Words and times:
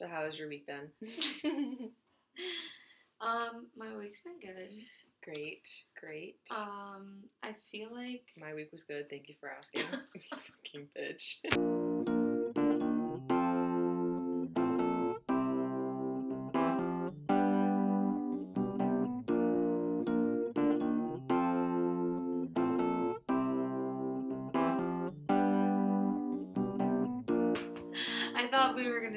So 0.00 0.08
how 0.08 0.24
was 0.24 0.38
your 0.38 0.48
week 0.48 0.66
then? 0.66 0.88
Um, 3.22 3.66
my 3.76 3.94
week's 3.98 4.22
been 4.22 4.40
good. 4.40 4.70
great, 5.22 5.68
great. 6.00 6.38
Um, 6.56 7.24
I 7.42 7.54
feel 7.70 7.94
like 7.94 8.24
My 8.40 8.54
week 8.54 8.70
was 8.72 8.84
good. 8.84 9.10
Thank 9.10 9.28
you 9.28 9.34
for 9.38 9.50
asking. 9.50 9.82
you 10.14 10.20
fucking 10.30 10.88
bitch. 10.96 11.79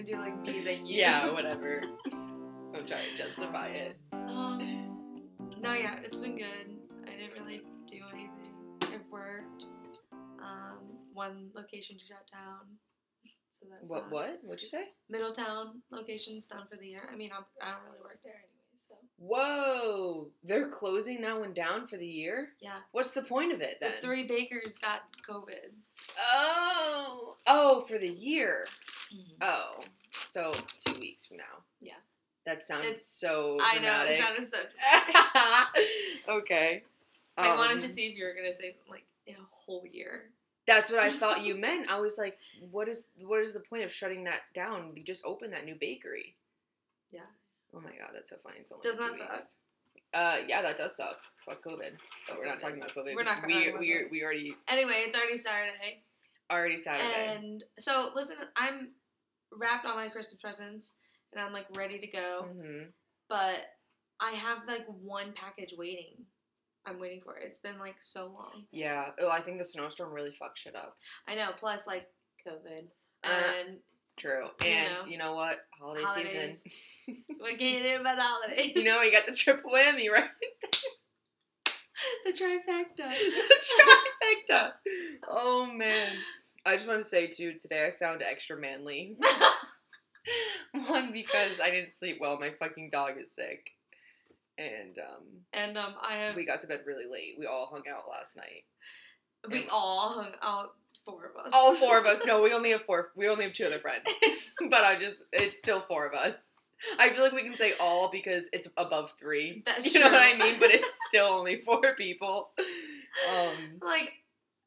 Gonna 0.05 0.23
do 0.23 0.29
like 0.29 0.41
me 0.41 0.63
then 0.63 0.85
you. 0.85 0.99
yeah, 0.99 1.29
whatever. 1.33 1.81
I'm 2.11 2.85
trying 2.85 3.09
to 3.11 3.17
justify 3.17 3.67
it. 3.67 3.97
Um, 4.11 5.19
no, 5.61 5.73
yeah, 5.73 5.99
it's 6.03 6.17
been 6.17 6.37
good. 6.37 6.77
I 7.07 7.11
didn't 7.11 7.39
really 7.39 7.61
do 7.87 7.97
anything. 8.11 8.31
I 8.81 8.97
worked. 9.11 9.65
Um, 10.11 10.79
one 11.13 11.49
location 11.55 11.97
to 11.97 12.05
shut 12.05 12.25
down. 12.31 12.77
So 13.51 13.67
that's 13.69 13.89
What? 13.89 14.11
What? 14.11 14.39
What'd 14.43 14.61
you 14.61 14.67
say? 14.67 14.85
Middletown 15.09 15.81
location's 15.91 16.47
down 16.47 16.65
for 16.69 16.77
the 16.77 16.87
year. 16.87 17.07
I 17.11 17.15
mean, 17.15 17.29
I'm, 17.35 17.43
I 17.61 17.71
don't 17.71 17.83
really 17.85 17.99
work 18.01 18.19
there 18.23 18.33
anyway, 18.33 18.75
so 18.75 18.95
Whoa! 19.19 20.27
They're 20.43 20.69
closing 20.69 21.21
that 21.21 21.39
one 21.39 21.53
down 21.53 21.85
for 21.87 21.97
the 21.97 22.05
year. 22.05 22.49
yeah. 22.61 22.79
What's 22.91 23.11
the 23.11 23.21
point 23.21 23.53
of 23.53 23.61
it 23.61 23.77
then? 23.79 23.91
The 24.01 24.07
three 24.07 24.27
bakers 24.27 24.77
got 24.79 25.01
COVID. 25.29 25.71
Oh, 26.19 27.35
oh, 27.47 27.81
for 27.81 27.97
the 27.97 28.07
year. 28.09 28.65
Mm-hmm. 29.13 29.33
Oh, 29.41 29.75
so 30.29 30.53
two 30.85 30.99
weeks 30.99 31.25
from 31.25 31.37
now. 31.37 31.43
Yeah. 31.81 31.93
That 32.45 32.63
sounds 32.65 32.85
It's- 32.85 33.05
so 33.05 33.57
I 33.61 33.79
know 33.79 34.05
it 34.07 34.19
sounded 34.21 34.47
so. 34.49 34.57
okay. 36.35 36.83
I 37.37 37.55
wanted 37.55 37.73
Um, 37.75 37.79
to 37.79 37.89
see 37.89 38.07
if 38.07 38.17
you 38.17 38.25
were 38.25 38.33
gonna 38.33 38.53
say 38.53 38.71
something 38.71 38.91
like 38.91 39.05
in 39.27 39.35
a 39.35 39.45
whole 39.49 39.85
year. 39.89 40.29
That's 40.67 40.91
what 40.91 40.99
I 40.99 41.09
thought 41.09 41.43
you 41.43 41.55
meant. 41.67 41.89
I 41.89 41.99
was 41.99 42.17
like, 42.17 42.37
what 42.71 42.87
is 42.89 43.07
what 43.21 43.39
is 43.41 43.53
the 43.53 43.59
point 43.61 43.83
of 43.83 43.91
shutting 43.91 44.23
that 44.25 44.41
down? 44.53 44.91
You 44.95 45.03
just 45.03 45.23
opened 45.25 45.53
that 45.53 45.65
new 45.65 45.75
bakery. 45.75 46.35
Yeah. 47.11 47.21
Oh 47.73 47.79
my 47.79 47.91
god, 47.91 48.11
that's 48.13 48.29
so 48.29 48.35
funny. 48.43 48.57
It's 48.59 48.71
only 48.71 48.83
Doesn't 48.83 49.03
that 49.19 49.41
suck? 49.41 49.41
Uh, 50.13 50.37
yeah, 50.47 50.61
that 50.61 50.77
does 50.77 50.95
suck. 50.95 51.19
Fuck 51.45 51.63
COVID. 51.63 51.91
But 52.27 52.37
we're 52.37 52.45
not 52.45 52.59
talking 52.59 52.77
about 52.77 52.91
COVID. 52.95 53.15
We're 53.15 53.23
not 53.23 53.45
we 53.45 53.53
talking 53.53 53.69
about 53.69 53.79
we 53.81 53.87
COVID. 53.93 54.11
we 54.11 54.23
already 54.23 54.55
Anyway, 54.67 54.93
it's 55.05 55.15
already 55.15 55.37
Saturday. 55.37 56.03
already 56.51 56.77
Saturday. 56.77 57.35
And 57.37 57.63
so, 57.79 58.09
listen, 58.15 58.37
I'm 58.55 58.89
wrapped 59.51 59.85
all 59.85 59.95
my 59.95 60.07
Christmas 60.09 60.39
presents 60.41 60.93
and 61.31 61.41
I'm 61.43 61.53
like 61.53 61.65
ready 61.75 61.99
to 61.99 62.07
go. 62.07 62.47
hmm 62.51 62.83
But 63.29 63.65
I 64.19 64.31
have 64.31 64.59
like 64.67 64.85
one 64.87 65.33
package 65.35 65.73
waiting. 65.77 66.15
I'm 66.85 66.99
waiting 66.99 67.21
for 67.23 67.37
it. 67.37 67.43
It's 67.45 67.59
been 67.59 67.79
like 67.79 67.95
so 68.01 68.25
long. 68.27 68.63
Yeah. 68.71 69.09
Oh, 69.19 69.29
I 69.29 69.41
think 69.41 69.57
the 69.57 69.63
snowstorm 69.65 70.11
really 70.13 70.31
fucked 70.31 70.59
shit 70.59 70.75
up. 70.75 70.97
I 71.27 71.35
know. 71.35 71.49
Plus, 71.57 71.87
like 71.87 72.07
COVID 72.47 72.83
Uh, 73.23 73.41
and 73.67 73.77
True. 74.17 74.45
You 74.61 74.67
And 74.67 74.93
know. 74.99 75.05
you 75.07 75.17
know 75.17 75.33
what? 75.33 75.57
Holiday 75.79 76.03
holidays. 76.03 76.61
season. 77.07 77.23
we 77.41 77.57
can't 77.57 77.83
do 77.83 77.99
about 78.01 78.15
the 78.17 78.21
holidays. 78.21 78.73
You 78.75 78.83
know, 78.83 79.01
you 79.01 79.11
got 79.11 79.25
the 79.25 79.31
triple 79.33 79.71
whammy, 79.71 80.09
right? 80.11 80.29
the 82.25 82.31
trifecta. 82.31 83.09
the 83.11 84.55
trifecta. 84.55 84.71
Oh 85.27 85.65
man. 85.65 86.11
I 86.65 86.75
just 86.75 86.87
want 86.87 86.99
to 87.01 87.07
say 87.07 87.27
too, 87.27 87.53
today 87.61 87.85
I 87.85 87.89
sound 87.89 88.21
extra 88.21 88.57
manly. 88.57 89.17
One 90.87 91.11
because 91.11 91.59
I 91.61 91.69
didn't 91.69 91.91
sleep 91.91 92.17
well. 92.21 92.39
My 92.39 92.51
fucking 92.57 92.89
dog 92.89 93.11
is 93.19 93.35
sick, 93.35 93.71
and 94.57 94.97
um, 94.97 95.23
and 95.51 95.77
um, 95.77 95.95
I 96.01 96.13
have 96.15 96.35
we 96.37 96.45
got 96.45 96.61
to 96.61 96.67
bed 96.67 96.79
really 96.85 97.05
late. 97.11 97.35
We 97.37 97.45
all 97.45 97.67
hung 97.69 97.83
out 97.89 98.09
last 98.09 98.37
night. 98.37 98.63
we 99.51 99.67
all 99.69 100.13
hung 100.13 100.31
out. 100.41 100.69
Four 101.05 101.25
of 101.25 101.45
us. 101.45 101.51
All 101.53 101.75
four 101.75 101.99
of 101.99 102.05
us. 102.05 102.21
No, 102.25 102.41
we 102.41 102.53
only 102.53 102.71
have 102.71 102.83
four. 102.83 103.09
We 103.17 103.27
only 103.27 103.43
have 103.43 103.53
two 103.53 103.65
other 103.65 103.79
friends. 103.79 104.05
but 104.69 104.85
I 104.85 104.97
just, 104.97 105.21
it's 105.33 105.59
still 105.59 105.81
four 105.81 106.07
of 106.07 106.13
us. 106.13 106.61
I 106.99 107.09
feel 107.09 107.23
like 107.23 107.33
we 107.33 107.43
can 107.43 107.55
say 107.55 107.73
all 107.79 108.09
because 108.11 108.49
it's 108.53 108.67
above 108.77 109.13
three. 109.19 109.63
That's 109.65 109.93
you 109.93 109.99
know 109.99 110.11
what 110.11 110.21
I 110.23 110.37
mean? 110.37 110.55
But 110.59 110.71
it's 110.71 110.97
still 111.07 111.25
only 111.27 111.61
four 111.61 111.81
people. 111.95 112.51
Um, 113.31 113.79
like 113.81 114.11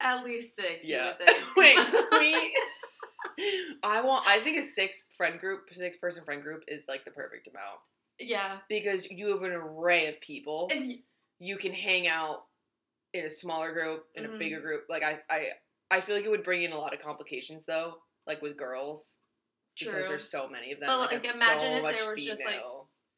at 0.00 0.25
least 0.25 0.55
six. 0.56 0.87
yeah. 0.87 1.12
You 1.21 1.26
would 1.26 1.26
think. 1.26 1.56
Wait, 1.56 1.78
we. 2.21 2.55
I 3.82 4.00
want. 4.00 4.25
I 4.26 4.38
think 4.41 4.56
a 4.59 4.62
six 4.62 5.05
friend 5.16 5.38
group, 5.38 5.69
six 5.72 5.99
person 5.99 6.25
friend 6.25 6.43
group 6.43 6.65
is 6.69 6.84
like 6.88 7.05
the 7.05 7.10
perfect 7.10 7.49
amount 7.49 7.81
yeah. 8.19 8.59
because 8.69 9.10
you 9.10 9.28
have 9.28 9.43
an 9.43 9.53
array 9.53 10.06
of 10.06 10.21
people. 10.21 10.69
And 10.72 10.94
You 11.38 11.56
can 11.59 11.72
hang 11.72 12.09
out 12.09 12.44
in 13.12 13.26
a 13.26 13.31
smaller 13.31 13.72
group, 13.72 14.05
in 14.15 14.25
a 14.25 14.28
Mhm. 14.28 14.38
bigger 14.38 14.60
group. 14.60 14.84
Like 14.88 15.03
I, 15.03 15.21
I, 15.28 15.49
I 15.91 16.00
feel 16.00 16.16
like 16.16 16.25
it 16.25 16.31
would 16.31 16.44
bring 16.44 16.62
in 16.62 16.72
a 16.72 16.78
lot 16.78 16.94
of 16.94 17.00
complications 17.00 17.66
though, 17.66 17.94
like 18.26 18.41
with 18.43 18.56
girls. 18.56 19.16
Because 19.78 20.09
there's 20.09 20.31
so 20.31 20.48
many 20.48 20.72
of 20.72 20.81
them. 20.81 20.88
But, 20.88 20.98
like, 20.98 21.12
like, 21.25 21.34
imagine 21.34 21.82
so 21.82 21.88
if 21.88 21.97
there 21.98 22.10
was 22.10 22.25
just, 22.25 22.44
like, 22.44 22.60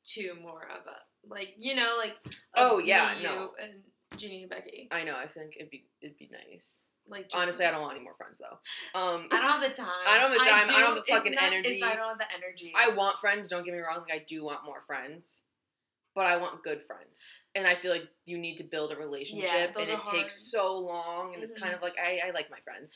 two 0.05 0.35
more 0.43 0.63
of 0.71 0.79
it. 0.87 1.03
Like 1.29 1.55
you 1.59 1.75
know, 1.75 1.95
like 1.99 2.17
Oh, 2.55 2.79
yeah, 2.79 3.15
me, 3.17 3.25
no. 3.25 3.35
you, 3.35 3.51
and 3.63 3.83
Jeannie 4.17 4.43
and 4.43 4.51
Becky. 4.51 4.89
I 4.91 5.05
know. 5.05 5.15
I 5.17 5.27
think 5.27 5.57
it'd 5.59 5.71
be 5.71 5.87
it'd 6.01 6.17
be 6.17 6.31
nice. 6.33 6.83
Like 7.07 7.31
just, 7.31 7.43
Honestly, 7.43 7.65
I 7.67 7.71
don't 7.71 7.81
want 7.83 7.95
any 7.97 8.05
more 8.05 8.15
friends 8.15 8.39
though. 8.39 8.99
Um, 8.99 9.29
I 9.33 9.41
don't 9.41 9.51
have 9.51 9.61
the 9.61 9.75
time. 9.75 9.89
I 10.07 10.19
don't 10.19 10.31
have 10.31 10.33
the 10.33 10.39
time, 10.39 10.49
I 10.49 10.81
don't 10.81 10.97
have 10.97 11.05
the 11.07 11.13
fucking 11.13 11.33
not- 11.33 11.43
energy. 11.43 11.83
I 11.83 11.95
don't 11.97 12.07
have 12.07 12.19
the 12.19 12.35
energy. 12.37 12.73
I 12.77 12.91
want 12.91 13.19
friends. 13.19 13.49
Don't 13.49 13.65
get 13.65 13.75
me 13.75 13.81
wrong. 13.81 14.01
Like 14.01 14.13
I 14.13 14.25
do 14.27 14.45
want 14.45 14.65
more 14.65 14.83
friends, 14.87 15.43
but 16.19 16.27
I 16.27 16.37
want 16.37 16.65
good 16.65 16.83
friends. 16.83 17.25
And 17.55 17.65
I 17.65 17.77
feel 17.77 17.93
like 17.93 18.09
you 18.27 18.39
need 18.39 18.57
to 18.57 18.65
build 18.65 18.91
a 18.91 18.97
relationship, 18.97 19.73
those 19.73 19.85
and 19.85 19.93
it 19.93 19.99
hard. 20.01 20.17
takes 20.17 20.51
so 20.51 20.77
long. 20.77 21.33
And 21.33 21.45
it's 21.45 21.57
kind 21.57 21.73
of 21.73 21.81
like 21.81 21.95
I, 21.97 22.27
I 22.27 22.31
like 22.33 22.51
my 22.51 22.59
friends, 22.59 22.91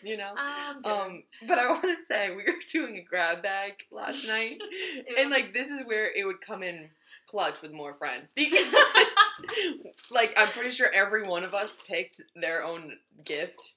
you 0.02 0.18
know. 0.18 0.34
um. 0.36 0.84
Um, 0.84 1.22
but 1.46 1.58
I 1.58 1.66
want 1.70 1.84
to 1.84 1.96
say 2.04 2.28
we 2.28 2.42
were 2.44 2.58
doing 2.70 2.98
a 2.98 3.02
grab 3.02 3.42
bag 3.42 3.72
last 3.90 4.28
night, 4.28 4.60
and 5.18 5.30
like 5.30 5.54
this 5.54 5.70
is 5.70 5.86
where 5.86 6.14
it 6.14 6.26
would 6.26 6.42
come 6.42 6.62
in 6.62 6.90
clutch 7.26 7.62
with 7.62 7.72
more 7.72 7.94
friends 7.94 8.32
because 8.36 8.66
like 10.10 10.34
I'm 10.36 10.48
pretty 10.48 10.70
sure 10.70 10.90
every 10.92 11.22
one 11.22 11.42
of 11.42 11.54
us 11.54 11.78
picked 11.88 12.20
their 12.36 12.62
own 12.64 12.98
gift. 13.24 13.76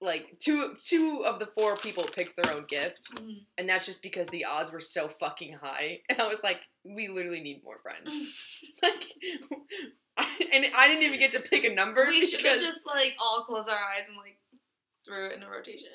Like 0.00 0.38
two 0.38 0.76
two 0.82 1.24
of 1.26 1.40
the 1.40 1.46
four 1.46 1.76
people 1.76 2.04
picked 2.04 2.36
their 2.36 2.54
own 2.54 2.66
gift, 2.68 3.12
Mhm. 3.16 3.44
and 3.58 3.68
that's 3.68 3.84
just 3.84 4.00
because 4.00 4.28
the 4.28 4.44
odds 4.44 4.70
were 4.72 4.80
so 4.80 5.08
fucking 5.08 5.54
high. 5.54 6.00
And 6.08 6.20
I 6.20 6.28
was 6.28 6.42
like, 6.44 6.60
we 6.84 7.08
literally 7.08 7.40
need 7.40 7.64
more 7.64 7.78
friends. 7.82 8.08
like, 8.82 9.04
and 10.52 10.66
I 10.76 10.86
didn't 10.88 11.02
even 11.02 11.18
get 11.18 11.32
to 11.32 11.40
pick 11.40 11.64
a 11.64 11.74
number. 11.74 12.06
we 12.06 12.24
should 12.26 12.44
have 12.46 12.60
just 12.60 12.86
like 12.86 13.16
all 13.18 13.44
close 13.44 13.66
our 13.66 13.74
eyes 13.76 14.06
and 14.08 14.16
like 14.16 14.38
threw 15.04 15.26
it 15.26 15.32
in 15.36 15.42
a 15.42 15.50
rotation. 15.50 15.90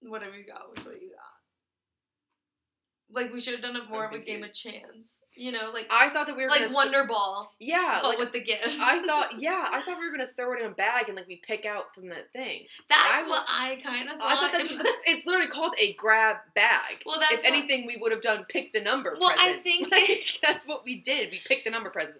Whatever 0.00 0.36
you 0.36 0.44
got 0.46 0.68
was 0.74 0.84
what 0.84 1.00
you 1.02 1.08
got. 1.10 1.33
Like 3.12 3.32
we 3.32 3.40
should 3.40 3.52
have 3.54 3.62
done 3.62 3.76
it 3.76 3.88
more 3.88 4.08
I'm 4.08 4.14
of 4.14 4.20
a 4.20 4.24
game 4.24 4.42
of 4.42 4.52
chance. 4.54 5.20
You 5.36 5.52
know, 5.52 5.70
like 5.72 5.86
I 5.90 6.08
thought 6.08 6.26
that 6.26 6.36
we 6.36 6.42
were 6.42 6.48
like 6.48 6.62
gonna 6.62 6.74
Wonder 6.74 7.04
Ball, 7.06 7.52
yeah, 7.60 7.98
but 8.02 8.08
like 8.08 8.18
with 8.18 8.32
the 8.32 8.42
gifts. 8.42 8.76
I 8.80 9.04
thought, 9.06 9.38
yeah, 9.40 9.68
I 9.70 9.82
thought 9.82 9.98
we 9.98 10.06
were 10.06 10.16
gonna 10.16 10.26
throw 10.28 10.52
it 10.54 10.60
in 10.60 10.66
a 10.66 10.74
bag 10.74 11.08
and 11.08 11.16
like 11.16 11.28
we 11.28 11.36
pick 11.46 11.64
out 11.66 11.94
from 11.94 12.08
that 12.08 12.32
thing. 12.32 12.64
that's 12.88 13.22
I 13.22 13.28
what 13.28 13.44
I 13.48 13.80
kind 13.84 14.08
of 14.08 14.16
thought. 14.16 14.32
I 14.32 14.34
thought 14.36 14.52
that's 14.52 14.70
what 14.74 14.82
the, 14.82 14.92
it's 15.06 15.26
literally 15.26 15.48
called 15.48 15.74
a 15.80 15.92
grab 15.94 16.36
bag. 16.54 17.02
Well, 17.06 17.20
that's 17.20 17.32
if 17.34 17.38
what- 17.42 17.48
anything, 17.52 17.86
we 17.86 17.96
would 17.98 18.10
have 18.10 18.22
done 18.22 18.46
pick 18.48 18.72
the 18.72 18.80
number. 18.80 19.16
Well, 19.20 19.32
I 19.38 19.54
think- 19.62 19.88
Like, 19.92 20.38
that's 20.42 20.66
what 20.66 20.84
we 20.84 21.00
did. 21.00 21.30
We 21.30 21.40
picked 21.46 21.64
the 21.64 21.70
number 21.70 21.90
present. 21.90 22.18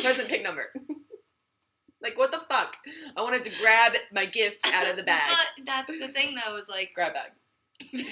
Present 0.00 0.28
pick 0.28 0.42
number. 0.42 0.72
like 2.00 2.16
what 2.16 2.30
the 2.30 2.40
fuck? 2.48 2.76
I 3.16 3.22
wanted 3.22 3.44
to 3.44 3.50
grab 3.60 3.92
my 4.12 4.26
gift 4.26 4.60
out 4.72 4.88
of 4.88 4.96
the 4.96 5.02
bag. 5.02 5.34
But 5.56 5.66
that's 5.66 5.98
the 5.98 6.08
thing, 6.08 6.34
though, 6.36 6.56
is 6.56 6.68
like 6.68 6.92
grab 6.94 7.14
bag. 7.14 7.30
because 7.90 8.06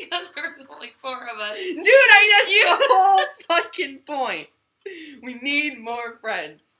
because 0.00 0.32
there 0.32 0.44
was 0.56 0.66
only 0.72 0.92
four 1.02 1.12
of 1.32 1.38
us. 1.40 1.56
Dude, 1.58 1.86
I 1.86 2.44
that's 2.44 2.80
the 2.80 2.86
whole 2.94 3.24
fucking 3.48 3.98
point. 4.06 4.48
We 5.22 5.34
need 5.42 5.78
more 5.78 6.18
friends. 6.20 6.76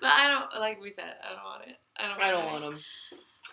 But 0.00 0.10
I 0.12 0.28
don't 0.28 0.60
like 0.60 0.80
we 0.80 0.90
said. 0.90 1.14
I 1.22 1.34
don't 1.34 1.44
want 1.44 1.68
it. 1.68 1.76
I 1.96 2.08
don't. 2.08 2.22
I 2.22 2.30
don't 2.30 2.44
want 2.46 2.62
want 2.62 2.74
them. 2.76 2.80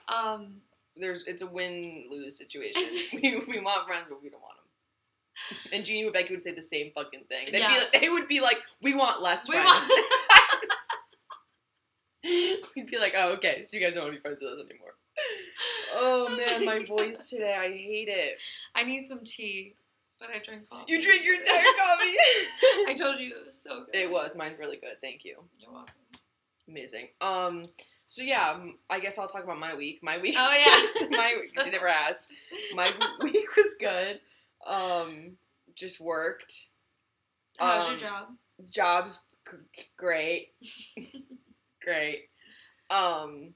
Um. 0.08 0.56
There's 0.98 1.26
it's 1.26 1.42
a 1.42 1.48
win 1.48 2.06
lose 2.12 2.38
situation. 2.38 2.82
we, 3.14 3.42
we 3.48 3.60
want 3.62 3.88
friends, 3.88 4.06
but 4.10 4.22
we 4.22 4.30
don't 4.30 4.42
want 4.42 4.56
them. 4.58 5.58
And 5.74 5.86
Jeannie 5.86 6.04
and 6.04 6.14
Becky 6.14 6.36
would 6.36 6.44
say 6.44 6.52
the 6.54 6.62
same 6.62 6.92
fucking 6.94 7.24
thing. 7.30 7.48
They'd 7.52 7.60
Yeah. 7.60 7.70
be 7.70 7.80
like, 7.80 8.02
they 8.02 8.10
would 8.10 8.28
be 8.28 8.42
like, 8.42 8.58
we 8.82 8.94
want 8.94 9.22
less 9.22 9.48
We 9.48 9.56
friends. 9.56 9.70
want. 9.70 10.06
We'd 12.76 12.88
be 12.88 12.98
like, 13.00 13.14
oh, 13.18 13.34
okay, 13.34 13.64
so 13.64 13.78
you 13.78 13.84
guys 13.84 13.94
don't 13.94 14.04
want 14.04 14.14
to 14.16 14.20
be 14.20 14.22
friends 14.22 14.42
with 14.42 14.60
us 14.60 14.66
anymore. 14.70 14.94
Oh 15.94 16.30
man, 16.30 16.66
my 16.66 16.86
voice 16.86 17.30
today, 17.30 17.54
I 17.60 17.68
hate 17.70 18.08
it. 18.08 18.40
I 18.76 18.84
need 18.84 19.10
some 19.10 19.20
tea, 19.26 19.76
but 20.20 20.30
I 20.30 20.40
drink 20.44 20.68
coffee. 20.70 20.86
You 20.92 21.02
drink 21.02 21.26
your 21.26 21.36
entire 21.36 21.62
coffee. 21.78 22.16
I 22.88 22.94
told 22.98 23.20
you 23.20 23.36
it 23.36 23.46
was 23.46 23.56
so 23.56 23.84
good. 23.86 23.94
it 23.96 24.10
was. 24.10 24.36
Mine's 24.38 24.58
really 24.58 24.78
good. 24.78 24.96
Thank 25.02 25.26
you. 25.26 25.36
You're 25.60 25.72
welcome. 25.72 25.94
Amazing. 26.70 27.10
Um. 27.20 27.66
So 28.08 28.24
yeah, 28.24 28.58
I 28.90 29.00
guess 29.02 29.18
I'll 29.20 29.28
talk 29.28 29.44
about 29.44 29.60
my 29.60 29.76
week. 29.76 30.00
My 30.02 30.18
week. 30.18 30.36
Oh, 30.38 30.54
yeah. 31.02 31.08
my 31.10 31.36
week. 31.40 31.66
You 31.66 31.72
never 31.72 31.88
asked. 31.90 32.30
My 32.74 32.90
week 33.22 33.56
was 33.58 33.76
good. 33.80 34.20
Um, 34.66 35.34
just 35.76 36.00
worked. 36.00 36.68
How's 37.60 37.86
Um, 37.86 37.92
your 37.92 38.00
job? 38.00 38.28
Jobs 38.72 39.22
g- 39.50 39.84
great. 39.98 40.54
Great. 41.84 42.30
Um 42.90 43.54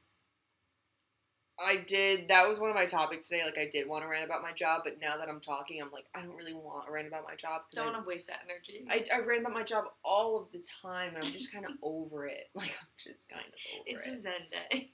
I 1.58 1.86
did 1.88 2.28
that 2.28 2.48
was 2.48 2.60
one 2.60 2.70
of 2.70 2.76
my 2.76 2.86
topics 2.86 3.28
today. 3.28 3.44
Like 3.46 3.58
I 3.58 3.70
did 3.72 3.88
want 3.88 4.04
to 4.04 4.10
rant 4.10 4.26
about 4.26 4.42
my 4.42 4.52
job, 4.52 4.82
but 4.84 5.00
now 5.02 5.18
that 5.18 5.30
I'm 5.30 5.40
talking, 5.40 5.82
I'm 5.82 5.92
like, 5.92 6.06
I 6.14 6.22
don't 6.22 6.36
really 6.36 6.54
want 6.54 6.86
to 6.86 6.92
rant 6.92 7.08
about 7.08 7.24
my 7.24 7.36
job. 7.36 7.62
Don't 7.74 7.94
want 7.94 8.04
to 8.04 8.08
waste 8.08 8.28
that 8.28 8.42
energy. 8.44 8.86
I, 8.90 9.06
I 9.16 9.20
rant 9.26 9.42
about 9.42 9.54
my 9.54 9.64
job 9.64 9.86
all 10.04 10.38
of 10.38 10.52
the 10.52 10.64
time, 10.82 11.16
and 11.16 11.24
I'm 11.24 11.32
just 11.32 11.54
kind 11.54 11.66
of 11.66 11.72
over 11.82 12.28
it. 12.28 12.50
Like 12.56 12.72
I'm 12.72 12.88
just 12.98 13.30
kind 13.30 13.46
of 13.46 13.54
over 13.80 13.84
it's 13.88 14.06
it. 14.06 14.10
It's 14.10 14.18
a 14.18 14.22
Zen 14.22 14.50
day. 14.52 14.90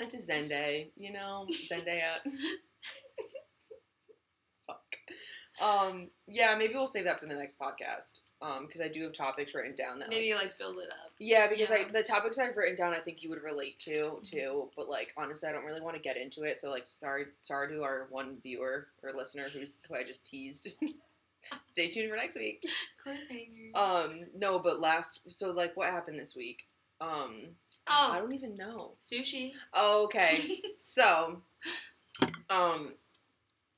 It's 0.00 0.14
a 0.14 0.20
Zen 0.20 0.48
day, 0.48 0.90
you 0.96 1.12
know, 1.12 1.46
Zendaya. 1.70 2.16
Fuck. 4.66 4.80
Um, 5.60 6.10
yeah, 6.26 6.56
maybe 6.58 6.74
we'll 6.74 6.88
save 6.88 7.04
that 7.04 7.20
for 7.20 7.26
the 7.26 7.34
next 7.34 7.60
podcast. 7.60 8.18
Um, 8.44 8.66
because 8.66 8.82
I 8.82 8.88
do 8.88 9.02
have 9.04 9.14
topics 9.14 9.54
written 9.54 9.74
down 9.74 9.98
that 10.00 10.10
Maybe 10.10 10.34
like 10.34 10.58
build 10.58 10.76
it 10.76 10.90
up. 10.90 11.12
yeah, 11.18 11.48
because 11.48 11.70
Yeah. 11.70 11.78
Mm-hmm. 11.78 11.96
I 11.96 12.00
the 12.00 12.06
topics 12.06 12.38
I've 12.38 12.56
written 12.56 12.76
down 12.76 12.92
I 12.92 12.98
think 12.98 13.22
you 13.22 13.30
would 13.30 13.42
relate 13.42 13.78
to 13.80 14.18
too. 14.22 14.68
But 14.76 14.88
like 14.88 15.14
honestly, 15.16 15.48
I 15.48 15.52
don't 15.52 15.64
really 15.64 15.80
want 15.80 15.96
to 15.96 16.02
get 16.02 16.18
into 16.18 16.42
it. 16.42 16.58
So 16.58 16.70
like, 16.70 16.86
sorry, 16.86 17.24
sorry 17.42 17.74
to 17.74 17.82
our 17.82 18.06
one 18.10 18.36
viewer 18.42 18.88
or 19.02 19.12
listener 19.14 19.44
who's 19.50 19.80
who 19.88 19.94
I 19.94 20.04
just 20.04 20.26
teased. 20.26 20.68
Stay 21.66 21.88
tuned 21.88 22.10
for 22.10 22.16
next 22.16 22.36
week. 22.36 22.64
Cliffhanger. 23.06 23.74
Um, 23.74 24.26
no, 24.36 24.58
but 24.58 24.80
last 24.80 25.20
so 25.28 25.50
like 25.50 25.76
what 25.76 25.88
happened 25.90 26.18
this 26.18 26.36
week? 26.36 26.64
Um, 27.00 27.48
I 27.86 28.16
oh, 28.16 28.20
don't 28.20 28.34
even 28.34 28.56
know. 28.56 28.92
sushi. 29.02 29.52
Okay, 29.78 30.60
so, 30.78 31.42
um, 32.48 32.92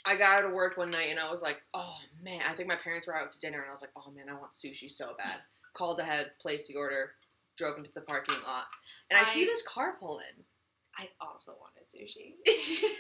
I 0.07 0.17
got 0.17 0.39
out 0.39 0.45
of 0.45 0.53
work 0.53 0.77
one 0.77 0.91
night 0.91 1.11
and 1.11 1.19
I 1.19 1.31
was 1.31 1.43
like, 1.43 1.59
oh 1.75 1.97
man, 2.23 2.43
I 2.49 2.55
think 2.55 2.69
my 2.69 2.77
parents 2.77 3.07
were 3.07 3.17
out 3.17 3.33
to 3.33 3.41
dinner 3.41 3.59
and 3.59 3.69
I 3.69 3.73
was 3.73 3.83
like, 3.83 3.91
oh 3.97 4.11
man, 4.15 4.29
I 4.29 4.39
want 4.39 4.53
sushi 4.53 4.91
so 4.91 5.15
bad. 5.19 5.41
Called 5.75 5.99
ahead, 6.01 6.31
placed 6.41 6.69
the 6.69 6.77
order, 6.77 7.13
drove 7.59 7.77
into 7.77 7.93
the 7.93 8.01
parking 8.01 8.37
lot, 8.47 8.65
and 9.11 9.19
I, 9.19 9.25
see 9.25 9.45
this 9.45 9.63
car 9.67 9.97
pull 10.01 10.21
in. 10.21 10.45
I 10.97 11.09
also 11.21 11.53
wanted 11.61 11.87
sushi. 11.87 12.35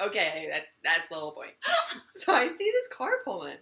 Okay, 0.00 0.48
that 0.50 0.64
that's 0.84 1.08
the 1.08 1.14
whole 1.14 1.32
point. 1.32 1.52
so 2.10 2.32
I 2.32 2.48
see 2.48 2.70
this 2.70 2.88
car 2.96 3.10
pull 3.24 3.44
in, 3.44 3.56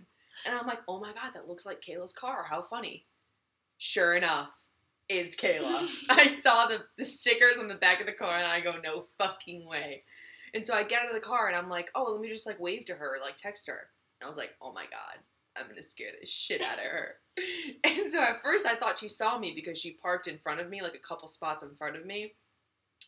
and 0.47 0.59
I'm 0.59 0.67
like, 0.67 0.81
oh 0.89 0.99
my 0.99 1.13
god, 1.13 1.33
that 1.35 1.49
looks 1.49 1.65
like 1.65 1.81
Kayla's 1.81 2.13
car. 2.13 2.45
How 2.49 2.63
funny. 2.63 3.05
Sure 3.79 4.15
enough, 4.15 4.51
it's 5.09 5.37
Kayla. 5.37 5.89
I 6.11 6.27
saw 6.41 6.67
the, 6.67 6.81
the 6.99 7.05
stickers 7.05 7.59
on 7.59 7.69
the 7.69 7.77
back 7.77 8.01
of 8.01 8.07
the 8.07 8.13
car, 8.13 8.37
and 8.37 8.47
I 8.47 8.61
go, 8.61 8.75
no 8.83 9.07
fucking 9.19 9.67
way. 9.67 10.03
And 10.55 10.65
so 10.65 10.75
I 10.75 10.85
get 10.85 11.03
out 11.03 11.09
of 11.09 11.15
the 11.15 11.21
car, 11.21 11.49
and 11.49 11.57
I'm 11.57 11.69
like, 11.69 11.91
oh, 11.95 12.13
let 12.13 12.21
me 12.21 12.29
just 12.29 12.47
like 12.47 12.61
wave 12.61 12.85
to 12.87 12.95
her, 12.95 13.19
like 13.21 13.37
text 13.37 13.67
her. 13.67 13.89
And 14.21 14.27
I 14.27 14.29
was 14.29 14.37
like, 14.37 14.53
oh 14.63 14.73
my 14.73 14.85
god, 14.85 15.19
I'm 15.57 15.69
gonna 15.69 15.83
scare 15.83 16.11
the 16.19 16.27
shit 16.27 16.63
out 16.63 16.79
of 16.79 16.85
her. 16.85 17.17
and 17.85 18.11
so 18.11 18.23
at 18.23 18.43
first 18.43 18.67
I 18.67 18.77
thought 18.77 18.99
she 18.99 19.09
saw 19.09 19.39
me 19.39 19.53
because 19.55 19.79
she 19.79 19.93
parked 19.93 20.29
in 20.29 20.39
front 20.39 20.61
of 20.61 20.71
me, 20.71 20.83
like 20.83 20.95
a 20.95 21.07
couple 21.07 21.29
spots 21.29 21.65
in 21.65 21.75
front 21.77 21.97
of 21.97 22.07
me. 22.07 22.35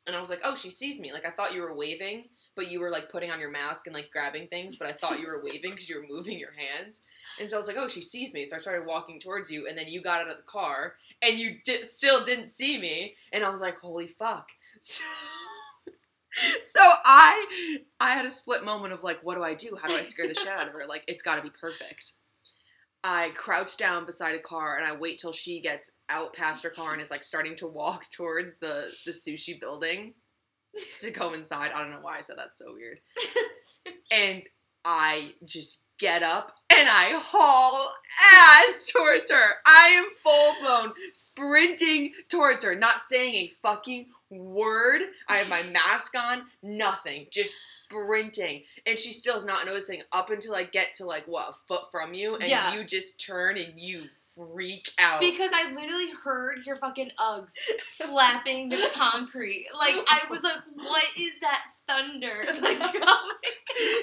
And 0.07 0.15
I 0.15 0.21
was 0.21 0.31
like, 0.31 0.41
oh, 0.45 0.55
she 0.55 0.71
sees 0.71 0.99
me. 0.99 1.13
Like 1.13 1.25
I 1.25 1.31
thought 1.31 1.55
you 1.55 1.63
were 1.63 1.75
waving 1.75 2.25
but 2.57 2.71
you 2.71 2.81
were 2.81 2.91
like 2.91 3.11
putting 3.11 3.31
on 3.31 3.39
your 3.39 3.51
mask 3.51 3.87
and 3.87 3.95
like 3.95 4.11
grabbing 4.11 4.49
things, 4.49 4.77
but 4.77 4.89
I 4.89 4.93
thought 4.93 5.21
you 5.21 5.27
were 5.27 5.43
waving 5.45 5.73
because 5.73 5.89
you 5.89 6.01
were 6.01 6.07
moving 6.09 6.39
your 6.39 6.55
hands. 6.57 7.03
And 7.39 7.49
so 7.49 7.57
I 7.57 7.61
was 7.61 7.69
like, 7.69 7.77
oh, 7.79 7.87
she 7.87 8.01
sees 8.01 8.33
me. 8.33 8.45
So 8.47 8.57
I 8.57 8.59
started 8.59 8.87
walking 8.87 9.21
towards 9.21 9.51
you, 9.51 9.69
and 9.69 9.77
then 9.77 9.87
you 9.87 10.03
got 10.03 10.23
out 10.23 10.31
of 10.31 10.39
the 10.39 10.43
car, 10.45 10.95
and 11.21 11.39
you 11.39 11.59
di- 11.65 11.85
still 11.85 12.25
didn't 12.25 12.49
see 12.49 12.79
me. 12.79 13.15
And 13.31 13.45
I 13.45 13.51
was 13.51 13.61
like, 13.61 13.79
holy 13.79 14.09
fuck. 14.09 14.49
So, 14.79 15.03
so 16.67 16.81
I 16.81 17.79
I 18.01 18.11
had 18.11 18.27
a 18.27 18.31
split 18.31 18.65
moment 18.65 18.93
of 18.93 19.03
like, 19.03 19.19
what 19.23 19.35
do 19.35 19.43
I 19.43 19.55
do? 19.55 19.77
How 19.81 19.89
do 19.89 19.95
I 19.95 20.03
scare 20.03 20.29
the 20.29 20.35
shit 20.35 20.49
out 20.49 20.67
of 20.67 20.73
her? 20.75 20.85
Like, 20.87 21.05
it's 21.09 21.23
got 21.23 21.37
to 21.37 21.43
be 21.43 21.51
perfect. 21.51 22.13
I 23.05 23.31
crouch 23.37 23.77
down 23.77 24.05
beside 24.05 24.35
a 24.35 24.41
car 24.41 24.79
and 24.79 24.87
I 24.87 24.97
wait 24.97 25.19
till 25.19 25.33
she 25.33 25.61
gets 25.61 25.93
out 26.09 26.35
past 26.35 26.65
her 26.65 26.71
car 26.71 26.93
and 26.93 27.01
is 27.01 27.11
like 27.11 27.23
starting 27.23 27.55
to 27.57 27.67
walk 27.67 28.11
towards 28.11 28.57
the 28.57 28.91
the 29.05 29.13
sushi 29.13 29.61
building 29.61 30.15
to 31.01 31.11
go 31.11 31.33
inside. 31.33 31.73
I 31.73 31.81
don't 31.81 31.91
know 31.91 32.01
why 32.03 32.19
I 32.19 32.21
said 32.21 32.37
that's 32.37 32.59
so 32.59 32.73
weird. 32.73 32.99
And 34.13 34.43
I 34.85 35.33
just 35.45 35.83
get 35.99 36.23
up 36.23 36.53
and 36.77 36.89
I 36.89 37.19
haul 37.21 37.93
ass 38.33 38.87
towards 38.87 39.31
her. 39.31 39.55
I 39.67 39.89
am 39.89 40.07
full 40.23 40.55
blown 40.61 40.93
sprinting 41.13 42.13
towards 42.29 42.65
her, 42.65 42.75
not 42.77 43.01
saying 43.01 43.35
a 43.35 43.53
fucking 43.63 44.07
word. 44.31 45.03
I 45.29 45.39
have 45.39 45.49
my 45.49 45.63
mask 45.65 46.15
on, 46.17 46.43
nothing, 46.63 47.27
just 47.31 47.55
sprinting. 47.85 48.63
And 48.87 48.99
she 48.99 49.13
still 49.13 49.37
is 49.37 49.45
not 49.45 49.67
noticing 49.67 50.03
up 50.13 50.31
until 50.31 50.55
I 50.55 50.65
get 50.65 50.95
to 50.97 51.05
like 51.05 51.27
what, 51.27 51.49
a 51.51 51.53
foot 51.69 51.91
from 51.91 52.15
you, 52.15 52.35
and 52.37 52.49
Yeah. 52.49 52.75
you 52.75 52.85
just 52.85 53.25
turn 53.25 53.57
and 53.59 53.79
you 53.79 54.05
freak 54.37 54.91
out. 54.99 55.21
Because 55.21 55.51
I 55.55 55.73
literally 55.73 56.11
heard 56.25 56.59
your 56.67 56.77
fucking 56.77 57.11
Uggs 57.19 57.53
slapping 57.79 58.69
the 58.69 58.91
concrete. 58.95 59.67
Like 59.79 59.95
I 60.09 60.21
was 60.31 60.43
like, 60.43 60.59
what 60.75 61.05
is 61.19 61.33
that 61.41 61.63
thunder? 61.87 62.47
Like 62.61 62.79
oh 62.81 62.93
coming? 62.93 63.53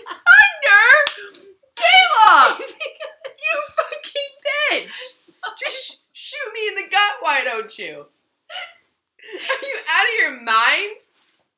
Thunder! 0.07 1.43
Kayla! 1.75 2.59
you 2.59 3.61
fucking 3.75 4.31
bitch! 4.87 4.89
Just 5.59 6.03
shoot 6.13 6.53
me 6.53 6.67
in 6.69 6.75
the 6.75 6.89
gut, 6.89 7.11
why 7.19 7.43
don't 7.43 7.77
you? 7.77 8.05
Are 9.31 9.65
you 9.65 9.77
out 9.89 10.05
of 10.05 10.15
your 10.19 10.41
mind? 10.41 10.97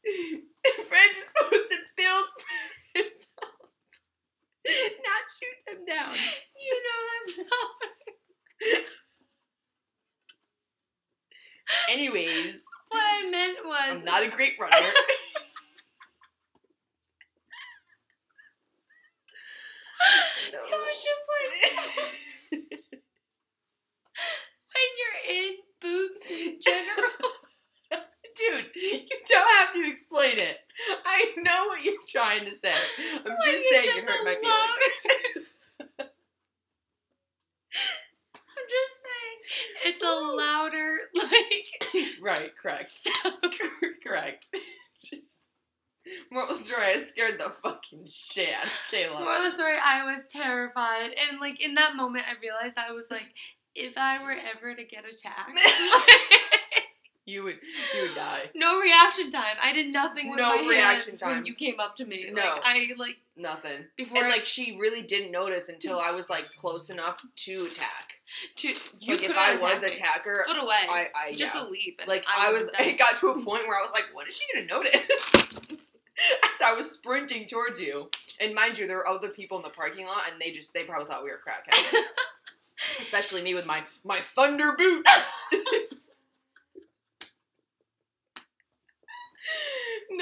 Friends 0.87 1.17
are 1.17 1.27
supposed 1.27 1.69
to 1.69 1.77
build 1.97 2.25
friends 2.93 3.31
up, 3.41 3.69
not 4.65 5.23
shoot 5.37 5.59
them 5.67 5.85
down. 5.85 6.13
You 6.13 6.73
know 6.85 6.99
that's 7.25 7.37
not 8.73 8.91
Anyways, 11.89 12.61
what 12.89 13.03
I 13.03 13.29
meant 13.29 13.57
was 13.65 13.99
I'm 13.99 14.05
not 14.05 14.23
a 14.23 14.29
great 14.29 14.53
runner. 14.59 14.75
No. 20.51 20.59
It 20.59 20.71
was 20.71 21.03
just 21.03 21.23
like 21.31 22.05
when 24.75 24.89
you're 24.99 25.37
in 25.37 25.55
boots 25.81 26.21
in 26.29 26.59
general. 26.61 27.31
Dude, 28.37 28.65
you 28.75 28.99
don't 29.29 29.55
have 29.57 29.73
to 29.73 29.89
explain 29.89 30.37
it. 30.39 30.57
I 31.05 31.31
know 31.37 31.67
what 31.67 31.83
you're 31.83 32.01
trying 32.35 32.51
to 32.51 32.57
say. 32.57 32.73
I'm 33.17 33.23
like, 33.25 33.37
just 33.43 33.63
saying 33.69 33.85
just 33.85 33.97
you 33.97 34.03
hurt 34.03 34.25
my 34.25 34.35
feelings. 34.35 35.47
I'm 38.57 38.67
just 38.69 38.95
saying 39.03 39.37
it's 39.85 40.03
a 40.03 40.07
louder 40.35 40.97
like 41.15 42.19
right, 42.21 42.51
correct. 42.61 42.87
sound. 42.87 43.35
correct. 44.05 44.47
Just, 45.03 45.23
moral 46.31 46.51
of 46.51 46.57
the 46.57 46.63
story, 46.63 46.87
I 46.87 46.99
scared 46.99 47.39
the 47.39 47.51
fucking 47.63 48.07
shit 48.07 48.49
out 48.53 48.65
of 48.65 48.71
Kayla. 48.91 49.19
Moral 49.19 49.37
of 49.37 49.43
the 49.43 49.51
story, 49.51 49.75
I 49.83 50.05
was 50.05 50.23
terrified, 50.29 51.15
and 51.29 51.39
like 51.39 51.63
in 51.63 51.75
that 51.75 51.95
moment, 51.95 52.25
I 52.27 52.39
realized 52.41 52.77
I 52.77 52.91
was 52.91 53.11
like, 53.11 53.27
if 53.75 53.97
I 53.97 54.23
were 54.23 54.31
ever 54.31 54.73
to 54.73 54.83
get 54.83 55.05
attacked, 55.05 55.59
you 57.35 57.43
would 57.43 57.57
you 57.95 58.01
would 58.03 58.15
die. 58.15 58.43
no 58.55 58.79
reaction 58.79 59.29
time. 59.29 59.57
I 59.61 59.73
did 59.73 59.91
nothing 59.91 60.29
with 60.29 60.37
No 60.37 60.55
my 60.63 60.67
reaction 60.69 61.11
hands 61.11 61.21
when 61.21 61.45
you 61.45 61.53
came 61.53 61.79
up 61.79 61.95
to 61.97 62.05
me. 62.05 62.27
No. 62.31 62.41
Like 62.41 62.61
I 62.63 62.87
like 62.97 63.17
Nothing. 63.37 63.83
before 63.97 64.19
And 64.19 64.27
I- 64.27 64.29
like 64.29 64.45
she 64.45 64.77
really 64.79 65.01
didn't 65.01 65.31
notice 65.31 65.67
until 65.67 65.99
I 65.99 66.11
was 66.11 66.29
like 66.29 66.49
close 66.57 66.89
enough 66.89 67.21
to 67.35 67.65
attack. 67.65 68.13
to 68.55 68.69
you 68.99 69.15
like 69.15 69.23
if 69.23 69.37
I 69.37 69.55
was 69.55 69.81
me. 69.81 69.89
attacker, 69.89 70.45
foot 70.47 70.57
away, 70.57 70.87
I, 70.89 71.09
I 71.13 71.31
just 71.33 71.53
yeah. 71.53 71.63
a 71.63 71.69
leap. 71.69 71.97
And 71.99 72.07
like 72.07 72.23
I, 72.25 72.53
was 72.53 72.69
it 72.79 72.97
got 72.97 73.19
to 73.19 73.27
a 73.29 73.33
point 73.33 73.67
where 73.67 73.77
I 73.77 73.81
was 73.81 73.91
like, 73.91 74.05
what 74.13 74.27
is 74.27 74.37
she 74.37 74.45
gonna 74.53 74.67
notice? 74.67 74.95
As 76.45 76.61
I 76.63 76.73
was 76.73 76.89
sprinting 76.89 77.45
towards 77.45 77.79
you. 77.81 78.09
And 78.39 78.55
mind 78.55 78.77
you, 78.77 78.87
there 78.87 78.95
were 78.97 79.07
other 79.07 79.27
people 79.27 79.57
in 79.57 79.63
the 79.63 79.69
parking 79.69 80.05
lot 80.05 80.23
and 80.31 80.41
they 80.41 80.51
just 80.51 80.73
they 80.73 80.83
probably 80.85 81.07
thought 81.07 81.23
we 81.25 81.29
were 81.29 81.41
crackheads. 81.45 81.93
Especially 83.01 83.41
me 83.41 83.53
with 83.53 83.65
my 83.65 83.81
my 84.05 84.19
thunder 84.35 84.75
boots. 84.77 85.45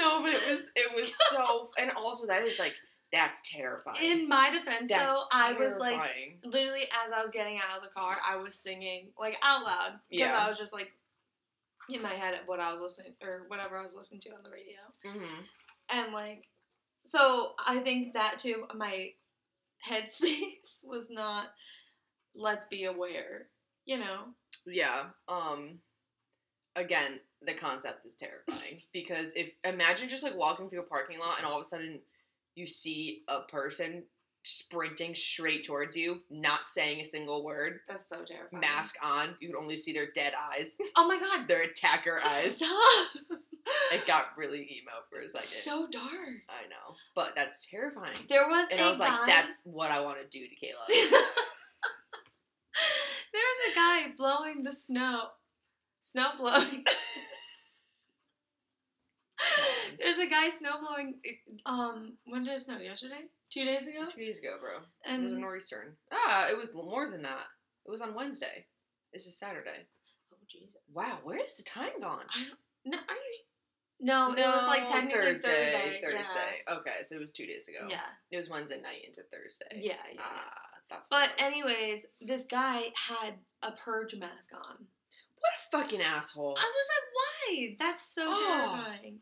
No, 0.04 0.22
but 0.22 0.32
it 0.34 0.42
was 0.50 0.68
it 0.76 0.94
was 0.94 1.14
so 1.30 1.70
and 1.78 1.90
also 1.92 2.26
that 2.26 2.42
is 2.44 2.58
like 2.58 2.74
that's 3.12 3.40
terrifying. 3.48 3.96
In 4.00 4.28
my 4.28 4.50
defense, 4.50 4.88
that's 4.88 5.12
though, 5.16 5.22
I 5.32 5.52
was 5.52 5.78
like, 5.78 6.00
literally 6.44 6.82
as 7.06 7.12
I 7.16 7.22
was 7.22 7.30
getting 7.30 7.58
out 7.58 7.78
of 7.78 7.84
the 7.84 7.90
car, 7.90 8.16
I 8.28 8.36
was 8.36 8.56
singing 8.56 9.08
like 9.18 9.36
out 9.42 9.62
loud 9.62 10.00
because 10.10 10.20
Yeah. 10.30 10.36
I 10.36 10.48
was 10.48 10.58
just 10.58 10.72
like 10.72 10.92
in 11.88 12.02
my 12.02 12.12
head 12.12 12.34
at 12.34 12.48
what 12.48 12.58
I 12.60 12.72
was 12.72 12.80
listening 12.80 13.12
or 13.22 13.44
whatever 13.48 13.78
I 13.78 13.82
was 13.82 13.94
listening 13.94 14.20
to 14.22 14.30
on 14.30 14.42
the 14.42 14.50
radio, 14.50 14.78
Mhm. 15.04 15.44
and 15.90 16.12
like, 16.12 16.48
so 17.04 17.52
I 17.64 17.80
think 17.80 18.14
that 18.14 18.38
too, 18.38 18.64
my 18.74 19.12
headspace 19.86 20.82
was 20.84 21.08
not. 21.10 21.46
Let's 22.34 22.66
be 22.66 22.84
aware, 22.84 23.46
you 23.84 23.98
know. 23.98 24.34
Yeah. 24.66 25.10
Um 25.28 25.78
again, 26.74 27.20
the 27.46 27.54
concept 27.54 28.04
is 28.06 28.16
terrifying 28.16 28.80
because 28.92 29.32
if 29.34 29.52
imagine 29.64 30.08
just 30.08 30.22
like 30.24 30.36
walking 30.36 30.68
through 30.70 30.80
a 30.80 30.84
parking 30.84 31.18
lot 31.18 31.38
and 31.38 31.46
all 31.46 31.56
of 31.58 31.60
a 31.62 31.64
sudden 31.64 32.00
you 32.54 32.66
see 32.66 33.22
a 33.28 33.40
person 33.50 34.04
sprinting 34.46 35.14
straight 35.14 35.64
towards 35.66 35.96
you, 35.96 36.20
not 36.30 36.60
saying 36.68 37.00
a 37.00 37.04
single 37.04 37.42
word, 37.44 37.80
That's 37.88 38.06
so 38.06 38.16
terrifying. 38.28 38.60
mask 38.60 38.96
on. 39.02 39.34
You 39.40 39.48
could 39.48 39.58
only 39.58 39.74
see 39.76 39.92
their 39.94 40.10
dead 40.14 40.34
eyes, 40.52 40.76
Oh 40.96 41.08
my 41.08 41.18
god. 41.18 41.48
their 41.48 41.62
attacker 41.62 42.20
eyes. 42.26 42.56
Stop. 42.56 43.38
It 43.94 44.06
got 44.06 44.26
really 44.36 44.58
emo 44.58 44.92
for 45.10 45.20
a 45.22 45.28
second. 45.28 45.46
so 45.46 45.86
dark. 45.90 46.04
I 46.50 46.68
know, 46.68 46.94
but 47.14 47.32
that's 47.34 47.66
terrifying. 47.66 48.18
There 48.28 48.46
was 48.46 48.68
And 48.70 48.78
a 48.78 48.82
I 48.84 48.88
was 48.90 48.98
guy. 48.98 49.08
like, 49.08 49.26
that's 49.26 49.52
what 49.64 49.90
I 49.90 50.00
want 50.02 50.18
to 50.18 50.26
do 50.38 50.44
to 50.46 50.54
Kayla. 50.54 50.86
There's 53.32 53.72
a 53.72 53.74
guy 53.74 54.02
blowing 54.18 54.64
the 54.64 54.72
snow. 54.72 55.28
Snow 56.02 56.28
blowing. 56.38 56.84
There's 59.98 60.18
a 60.18 60.26
guy 60.26 60.48
snow 60.48 60.72
blowing. 60.80 61.14
Um, 61.66 62.14
when 62.26 62.42
did 62.44 62.52
it 62.54 62.60
snow? 62.60 62.78
Yesterday? 62.78 63.22
Two 63.50 63.64
days 63.64 63.86
ago? 63.86 64.06
Two 64.12 64.20
days 64.24 64.38
ago, 64.38 64.56
bro. 64.60 64.78
And 65.04 65.22
it 65.22 65.24
was 65.24 65.32
a 65.32 65.36
And 65.36 65.42
nor'easter. 65.42 65.96
Ah, 66.12 66.48
it 66.50 66.56
was 66.56 66.74
more 66.74 67.10
than 67.10 67.22
that. 67.22 67.46
It 67.86 67.90
was 67.90 68.02
on 68.02 68.14
Wednesday. 68.14 68.66
This 69.12 69.26
is 69.26 69.36
Saturday. 69.38 69.86
oh 70.32 70.36
Jesus! 70.48 70.74
Wow, 70.92 71.18
where's 71.22 71.56
the 71.56 71.62
time 71.64 72.00
gone? 72.00 72.24
I 72.34 72.44
don't. 72.48 72.58
No, 72.86 72.98
are 72.98 73.14
you? 73.14 73.38
No, 74.00 74.30
no, 74.32 74.42
it 74.42 74.46
was 74.56 74.66
like 74.66 74.86
technically 74.86 75.34
Thursday. 75.36 76.00
Thursday. 76.02 76.62
Okay, 76.70 77.02
so 77.04 77.14
it 77.14 77.20
was 77.20 77.32
two 77.32 77.46
days 77.46 77.68
ago. 77.68 77.86
Yeah. 77.88 78.00
It 78.30 78.36
was 78.36 78.50
Wednesday 78.50 78.80
night 78.80 79.04
into 79.06 79.22
Thursday. 79.32 79.66
Yeah. 79.80 79.94
Yeah. 80.08 80.14
yeah. 80.14 80.20
Ah, 80.24 80.52
that's. 80.90 81.06
But 81.08 81.30
anyways, 81.38 82.06
this 82.20 82.44
guy 82.44 82.86
had 82.96 83.34
a 83.62 83.72
purge 83.72 84.16
mask 84.16 84.52
on. 84.54 84.84
what 85.38 85.52
a 85.58 85.70
fucking 85.84 86.02
asshole. 86.02 86.56
I 86.58 86.72
was 86.74 86.88
like, 86.90 87.06
why? 87.16 87.76
That's 87.78 88.02
so 88.12 88.24
Oh. 88.28 88.34
terrifying. 88.74 89.18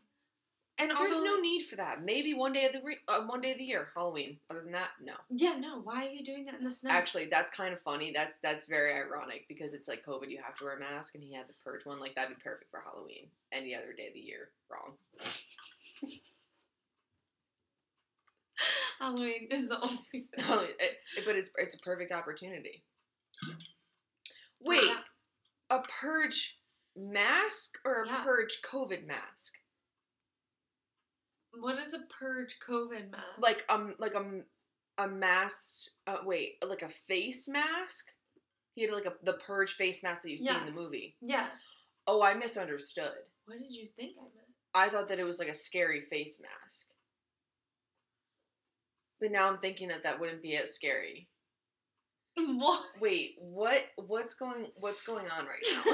And 0.79 0.89
There's 0.89 1.11
also, 1.11 1.23
no 1.23 1.39
need 1.39 1.61
for 1.67 1.75
that. 1.75 2.03
Maybe 2.03 2.33
one 2.33 2.51
day 2.51 2.65
of 2.65 2.73
the 2.73 2.81
re- 2.83 2.97
uh, 3.07 3.21
one 3.25 3.41
day 3.41 3.51
of 3.51 3.59
the 3.59 3.63
year, 3.63 3.89
Halloween. 3.95 4.37
Other 4.49 4.61
than 4.61 4.71
that, 4.71 4.89
no. 5.03 5.13
Yeah, 5.29 5.53
no. 5.59 5.81
Why 5.81 6.07
are 6.07 6.09
you 6.09 6.25
doing 6.25 6.45
that 6.45 6.55
in 6.55 6.63
the 6.63 6.71
snow? 6.71 6.89
Actually, 6.89 7.27
that's 7.29 7.51
kind 7.51 7.73
of 7.75 7.81
funny. 7.81 8.11
That's 8.11 8.39
that's 8.39 8.65
very 8.67 8.91
ironic 8.93 9.45
because 9.47 9.75
it's 9.75 9.87
like 9.87 10.03
COVID. 10.03 10.31
You 10.31 10.39
have 10.43 10.55
to 10.57 10.63
wear 10.63 10.75
a 10.75 10.79
mask, 10.79 11.13
and 11.13 11.23
he 11.23 11.31
had 11.31 11.47
the 11.47 11.53
purge 11.63 11.85
one. 11.85 11.99
Like 11.99 12.15
that'd 12.15 12.35
be 12.35 12.41
perfect 12.43 12.71
for 12.71 12.81
Halloween. 12.83 13.27
Any 13.51 13.75
other 13.75 13.93
day 13.95 14.07
of 14.07 14.13
the 14.15 14.19
year, 14.19 14.49
wrong. 14.71 14.93
Halloween 18.99 19.47
is 19.51 19.69
the 19.69 19.79
only. 19.79 20.27
Halloween- 20.37 20.69
it- 20.79 20.97
it- 21.17 21.25
but 21.25 21.35
it's 21.35 21.51
it's 21.57 21.75
a 21.75 21.79
perfect 21.79 22.11
opportunity. 22.11 22.83
Wait, 24.61 24.83
Yeah. 24.83 24.99
a 25.69 25.81
purge 26.01 26.57
mask 26.95 27.77
or 27.85 28.03
a 28.03 28.07
Yeah. 28.07 28.23
purge 28.23 28.61
COVID 28.63 29.05
mask? 29.05 29.53
What 31.59 31.77
is 31.79 31.93
a 31.93 31.99
purge 32.19 32.57
COVID 32.67 33.11
mask? 33.11 33.23
Like 33.39 33.63
um 33.69 33.93
like 33.99 34.15
a 34.15 34.41
a 34.97 35.07
masked 35.07 35.91
uh, 36.07 36.17
wait 36.25 36.55
like 36.67 36.81
a 36.81 36.89
face 37.07 37.47
mask. 37.47 38.05
He 38.75 38.81
had 38.83 38.91
like 38.93 39.05
a 39.05 39.13
the 39.23 39.33
purge 39.45 39.73
face 39.75 40.01
mask 40.03 40.23
that 40.23 40.31
you 40.31 40.37
see 40.39 40.45
Yeah. 40.45 40.65
in 40.67 40.73
the 40.73 40.79
movie. 40.81 41.15
yeah. 41.21 41.47
Oh, 42.05 42.21
I 42.21 42.33
misunderstood. 42.33 43.13
What 43.45 43.59
did 43.59 43.73
you 43.73 43.87
think 43.95 44.13
I 44.19 44.23
meant? 44.23 44.33
I 44.73 44.89
thought 44.89 45.07
that 45.09 45.19
it 45.19 45.23
was 45.23 45.39
like 45.39 45.47
a 45.47 45.53
scary 45.53 46.01
face 46.01 46.41
mask. 46.41 46.87
But 49.21 49.31
now 49.31 49.47
I'm 49.49 49.59
thinking 49.59 49.87
that 49.89 50.03
that 50.03 50.19
wouldn't 50.19 50.41
be 50.41 50.55
as 50.57 50.73
scary. 50.75 51.27
What? 52.35 52.81
Wait, 52.99 53.35
what? 53.39 53.83
What's 53.95 54.33
going? 54.33 54.65
What's 54.79 55.03
going 55.03 55.27
on 55.29 55.45
right 55.45 55.61
now? 55.85 55.91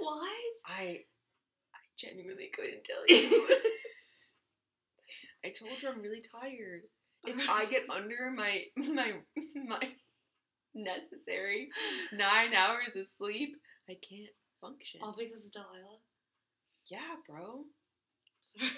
what? 0.00 0.49
I, 0.78 1.00
I 1.74 1.80
genuinely 1.98 2.50
couldn't 2.54 2.84
tell 2.84 3.06
you. 3.08 3.48
I 5.44 5.48
told 5.50 5.82
you 5.82 5.88
I'm 5.88 6.02
really 6.02 6.22
tired. 6.22 6.82
If 7.24 7.48
I 7.48 7.66
get 7.66 7.84
under 7.90 8.30
my 8.34 8.64
my 8.76 9.12
my 9.66 9.88
necessary 10.74 11.68
nine 12.12 12.54
hours 12.54 12.96
of 12.96 13.06
sleep, 13.06 13.56
I 13.88 13.94
can't 14.08 14.30
function. 14.60 15.00
all 15.02 15.14
because 15.18 15.44
of 15.46 15.52
Delilah. 15.52 15.98
Yeah, 16.86 17.16
bro. 17.28 17.64
Sorry. 18.42 18.70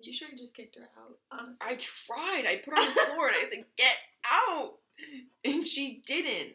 You 0.00 0.12
should 0.12 0.28
have 0.28 0.38
just 0.38 0.54
kicked 0.54 0.76
her 0.76 0.88
out. 0.96 1.18
Honestly. 1.32 1.66
I 1.66 1.74
tried. 1.76 2.46
I 2.46 2.56
put 2.64 2.78
her 2.78 2.82
on 2.82 2.94
the 2.94 3.12
floor 3.14 3.28
and 3.28 3.36
I 3.36 3.44
said, 3.44 3.64
"Get 3.76 3.96
out!" 4.32 4.74
And 5.44 5.64
she 5.66 6.02
didn't. 6.06 6.54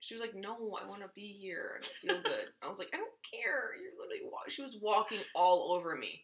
She 0.00 0.14
was 0.14 0.20
like, 0.20 0.34
"No, 0.34 0.78
I 0.82 0.86
want 0.86 1.00
to 1.02 1.08
be 1.14 1.32
here 1.40 1.76
and 1.76 1.84
I 1.84 1.88
feel 1.88 2.22
good." 2.22 2.48
Was 2.76 2.84
like, 2.86 2.94
"I 2.94 2.98
don't 2.98 3.10
care. 3.30 3.74
You're 3.80 3.92
literally." 3.98 4.30
Wa-. 4.30 4.38
She 4.48 4.62
was 4.62 4.76
walking 4.80 5.18
all 5.34 5.72
over 5.74 5.96
me. 5.96 6.22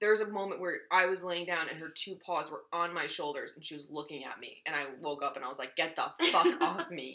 There 0.00 0.10
was 0.10 0.20
a 0.20 0.28
moment 0.28 0.60
where 0.60 0.80
I 0.90 1.06
was 1.06 1.22
laying 1.22 1.46
down 1.46 1.68
and 1.70 1.78
her 1.78 1.88
two 1.94 2.16
paws 2.26 2.50
were 2.50 2.62
on 2.72 2.92
my 2.92 3.06
shoulders 3.06 3.52
and 3.54 3.64
she 3.64 3.74
was 3.74 3.86
looking 3.88 4.24
at 4.24 4.40
me. 4.40 4.58
And 4.66 4.74
I 4.74 4.86
woke 5.00 5.22
up 5.22 5.36
and 5.36 5.44
I 5.44 5.48
was 5.48 5.58
like, 5.58 5.76
"Get 5.76 5.96
the 5.96 6.10
fuck 6.32 6.46
off 6.60 6.90
me!" 6.90 7.14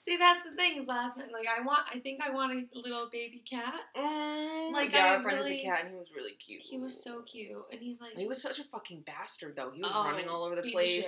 See, 0.00 0.16
that's 0.16 0.40
the 0.48 0.56
thing. 0.56 0.78
Is 0.78 0.86
last 0.86 1.16
night, 1.16 1.32
like, 1.32 1.46
I 1.48 1.62
want. 1.64 1.80
I 1.92 1.98
think 2.00 2.20
I 2.22 2.30
want 2.32 2.52
a 2.52 2.78
little 2.78 3.08
baby 3.10 3.42
cat. 3.48 3.74
Mm, 3.96 4.72
Like, 4.72 4.92
yeah, 4.92 5.04
I 5.06 5.16
our 5.16 5.22
friend 5.22 5.38
is 5.38 5.46
really- 5.46 5.62
a 5.62 5.64
cat 5.64 5.80
and 5.82 5.90
he 5.90 5.96
was 5.96 6.08
really 6.14 6.32
cute. 6.44 6.62
He 6.62 6.78
was 6.78 7.02
so 7.02 7.22
cute, 7.22 7.50
and 7.72 7.80
he's 7.80 8.00
like, 8.00 8.12
He 8.16 8.26
was 8.26 8.40
such 8.40 8.58
a 8.58 8.64
fucking 8.64 9.02
bastard 9.06 9.54
though. 9.56 9.70
He 9.70 9.80
was 9.80 9.90
oh, 9.92 10.04
running 10.04 10.28
all 10.28 10.44
over 10.44 10.56
the 10.56 10.70
place. 10.70 11.04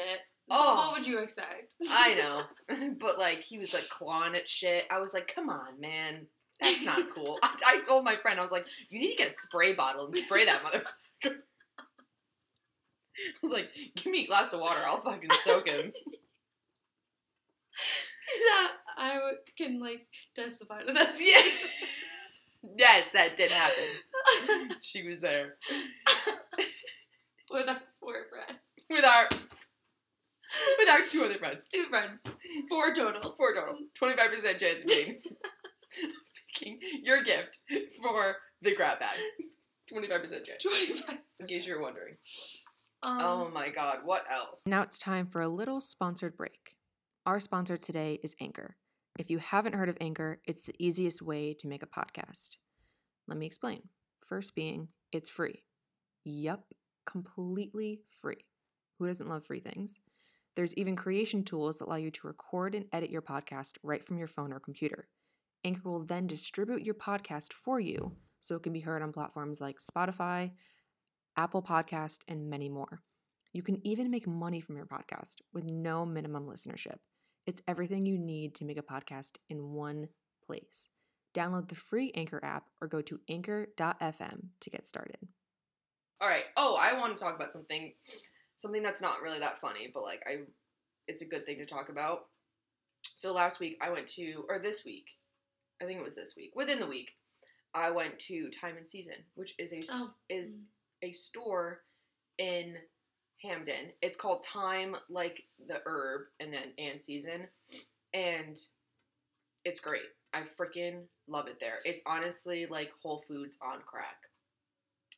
Oh. 0.51 0.75
what 0.89 0.99
would 0.99 1.07
you 1.07 1.19
expect? 1.19 1.77
I 1.89 2.15
know, 2.69 2.89
but 3.01 3.19
like 3.19 3.39
he 3.41 3.59
was 3.59 3.73
like 3.73 3.89
clawing 3.89 4.35
at 4.35 4.49
shit. 4.51 4.85
I 4.91 4.99
was 4.99 5.15
like, 5.15 5.33
come 5.33 5.49
on, 5.49 5.81
man, 5.81 6.27
that's 6.63 6.85
not 6.85 7.11
cool. 7.15 7.39
I, 7.43 7.55
I 7.67 7.81
told 7.87 8.05
my 8.05 8.17
friend, 8.17 8.39
I 8.39 8.43
was 8.43 8.53
like, 8.53 8.67
you 8.89 9.01
need 9.01 9.13
to 9.13 9.17
get 9.17 9.33
a 9.33 9.35
spray 9.35 9.73
bottle 9.73 10.07
and 10.07 10.17
spray 10.17 10.45
that 10.45 10.63
motherfucker. 10.63 10.85
I 11.25 11.31
was 13.43 13.53
like, 13.53 13.69
give 13.97 14.13
me 14.13 14.25
a 14.25 14.27
glass 14.27 14.53
of 14.53 14.61
water, 14.61 14.81
I'll 14.87 15.03
fucking 15.03 15.31
soak 15.45 15.67
him. 15.69 15.93
that 18.47 18.73
I 18.97 19.15
w- 19.15 19.37
can 19.59 19.81
like 19.81 20.07
testify 20.35 20.83
to 20.85 20.93
this. 20.93 21.19
Yeah. 21.21 21.43
yes, 22.77 23.11
that 23.13 23.37
did 23.37 23.51
happen. 23.51 24.77
She 24.83 25.09
was 25.09 25.21
there 25.21 25.57
With 27.51 27.69
our 27.69 27.79
four 28.01 28.15
friends, 28.31 28.61
with 28.89 29.05
our 29.05 29.29
with 30.79 30.89
our 30.89 31.01
two 31.11 31.23
other 31.25 31.39
friends. 31.39 31.67
two 31.73 31.85
friends, 31.85 32.23
four 32.69 32.95
total. 32.95 33.35
Four 33.37 33.55
total. 33.55 33.77
Twenty 33.95 34.17
five 34.17 34.31
percent 34.31 34.59
chance 34.61 34.83
of 34.83 34.89
being 34.89 35.19
picking 36.55 36.79
your 37.03 37.23
gift 37.23 37.59
for 38.03 38.37
the 38.63 38.75
grab 38.75 38.99
bag. 39.01 39.17
Twenty 39.91 40.09
five 40.09 40.21
percent 40.21 40.45
chance. 40.45 40.63
Twenty-five. 40.63 41.19
In 41.41 41.47
case 41.47 41.67
you're 41.67 41.81
wondering. 41.83 42.15
Um, 43.03 43.19
Oh 43.21 43.51
my 43.53 43.71
god, 43.71 43.99
what 44.05 44.23
else? 44.31 44.63
Now 44.67 44.83
it's 44.83 44.99
time 44.99 45.27
for 45.27 45.41
a 45.41 45.49
little 45.49 45.81
sponsored 45.81 46.37
break. 46.37 46.77
Our 47.27 47.41
sponsor 47.41 47.77
today 47.77 48.19
is 48.23 48.37
Anchor. 48.41 48.77
If 49.19 49.31
you 49.31 49.39
haven't 49.39 49.75
heard 49.75 49.89
of 49.89 49.99
Anchor, 50.01 50.41
it's 50.47 50.65
the 50.67 50.75
easiest 50.79 51.21
way 51.23 51.55
to 51.55 51.67
make 51.69 51.83
a 51.83 51.87
podcast. 51.87 52.57
Let 53.27 53.39
me 53.39 53.47
explain. 53.47 53.89
First, 54.19 54.55
being 54.55 54.89
it's 55.13 55.29
free. 55.29 55.65
Yup, 56.25 56.73
completely 57.07 58.01
free. 58.21 58.45
Who 58.99 59.07
doesn't 59.07 59.29
love 59.29 59.45
free 59.45 59.61
things? 59.61 60.01
There's 60.57 60.75
even 60.75 60.95
creation 60.97 61.43
tools 61.43 61.79
that 61.79 61.87
allow 61.87 61.97
you 61.97 62.11
to 62.11 62.27
record 62.27 62.75
and 62.75 62.85
edit 62.93 63.11
your 63.11 63.23
podcast 63.23 63.79
right 63.83 64.05
from 64.05 64.19
your 64.19 64.27
phone 64.27 64.53
or 64.53 64.61
computer. 64.61 65.09
Anchor 65.65 65.89
will 65.89 66.05
then 66.05 66.27
distribute 66.27 66.83
your 66.83 66.95
podcast 66.95 67.53
for 67.53 67.79
you 67.79 68.17
so 68.39 68.57
it 68.57 68.63
can 68.63 68.73
be 68.73 68.81
heard 68.81 69.03
on 69.03 69.13
platforms 69.13 69.61
like 69.61 69.79
Spotify, 69.79 70.53
Apple 71.37 71.63
Podcast, 71.63 72.21
and 72.29 72.49
many 72.49 72.69
more. 72.69 73.03
You 73.53 73.63
can 73.63 73.85
even 73.87 74.11
make 74.11 74.27
money 74.27 74.61
from 74.61 74.77
your 74.77 74.87
podcast 74.87 75.37
with 75.53 75.65
no 75.65 76.07
minimum 76.07 76.47
listenership. 76.47 76.99
It's 77.47 77.63
everything 77.67 78.07
you 78.07 78.19
need 78.19 78.55
to 78.57 78.65
make 78.65 78.79
a 78.79 78.83
podcast 78.83 79.37
in 79.49 79.73
one 79.73 80.09
place. 80.45 80.89
Download 81.35 81.69
the 81.69 81.75
free 81.75 82.13
Anchor 82.15 82.41
app 82.43 82.65
or 82.81 82.89
go 82.89 83.01
to 83.03 83.21
anchor.fm 83.29 84.41
to 84.61 84.71
get 84.71 84.87
started. 84.87 85.19
All 86.21 86.29
right. 86.29 86.45
Oh, 86.57 86.77
I 86.81 86.99
want 86.99 87.17
to 87.17 87.23
talk 87.23 87.35
about 87.35 87.53
something, 87.53 87.93
something 88.59 88.83
that's 88.83 89.03
not 89.03 89.23
really 89.23 89.41
that 89.41 89.61
funny, 89.61 89.91
but 89.93 90.03
like 90.03 90.23
I, 90.27 90.41
it's 91.07 91.23
a 91.23 91.27
good 91.27 91.47
thing 91.47 91.59
to 91.59 91.67
talk 91.67 91.89
about. 91.89 92.27
So 93.03 93.33
last 93.33 93.61
week 93.61 93.79
I 93.81 93.91
went 93.91 94.07
to, 94.09 94.45
or 94.49 94.59
this 94.59 94.85
week, 94.85 95.07
I 95.81 95.85
think 95.87 95.99
it 95.99 96.05
was 96.05 96.15
this 96.15 96.35
week, 96.37 96.53
within 96.55 96.79
the 96.81 96.87
week, 96.87 97.11
I 97.75 97.91
went 97.91 98.19
to 98.21 98.51
Thyme 98.61 98.77
and 98.77 98.89
Season, 98.89 99.15
which 99.35 99.55
is 99.59 99.73
a 99.73 99.81
Oh. 99.91 100.15
is 100.29 100.59
a 101.03 101.13
store 101.13 101.83
in 102.39 102.77
Hamden. 103.43 103.93
It's 104.03 104.17
called 104.17 104.45
Thyme, 104.45 104.97
like 105.09 105.43
the 105.67 105.81
herb, 105.87 106.27
and 106.41 106.53
then 106.53 106.75
and 106.79 107.03
season, 107.03 107.49
and 108.13 108.59
it's 109.65 109.81
great. 109.81 110.03
I 110.33 110.43
freaking 110.59 111.07
love 111.27 111.47
it 111.49 111.59
there. 111.61 111.79
It's 111.85 112.03
honestly 112.07 112.67
like 112.67 112.93
Whole 113.03 113.23
Foods 113.27 113.57
on 113.63 113.81
crack. 113.83 114.17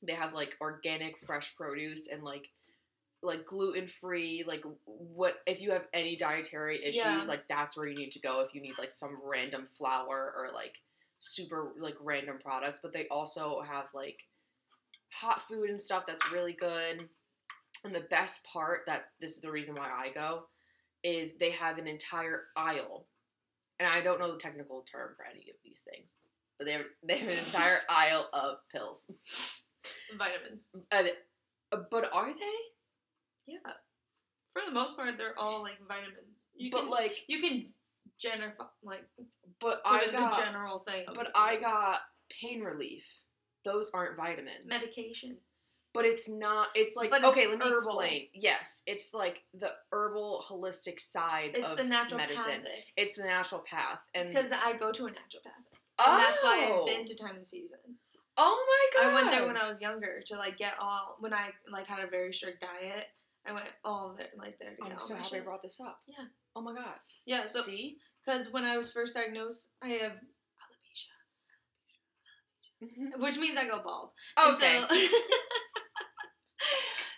They 0.03 0.15
have 0.15 0.33
like 0.35 0.57
organic, 0.61 1.19
fresh 1.19 1.55
produce 1.57 2.09
and 2.09 2.23
like 2.23 2.49
like 3.23 3.47
gluten 3.47 3.87
free. 3.87 4.45
Like 4.47 4.65
what 4.85 5.37
if 5.47 5.61
you 5.61 5.71
have 5.71 5.87
any 5.95 6.17
dietary 6.17 6.83
issues? 6.83 6.97
Yeah. 6.97 7.23
Like 7.27 7.47
that's 7.49 7.77
where 7.77 7.87
you 7.87 7.95
need 7.95 8.13
to 8.13 8.21
go 8.21 8.41
if 8.41 8.55
you 8.55 8.61
need 8.61 8.75
like 8.79 8.93
some 8.93 9.19
random 9.25 9.69
flour 9.79 10.35
or 10.37 10.51
like 10.53 10.77
super 11.19 11.73
like 11.79 11.95
random 12.01 12.39
products. 12.43 12.81
But 12.83 12.93
they 12.93 13.07
also 13.09 13.63
have 13.63 13.87
like 13.95 14.19
hot 15.11 15.43
food 15.49 15.71
and 15.71 15.81
stuff 15.81 16.05
that's 16.07 16.33
really 16.33 16.55
good. 16.55 17.09
And 17.85 17.95
the 17.95 18.07
best 18.11 18.45
part 18.45 18.81
that 18.87 19.05
this 19.21 19.33
is 19.33 19.41
the 19.41 19.51
reason 19.51 19.75
why 19.75 19.89
I 19.89 20.11
go 20.13 20.45
is 21.03 21.35
they 21.35 21.51
have 21.53 21.79
an 21.79 21.87
entire 21.87 22.45
aisle. 22.57 23.07
And 23.79 23.89
I 23.89 24.01
don't 24.01 24.21
know 24.21 24.33
the 24.33 24.39
technical 24.39 24.85
term 24.91 25.11
for 25.17 25.25
any 25.25 25.51
of 25.51 25.57
these 25.65 25.83
things. 25.91 26.13
But 26.59 26.67
they 26.67 26.73
have 26.73 26.87
they 27.03 27.19
have 27.19 27.29
an 27.29 27.39
entire 27.39 27.79
aisle 27.89 28.29
of 28.33 28.57
pills. 28.71 29.11
Vitamins. 30.17 30.71
Uh, 30.91 31.05
but 31.91 32.13
are 32.13 32.29
they? 32.29 32.72
Yeah. 33.47 33.59
For 34.53 34.63
the 34.67 34.73
most 34.73 34.97
part, 34.97 35.17
they're 35.19 35.39
all 35.39 35.63
like 35.63 35.79
vitamins. 35.89 36.37
You 36.55 36.71
but 36.71 36.81
can, 36.81 36.91
like 36.91 37.13
you 37.29 37.41
can 37.41 37.67
general 38.19 38.53
like 38.83 39.05
but 39.61 39.81
I 39.85 40.11
got 40.11 40.37
general 40.37 40.81
thing. 40.81 41.05
but 41.15 41.31
I 41.35 41.57
got 41.57 42.01
pain 42.41 42.61
relief. 42.63 43.05
Those 43.65 43.91
aren't 43.95 44.17
vitamins. 44.17 44.67
medication. 44.67 45.37
But 45.95 46.07
it's 46.07 46.27
not. 46.29 46.69
It's 46.75 46.97
like 46.97 47.11
But 47.11 47.19
it's 47.21 47.29
okay. 47.29 47.47
let 47.47 47.59
me 47.59 47.67
herbal. 47.67 47.77
explain. 48.01 48.29
Yes, 48.33 48.83
it's 48.87 49.13
like 49.13 49.43
the 49.53 49.73
herbal 49.93 50.43
holistic 50.49 50.99
side 50.99 51.51
It's 51.55 51.71
of 51.71 51.77
the 51.77 51.85
natural 51.85 52.19
medicine. 52.19 52.65
It's 52.97 53.17
the 53.17 53.25
natural 53.25 53.61
path, 53.61 54.01
and 54.15 54.27
Because 54.29 54.51
I 54.53 54.77
go 54.79 54.91
to 54.91 55.07
a 55.07 55.11
naturopath. 55.11 55.79
oh, 55.99 56.05
And 56.13 56.23
that's 56.23 56.43
why 56.43 56.65
I've 56.65 56.73
oh. 56.73 56.87
been 56.87 57.05
to 57.05 57.15
Thyme 57.17 57.37
and 57.37 57.47
Season. 57.47 57.79
Oh 58.39 58.67
my 58.97 59.03
god! 59.03 59.11
I 59.11 59.15
went 59.15 59.31
there 59.31 59.47
when 59.47 59.59
I 59.59 59.69
was 59.69 59.83
younger 59.83 60.23
to 60.27 60.37
like 60.37 60.57
get 60.57 60.73
all 60.81 61.19
when 61.21 61.35
I 61.35 61.51
like 61.71 61.87
had 61.87 62.03
a 62.03 62.07
very 62.09 62.33
strict 62.33 62.63
diet. 62.63 63.05
I 63.47 63.53
went 63.53 63.67
all 63.85 64.15
there 64.17 64.29
like 64.37 64.59
there 64.59 64.71
to 64.71 64.77
get 64.77 64.93
I'm 64.93 65.01
so 65.01 65.17
happy 65.17 65.39
I 65.39 65.41
brought 65.41 65.63
this 65.63 65.81
up. 65.81 66.01
Yeah. 66.07 66.25
Oh 66.55 66.63
my 66.63 66.75
god. 66.75 66.95
Yeah, 67.27 67.47
so 67.47 67.63
See. 67.63 67.97
because 68.25 68.53
when 68.53 68.65
I 68.65 68.77
was 68.77 68.93
first 68.93 69.15
diagnosed, 69.15 69.73
I 69.83 69.89
have 69.89 70.13
alopecia, 72.83 73.19
which 73.19 73.39
means 73.39 73.57
I 73.57 73.67
go 73.67 73.83
bald. 73.83 74.13
Okay. 74.39 74.83
So, 74.89 74.97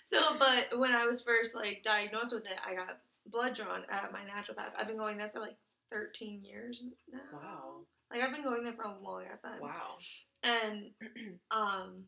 so, 0.21 0.39
but 0.39 0.79
when 0.79 0.93
I 0.93 1.07
was 1.07 1.23
first 1.23 1.55
like 1.55 1.83
diagnosed 1.83 2.33
with 2.35 2.47
it, 2.47 2.59
I 2.67 2.75
got 2.75 3.01
blood 3.27 3.55
drawn 3.55 3.85
at 3.91 4.13
my 4.13 4.21
naturopath. 4.21 4.73
I've 4.79 4.87
been 4.87 4.97
going 4.97 5.19
there 5.19 5.31
for 5.31 5.41
like 5.41 5.57
13 5.93 6.43
years 6.43 6.83
now. 7.13 7.19
wow. 7.33 7.81
Like 8.11 8.23
I've 8.23 8.33
been 8.33 8.45
going 8.45 8.65
there 8.65 8.75
for 8.75 8.83
a 8.83 8.99
long 8.99 9.25
ass 9.31 9.43
time. 9.43 9.61
Wow. 9.61 9.97
And 10.43 10.91
um, 11.51 12.05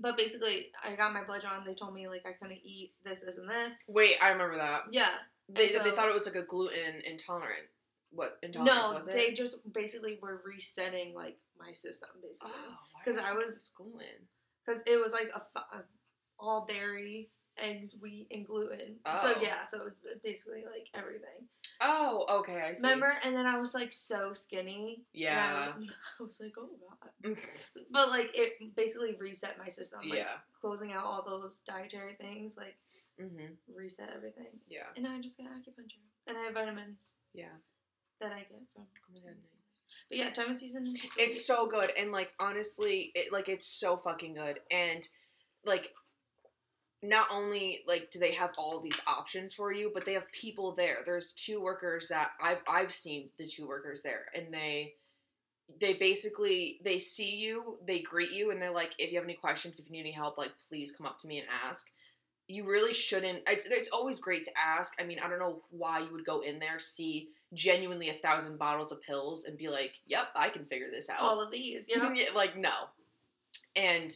but 0.00 0.16
basically, 0.16 0.72
I 0.86 0.94
got 0.96 1.12
my 1.12 1.22
blood 1.24 1.42
drawn. 1.42 1.64
They 1.64 1.74
told 1.74 1.94
me 1.94 2.08
like 2.08 2.26
I 2.26 2.32
couldn't 2.32 2.60
eat 2.64 2.92
this, 3.04 3.20
this, 3.20 3.38
and 3.38 3.48
this. 3.50 3.82
Wait, 3.88 4.16
I 4.22 4.30
remember 4.30 4.56
that. 4.56 4.82
Yeah. 4.90 5.08
They 5.48 5.68
so- 5.68 5.82
they 5.82 5.90
thought 5.90 6.08
it 6.08 6.14
was 6.14 6.26
like 6.26 6.36
a 6.36 6.42
gluten 6.42 7.02
intolerant. 7.04 7.66
What 8.10 8.38
intolerance 8.42 8.74
No, 8.92 8.98
was 8.98 9.08
it? 9.08 9.12
they 9.14 9.32
just 9.32 9.56
basically 9.72 10.18
were 10.22 10.42
resetting 10.44 11.14
like 11.14 11.38
my 11.58 11.72
system 11.72 12.10
basically. 12.22 12.52
Oh, 12.54 12.76
why 12.92 13.00
'Cause 13.04 13.14
would 13.16 13.24
I 13.24 13.32
was- 13.34 13.72
gluten. 13.76 14.28
because 14.64 14.82
it 14.86 14.96
was 15.00 15.12
like 15.12 15.28
a, 15.34 15.58
a 15.58 15.84
all 16.38 16.66
dairy, 16.66 17.30
eggs, 17.58 17.96
wheat, 18.00 18.26
and 18.30 18.46
gluten. 18.46 18.98
So 19.20 19.34
Oh. 19.36 19.40
yeah, 19.42 19.64
so 19.64 19.90
basically 20.22 20.64
like 20.64 20.88
everything. 20.94 21.46
Oh, 21.80 22.24
okay, 22.40 22.60
I 22.60 22.74
see. 22.74 22.82
Remember? 22.82 23.12
And 23.24 23.34
then 23.34 23.46
I 23.46 23.58
was 23.58 23.74
like 23.74 23.92
so 23.92 24.32
skinny. 24.32 25.02
Yeah. 25.12 25.72
I, 25.76 25.78
I 26.20 26.22
was 26.22 26.40
like, 26.40 26.52
oh 26.58 26.68
god. 27.22 27.36
But 27.90 28.08
like 28.08 28.30
it 28.36 28.74
basically 28.76 29.16
reset 29.20 29.58
my 29.58 29.68
system. 29.68 30.00
Like, 30.08 30.18
yeah. 30.20 30.36
Closing 30.60 30.92
out 30.92 31.04
all 31.04 31.24
those 31.24 31.60
dietary 31.66 32.14
things, 32.14 32.56
like 32.56 32.76
Mhm. 33.20 33.56
reset 33.74 34.10
everything. 34.14 34.58
Yeah. 34.68 34.86
And 34.96 35.06
I 35.06 35.20
just 35.20 35.36
got 35.38 35.46
acupuncture, 35.48 35.98
and 36.26 36.36
I 36.38 36.44
have 36.44 36.54
vitamins 36.54 37.16
Yeah. 37.34 37.54
that 38.20 38.32
I 38.32 38.40
get 38.40 38.62
from. 38.74 38.86
Oh 38.86 39.12
my 39.12 39.20
God. 39.20 39.36
But 40.08 40.18
yeah, 40.18 40.32
thyme 40.32 40.48
and 40.48 40.58
season 40.58 40.86
is. 40.86 41.12
It's 41.18 41.44
so 41.46 41.66
good, 41.66 41.90
and 41.98 42.12
like 42.12 42.32
honestly, 42.40 43.12
it 43.14 43.30
like 43.32 43.48
it's 43.48 43.66
so 43.68 43.98
fucking 43.98 44.34
good, 44.34 44.60
and 44.70 45.06
like 45.64 45.92
not 47.02 47.26
only 47.30 47.82
like 47.86 48.10
do 48.10 48.18
they 48.18 48.32
have 48.32 48.50
all 48.56 48.80
these 48.80 49.00
options 49.06 49.52
for 49.52 49.72
you, 49.72 49.90
but 49.92 50.04
they 50.04 50.14
have 50.14 50.30
people 50.32 50.74
there. 50.74 50.98
There's 51.04 51.32
two 51.32 51.60
workers 51.60 52.08
that 52.08 52.30
I've 52.40 52.60
I've 52.68 52.94
seen 52.94 53.28
the 53.38 53.46
two 53.46 53.66
workers 53.66 54.02
there, 54.02 54.26
and 54.34 54.52
they 54.54 54.94
they 55.80 55.94
basically 55.94 56.80
they 56.84 57.00
see 57.00 57.34
you, 57.34 57.78
they 57.86 58.00
greet 58.00 58.30
you, 58.30 58.50
and 58.52 58.62
they're 58.62 58.70
like, 58.70 58.92
if 58.98 59.10
you 59.10 59.18
have 59.18 59.24
any 59.24 59.34
questions, 59.34 59.78
if 59.78 59.86
you 59.86 59.92
need 59.92 60.00
any 60.00 60.12
help, 60.12 60.38
like 60.38 60.52
please 60.68 60.92
come 60.92 61.06
up 61.06 61.18
to 61.20 61.28
me 61.28 61.38
and 61.38 61.48
ask. 61.66 61.88
You 62.48 62.66
really 62.68 62.92
shouldn't. 62.92 63.42
It's, 63.46 63.66
it's 63.66 63.88
always 63.90 64.18
great 64.18 64.44
to 64.44 64.50
ask. 64.58 64.94
I 65.00 65.04
mean, 65.04 65.18
I 65.20 65.28
don't 65.28 65.38
know 65.38 65.62
why 65.70 66.00
you 66.00 66.12
would 66.12 66.26
go 66.26 66.40
in 66.40 66.58
there, 66.58 66.78
see 66.78 67.30
genuinely 67.54 68.10
a 68.10 68.14
thousand 68.14 68.58
bottles 68.58 68.92
of 68.92 69.00
pills, 69.02 69.44
and 69.44 69.56
be 69.56 69.68
like, 69.68 69.92
"Yep, 70.06 70.26
I 70.34 70.50
can 70.50 70.66
figure 70.66 70.90
this 70.90 71.08
out." 71.08 71.20
all 71.20 71.40
of 71.40 71.50
these, 71.50 71.88
you 71.88 71.96
know. 72.02 72.12
Like 72.34 72.56
no. 72.56 72.88
And 73.74 74.12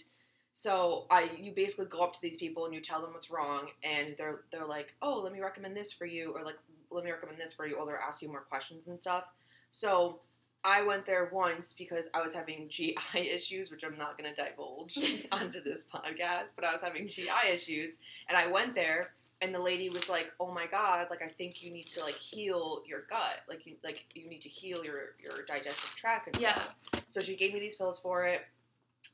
so 0.57 1.05
I 1.11 1.29
you 1.39 1.53
basically 1.53 1.85
go 1.85 1.99
up 1.99 2.15
to 2.15 2.23
these 2.23 2.39
people 2.39 2.65
and 2.65 2.75
you 2.75 2.81
tell 2.81 3.03
them 3.03 3.13
what's 3.13 3.31
wrong 3.31 3.67
and 3.85 4.15
they're 4.17 4.41
they're 4.51 4.65
like, 4.65 4.95
"Oh, 5.03 5.21
let 5.21 5.35
me 5.35 5.41
recommend 5.41 5.77
this 5.77 5.93
for 5.93 6.07
you," 6.07 6.33
or 6.35 6.43
like, 6.45 6.57
"Let 6.91 7.05
me 7.05 7.11
recommend 7.11 7.39
this 7.39 7.53
for 7.53 7.67
you," 7.67 7.75
or 7.77 7.85
they're 7.85 8.01
asking 8.01 8.31
more 8.31 8.41
questions 8.41 8.87
and 8.87 8.99
stuff. 8.99 9.25
So 9.71 10.21
I 10.65 10.83
went 10.83 11.05
there 11.05 11.29
once 11.31 11.75
because 11.77 12.09
I 12.15 12.23
was 12.23 12.33
having 12.33 12.69
GI 12.71 12.97
issues, 13.15 13.71
which 13.71 13.85
I'm 13.85 13.99
not 13.99 14.17
going 14.17 14.35
to 14.35 14.43
divulge 14.43 14.99
onto 15.31 15.61
this 15.63 15.85
podcast, 15.95 16.57
but 16.57 16.65
I 16.65 16.73
was 16.73 16.81
having 16.81 17.07
GI 17.07 17.51
issues, 17.53 17.99
and 18.31 18.39
I 18.39 18.47
went 18.51 18.75
there, 18.75 19.11
and 19.43 19.55
the 19.55 19.59
lady 19.59 19.91
was 19.91 20.09
like, 20.09 20.33
"Oh 20.41 20.53
my 20.53 20.65
god, 20.67 21.09
like 21.11 21.21
I 21.21 21.29
think 21.29 21.63
you 21.63 21.71
need 21.71 21.89
to 21.89 22.01
like 22.03 22.15
heal 22.15 22.83
your 22.87 23.03
gut, 23.11 23.41
like 23.47 23.67
you 23.67 23.75
like 23.85 24.07
you 24.15 24.27
need 24.27 24.41
to 24.41 24.49
heal 24.49 24.83
your 24.83 25.17
your 25.23 25.45
digestive 25.47 25.95
tract 25.97 26.29
and 26.29 26.41
Yeah. 26.41 26.55
stuff." 26.55 26.77
So 27.09 27.21
she 27.21 27.37
gave 27.37 27.53
me 27.53 27.61
these 27.61 27.75
pills 27.75 28.01
for 28.01 28.25
it, 28.25 28.41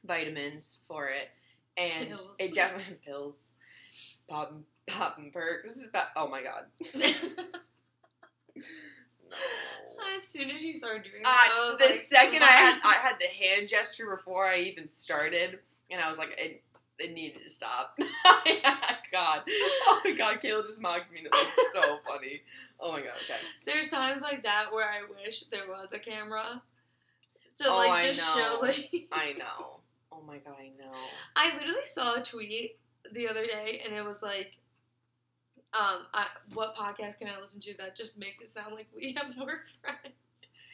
vitamins 0.07 0.81
for 0.89 1.09
it, 1.09 1.29
and 1.77 2.09
Pills. 2.09 2.35
it 2.39 2.55
definitely 2.55 2.97
pills, 3.07 3.37
pop 4.29 4.53
pop 4.87 5.19
and 5.19 5.33
perks. 5.33 5.85
Oh 6.17 6.29
my 6.29 6.43
god. 6.43 6.65
No. 8.57 9.37
As 10.15 10.25
soon 10.25 10.51
as 10.51 10.63
you 10.63 10.75
started 10.75 11.05
doing, 11.05 11.23
Uh, 11.25 11.31
that, 11.31 11.69
was 11.71 11.79
the 11.79 11.85
like, 11.87 12.05
second 12.07 12.43
I 12.43 12.49
had 12.49 12.81
I 12.85 12.95
had 12.95 13.15
the 13.19 13.29
hand 13.29 13.69
gesture 13.69 14.15
before 14.15 14.47
I 14.47 14.59
even 14.59 14.89
started, 14.89 15.59
and 15.91 16.01
I 16.03 16.09
was 16.09 16.19
like, 16.19 16.35
it, 16.37 16.63
it 16.99 17.13
needed 17.15 17.43
to 17.43 17.49
stop. 17.51 17.97
God, 19.11 19.43
oh 19.49 20.01
my 20.05 20.11
God, 20.13 20.41
Kayla 20.43 20.67
just 20.67 20.83
mocked 20.83 21.11
me. 21.13 21.19
and 21.21 21.27
It 21.29 21.33
was 21.33 21.73
so 21.73 21.99
funny. 22.07 22.43
Oh 22.79 22.93
my 22.93 23.01
God, 23.01 23.13
okay. 23.25 23.41
There's 23.65 23.89
times 23.89 24.21
like 24.23 24.43
that 24.43 24.67
where 24.73 24.87
I 24.87 25.01
wish 25.25 25.45
there 25.45 25.67
was 25.69 25.93
a 25.93 25.99
camera 25.99 26.61
to 27.59 27.65
Oh, 27.69 27.77
like 27.77 28.05
just 28.05 28.35
show 28.37 28.59
like. 28.61 29.07
I 29.13 29.33
know. 29.39 29.72
Oh 30.13 30.23
my 30.27 30.39
God, 30.39 30.57
I 30.61 30.69
know. 30.79 30.93
I 31.37 31.55
literally 31.55 31.87
saw 31.87 32.17
a 32.17 32.23
tweet 32.23 32.79
the 33.13 33.29
other 33.29 33.47
day, 33.47 33.81
and 33.85 33.95
it 33.95 34.05
was 34.05 34.23
like, 34.23 34.59
um, 35.75 36.07
I, 36.13 36.27
what 36.53 36.77
podcast 36.77 37.19
can 37.19 37.29
I 37.29 37.41
listen 37.41 37.61
to 37.63 37.77
that 37.79 37.97
just 37.97 38.19
makes 38.19 38.41
it 38.43 38.51
sound 38.51 38.75
like 38.75 38.89
we 38.95 39.13
have 39.17 39.37
more 39.37 39.61
friends? 39.81 40.15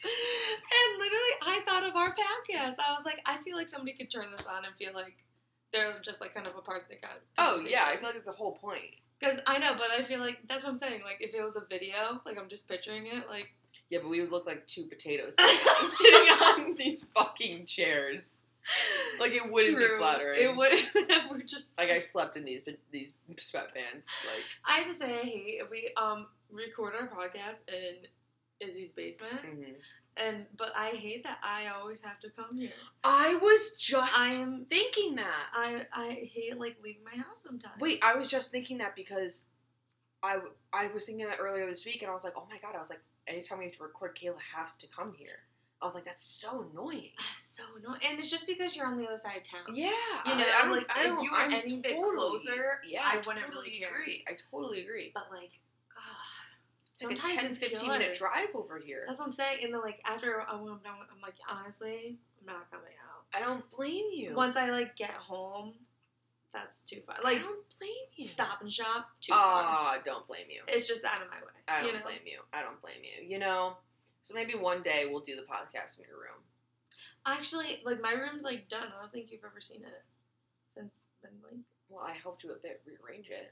And 0.01 0.99
literally, 0.99 1.35
I 1.41 1.61
thought 1.65 1.83
of 1.83 1.95
our 1.95 2.09
podcast. 2.09 2.75
I 2.79 2.93
was 2.93 3.05
like, 3.05 3.21
I 3.25 3.37
feel 3.43 3.57
like 3.57 3.69
somebody 3.69 3.93
could 3.97 4.09
turn 4.09 4.25
this 4.35 4.45
on 4.45 4.65
and 4.65 4.73
feel 4.75 4.93
like 4.93 5.15
they're 5.73 5.99
just 6.01 6.21
like 6.21 6.33
kind 6.33 6.47
of 6.47 6.55
a 6.55 6.61
part 6.61 6.83
of 6.83 6.89
the 6.89 6.95
con- 6.95 7.17
Oh 7.37 7.59
yeah, 7.67 7.85
I 7.87 7.95
feel 7.97 8.07
like 8.07 8.15
it's 8.15 8.27
a 8.27 8.33
whole 8.33 8.53
point. 8.53 8.95
Because 9.19 9.39
I 9.45 9.57
know, 9.57 9.73
but 9.77 9.87
I 9.97 10.03
feel 10.03 10.19
like 10.19 10.37
that's 10.47 10.63
what 10.63 10.69
I'm 10.69 10.77
saying. 10.77 11.01
Like, 11.03 11.17
if 11.19 11.35
it 11.35 11.43
was 11.43 11.57
a 11.57 11.65
video, 11.69 12.21
like 12.25 12.37
I'm 12.37 12.47
just 12.47 12.67
picturing 12.69 13.07
it, 13.07 13.27
like 13.29 13.49
Yeah, 13.89 13.99
but 14.01 14.09
we 14.09 14.21
would 14.21 14.31
look 14.31 14.45
like 14.45 14.65
two 14.67 14.83
potatoes 14.83 15.35
sitting 15.39 15.89
sitting 15.97 16.29
on 16.29 16.75
these 16.75 17.05
fucking 17.15 17.65
chairs. 17.65 18.37
Like 19.19 19.33
it 19.33 19.51
wouldn't 19.51 19.77
be 19.77 19.87
flattering. 19.97 20.39
It 20.41 20.55
would. 20.55 20.71
we're 21.29 21.41
just 21.41 21.77
Like 21.77 21.89
I 21.89 21.99
slept 21.99 22.37
in 22.37 22.45
these 22.45 22.63
these 22.91 23.15
sweatpants. 23.35 24.07
Like 24.25 24.45
I 24.65 24.79
have 24.79 24.87
to 24.87 24.93
say, 24.93 25.19
I 25.19 25.23
hate 25.23 25.61
we 25.69 25.91
um 25.97 26.27
record 26.51 26.93
our 26.99 27.07
podcast 27.07 27.61
in 27.67 28.07
Izzy's 28.65 28.91
basement, 28.91 29.41
mhm. 29.43 29.75
and 30.17 30.45
but 30.57 30.69
I 30.75 30.89
hate 30.89 31.23
that 31.23 31.39
I 31.43 31.67
always 31.67 32.01
have 32.01 32.19
to 32.21 32.29
come 32.29 32.57
here. 32.57 32.71
I 33.03 33.35
was 33.35 33.73
just 33.77 34.17
I 34.17 34.33
am 34.35 34.65
thinking 34.69 35.15
that. 35.15 35.47
I 35.53 35.85
I 35.93 36.29
hate 36.31 36.57
like 36.57 36.77
leaving 36.83 37.03
my 37.03 37.21
house 37.21 37.43
sometimes. 37.43 37.79
Wait, 37.79 37.99
I 38.03 38.15
was 38.15 38.29
just 38.29 38.51
thinking 38.51 38.77
that 38.79 38.95
because 38.95 39.43
I 40.23 40.39
I 40.73 40.87
was 40.93 41.05
thinking 41.05 41.25
that 41.27 41.37
earlier 41.39 41.69
this 41.69 41.85
week, 41.85 42.01
and 42.01 42.09
I 42.09 42.13
was 42.13 42.23
like, 42.23 42.33
oh 42.35 42.47
my 42.49 42.57
god, 42.61 42.75
I 42.75 42.79
was 42.79 42.89
like, 42.89 43.01
anytime 43.27 43.59
we 43.59 43.65
have 43.65 43.75
to 43.75 43.83
record, 43.83 44.17
Kayla 44.17 44.39
has 44.55 44.77
to 44.77 44.87
come 44.87 45.13
here. 45.13 45.39
I 45.81 45.85
was 45.85 45.95
like, 45.95 46.03
that's 46.05 46.23
so 46.23 46.65
annoying. 46.71 47.11
That's 47.17 47.39
so 47.41 47.63
annoying, 47.77 48.01
and 48.09 48.19
it's 48.19 48.29
just 48.29 48.45
because 48.47 48.75
you're 48.75 48.85
on 48.85 48.97
the 48.97 49.05
other 49.07 49.17
side 49.17 49.37
of 49.37 49.43
town. 49.43 49.73
Yeah, 49.75 49.91
You 50.25 50.35
know, 50.35 50.43
I, 50.43 50.61
don't, 50.63 50.71
like, 50.71 50.85
I 50.93 51.01
if 51.03 51.07
you 51.07 51.31
were 51.31 51.37
I'm 51.37 51.53
any 51.53 51.77
bit 51.77 51.97
closer, 51.97 52.81
yeah, 52.87 53.01
I 53.03 53.13
I, 53.13 53.17
wouldn't 53.17 53.45
totally 53.45 53.67
really 53.69 53.79
care. 53.79 53.89
agree. 53.95 54.25
I 54.27 54.31
totally 54.51 54.81
agree. 54.81 55.11
But 55.13 55.27
like, 55.31 55.51
ugh, 55.97 56.03
It's 56.91 57.03
like 57.03 57.15
sometimes 57.17 57.37
a 57.37 57.41
10, 57.43 57.49
it's 57.51 57.59
15 57.59 57.79
killer. 57.79 57.97
minute 57.99 58.17
drive 58.17 58.49
over 58.55 58.77
here. 58.77 59.03
That's 59.07 59.19
what 59.19 59.25
I'm 59.27 59.31
saying. 59.31 59.59
And 59.63 59.73
then 59.73 59.81
like 59.81 60.01
after 60.05 60.41
I'm 60.49 60.65
done, 60.65 60.79
I'm 60.85 61.21
like 61.21 61.35
honestly, 61.49 62.17
I'm 62.41 62.45
not 62.53 62.69
coming 62.71 62.93
out. 63.07 63.23
I 63.33 63.39
don't 63.45 63.63
blame 63.71 64.05
you. 64.11 64.33
Once 64.35 64.57
I 64.57 64.69
like 64.71 64.97
get 64.97 65.11
home, 65.11 65.73
that's 66.53 66.81
too 66.81 66.99
far. 67.05 67.15
Like, 67.23 67.37
I 67.37 67.37
Like 67.37 67.43
don't 67.43 67.79
blame 67.79 67.91
you. 68.17 68.25
stop 68.25 68.59
and 68.61 68.71
shop, 68.71 69.07
too 69.21 69.31
far. 69.31 69.39
Ah, 69.39 69.97
don't 70.03 70.27
blame 70.27 70.47
you. 70.49 70.61
It's 70.67 70.87
just 70.87 71.05
out 71.05 71.21
of 71.21 71.29
my 71.29 71.37
way. 71.37 71.53
I 71.67 71.81
don't 71.81 71.87
you 71.87 71.93
know? 71.99 72.03
blame 72.03 72.19
you. 72.25 72.39
I 72.51 72.63
don't 72.63 72.81
blame 72.81 72.97
you. 73.03 73.25
You 73.27 73.37
know, 73.39 73.77
so 74.21 74.33
maybe 74.33 74.55
one 74.55 74.81
day 74.83 75.07
we'll 75.09 75.21
do 75.21 75.35
the 75.35 75.43
podcast 75.43 75.99
in 75.99 76.05
your 76.07 76.17
room. 76.17 76.41
Actually, 77.25 77.81
like 77.85 78.01
my 78.01 78.13
room's 78.13 78.43
like 78.43 78.67
done. 78.69 78.87
I 78.95 79.01
don't 79.01 79.11
think 79.11 79.31
you've 79.31 79.43
ever 79.45 79.61
seen 79.61 79.81
it. 79.81 80.03
It's 80.77 80.99
been 81.21 81.31
like 81.43 81.59
Well, 81.89 82.03
I 82.05 82.13
helped 82.13 82.43
you 82.43 82.51
a 82.51 82.55
bit 82.61 82.81
rearrange 82.85 83.27
it. 83.29 83.51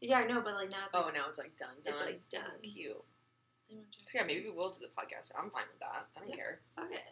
yeah, 0.00 0.18
I 0.18 0.26
know, 0.26 0.40
but 0.40 0.54
like 0.54 0.70
now 0.70 0.86
it's 0.86 0.94
oh, 0.94 1.00
like, 1.00 1.14
Oh, 1.14 1.18
now 1.18 1.24
it's 1.28 1.38
like 1.38 1.56
done. 1.56 1.68
done. 1.84 1.94
it's 1.94 2.04
like 2.04 2.28
done. 2.30 2.60
Cute. 2.62 2.92
I 3.70 3.74
want 3.74 3.86
you 3.92 4.06
to 4.06 4.10
So 4.12 4.18
yeah, 4.18 4.24
maybe 4.26 4.44
we 4.46 4.50
will 4.56 4.70
do 4.72 4.80
the 4.80 4.92
podcast. 4.94 5.32
I'm 5.38 5.50
fine 5.50 5.64
with 5.70 5.80
that. 5.80 6.06
I 6.16 6.20
don't 6.20 6.28
Yeah. 6.30 6.36
care. 6.36 6.60
Fuck 6.76 6.92
it. 6.92 7.02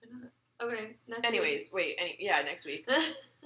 Why 0.00 0.08
not? 0.12 0.30
Okay. 0.60 0.96
Next. 1.08 1.28
Anyways, 1.28 1.72
wait. 1.72 1.96
Any 1.98 2.16
yeah, 2.20 2.42
next 2.42 2.66
week. 2.66 2.86
week. 2.88 2.98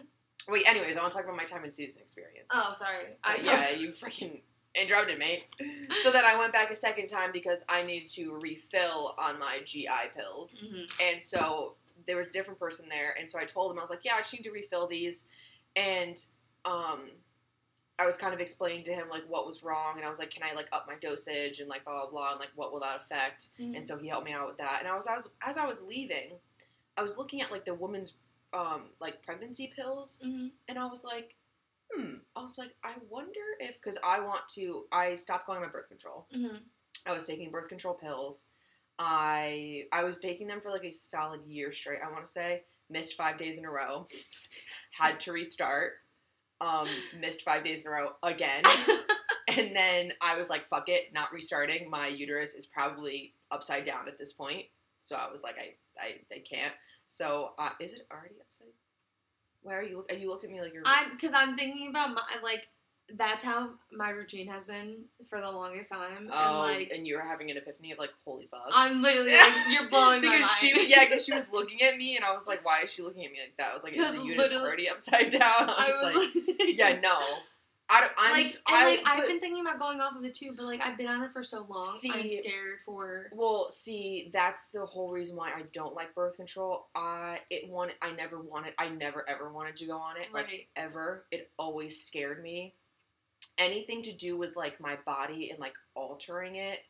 Wait. 0.48 0.68
Anyways, 0.68 0.96
I 0.96 1.00
want 1.00 1.10
to 1.12 1.16
talk 1.16 1.24
about 1.26 1.36
my 1.36 1.44
thyme 1.44 1.64
in 1.64 1.72
season 1.72 2.02
experience. 2.02 2.46
oh, 2.50 2.72
sorry. 2.76 3.16
I 3.24 3.38
yeah, 3.42 3.70
you 3.76 3.88
freaking 3.92 4.42
interrupted 4.76 5.18
mate. 5.18 5.44
So 6.02 6.12
then 6.12 6.24
I 6.24 6.36
went 6.38 6.52
back 6.52 6.70
a 6.70 6.76
second 6.76 7.08
time 7.08 7.30
because 7.32 7.64
I 7.68 7.82
needed 7.82 8.10
to 8.12 8.38
refill 8.40 9.14
on 9.18 9.38
my 9.38 9.60
GI 9.64 10.10
pills. 10.14 10.62
Mhm. 10.62 10.86
And 11.02 11.24
so 11.24 11.76
there 12.06 12.16
was 12.16 12.30
a 12.30 12.32
different 12.32 12.58
person 12.60 12.88
there, 12.88 13.16
and 13.18 13.28
so 13.30 13.38
I 13.38 13.44
told 13.44 13.72
him 13.72 13.78
I 13.78 13.80
was 13.82 13.90
like, 13.90 14.04
"Yeah, 14.04 14.14
I 14.16 14.18
just 14.18 14.32
need 14.34 14.42
to 14.44 14.50
refill 14.50 14.86
these," 14.86 15.24
and 15.74 16.22
um, 16.64 17.10
I 17.98 18.04
was 18.04 18.16
kind 18.16 18.34
of 18.34 18.40
explaining 18.40 18.84
to 18.84 18.92
him 18.94 19.08
like 19.08 19.22
what 19.28 19.46
was 19.46 19.62
wrong, 19.62 19.96
and 19.96 20.04
I 20.04 20.08
was 20.08 20.18
like, 20.18 20.30
"Can 20.30 20.42
I 20.42 20.52
like 20.52 20.68
up 20.72 20.86
my 20.86 20.96
dosage 20.96 21.60
and 21.60 21.68
like 21.68 21.84
blah 21.84 22.02
blah 22.02 22.10
blah, 22.10 22.30
and 22.32 22.40
like 22.40 22.50
what 22.54 22.72
will 22.72 22.80
that 22.80 23.00
affect?" 23.00 23.48
Mhm. 23.58 23.76
And 23.76 23.86
so 23.86 23.96
he 23.98 24.08
helped 24.08 24.26
me 24.26 24.32
out 24.32 24.46
with 24.46 24.58
that. 24.58 24.76
And 24.80 24.88
I 24.88 24.94
was, 24.94 25.06
I 25.06 25.14
was 25.14 25.32
as 25.42 25.56
I 25.56 25.66
was 25.66 25.82
leaving, 25.82 26.38
I 26.98 27.02
was 27.02 27.16
looking 27.16 27.40
at 27.40 27.50
like 27.50 27.64
the 27.64 27.74
woman's 27.74 28.18
um 28.52 28.90
like 29.00 29.22
pregnancy 29.22 29.68
pills, 29.74 30.20
Mhm. 30.24 30.52
and 30.68 30.78
I 30.78 30.84
was 30.86 31.02
like, 31.04 31.34
"Hmm," 31.92 32.16
I 32.34 32.42
was 32.42 32.58
like, 32.58 32.74
"I 32.84 32.94
wonder 33.08 33.40
if 33.60 33.74
because 33.76 33.98
I 34.02 34.20
want 34.20 34.48
to, 34.54 34.86
I 34.92 35.16
stopped 35.16 35.46
going 35.46 35.58
on 35.58 35.64
my 35.64 35.70
birth 35.70 35.88
control." 35.88 36.26
Mhm. 36.32 36.60
I 37.06 37.12
was 37.12 37.26
taking 37.26 37.50
birth 37.50 37.68
control 37.68 37.94
pills. 37.94 38.46
I 38.98 39.86
I 39.92 40.04
was 40.04 40.18
taking 40.18 40.46
them 40.46 40.60
for 40.60 40.70
like 40.70 40.84
a 40.84 40.92
solid 40.92 41.44
year 41.46 41.72
straight. 41.72 42.00
I 42.02 42.10
want 42.10 42.26
to 42.26 42.32
say 42.32 42.64
missed 42.88 43.14
five 43.16 43.38
days 43.38 43.58
in 43.58 43.64
a 43.64 43.70
row. 43.70 44.08
Had 44.90 45.20
to 45.20 45.32
restart. 45.32 45.94
Um, 46.60 46.88
missed 47.20 47.42
five 47.42 47.64
days 47.64 47.82
in 47.82 47.88
a 47.88 47.90
row 47.90 48.12
again, 48.22 48.62
and 49.48 49.76
then 49.76 50.14
I 50.22 50.38
was 50.38 50.48
like, 50.48 50.66
"Fuck 50.68 50.88
it, 50.88 51.12
not 51.12 51.30
restarting." 51.30 51.90
My 51.90 52.08
uterus 52.08 52.54
is 52.54 52.64
probably 52.64 53.34
upside 53.50 53.84
down 53.84 54.08
at 54.08 54.16
this 54.18 54.32
point, 54.32 54.64
so 54.98 55.16
I 55.16 55.30
was 55.30 55.42
like, 55.42 55.56
"I 55.58 55.74
I, 56.00 56.14
I 56.34 56.38
can't." 56.48 56.72
So 57.08 57.52
uh, 57.58 57.72
is 57.78 57.92
it 57.92 58.06
already 58.10 58.36
upside? 58.40 58.72
Why 59.62 59.74
are 59.74 59.82
you? 59.82 60.04
Are 60.08 60.14
you 60.14 60.28
looking 60.28 60.50
at 60.50 60.56
me 60.56 60.62
like 60.62 60.74
you're? 60.74 60.82
I'm 60.84 61.10
because 61.12 61.34
I'm 61.34 61.56
thinking 61.56 61.88
about 61.88 62.10
my 62.10 62.22
like 62.42 62.66
that's 63.14 63.44
how 63.44 63.70
my 63.92 64.10
routine 64.10 64.48
has 64.48 64.64
been 64.64 64.96
for 65.28 65.40
the 65.40 65.48
longest 65.50 65.92
time, 65.92 66.28
oh, 66.32 66.48
and 66.48 66.58
like 66.58 66.90
and 66.90 67.06
you're 67.06 67.24
having 67.24 67.50
an 67.52 67.56
epiphany 67.56 67.92
of 67.92 67.98
like, 67.98 68.10
"Holy 68.24 68.46
fuck!" 68.46 68.68
I'm 68.74 69.00
literally 69.00 69.30
like 69.32 69.52
you're 69.70 69.88
blowing 69.90 70.24
my 70.24 70.38
mind. 70.40 70.44
she 70.58 70.88
yeah 70.88 71.04
because 71.04 71.24
she 71.24 71.32
was 71.34 71.48
looking 71.52 71.82
at 71.82 71.96
me 71.96 72.16
and 72.16 72.24
I 72.24 72.32
was 72.34 72.46
like 72.48 72.64
why 72.64 72.80
is 72.82 72.92
she 72.92 73.02
looking 73.02 73.24
at 73.24 73.30
me 73.32 73.38
like 73.40 73.56
that 73.58 73.70
I 73.70 73.74
was 73.74 73.84
like 73.84 73.92
is 73.94 74.14
the 74.14 74.20
literally- 74.22 74.56
already 74.56 74.88
upside 74.88 75.30
down 75.38 75.42
I 75.42 75.92
was, 76.02 76.14
like, 76.14 76.58
like, 76.58 76.76
yeah 76.78 76.98
no 77.00 77.18
I 77.88 78.10
I'm 78.18 78.32
like 78.32 78.46
and 78.46 78.54
I, 78.68 78.84
like 78.84 79.00
I've 79.06 79.18
but- 79.20 79.28
been 79.28 79.38
thinking 79.40 79.60
about 79.64 79.78
going 79.78 80.00
off 80.00 80.16
of 80.16 80.24
it 80.24 80.34
too, 80.34 80.52
but 80.56 80.64
like 80.66 80.80
I've 80.82 80.98
been 80.98 81.06
on 81.06 81.22
it 81.22 81.30
for 81.30 81.42
so 81.44 81.64
long, 81.68 81.96
I'm 82.12 82.28
scared 82.28 82.80
for. 82.84 83.28
well 83.32 83.70
see 83.70 84.30
that's 84.32 84.70
the 84.70 84.84
whole 84.84 85.12
reason 85.12 85.36
why 85.36 85.50
I 85.50 85.62
don't 85.72 85.94
like 85.94 86.14
birth 86.14 86.36
control. 86.36 86.88
I 86.96 87.40
it 87.50 87.68
wanted 87.68 87.94
I 88.02 88.12
never 88.12 88.40
wanted 88.40 88.74
I 88.78 88.88
never 88.88 89.28
ever 89.28 89.52
wanted 89.52 89.76
to 89.76 89.86
go 89.86 89.96
on 89.98 90.16
it 90.16 90.32
like 90.34 90.68
ever. 90.74 91.24
It 91.30 91.50
always 91.58 92.02
scared 92.02 92.42
me. 92.42 92.74
Anything 93.58 94.02
to 94.02 94.12
do 94.12 94.36
with 94.36 94.56
like 94.56 94.80
my 94.80 94.96
body 95.06 95.50
and 95.50 95.60
like 95.60 95.74
altering 95.94 96.56
it 96.56 96.80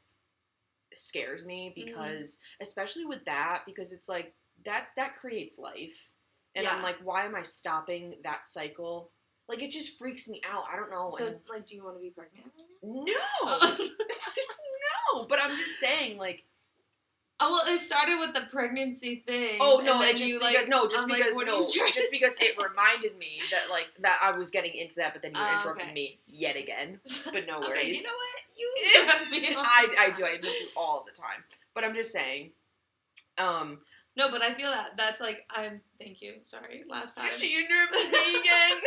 scares 0.94 1.44
me 1.44 1.74
Mm-hmm. 1.76 1.86
because 1.88 2.38
especially 2.60 3.04
with 3.04 3.24
that 3.26 3.62
because 3.66 3.92
it's 3.92 4.08
like 4.08 4.32
that 4.64 4.86
that 4.96 5.16
creates 5.16 5.58
life. 5.58 6.08
And 6.54 6.66
i'm 6.66 6.82
like 6.82 6.96
why 7.04 7.26
am 7.26 7.34
i 7.34 7.42
stopping 7.42 8.14
that 8.24 8.46
cycle 8.46 9.10
like 9.48 9.62
it 9.62 9.70
just 9.70 9.98
freaks 9.98 10.28
me 10.28 10.40
out 10.50 10.64
i 10.72 10.76
don't 10.76 10.90
know 10.90 11.08
So 11.16 11.26
and- 11.26 11.36
like, 11.50 11.66
do 11.66 11.74
you 11.76 11.84
want 11.84 11.96
to 11.96 12.02
be 12.02 12.10
pregnant 12.10 12.52
no 12.82 13.12
no 15.16 15.26
but 15.26 15.38
i'm 15.40 15.50
just 15.50 15.78
saying 15.80 16.18
like 16.18 16.44
oh 17.40 17.50
well, 17.66 17.74
it 17.74 17.78
started 17.78 18.18
with 18.18 18.32
the 18.32 18.48
pregnancy 18.50 19.22
thing. 19.26 19.58
oh 19.60 19.80
no 19.84 20.00
it 20.02 20.12
just 20.12 20.24
you 20.24 20.38
because, 20.38 20.54
like 20.54 20.68
no 20.68 20.86
just 20.88 21.00
I'm 21.00 21.08
because 21.08 21.36
are 21.36 21.44
no 21.44 21.62
just 21.62 22.10
because 22.10 22.34
it 22.40 22.56
reminded 22.62 23.18
me 23.18 23.40
that 23.50 23.70
like 23.70 23.88
that 24.00 24.18
i 24.22 24.30
was 24.36 24.50
getting 24.50 24.74
into 24.74 24.96
that 24.96 25.12
but 25.12 25.22
then 25.22 25.32
you 25.34 25.40
Oh, 25.40 25.58
interrupted 25.60 25.84
okay. 25.86 25.94
me 25.94 26.14
yet 26.34 26.56
again 26.56 26.98
but 27.32 27.46
no 27.46 27.60
worries 27.60 27.96
you 27.98 28.02
know 28.02 28.08
what? 28.08 28.42
You 28.58 28.74
interrupt 28.96 29.30
me 29.30 29.54
all 29.54 29.62
I, 29.62 29.86
I 30.00 30.10
do. 30.16 30.24
I 30.24 30.38
do 30.40 30.48
all 30.78 31.04
the 31.06 31.12
time. 31.12 31.44
But 31.74 31.84
I'm 31.84 31.92
just 31.92 32.10
saying. 32.10 32.52
Um, 33.36 33.80
No, 34.16 34.30
but 34.30 34.40
I 34.42 34.54
feel 34.54 34.70
that 34.70 34.92
that's 34.96 35.20
like 35.20 35.44
I'm. 35.50 35.82
Thank 35.98 36.22
you. 36.22 36.36
Sorry, 36.42 36.82
last 36.88 37.14
time. 37.14 37.32
she 37.36 37.54
interrupted 37.62 38.10
me 38.10 38.40
again. 38.40 38.80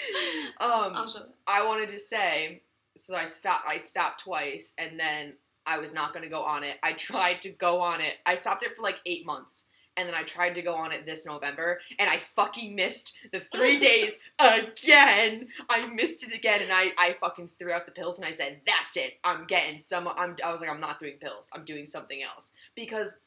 um, 0.60 0.92
I'll 0.94 1.08
show 1.08 1.20
it. 1.20 1.30
I 1.46 1.64
wanted 1.64 1.88
to 1.90 1.98
say, 1.98 2.62
so 2.96 3.14
I 3.16 3.24
stopped. 3.24 3.66
I 3.68 3.78
stopped 3.78 4.24
twice, 4.24 4.74
and 4.78 4.98
then 4.98 5.34
I 5.66 5.78
was 5.78 5.94
not 5.94 6.12
going 6.12 6.24
to 6.24 6.30
go 6.30 6.42
on 6.42 6.64
it. 6.64 6.76
I 6.82 6.92
tried 6.94 7.42
to 7.42 7.50
go 7.50 7.80
on 7.80 8.00
it. 8.00 8.14
I 8.26 8.36
stopped 8.36 8.62
it 8.64 8.74
for 8.76 8.82
like 8.82 9.00
eight 9.06 9.26
months. 9.26 9.66
And 9.98 10.08
then 10.08 10.14
I 10.14 10.22
tried 10.22 10.54
to 10.54 10.62
go 10.62 10.74
on 10.74 10.90
it 10.90 11.04
this 11.04 11.26
November, 11.26 11.78
and 11.98 12.08
I 12.08 12.16
fucking 12.16 12.74
missed 12.74 13.14
the 13.30 13.40
three 13.40 13.78
days 13.78 14.20
again. 14.38 15.48
I 15.68 15.86
missed 15.86 16.24
it 16.24 16.32
again, 16.34 16.62
and 16.62 16.72
I, 16.72 16.92
I 16.96 17.16
fucking 17.20 17.50
threw 17.58 17.72
out 17.72 17.84
the 17.84 17.92
pills, 17.92 18.18
and 18.18 18.26
I 18.26 18.30
said, 18.30 18.62
"That's 18.66 18.96
it. 18.96 19.18
I'm 19.22 19.46
getting 19.46 19.76
some." 19.76 20.08
I'm, 20.08 20.34
I 20.42 20.50
was 20.50 20.62
like, 20.62 20.70
"I'm 20.70 20.80
not 20.80 20.98
doing 20.98 21.18
pills. 21.20 21.50
I'm 21.52 21.66
doing 21.66 21.84
something 21.84 22.22
else." 22.22 22.52
Because 22.74 23.18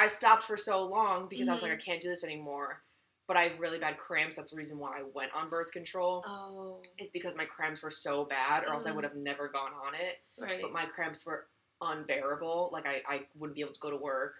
I 0.00 0.06
stopped 0.06 0.44
for 0.44 0.56
so 0.56 0.82
long 0.86 1.26
because 1.28 1.46
I 1.46 1.52
was 1.52 1.62
like, 1.62 1.72
I 1.72 1.76
can't 1.76 2.00
do 2.00 2.08
this 2.08 2.24
anymore. 2.24 2.82
But 3.30 3.36
I 3.36 3.44
have 3.44 3.60
really 3.60 3.78
bad 3.78 3.96
cramps. 3.96 4.34
That's 4.34 4.50
the 4.50 4.56
reason 4.56 4.76
why 4.80 4.98
I 4.98 5.02
went 5.14 5.32
on 5.34 5.48
birth 5.48 5.70
control 5.70 6.24
Oh, 6.26 6.82
is 6.98 7.10
because 7.10 7.36
my 7.36 7.44
cramps 7.44 7.80
were 7.80 7.90
so 7.92 8.24
bad, 8.24 8.64
or 8.64 8.72
else 8.72 8.86
I 8.86 8.90
Mhm. 8.90 8.96
would 8.96 9.04
have 9.04 9.14
never 9.14 9.46
gone 9.46 9.72
on 9.72 9.94
it. 9.94 10.20
right. 10.36 10.60
But 10.60 10.72
my 10.72 10.84
cramps 10.86 11.24
were 11.24 11.46
unbearable. 11.80 12.70
Like 12.72 12.86
I, 12.86 13.04
I 13.08 13.28
wouldn't 13.36 13.54
be 13.54 13.60
able 13.60 13.74
to 13.74 13.78
go 13.78 13.88
to 13.90 13.96
work. 13.96 14.34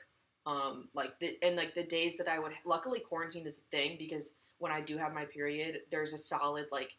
Um, 0.44 0.88
like 0.92 1.16
the 1.20 1.38
and 1.40 1.54
like 1.54 1.72
the 1.72 1.84
days 1.84 2.16
that 2.16 2.26
I 2.26 2.40
would. 2.40 2.50
Luckily, 2.64 2.98
quarantine 2.98 3.46
is 3.46 3.58
a 3.58 3.62
thing 3.70 3.96
because 3.96 4.34
when 4.58 4.72
I 4.72 4.80
do 4.80 4.96
have 4.96 5.12
my 5.14 5.24
period, 5.26 5.82
there's 5.92 6.12
a 6.12 6.18
solid 6.18 6.66
like 6.72 6.96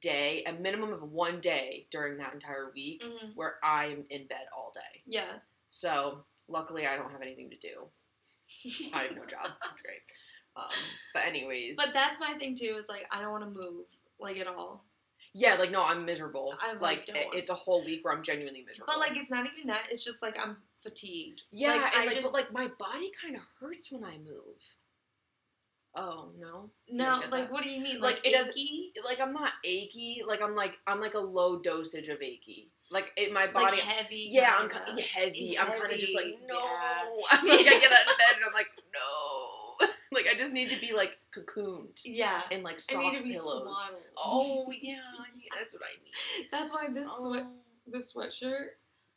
day, 0.00 0.44
a 0.44 0.52
minimum 0.52 0.92
of 0.92 1.02
one 1.10 1.40
day 1.40 1.88
during 1.90 2.18
that 2.18 2.34
entire 2.34 2.70
week 2.70 3.02
Mhm. 3.02 3.34
where 3.34 3.58
I'm 3.64 4.06
in 4.10 4.28
bed 4.28 4.46
all 4.56 4.70
day. 4.72 5.02
Yeah. 5.06 5.40
So 5.70 6.24
luckily, 6.46 6.86
I 6.86 6.94
don't 6.94 7.10
have 7.10 7.22
anything 7.22 7.50
to 7.50 7.56
do. 7.56 7.90
I 8.94 9.02
have 9.08 9.16
no 9.16 9.26
job. 9.26 9.50
That's 9.60 9.82
great. 9.82 10.02
Um, 10.56 10.64
but 11.14 11.24
anyways, 11.26 11.76
But 11.76 11.92
that's 11.92 12.18
my 12.18 12.32
thing 12.38 12.54
too. 12.54 12.76
Is 12.78 12.88
like 12.88 13.06
I 13.10 13.20
don't 13.20 13.30
want 13.32 13.44
to 13.44 13.50
move 13.50 13.84
like 14.18 14.38
at 14.38 14.46
all. 14.46 14.84
yeah, 15.34 15.54
like 15.56 15.70
no, 15.70 15.82
I'm 15.82 16.04
miserable. 16.06 16.54
I, 16.60 16.72
like, 16.74 17.06
like 17.12 17.26
it's 17.34 17.50
a 17.50 17.54
whole 17.54 17.84
week 17.84 18.04
where 18.04 18.14
I'm 18.14 18.22
genuinely 18.22 18.64
miserable. 18.66 18.86
But 18.94 18.98
like 18.98 19.16
it's 19.16 19.30
not 19.30 19.46
even 19.54 19.68
that. 19.68 19.82
It's 19.90 20.02
just 20.04 20.22
like 20.22 20.36
I'm 20.42 20.56
fatigued. 20.82 21.42
yeah, 21.52 21.74
Like, 21.76 21.94
and 21.94 22.02
I 22.02 22.06
like, 22.06 22.16
just 22.16 22.32
but 22.32 22.32
like 22.32 22.52
my 22.52 22.68
body 22.78 23.10
kind 23.22 23.36
of 23.36 23.42
hurts 23.60 23.90
when 23.92 24.02
I 24.04 24.16
move. 24.18 24.56
Oh 25.94 26.30
no, 26.38 26.70
no. 26.90 27.20
Like 27.30 27.44
that? 27.46 27.52
what 27.52 27.62
do 27.62 27.70
you 27.70 27.80
mean? 27.80 28.00
Like, 28.00 28.16
Like, 28.16 28.26
it 28.26 28.32
doesn't- 28.32 28.56
like 29.04 29.18
I'm 29.20 29.32
not 29.32 29.52
achy. 29.64 30.22
Like 30.26 30.42
I'm 30.42 30.54
like 30.54 30.72
I'm 30.86 31.00
like 31.00 31.14
a 31.14 31.18
low 31.18 31.60
dosage 31.60 32.08
of 32.08 32.20
achy. 32.22 32.70
Like 32.90 33.12
it, 33.16 33.32
my 33.32 33.44
Like 33.46 33.52
body. 33.54 33.78
heavy. 33.78 34.28
yeah, 34.30 34.54
I'm 34.58 34.68
kind 34.68 34.98
of 34.98 35.04
heavy. 35.04 35.58
I'm 35.58 35.68
kind 35.78 35.92
of 35.92 35.98
just 35.98 36.14
like 36.14 36.26
no. 36.46 36.54
yeah. 36.54 37.02
I'm 37.30 37.46
like 37.46 37.60
I 37.60 37.78
get 37.80 37.92
out 37.92 38.00
of 38.02 38.18
bed 38.18 38.36
and 38.36 38.44
I'm 38.46 38.52
like 38.54 38.68
no. 38.94 39.35
Like 40.26 40.34
I 40.36 40.38
just 40.38 40.52
need 40.52 40.70
to 40.70 40.80
be 40.80 40.92
like 40.92 41.16
cocooned 41.34 42.00
Yeah. 42.04 42.42
and 42.50 42.62
like 42.62 42.74
I 42.74 42.78
soft 42.78 43.04
need 43.04 43.18
to 43.18 43.22
be 43.24 43.30
pillows. 43.32 43.62
swaddled. 43.62 44.02
Oh 44.16 44.72
yeah, 44.82 44.94
yeah, 45.36 45.58
that's 45.58 45.74
what 45.74 45.82
I 45.82 45.94
need. 46.04 46.48
That's 46.50 46.72
why 46.72 46.86
this 46.92 47.10
sweat 47.10 47.44
Oh, 47.46 47.52
this 47.86 48.14
sweatshirt 48.14 48.66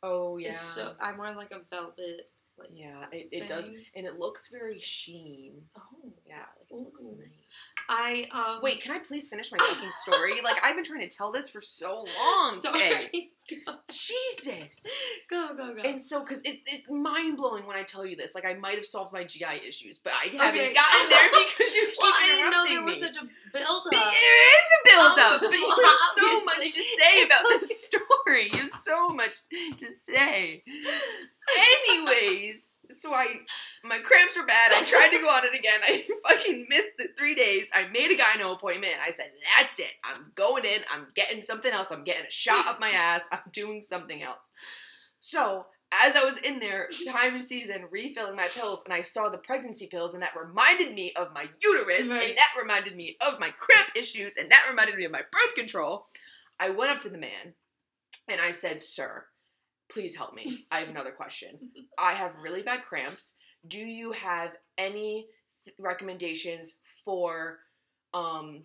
oh 0.02 0.36
yeah. 0.38 0.52
so. 0.52 0.92
I'm 1.00 1.18
wearing 1.18 1.36
like 1.36 1.50
a 1.52 1.60
velvet. 1.70 2.30
Like 2.58 2.68
yeah, 2.74 3.06
it, 3.10 3.28
it 3.32 3.48
does, 3.48 3.70
and 3.96 4.04
it 4.06 4.18
looks 4.18 4.50
very 4.52 4.80
sheen. 4.80 5.62
Oh. 5.78 6.12
Yeah, 6.26 6.44
like 6.58 6.70
it 6.70 6.74
looks 6.74 7.02
nice. 7.02 7.79
I 7.92 8.26
um. 8.32 8.60
Wait, 8.62 8.80
can 8.80 8.92
I 8.92 8.98
please 9.00 9.26
finish 9.28 9.50
my 9.50 9.58
fucking 9.58 9.90
story? 9.90 10.40
like 10.42 10.56
I've 10.62 10.76
been 10.76 10.84
trying 10.84 11.06
to 11.06 11.14
tell 11.14 11.32
this 11.32 11.48
for 11.48 11.60
so 11.60 12.06
long. 12.18 12.54
Sorry. 12.54 13.32
Jesus. 13.90 14.86
go 15.28 15.48
go 15.56 15.74
go. 15.74 15.82
And 15.82 16.00
so, 16.00 16.20
because 16.20 16.40
it, 16.42 16.60
it's 16.66 16.88
mind 16.88 17.36
blowing 17.36 17.66
when 17.66 17.76
I 17.76 17.82
tell 17.82 18.06
you 18.06 18.14
this. 18.14 18.32
Like, 18.36 18.44
I 18.44 18.54
might 18.54 18.76
have 18.76 18.86
solved 18.86 19.12
my 19.12 19.24
GI 19.24 19.66
issues, 19.66 19.98
but 19.98 20.12
I 20.12 20.26
haven't 20.28 20.60
Okay. 20.60 20.72
gotten 20.72 21.10
there 21.10 21.28
because 21.56 21.74
you 21.74 21.86
keep 21.88 21.98
well, 22.00 22.12
I 22.14 22.26
didn't 22.26 22.50
know 22.52 22.64
there 22.68 22.84
was 22.84 23.00
me. 23.00 23.06
such 23.08 23.16
a 23.16 23.22
build 23.52 23.82
There 23.90 24.00
up. 24.00 24.12
is 24.14 24.68
a 24.78 24.88
build 24.88 25.18
up, 25.18 25.40
Oh, 25.42 25.48
but 25.50 25.58
you 25.58 25.68
have 25.68 26.30
so 26.30 26.44
much 26.44 26.72
to 26.72 26.82
say 27.00 27.22
about 27.24 27.42
this 27.60 27.82
story. 27.90 28.50
You 28.52 28.58
have 28.60 28.70
so 28.70 29.08
much 29.08 29.32
to 29.78 29.86
say. 29.86 30.62
Anyways, 31.88 32.69
so 32.92 33.14
I, 33.14 33.26
my 33.84 33.98
cramps 33.98 34.36
were 34.36 34.46
bad. 34.46 34.72
I 34.72 34.82
tried 34.84 35.10
to 35.16 35.22
go 35.22 35.28
on 35.28 35.44
it 35.44 35.58
again. 35.58 35.80
I 35.82 36.04
fucking 36.28 36.66
missed 36.68 36.96
the 36.98 37.08
three 37.16 37.34
days. 37.34 37.66
I 37.72 37.88
made 37.88 38.10
a 38.10 38.16
gyno 38.16 38.52
appointment. 38.54 38.94
I 39.04 39.10
said, 39.10 39.32
"That's 39.58 39.78
it. 39.78 39.92
I'm 40.04 40.32
going 40.34 40.64
in. 40.64 40.80
I'm 40.92 41.06
getting 41.14 41.42
something 41.42 41.72
else. 41.72 41.90
I'm 41.90 42.04
getting 42.04 42.26
a 42.26 42.30
shot 42.30 42.66
up 42.66 42.80
my 42.80 42.90
ass. 42.90 43.22
I'm 43.32 43.40
doing 43.52 43.82
something 43.82 44.22
else." 44.22 44.52
So 45.20 45.66
as 45.92 46.14
I 46.14 46.24
was 46.24 46.36
in 46.38 46.60
there, 46.60 46.88
thyme 47.06 47.34
and 47.34 47.46
season, 47.46 47.84
refilling 47.90 48.36
my 48.36 48.46
pills, 48.46 48.82
and 48.84 48.94
I 48.94 49.02
saw 49.02 49.28
the 49.28 49.38
pregnancy 49.38 49.86
pills, 49.88 50.14
and 50.14 50.22
that 50.22 50.36
reminded 50.36 50.94
me 50.94 51.12
of 51.16 51.32
my 51.34 51.48
uterus, 51.60 52.06
Right. 52.06 52.28
and 52.30 52.38
that 52.38 52.54
reminded 52.60 52.94
me 52.96 53.16
of 53.26 53.40
my 53.40 53.50
cramp 53.50 53.88
issues, 53.96 54.36
and 54.36 54.48
that 54.50 54.66
reminded 54.70 54.94
me 54.96 55.04
of 55.04 55.10
my 55.10 55.22
birth 55.32 55.54
control. 55.56 56.06
I 56.60 56.70
went 56.70 56.92
up 56.92 57.00
to 57.02 57.08
the 57.08 57.18
man, 57.18 57.54
and 58.28 58.40
I 58.40 58.52
said, 58.52 58.82
"Sir, 58.84 59.26
please 59.90 60.16
help 60.16 60.34
me. 60.34 60.66
I 60.70 60.80
have 60.80 60.88
another 60.88 61.12
question. 61.12 61.58
I 61.98 62.14
have 62.14 62.32
really 62.42 62.62
bad 62.62 62.84
cramps. 62.84 63.36
Do 63.66 63.78
you 63.80 64.12
have 64.12 64.52
any 64.78 65.26
th- 65.64 65.76
recommendations 65.78 66.76
for 67.04 67.58
um 68.14 68.64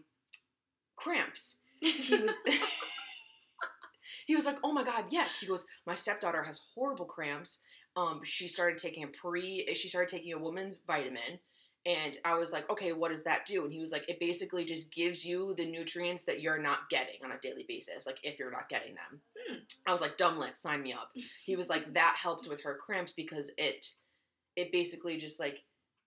cramps?" 0.96 1.58
He 1.82 2.16
was 2.16 2.36
he 4.28 4.36
was 4.36 4.46
like, 4.46 4.58
"Oh 4.64 4.72
my 4.72 4.84
god, 4.84 5.06
yes." 5.10 5.40
He 5.40 5.48
goes, 5.48 5.68
"My 5.86 5.96
stepdaughter 5.96 6.44
has 6.44 6.62
horrible 6.74 7.06
cramps. 7.06 7.60
Um, 7.96 8.22
she 8.24 8.48
started 8.48 8.78
taking 8.78 9.04
a 9.04 9.08
pre, 9.08 9.74
she 9.74 9.88
started 9.90 10.16
taking 10.16 10.34
a 10.34 10.40
woman's 10.40 10.80
vitamin." 10.80 11.40
And 11.86 12.18
I 12.26 12.34
was 12.36 12.52
like, 12.52 12.68
okay, 12.70 12.94
what 12.94 13.12
does 13.12 13.24
that 13.26 13.46
do? 13.46 13.64
And 13.64 13.72
he 13.72 13.80
was 13.80 13.92
like, 13.92 14.10
it 14.10 14.20
basically 14.20 14.66
just 14.66 14.92
gives 14.92 15.24
you 15.24 15.54
the 15.56 15.66
nutrients 15.70 16.24
that 16.24 16.42
you're 16.42 16.58
not 16.62 16.90
getting 16.90 17.18
on 17.24 17.32
a 17.32 17.40
daily 17.42 17.64
basis, 17.68 18.08
like 18.08 18.18
if 18.24 18.40
you're 18.40 18.50
not 18.52 18.70
getting 18.70 18.96
them. 18.96 19.22
Hmm. 19.48 19.58
I 19.86 19.92
was 19.92 20.02
like, 20.02 20.18
dumblet, 20.18 20.58
sign 20.58 20.82
me 20.82 20.94
up. 20.94 21.12
He 21.44 21.56
was 21.56 21.70
like, 21.70 21.94
that 21.94 22.16
helped 22.20 22.48
with 22.50 22.64
her 22.64 22.76
cramps 22.84 23.14
because 23.16 23.52
it, 23.60 23.86
it 24.56 24.72
basically 24.72 25.18
just 25.18 25.40
like 25.40 25.60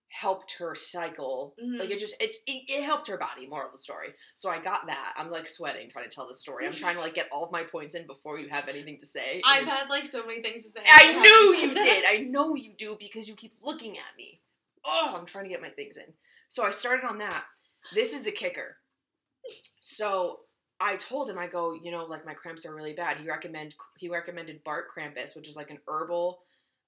helped 0.09 0.53
her 0.57 0.75
cycle. 0.75 1.55
Mhm. 1.63 1.79
Like 1.79 1.91
it 1.91 1.99
just, 1.99 2.15
it, 2.21 2.35
it, 2.45 2.63
it 2.69 2.83
helped 2.83 3.07
her 3.07 3.17
body. 3.17 3.47
Moral 3.47 3.67
of 3.67 3.71
the 3.71 3.77
story. 3.77 4.09
So 4.35 4.49
I 4.49 4.59
got 4.61 4.85
that. 4.87 5.13
I'm 5.15 5.29
like 5.29 5.47
sweating 5.47 5.89
trying 5.89 6.09
to 6.09 6.13
tell 6.13 6.27
the 6.27 6.35
story. 6.35 6.67
I'm 6.67 6.73
trying 6.73 6.95
to 6.95 7.01
like 7.01 7.13
get 7.13 7.29
all 7.31 7.45
of 7.45 7.53
my 7.53 7.63
points 7.63 7.95
in 7.95 8.05
before 8.05 8.37
you 8.37 8.49
have 8.49 8.67
anything 8.67 8.99
to 8.99 9.05
say. 9.05 9.41
I've 9.47 9.61
was- 9.61 9.69
had 9.69 9.89
like 9.89 10.05
so 10.05 10.25
many 10.25 10.41
things 10.41 10.63
to 10.63 10.69
say. 10.69 10.81
I 10.85 11.03
haven't 11.03 11.21
knew 11.21 11.55
you 11.55 11.73
did. 11.73 12.03
I 12.05 12.17
know 12.17 12.55
you 12.55 12.73
do 12.77 12.97
because 12.99 13.29
you 13.29 13.35
keep 13.35 13.53
looking 13.61 13.97
at 13.97 14.17
me. 14.17 14.41
Oh, 14.89 15.15
I'm 15.15 15.25
trying 15.25 15.45
to 15.45 15.49
get 15.49 15.61
my 15.61 15.69
things 15.69 15.97
in. 15.97 16.11
So 16.47 16.63
I 16.65 16.71
started 16.71 17.05
on 17.05 17.17
that. 17.19 17.43
This 17.93 18.13
is 18.13 18.23
the 18.23 18.31
kicker. 18.31 18.77
So 19.79 20.39
I 20.79 20.95
told 20.95 21.29
him, 21.29 21.37
I 21.37 21.47
go, 21.47 21.73
you 21.73 21.91
know, 21.91 22.05
like 22.05 22.25
my 22.25 22.33
cramps 22.33 22.65
are 22.65 22.75
really 22.75 22.93
bad. 22.93 23.17
He 23.17 23.27
recommend 23.27 23.75
he 23.97 24.09
recommended 24.09 24.63
Bart 24.63 24.85
Krampus, 24.95 25.35
which 25.35 25.49
is 25.49 25.55
like 25.55 25.69
an 25.71 25.79
herbal. 25.87 26.39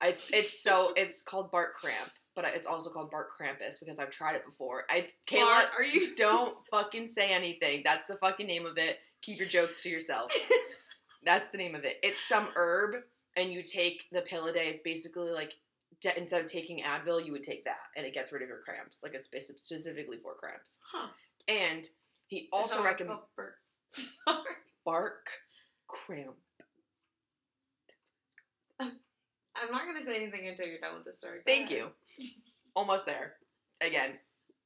It's 0.04 0.30
it's 0.32 0.62
so 0.62 0.94
it's 0.98 1.22
called 1.22 1.52
Bart 1.52 1.74
Cramp, 1.76 2.10
but 2.36 2.46
it's 2.46 2.68
also 2.68 2.90
called 2.90 3.12
Bart 3.12 3.28
Krampus 3.40 3.80
because 3.80 4.00
I've 4.00 4.10
tried 4.10 4.36
it 4.36 4.46
before. 4.46 4.84
I 4.90 5.08
Kayla, 5.28 5.46
Bart, 5.46 5.66
are 5.78 5.84
you- 5.84 6.16
don't 6.18 6.54
fucking 6.70 7.08
say 7.08 7.30
anything. 7.32 7.82
That's 7.84 8.06
the 8.06 8.16
fucking 8.16 8.48
name 8.48 8.66
of 8.66 8.78
it. 8.78 8.98
Keep 9.22 9.40
your 9.40 9.48
jokes 9.48 9.82
to 9.84 9.90
yourself. 9.90 10.32
That's 11.24 11.52
the 11.52 11.58
name 11.58 11.76
of 11.76 11.84
it. 11.84 11.98
It's 12.02 12.20
some 12.28 12.48
herb, 12.56 12.96
and 13.38 13.52
you 13.52 13.62
take 13.62 14.04
the 14.12 14.22
pill 14.22 14.48
a 14.48 14.54
day. 14.54 14.68
It's 14.70 14.82
basically 14.82 15.30
like 15.30 15.54
de- 16.00 16.18
instead 16.18 16.42
of 16.44 16.50
taking 16.52 16.84
Advil, 16.84 17.26
you 17.26 17.32
would 17.32 17.44
take 17.44 17.66
that, 17.66 17.80
and 17.98 18.06
it 18.06 18.14
gets 18.14 18.32
rid 18.32 18.42
of 18.42 18.48
your 18.48 18.60
cramps. 18.60 19.04
Like 19.04 19.14
it's 19.14 19.28
speci- 19.28 19.60
specifically 19.60 20.18
for 20.22 20.36
cramps. 20.36 20.80
Huh. 20.92 21.08
And 21.48 21.88
he 22.28 22.48
also 22.54 22.76
that 22.78 22.84
what 22.84 22.92
it's 22.94 23.02
recommends. 23.02 24.20
Sorry. 24.26 24.38
bark 24.86 25.30
cramp. 25.88 26.36
I'm 28.80 29.72
not 29.72 29.86
gonna 29.86 30.02
say 30.02 30.16
anything 30.16 30.48
until 30.48 30.66
you're 30.68 30.80
done 30.80 30.96
with 30.96 31.06
the 31.06 31.14
story. 31.14 31.40
Go 31.40 31.44
Thank 31.46 31.72
ahead. 31.72 31.90
you. 32.18 32.28
Almost 32.76 33.06
there. 33.06 33.34
Again, 33.82 34.12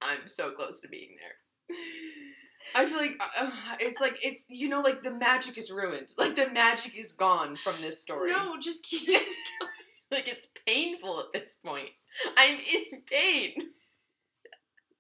I'm 0.01 0.27
so 0.27 0.51
close 0.51 0.79
to 0.81 0.87
being 0.87 1.17
there. 1.19 1.77
I 2.75 2.85
feel 2.85 2.97
like 2.97 3.21
uh, 3.37 3.51
it's 3.79 3.99
like 3.99 4.23
it's 4.25 4.43
you 4.47 4.69
know 4.69 4.81
like 4.81 5.03
the 5.03 5.11
magic 5.11 5.57
is 5.57 5.71
ruined. 5.71 6.13
Like 6.17 6.35
the 6.35 6.49
magic 6.51 6.95
is 6.97 7.11
gone 7.11 7.55
from 7.55 7.73
this 7.81 8.01
story. 8.01 8.31
No, 8.31 8.57
just 8.59 8.83
keep. 8.83 9.19
Like 10.15 10.29
it's 10.29 10.47
painful 10.65 11.19
at 11.19 11.33
this 11.33 11.57
point. 11.63 11.89
I'm 12.37 12.55
in 12.55 13.01
pain. 13.01 13.51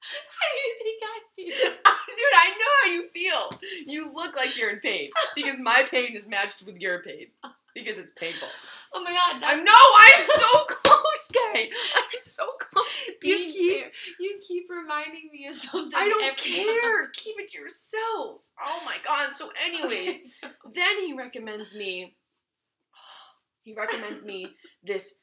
How 0.05 0.47
do 0.51 0.57
you 0.59 0.75
think 0.83 1.01
I 1.03 1.19
feel? 1.35 1.71
Dude, 2.15 2.35
I 2.35 2.49
know 2.49 2.73
how 2.83 2.91
you 2.91 3.07
feel. 3.07 3.59
You 3.87 4.13
look 4.13 4.35
like 4.35 4.57
you're 4.57 4.69
in 4.69 4.79
pain 4.79 5.09
because 5.33 5.55
my 5.59 5.83
pain 5.89 6.15
is 6.15 6.27
matched 6.27 6.63
with 6.63 6.77
your 6.77 7.01
pain 7.01 7.27
because 7.73 7.97
it's 7.97 8.13
painful. 8.13 8.47
Oh 8.93 9.03
my 9.03 9.11
god, 9.11 9.41
I'm 9.43 9.63
no, 9.63 9.71
I'm 9.73 10.23
so 10.23 10.65
close, 10.67 11.31
Kay. 11.33 11.69
I'm 11.95 12.03
so 12.19 12.45
close. 12.59 13.09
you 13.23 13.37
keep 13.47 13.85
you 14.19 14.39
keep 14.45 14.65
reminding 14.69 15.29
me 15.31 15.47
of 15.47 15.55
something. 15.55 15.97
I 15.97 16.07
don't 16.09 16.23
every 16.23 16.51
time. 16.51 16.65
care. 16.65 17.09
Keep 17.13 17.39
it 17.39 17.51
to 17.51 17.59
yourself. 17.59 18.41
Oh 18.61 18.83
my 18.85 18.97
god. 19.03 19.33
So, 19.33 19.49
anyways, 19.65 20.39
then 20.73 21.05
he 21.05 21.13
recommends 21.13 21.73
me. 21.73 22.15
He 23.63 23.73
recommends 23.73 24.23
me 24.23 24.53
this 24.85 25.15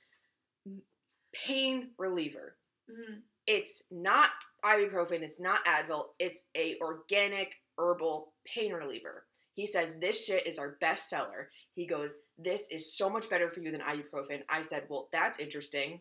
pain 1.32 1.90
reliever. 1.98 2.56
Mhm. 2.90 3.22
It's 3.46 3.84
not 3.90 4.30
ibuprofen. 4.64 5.22
It's 5.22 5.40
not 5.40 5.64
Advil. 5.64 6.14
It's 6.18 6.44
a 6.54 6.78
organic 6.80 7.60
herbal 7.78 8.32
pain 8.44 8.72
reliever. 8.72 9.26
He 9.54 9.66
says 9.66 9.98
this 9.98 10.24
shit 10.24 10.46
is 10.46 10.58
our 10.58 10.76
best 10.80 11.08
seller. 11.08 11.50
He 11.74 11.86
goes, 11.86 12.16
this 12.38 12.70
is 12.70 12.96
so 12.96 13.10
much 13.10 13.28
better 13.28 13.50
for 13.50 13.60
you 13.60 13.70
than 13.70 13.80
ibuprofen. 13.80 14.44
I 14.48 14.62
said, 14.62 14.86
well, 14.88 15.08
that's 15.12 15.38
interesting 15.38 16.00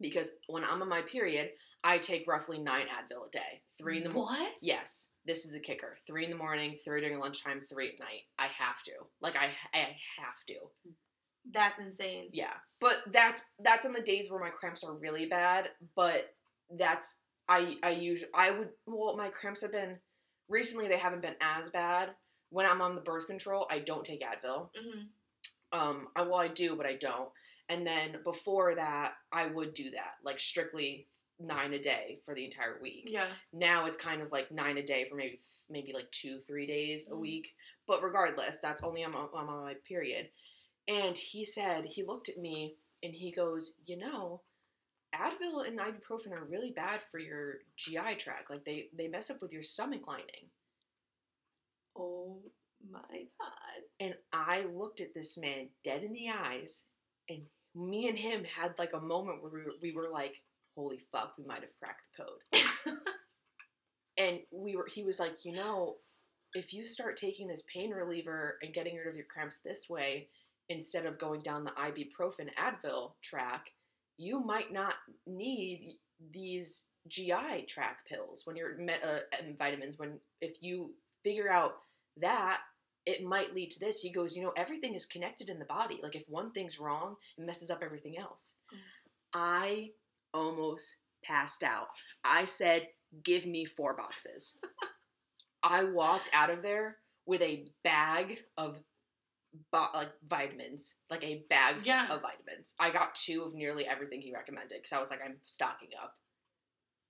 because 0.00 0.32
when 0.48 0.64
I'm 0.64 0.82
on 0.82 0.88
my 0.88 1.02
period, 1.02 1.50
I 1.82 1.98
take 1.98 2.26
roughly 2.26 2.58
nine 2.58 2.86
Advil 2.86 3.28
a 3.28 3.30
day. 3.30 3.62
Three 3.78 3.98
in 3.98 4.04
the 4.04 4.10
morning. 4.10 4.42
What? 4.44 4.54
Yes, 4.62 5.10
this 5.26 5.44
is 5.44 5.52
the 5.52 5.60
kicker. 5.60 5.98
Three 6.06 6.24
in 6.24 6.30
the 6.30 6.36
morning, 6.36 6.78
three 6.84 7.00
during 7.00 7.18
lunchtime, 7.18 7.62
three 7.68 7.90
at 7.90 7.98
night. 8.00 8.22
I 8.38 8.44
have 8.46 8.82
to. 8.86 8.92
Like 9.20 9.36
I, 9.36 9.50
I 9.74 9.96
have 10.18 10.44
to. 10.48 10.54
That's 11.52 11.78
insane. 11.78 12.30
Yeah, 12.32 12.54
but 12.80 13.02
that's 13.12 13.44
that's 13.62 13.84
on 13.86 13.92
the 13.92 14.00
days 14.00 14.30
where 14.30 14.40
my 14.40 14.50
cramps 14.50 14.82
are 14.84 14.94
really 14.94 15.26
bad. 15.26 15.68
But 15.94 16.34
that's 16.78 17.18
I 17.48 17.76
I 17.82 17.90
usually 17.90 18.30
I 18.34 18.50
would 18.50 18.70
well 18.86 19.16
my 19.16 19.28
cramps 19.28 19.60
have 19.62 19.72
been 19.72 19.98
recently 20.48 20.88
they 20.88 20.98
haven't 20.98 21.22
been 21.22 21.36
as 21.40 21.68
bad. 21.70 22.10
When 22.50 22.66
I'm 22.66 22.80
on 22.80 22.94
the 22.94 23.00
birth 23.00 23.26
control, 23.26 23.66
I 23.70 23.80
don't 23.80 24.04
take 24.04 24.22
Advil. 24.22 24.68
hmm 24.76 25.02
Um, 25.72 26.08
I, 26.16 26.22
well 26.22 26.36
I 26.36 26.48
do, 26.48 26.76
but 26.76 26.86
I 26.86 26.94
don't. 26.96 27.30
And 27.68 27.86
then 27.86 28.16
before 28.24 28.74
that, 28.74 29.14
I 29.32 29.46
would 29.46 29.74
do 29.74 29.90
that 29.90 30.14
like 30.22 30.38
strictly 30.40 31.08
nine 31.40 31.72
a 31.74 31.78
day 31.82 32.20
for 32.24 32.32
the 32.32 32.44
entire 32.44 32.78
week 32.80 33.02
Yeah. 33.08 33.26
now 33.52 33.86
it's 33.86 33.96
kind 33.96 34.22
of 34.22 34.30
like 34.30 34.52
nine 34.52 34.78
a 34.78 34.86
day 34.86 35.08
for 35.10 35.16
maybe 35.16 35.40
maybe 35.68 35.92
like 35.92 36.08
two 36.12 36.38
three 36.46 36.64
days 36.64 37.08
a 37.08 37.10
Mhm. 37.10 37.18
week 37.18 37.56
but 37.88 38.04
regardless 38.04 38.60
that's 38.60 38.84
only 38.84 39.02
I'm 39.02 39.16
on, 39.16 39.28
I'm 39.36 39.48
on 39.48 39.64
my 39.64 39.74
period 39.74 40.30
and 40.88 41.16
he 41.16 41.44
said 41.44 41.84
he 41.84 42.04
looked 42.04 42.28
at 42.28 42.38
me 42.38 42.76
and 43.02 43.14
he 43.14 43.30
goes 43.30 43.74
you 43.86 43.96
know 43.96 44.40
advil 45.14 45.66
and 45.66 45.78
ibuprofen 45.78 46.32
are 46.32 46.44
really 46.44 46.72
bad 46.72 47.00
for 47.10 47.18
your 47.18 47.56
gi 47.76 48.16
tract. 48.18 48.50
Like 48.50 48.64
they 48.64 48.88
they 48.96 49.08
mess 49.08 49.30
up 49.30 49.40
with 49.40 49.52
your 49.52 49.62
stomach 49.62 50.06
lining. 50.06 50.50
Oh 51.96 52.38
my 52.90 53.00
god. 53.40 53.82
and 53.98 54.14
i 54.34 54.66
looked 54.74 55.00
at 55.00 55.14
this 55.14 55.38
man 55.38 55.68
dead 55.84 56.02
in 56.02 56.12
the 56.12 56.26
eyes 56.28 56.84
and 57.30 57.40
me 57.74 58.08
and 58.08 58.18
him 58.18 58.44
had 58.44 58.74
like 58.78 58.92
a 58.92 59.00
moment 59.00 59.42
where 59.42 59.50
we 59.50 59.62
were, 59.62 59.72
we 59.80 59.92
were 59.94 60.10
like 60.12 60.42
holy 60.76 60.98
fuck 61.10 61.32
we 61.38 61.46
might 61.46 61.62
have 61.62 61.78
cracked 61.80 62.02
the 62.16 62.24
code. 62.24 62.98
And 64.16 64.38
we 64.52 64.76
were 64.76 64.86
he 64.86 65.02
was 65.02 65.18
like 65.18 65.44
you 65.44 65.52
know 65.52 65.96
if 66.52 66.72
you 66.72 66.86
start 66.86 67.16
taking 67.16 67.48
this 67.48 67.64
pain 67.72 67.90
reliever 67.90 68.58
and 68.62 68.72
getting 68.72 68.96
rid 68.96 69.08
of 69.08 69.16
your 69.16 69.24
cramps 69.24 69.60
this 69.60 69.88
way 69.90 70.28
instead 70.68 71.06
of 71.06 71.18
going 71.18 71.42
down 71.42 71.64
the 71.64 71.70
ibuprofen 71.72 72.48
advil 72.58 73.12
track 73.22 73.66
you 74.16 74.40
might 74.40 74.72
not 74.72 74.94
need 75.26 75.96
these 76.32 76.86
gi 77.08 77.64
tract 77.68 78.08
pills 78.08 78.42
when 78.44 78.56
you're 78.56 78.76
uh, 79.04 79.18
vitamins 79.58 79.98
when 79.98 80.18
if 80.40 80.56
you 80.60 80.90
figure 81.22 81.50
out 81.50 81.72
that 82.20 82.58
it 83.06 83.22
might 83.22 83.54
lead 83.54 83.70
to 83.70 83.80
this 83.80 84.00
he 84.00 84.10
goes 84.10 84.34
you 84.36 84.42
know 84.42 84.52
everything 84.56 84.94
is 84.94 85.04
connected 85.06 85.48
in 85.48 85.58
the 85.58 85.64
body 85.66 86.00
like 86.02 86.14
if 86.14 86.22
one 86.28 86.50
thing's 86.52 86.78
wrong 86.78 87.16
it 87.36 87.44
messes 87.44 87.70
up 87.70 87.82
everything 87.82 88.16
else 88.18 88.54
Mm. 88.72 88.78
i 89.34 89.90
almost 90.32 90.96
passed 91.24 91.62
out 91.62 91.88
i 92.24 92.44
said 92.44 92.88
give 93.22 93.46
me 93.46 93.64
four 93.64 93.94
boxes. 93.94 94.58
I 95.62 95.84
walked 95.84 96.30
out 96.32 96.50
of 96.50 96.62
there 96.62 96.96
with 97.26 97.40
a 97.42 97.66
bag 97.84 98.38
of 98.58 98.78
bo- 99.72 99.88
like 99.94 100.12
vitamins, 100.26 100.94
like 101.10 101.22
a 101.24 101.44
bag 101.48 101.84
Yeah. 101.84 102.08
of 102.12 102.22
vitamins. 102.22 102.74
I 102.78 102.90
got 102.90 103.14
two 103.14 103.42
of 103.44 103.54
nearly 103.54 103.86
everything 103.86 104.20
he 104.20 104.32
recommended 104.32 104.78
because 104.78 104.92
I 104.92 105.00
was 105.00 105.10
like, 105.10 105.20
I'm 105.24 105.36
stocking 105.46 105.90
up. 106.02 106.14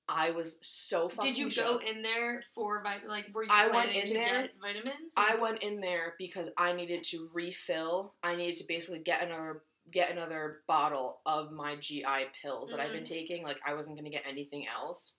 I 0.06 0.32
was 0.32 0.58
so 0.62 1.08
fucking. 1.08 1.30
Did 1.32 1.38
you 1.38 1.50
go 1.50 1.78
in 1.78 2.02
there 2.02 2.42
for 2.54 2.82
vit- 2.82 3.08
like 3.08 3.30
were 3.32 3.44
you 3.44 3.48
I 3.50 3.62
went 3.62 3.72
planning 3.90 4.00
in 4.00 4.06
to 4.08 4.12
there- 4.14 4.24
get 4.42 4.50
vitamins? 4.60 5.14
I 5.16 5.34
went 5.36 5.62
in 5.62 5.80
there 5.80 6.14
because 6.18 6.50
I 6.58 6.72
needed 6.74 7.04
to 7.04 7.30
refill. 7.32 8.14
I 8.22 8.36
needed 8.36 8.56
to 8.60 8.66
basically 8.66 8.98
get 9.00 9.22
another 9.22 9.62
get 9.90 10.10
another 10.10 10.62
bottle 10.66 11.20
of 11.26 11.52
my 11.52 11.76
GI 11.76 12.26
pills 12.42 12.70
that 12.70 12.80
I've 12.80 12.92
been 12.92 13.04
Mhm. 13.04 13.08
taking. 13.08 13.42
Like 13.44 13.60
I 13.66 13.74
wasn't 13.74 13.96
gonna 13.96 14.10
get 14.10 14.26
anything 14.26 14.66
else. 14.66 15.14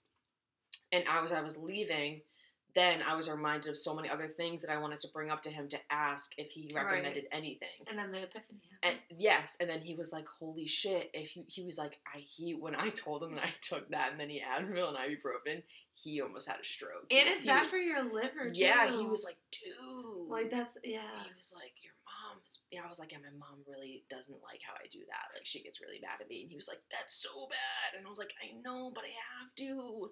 And 0.91 1.07
I 1.07 1.21
was 1.21 1.31
I 1.31 1.41
was 1.41 1.57
leaving 1.57 2.21
then 2.75 3.01
I 3.01 3.15
was 3.15 3.29
reminded 3.29 3.69
of 3.69 3.77
so 3.77 3.95
many 3.95 4.09
other 4.09 4.27
things 4.27 4.61
that 4.61 4.69
I 4.69 4.77
wanted 4.77 4.99
to 4.99 5.07
bring 5.07 5.29
up 5.31 5.41
to 5.43 5.49
him 5.49 5.69
to 5.69 5.79
ask 5.89 6.33
if 6.38 6.51
he 6.51 6.71
Right. 6.75 6.83
recommended 6.85 7.25
anything. 7.31 7.69
And 7.89 7.97
then 7.97 8.11
the 8.11 8.23
epiphany 8.23 8.59
And 8.83 8.97
yes, 9.17 9.55
and 9.59 9.69
then 9.69 9.81
he 9.81 9.95
was 9.95 10.11
like, 10.11 10.27
"Holy 10.27 10.67
shit!" 10.67 11.09
If 11.13 11.29
he, 11.29 11.45
he 11.47 11.63
was 11.63 11.77
like, 11.77 11.97
"I 12.13 12.19
he 12.19 12.53
when 12.53 12.75
I 12.75 12.89
told 12.89 13.23
him 13.23 13.35
that 13.35 13.45
I 13.45 13.53
took 13.61 13.89
that 13.89 14.17
many 14.17 14.41
Advil 14.41 14.89
and 14.89 14.97
ibuprofen, 14.97 15.63
he 15.93 16.21
almost 16.21 16.47
had 16.47 16.59
a 16.59 16.65
stroke." 16.65 17.07
And 17.11 17.27
He- 17.27 17.33
it's 17.33 17.43
he 17.43 17.49
bad 17.49 17.67
for 17.67 17.77
your 17.77 18.03
liver 18.03 18.51
too. 18.51 18.61
Yeah, 18.61 18.91
he 18.91 19.05
was 19.05 19.23
like, 19.23 19.38
"Dude." 19.51 20.27
like 20.29 20.49
that's 20.49 20.77
yeah. 20.83 21.23
he 21.23 21.31
was 21.38 21.53
like, 21.55 21.73
"Your 21.81 21.93
mom's." 22.03 22.61
Yeah, 22.71 22.81
I 22.85 22.89
was 22.89 22.99
like, 22.99 23.11
"Yeah, 23.13 23.19
my 23.19 23.31
mom 23.38 23.63
really 23.67 24.03
doesn't 24.09 24.41
like 24.43 24.59
how 24.67 24.73
I 24.73 24.88
do 24.91 24.99
that. 25.07 25.33
Like, 25.33 25.45
she 25.45 25.63
gets 25.63 25.79
really 25.81 25.99
mad 26.01 26.19
at 26.19 26.27
me." 26.27 26.41
And 26.41 26.49
he 26.49 26.55
was 26.57 26.67
like, 26.67 26.81
"That's 26.91 27.15
so 27.15 27.47
bad." 27.47 27.97
And 27.97 28.05
I 28.05 28.09
was 28.09 28.19
like, 28.19 28.33
"I 28.43 28.51
know, 28.61 28.91
but 28.93 29.05
I 29.05 29.13
have 29.39 29.55
to." 29.55 30.11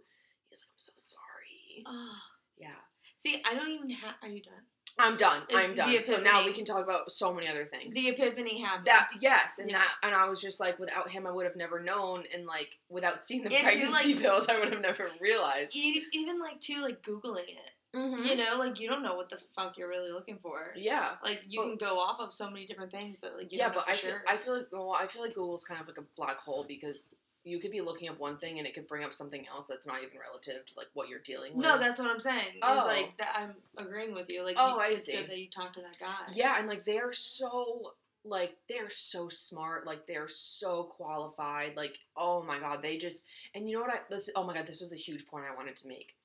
He's 0.49 0.61
like, 0.61 0.69
"I'm 0.71 0.77
so 0.79 0.93
sorry." 0.97 1.83
Oh. 1.85 2.21
Yeah, 2.57 2.69
See, 3.15 3.41
I 3.49 3.55
don't 3.55 3.69
even 3.71 3.89
have. 3.89 4.15
Are 4.21 4.27
you 4.29 4.41
done? 4.41 4.53
I'm 4.99 5.17
done. 5.17 5.41
I'm 5.53 5.73
done. 5.73 6.01
So 6.03 6.17
now 6.17 6.45
we 6.45 6.53
can 6.53 6.65
talk 6.65 6.83
about 6.83 7.11
so 7.11 7.33
many 7.33 7.47
other 7.47 7.65
things. 7.65 7.95
The 7.95 8.09
epiphany 8.09 8.61
happened. 8.61 8.85
that 8.87 9.07
yes, 9.21 9.57
and 9.59 9.69
Yeah. 9.69 9.79
that 9.79 9.91
and 10.03 10.13
I 10.13 10.29
was 10.29 10.39
just 10.39 10.59
like, 10.59 10.77
without 10.77 11.09
him, 11.09 11.25
I 11.25 11.31
would 11.31 11.45
have 11.45 11.55
never 11.55 11.79
known, 11.81 12.25
and 12.33 12.45
like 12.45 12.69
without 12.89 13.25
seeing 13.25 13.43
the 13.43 13.55
And 13.55 13.69
too, 13.69 13.79
pregnancy 13.79 14.13
like- 14.13 14.21
pills, 14.23 14.45
I 14.49 14.59
would 14.59 14.71
have 14.71 14.81
never 14.81 15.09
realized. 15.19 15.75
E- 15.75 16.05
even 16.13 16.39
like 16.39 16.59
too, 16.61 16.81
like 16.81 17.01
googling 17.01 17.49
it. 17.49 17.71
Mhm. 17.95 18.25
You 18.27 18.35
know, 18.35 18.55
like 18.57 18.79
you 18.79 18.87
don't 18.89 19.01
know 19.03 19.15
what 19.15 19.29
the 19.29 19.39
fuck 19.55 19.77
you're 19.77 19.87
really 19.89 20.11
looking 20.11 20.37
for. 20.39 20.73
Yeah. 20.75 21.15
Like 21.23 21.41
you 21.47 21.59
Well- 21.61 21.69
can 21.69 21.77
go 21.77 21.97
off 21.97 22.19
of 22.19 22.31
so 22.33 22.49
many 22.49 22.65
different 22.67 22.91
things, 22.91 23.15
but 23.15 23.35
like 23.35 23.51
you 23.51 23.57
yeah, 23.57 23.69
but 23.69 23.87
I 23.89 23.93
feel. 23.93 24.19
I 24.27 24.37
feel 24.37 24.57
like 24.57 24.67
well, 24.71 24.91
I 24.91 25.07
feel 25.07 25.21
like 25.23 25.33
Google's 25.33 25.63
kind 25.63 25.81
of 25.81 25.87
like 25.87 25.97
a 25.97 26.05
black 26.15 26.37
hole 26.37 26.65
because 26.67 27.13
you 27.45 27.59
could 27.59 27.71
be 27.71 27.81
looking 27.81 28.07
up 28.09 28.19
one 28.19 28.37
thing 28.37 28.57
and 28.57 28.65
it 28.67 28.73
could 28.73 28.87
bring 28.87 29.03
up 29.03 29.13
something 29.13 29.45
else 29.47 29.67
that's 29.67 29.85
not 29.85 30.01
even 30.01 30.17
relative 30.17 30.65
to 30.65 30.73
like 30.77 30.87
what 30.93 31.09
you're 31.09 31.19
dealing 31.25 31.53
with. 31.55 31.63
no, 31.63 31.77
that's 31.77 31.99
what 31.99 32.09
I'm 32.09 32.19
saying. 32.19 32.59
Oh. 32.61 32.75
It's 32.75 32.85
like 32.85 33.17
that. 33.17 33.35
I'm 33.37 33.55
agreeing 33.77 34.13
with 34.13 34.31
you. 34.31 34.43
Like, 34.43 34.55
Oh, 34.57 34.75
you- 34.75 34.81
I 34.81 34.87
it's 34.89 35.03
see. 35.05 35.11
good 35.11 35.29
that 35.29 35.37
you 35.37 35.49
talked 35.49 35.73
to 35.75 35.81
that 35.81 35.99
guy. 35.99 36.31
yeah, 36.33 36.57
and 36.57 36.67
like 36.67 36.85
they're 36.85 37.11
so 37.13 37.93
like 38.25 38.55
they're 38.69 38.89
so 38.89 39.27
smart, 39.27 39.85
like 39.85 40.07
they're 40.07 40.29
so 40.29 40.83
qualified, 40.85 41.75
like 41.75 41.97
oh 42.15 42.41
my 42.43 42.59
god, 42.59 42.81
they 42.81 42.97
just 42.97 43.25
and 43.53 43.69
you 43.69 43.75
know 43.75 43.81
what 43.81 43.91
I 43.91 43.99
this 44.09 44.29
oh 44.35 44.45
my 44.45 44.53
god, 44.53 44.65
this 44.65 44.79
was 44.79 44.93
a 44.93 44.97
huge 44.97 45.27
point 45.27 45.43
I 45.51 45.55
wanted 45.55 45.75
to 45.77 45.87
make. 45.89 46.15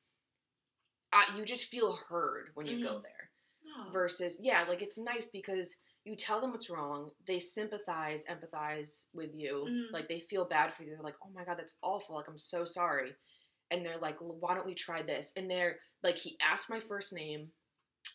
Uh, 1.12 1.37
you 1.37 1.44
just 1.44 1.66
feel 1.66 1.94
heard 2.09 2.50
when 2.54 2.66
you 2.66 2.85
go 2.85 2.94
Mhm. 2.98 3.02
there. 3.02 3.12
Oh. 3.76 3.90
versus 3.92 4.38
yeah 4.40 4.64
like 4.68 4.81
it's 4.81 4.96
nice 4.96 5.26
because 5.26 5.76
you 6.09 6.16
tell 6.16 6.40
them 6.40 6.53
what's 6.53 6.71
wrong 6.71 7.11
they 7.27 7.38
sympathize 7.38 8.25
empathize 8.25 9.07
with 9.12 9.31
you. 9.35 9.66
Mhm. 9.68 9.92
like 9.92 10.09
they 10.09 10.21
feel 10.21 10.47
bad 10.47 10.75
for 10.75 10.83
you. 10.83 10.90
They're 10.90 11.03
like 11.03 11.16
oh 11.23 11.31
my 11.35 11.44
god 11.44 11.59
that's 11.59 11.77
awful. 11.83 12.16
Like 12.16 12.29
i'm 12.29 12.38
so 12.38 12.64
sorry. 12.64 13.14
And 13.71 13.85
they're 13.85 13.99
like 13.99 14.16
why 14.18 14.55
don't 14.55 14.66
we 14.66 14.75
try 14.75 15.03
this? 15.03 15.33
And 15.37 15.51
they're 15.51 15.77
like 16.03 16.16
he 16.16 16.38
asked 16.40 16.71
my 16.71 16.81
first 16.81 17.12
name. 17.12 17.49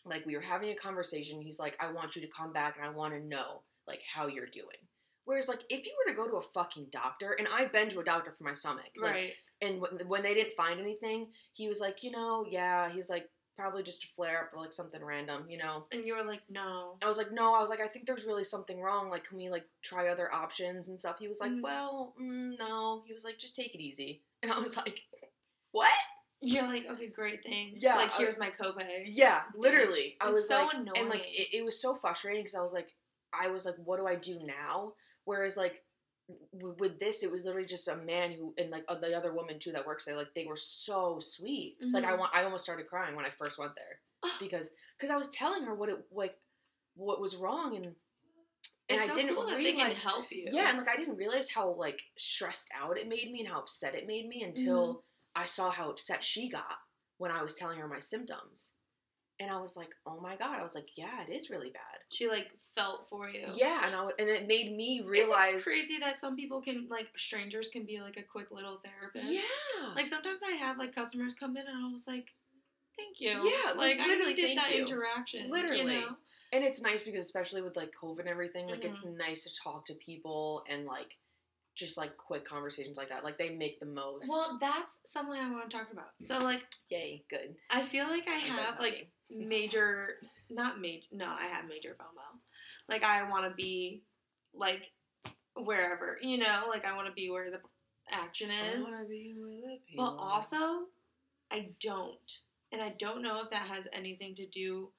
Like 0.04 0.26
we 0.26 0.34
were 0.34 0.42
having 0.42 0.70
a 0.70 0.76
conversation. 0.76 1.40
He's 1.40 1.60
like 1.60 1.76
i 1.80 1.90
want 1.90 2.16
you 2.16 2.22
to 2.22 2.28
come 2.36 2.52
back 2.52 2.76
and 2.76 2.86
i 2.86 2.90
want 2.90 3.14
to 3.14 3.20
know 3.20 3.62
like 3.86 4.00
how 4.12 4.26
you're 4.26 4.46
doing. 4.46 4.82
Whereas 5.24 5.48
like 5.48 5.62
if 5.70 5.86
you 5.86 5.92
were 5.98 6.12
to 6.12 6.16
go 6.16 6.28
to 6.28 6.36
a 6.36 6.50
fucking 6.52 6.88
doctor 6.90 7.32
and 7.38 7.48
i've 7.48 7.72
been 7.72 7.88
to 7.90 8.00
a 8.00 8.04
doctor 8.04 8.34
for 8.36 8.44
my 8.44 8.52
stomach 8.52 8.92
like, 9.00 9.14
right. 9.14 9.32
and 9.62 9.80
when, 9.80 10.06
when 10.06 10.22
they 10.22 10.34
didn't 10.34 10.54
find 10.54 10.78
anything 10.78 11.28
he 11.54 11.66
was 11.66 11.80
like 11.80 12.02
you 12.02 12.10
know 12.10 12.44
yeah. 12.48 12.90
He's 12.90 13.08
like 13.08 13.30
probably 13.56 13.82
just 13.82 14.04
a 14.04 14.06
flare 14.16 14.40
up 14.40 14.50
or 14.56 14.60
like 14.60 14.72
something 14.72 15.02
random 15.04 15.44
you 15.48 15.56
know 15.58 15.84
And 15.92 16.04
you 16.06 16.16
were 16.16 16.24
like, 16.24 16.42
no. 16.50 16.96
I 17.02 17.06
was 17.08 17.18
like, 17.18 17.32
no, 17.32 17.54
I 17.54 17.60
was 17.60 17.70
like, 17.70 17.80
I 17.80 17.86
think 17.88 18.04
there's 18.06 18.24
really 18.24 18.44
something 18.44 18.80
wrong. 18.80 19.10
Like, 19.10 19.24
can 19.24 19.36
we 19.38 19.48
like 19.48 19.64
try 19.82 20.08
other 20.08 20.32
options 20.32 20.88
and 20.88 20.98
stuff? 20.98 21.18
He 21.18 21.28
was 21.28 21.40
like, 21.40 21.52
Mhm. 21.52 21.62
well, 21.62 22.14
mm, 22.20 22.58
no. 22.58 23.02
He 23.06 23.12
was 23.12 23.24
like, 23.24 23.38
just 23.38 23.54
take 23.54 23.74
it 23.74 23.80
easy. 23.80 24.22
And 24.42 24.50
I 24.52 24.58
was 24.58 24.76
like, 24.76 25.00
what? 25.72 25.88
You're 26.40 26.64
like, 26.64 26.84
okay, 26.90 27.08
great, 27.08 27.42
thanks. 27.44 27.82
Yeah, 27.82 27.94
Like, 27.94 28.12
here's 28.12 28.38
my 28.38 28.50
copay. 28.50 29.04
Yeah, 29.06 29.42
literally. 29.56 30.16
I 30.20 30.26
was 30.26 30.46
so 30.48 30.64
like, 30.64 30.74
annoying. 30.74 30.92
and 30.96 31.08
like 31.08 31.22
it, 31.26 31.58
it 31.58 31.64
was 31.64 31.80
so 31.80 31.94
frustrating 31.94 32.42
because 32.42 32.56
I 32.56 32.60
was 32.60 32.72
like, 32.72 32.88
I 33.32 33.48
was 33.48 33.64
like, 33.64 33.76
what 33.84 33.98
do 33.98 34.06
I 34.06 34.16
do 34.16 34.40
now? 34.44 34.92
Whereas 35.24 35.56
like 35.56 35.82
with 36.52 36.98
this, 36.98 37.22
it 37.22 37.30
was 37.30 37.44
literally 37.44 37.66
just 37.66 37.88
a 37.88 37.96
man 37.96 38.32
who 38.32 38.54
and 38.58 38.70
like 38.70 38.84
uh, 38.88 38.98
the 38.98 39.14
other 39.14 39.34
woman 39.34 39.58
too 39.58 39.72
that 39.72 39.86
works 39.86 40.04
there. 40.04 40.16
Like 40.16 40.32
they 40.34 40.46
were 40.46 40.56
so 40.56 41.18
sweet. 41.20 41.76
Like 41.92 42.04
I 42.04 42.12
Mhm. 42.12 42.18
want, 42.18 42.34
I 42.34 42.44
almost 42.44 42.64
started 42.64 42.88
crying 42.88 43.14
when 43.16 43.24
I 43.24 43.30
first 43.30 43.58
went 43.58 43.72
there 43.74 44.00
because 44.40 44.70
because 44.96 45.10
I 45.10 45.16
was 45.16 45.28
telling 45.30 45.64
her 45.64 45.74
what 45.74 45.88
it 45.88 45.98
like 46.10 46.36
what 46.96 47.20
was 47.20 47.36
wrong 47.36 47.76
and 47.76 47.86
and 47.86 47.94
It's 48.88 49.04
I 49.04 49.06
so 49.06 49.14
didn't 49.14 49.34
cool 49.34 49.46
that 49.46 49.56
realize 49.58 49.76
they 49.76 49.82
can 49.82 49.96
help 49.96 50.30
you. 50.30 50.46
Yeah, 50.50 50.68
and 50.68 50.78
like 50.78 50.88
I 50.88 50.96
didn't 50.96 51.16
realize 51.16 51.50
how 51.50 51.70
like 51.72 52.00
stressed 52.16 52.70
out 52.74 52.98
it 52.98 53.08
made 53.08 53.30
me 53.30 53.40
and 53.40 53.48
how 53.48 53.60
upset 53.60 53.94
it 53.94 54.06
made 54.06 54.28
me 54.28 54.42
until 54.42 54.88
Mm-hmm. 54.88 54.98
I 55.36 55.46
saw 55.46 55.70
how 55.70 55.90
upset 55.90 56.22
she 56.22 56.48
got 56.48 56.78
when 57.18 57.30
I 57.32 57.42
was 57.42 57.56
telling 57.56 57.78
her 57.78 57.88
my 57.88 57.98
symptoms. 57.98 58.72
And 59.40 59.50
I 59.50 59.60
was 59.60 59.76
like, 59.76 59.90
"Oh 60.06 60.20
my 60.20 60.36
god." 60.36 60.58
I 60.58 60.62
was 60.62 60.74
like, 60.74 60.88
"Yeah, 60.96 61.22
it 61.26 61.32
is 61.32 61.50
really 61.50 61.70
bad." 61.70 61.80
she 62.10 62.28
like 62.28 62.50
felt 62.76 63.08
for 63.08 63.28
you. 63.28 63.46
Yeah, 63.54 63.78
and 63.84 63.94
I 63.94 63.98
w- 63.98 64.14
and 64.18 64.28
it 64.28 64.46
made 64.46 64.76
me 64.76 64.98
Isn't 65.00 65.10
realize 65.10 65.60
it 65.60 65.64
crazy 65.64 65.98
that 65.98 66.14
some 66.14 66.36
people 66.36 66.60
can 66.60 66.86
like 66.88 67.08
strangers 67.16 67.66
can 67.68 67.84
be 67.84 68.00
like 68.00 68.16
a 68.16 68.22
quick 68.22 68.50
little 68.52 68.76
therapist. 68.76 69.32
Yeah. 69.32 69.88
Like 69.96 70.06
sometimes 70.06 70.42
I 70.46 70.52
have 70.56 70.78
like 70.78 70.94
customers 70.94 71.34
come 71.34 71.56
in 71.56 71.66
and 71.66 71.84
I 71.84 71.90
was 71.92 72.06
like, 72.06 72.32
"Thank 72.96 73.20
you." 73.20 73.30
Yeah, 73.30 73.72
like, 73.72 73.98
I 73.98 74.06
literally, 74.06 74.34
needed 74.34 74.44
thank 74.56 74.60
that 74.60 74.74
you. 74.74 74.82
interaction. 74.82 75.50
Literally. 75.50 75.78
you 75.94 76.00
know? 76.00 76.16
and 76.52 76.62
it's 76.62 76.80
nice 76.82 77.02
because 77.02 77.24
especially 77.24 77.62
with 77.62 77.74
like 77.76 77.90
COVID 78.00 78.20
and 78.20 78.28
everything, 78.28 78.68
like 78.68 78.84
it's 78.84 79.00
Mm-hmm. 79.00 79.16
nice 79.16 79.42
to 79.44 79.50
talk 79.60 79.84
to 79.86 79.94
people 79.94 80.62
and 80.68 80.84
like 80.86 81.16
just 81.74 81.96
like 81.96 82.16
quick 82.16 82.44
conversations 82.44 82.96
like 82.96 83.08
that. 83.08 83.24
Like 83.24 83.36
they 83.38 83.50
make 83.50 83.80
the 83.80 83.86
most. 83.86 84.28
Well, 84.28 84.58
that's 84.60 85.00
something 85.04 85.34
I 85.36 85.50
want 85.50 85.68
to 85.68 85.76
talk 85.76 85.88
about. 85.92 86.10
So 86.20 86.38
like, 86.38 86.62
yay, 86.90 87.24
good. 87.28 87.56
I 87.70 87.82
feel 87.82 88.06
like 88.06 88.28
I 88.28 88.34
I'm 88.34 88.40
have 88.40 88.78
like 88.78 89.08
major, 89.30 90.06
not 90.50 90.80
major. 90.80 91.06
No, 91.12 91.26
I 91.26 91.46
have 91.46 91.66
major 91.68 91.96
FOMO. 91.98 92.38
Like 92.88 93.02
I 93.02 93.28
want 93.28 93.44
to 93.44 93.54
be 93.54 94.02
like 94.54 94.90
wherever, 95.56 96.18
you 96.20 96.38
know, 96.38 96.64
like 96.68 96.86
I 96.86 96.94
want 96.94 97.06
to 97.06 97.12
be 97.12 97.30
where 97.30 97.50
the 97.50 97.60
action 98.10 98.50
I 98.50 98.72
is. 98.78 98.86
wanna 98.86 99.06
be 99.08 99.34
with 99.36 99.80
the 99.88 99.96
But 99.96 100.16
also, 100.18 100.86
I 101.50 101.70
don't. 101.80 102.38
And 102.72 102.82
I 102.82 102.94
don't 102.98 103.22
know 103.22 103.40
if 103.42 103.50
that 103.50 103.68
has 103.68 103.88
anything 103.92 104.34
to 104.36 104.46
do 104.46 104.90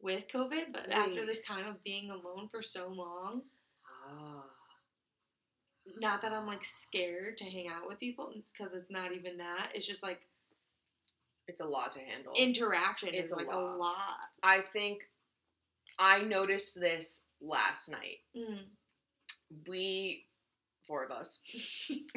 with 0.00 0.28
COVID, 0.28 0.72
but 0.72 0.90
after 0.90 1.24
this 1.24 1.42
time 1.42 1.66
of 1.66 1.82
being 1.84 2.10
alone 2.10 2.48
for 2.50 2.62
so 2.62 2.88
long, 2.88 3.42
Ah. 4.08 4.44
not 5.98 6.22
that 6.22 6.32
I'm 6.32 6.46
like 6.46 6.64
scared 6.64 7.36
to 7.38 7.44
hang 7.44 7.68
out 7.68 7.86
with 7.86 7.98
people 8.00 8.32
because 8.52 8.74
it's 8.74 8.90
not 8.90 9.12
even 9.12 9.36
that. 9.36 9.72
It's 9.74 9.86
just 9.86 10.02
like 10.02 10.26
It's 11.50 11.60
a 11.60 11.64
lot 11.66 11.90
to 11.92 12.00
handle. 12.00 12.32
interaction 12.36 13.10
It's 13.12 13.26
is 13.26 13.32
a 13.32 13.36
like 13.36 13.46
lot. 13.48 13.58
a 13.62 13.76
lot. 13.76 14.16
I 14.42 14.60
think 14.72 15.00
I 15.98 16.22
noticed 16.22 16.80
this 16.80 17.22
last 17.42 17.90
night. 17.90 18.18
Mm. 18.36 18.60
We, 19.66 20.26
four 20.86 21.04
of 21.04 21.10
us, 21.10 21.40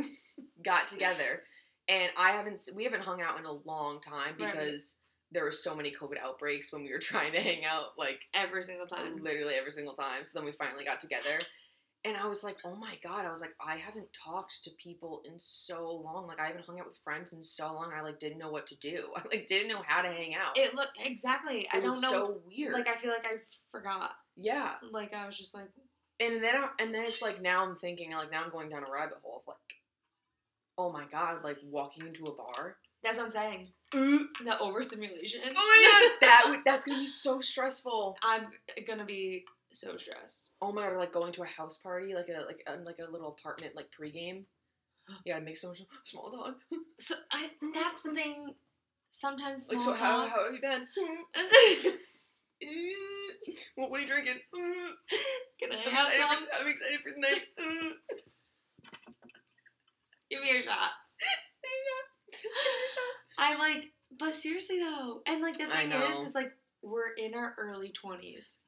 got 0.63 0.88
together, 0.88 1.41
and 1.88 2.12
I 2.17 2.32
haven't 2.32 2.62
we 2.76 2.84
haven't 2.84 3.02
hung 3.02 3.22
out 3.22 3.39
in 3.39 3.46
a 3.46 3.52
long 3.52 4.02
time 4.02 4.36
Right. 4.39 4.54
because 4.54 4.98
there 5.32 5.43
were 5.43 5.52
so 5.52 5.76
many 5.76 5.89
COVID 5.91 6.19
outbreaks 6.24 6.72
when 6.72 6.84
we 6.84 6.91
were 6.93 7.00
trying 7.12 7.32
to 7.34 7.39
hang 7.41 7.65
out 7.65 7.98
like 7.98 8.19
Every 8.36 8.62
single 8.63 8.86
time. 8.86 9.17
literally 9.22 9.56
every 9.56 9.72
single 9.72 9.96
time. 9.96 10.24
So 10.24 10.38
then 10.39 10.46
we 10.46 10.52
finally 10.54 10.86
got 10.86 11.02
together. 11.02 11.39
And 12.06 12.18
I 12.18 12.28
was 12.28 12.44
like, 12.44 12.58
oh 12.66 12.76
my 12.76 12.96
god! 13.02 13.26
I 13.26 13.32
was 13.32 13.39
like, 13.39 13.56
I 13.66 13.78
haven't 13.78 14.08
talked 14.12 14.63
to 14.66 14.72
people 14.82 15.22
in 15.26 15.36
so 15.38 15.89
long. 16.04 16.28
Like, 16.28 16.39
I 16.39 16.48
haven't 16.48 16.66
hung 16.66 16.78
out 16.80 16.86
with 16.88 16.98
friends 17.02 17.32
in 17.32 17.42
so 17.42 17.68
long. 17.74 17.92
I 17.96 18.02
like 18.02 18.20
didn't 18.20 18.39
know 18.39 18.52
what 18.52 18.68
to 18.68 18.76
do. 18.76 19.06
I 19.16 19.22
like 19.32 19.48
didn't 19.48 19.70
know 19.70 19.82
how 19.88 20.02
to 20.02 20.10
hang 20.10 20.36
out. 20.36 20.58
It 20.58 20.74
look 20.76 20.89
exactly. 21.06 21.66
I 21.72 21.78
It 21.78 21.82
don't 21.84 22.02
know. 22.02 22.12
So 22.12 22.42
weird. 22.46 22.74
Like 22.74 22.89
I 22.89 22.96
feel 22.98 23.12
like 23.12 23.26
I 23.26 23.38
forgot. 23.72 24.12
yeah. 24.36 24.74
Like 24.92 25.13
I 25.13 25.26
was 25.26 25.38
just 25.38 25.56
like, 25.56 25.70
And 26.20 26.44
then 26.44 26.56
I, 26.56 26.68
and 26.84 26.94
then 26.94 27.04
it's 27.06 27.22
like 27.22 27.42
now 27.42 27.66
I'm 27.66 27.78
thinking 27.78 28.12
like 28.12 28.32
now 28.32 28.44
I'm 28.44 28.52
going 28.52 28.70
down 28.70 28.84
a 28.84 28.92
rabbit 28.92 29.20
hole 29.24 29.38
of 29.38 29.44
like, 29.48 29.58
oh 30.78 30.92
my 30.92 31.06
god! 31.10 31.38
Like 31.44 31.58
walking 31.70 32.06
into 32.06 32.26
a 32.26 32.36
bar. 32.36 32.76
that's 33.02 33.18
what 33.18 33.24
I'm 33.26 33.30
saying. 33.30 33.68
oh 33.94 34.28
The 34.44 34.60
overstimulation. 34.60 35.39
Oh 35.46 35.54
my 35.54 36.10
god! 36.20 36.28
That 36.28 36.62
that's 36.66 36.84
gonna 36.84 37.00
be 37.00 37.08
so 37.08 37.39
stressful. 37.39 38.18
I'm 38.24 38.48
gonna 38.86 39.06
be 39.06 39.46
so 39.73 39.97
stressed. 39.97 40.49
Oh 40.62 40.71
my 40.71 40.83
god! 40.83 40.93
Or 40.93 40.97
like 40.99 41.12
going 41.13 41.33
to 41.33 41.43
a 41.43 41.45
house 41.47 41.77
party, 41.77 42.13
like 42.15 42.29
a 42.29 42.45
like 42.45 42.63
a, 42.67 42.77
like 42.83 42.99
a 42.99 43.12
little 43.12 43.29
apartment 43.29 43.76
like 43.76 43.88
pregame. 43.99 44.45
You 45.26 45.34
gotta 45.34 45.43
make 45.43 45.57
so 45.57 45.67
much 45.69 45.82
small 46.05 46.32
talk. 46.32 46.55
So 46.97 47.15
I 47.32 47.49
that's 47.74 48.03
the 48.03 48.13
thing. 48.13 48.55
Sometimes 49.09 49.69
Like, 49.71 49.82
small 49.82 49.95
so 49.95 50.03
how, 50.03 50.26
talk. 50.28 50.30
how 50.30 50.43
have 50.45 50.53
you 50.53 50.61
been? 50.61 50.88
what, 53.76 53.89
what 53.91 53.99
are 53.99 54.03
you 54.03 54.07
drinking? 54.09 54.39
Can 55.59 55.71
I 55.71 55.76
I'm 55.76 55.91
have 55.91 56.07
excited, 56.07 56.21
some? 56.21 56.45
for, 56.45 56.61
I'm 56.61 56.67
excited 56.67 56.99
for 57.01 57.11
tonight. 57.11 57.45
Give 60.32 60.41
me 60.41 60.57
a 60.57 60.61
shot. 60.61 60.89
I 63.38 63.55
like, 63.57 63.91
but 64.19 64.34
seriously 64.36 64.80
though, 64.80 65.21
and 65.28 65.41
like 65.41 65.57
the 65.57 65.65
thing 65.65 65.91
is, 65.91 66.19
is 66.19 66.36
like 66.36 66.51
we're 66.82 67.13
in 67.17 67.34
our 67.36 67.53
early 67.57 67.89
twenties. 67.89 68.59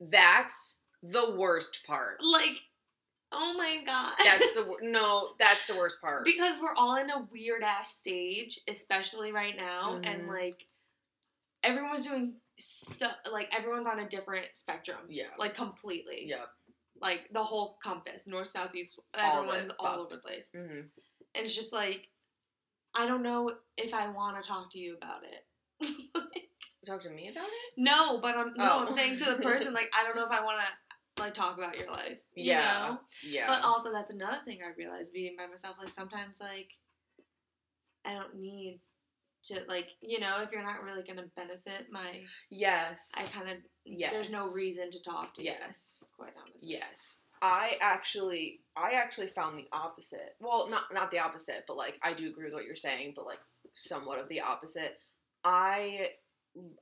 That's 0.00 0.76
the 1.02 1.34
worst 1.36 1.84
part. 1.86 2.18
Like, 2.22 2.60
oh 3.32 3.54
my 3.56 3.78
god. 3.84 4.14
That's 4.22 4.54
the 4.54 4.76
no. 4.82 5.30
That's 5.38 5.66
the 5.66 5.76
worst 5.76 6.00
part. 6.00 6.24
because 6.24 6.58
we're 6.60 6.74
all 6.76 6.96
in 6.96 7.10
a 7.10 7.26
weird 7.32 7.62
ass 7.62 7.94
stage, 7.94 8.58
especially 8.68 9.32
right 9.32 9.56
now, 9.56 9.96
and 10.04 10.22
Mhm. 10.22 10.28
like 10.28 10.66
everyone's 11.62 12.06
doing 12.06 12.34
so 12.58 13.06
like 13.30 13.54
everyone's 13.56 13.86
on 13.86 14.00
a 14.00 14.08
different 14.08 14.46
spectrum. 14.54 14.98
Yeah. 15.08 15.26
Like 15.38 15.54
completely. 15.54 16.26
Yep. 16.28 16.48
Like 17.00 17.28
the 17.32 17.42
whole 17.42 17.78
compass, 17.82 18.26
north, 18.26 18.48
south, 18.48 18.74
east. 18.74 18.98
All 19.14 19.38
Everyone's 19.44 19.70
all 19.78 19.86
fucked. 19.86 19.98
over 20.00 20.10
the 20.16 20.20
place, 20.20 20.50
hmm 20.52 20.80
and 21.34 21.44
it's 21.44 21.54
just 21.54 21.72
like, 21.72 22.08
I 22.94 23.06
don't 23.06 23.22
know 23.22 23.52
if 23.76 23.94
I 23.94 24.08
want 24.08 24.42
to 24.42 24.48
talk 24.48 24.70
to 24.72 24.78
you 24.78 24.96
about 24.96 25.22
it. 25.24 25.44
Talk 26.88 27.02
to 27.02 27.10
me 27.10 27.28
about 27.28 27.44
it. 27.46 27.74
no, 27.76 28.18
but 28.20 28.34
I'm 28.36 28.54
no, 28.56 28.64
Oh. 28.64 28.78
I'm 28.86 28.90
saying 28.90 29.16
to 29.18 29.24
the 29.26 29.36
oh. 29.36 29.40
person 29.40 29.72
like 29.74 29.90
I 29.98 30.04
don't 30.04 30.16
know 30.16 30.24
if 30.24 30.32
I 30.32 30.42
want 30.42 30.58
to 30.60 31.22
like 31.22 31.34
talk 31.34 31.58
about 31.58 31.78
your 31.78 31.88
life. 31.90 32.18
You 32.34 32.44
Yeah. 32.52 32.88
know? 32.90 32.98
Yeah. 33.22 33.46
But 33.48 33.62
also 33.62 33.92
that's 33.92 34.10
another 34.10 34.38
thing 34.44 34.60
I 34.64 34.72
realized 34.76 35.12
being 35.12 35.36
by 35.36 35.46
myself. 35.46 35.76
Like 35.78 35.90
sometimes 35.90 36.40
like 36.40 36.70
I 38.06 38.14
don't 38.14 38.36
need 38.36 38.80
to 39.44 39.60
like 39.68 39.88
you 40.00 40.18
know 40.20 40.36
if 40.42 40.50
you're 40.52 40.62
not 40.62 40.82
really 40.82 41.02
gonna 41.02 41.26
benefit 41.36 41.86
my 41.92 42.22
yes. 42.50 43.10
I 43.16 43.22
kind 43.24 43.50
of 43.50 43.58
yes 43.84 44.12
there's 44.12 44.30
no 44.30 44.50
reason 44.52 44.90
to 44.90 45.02
talk 45.02 45.34
to 45.34 45.42
Yes. 45.42 45.98
you. 46.02 46.08
Quite 46.16 46.32
honestly. 46.42 46.72
Yes. 46.72 47.20
I 47.42 47.76
actually 47.80 48.60
I 48.76 48.92
actually 48.92 49.28
found 49.28 49.58
the 49.58 49.68
opposite. 49.72 50.34
Well, 50.40 50.68
not 50.68 50.84
not 50.92 51.10
the 51.10 51.18
opposite, 51.20 51.64
but 51.68 51.76
like 51.76 51.98
I 52.02 52.14
do 52.14 52.28
agree 52.28 52.46
with 52.46 52.54
what 52.54 52.64
you're 52.64 52.74
saying, 52.76 53.12
but 53.14 53.26
like 53.26 53.38
somewhat 53.74 54.18
of 54.18 54.28
the 54.28 54.40
opposite. 54.40 54.98
I 55.44 56.10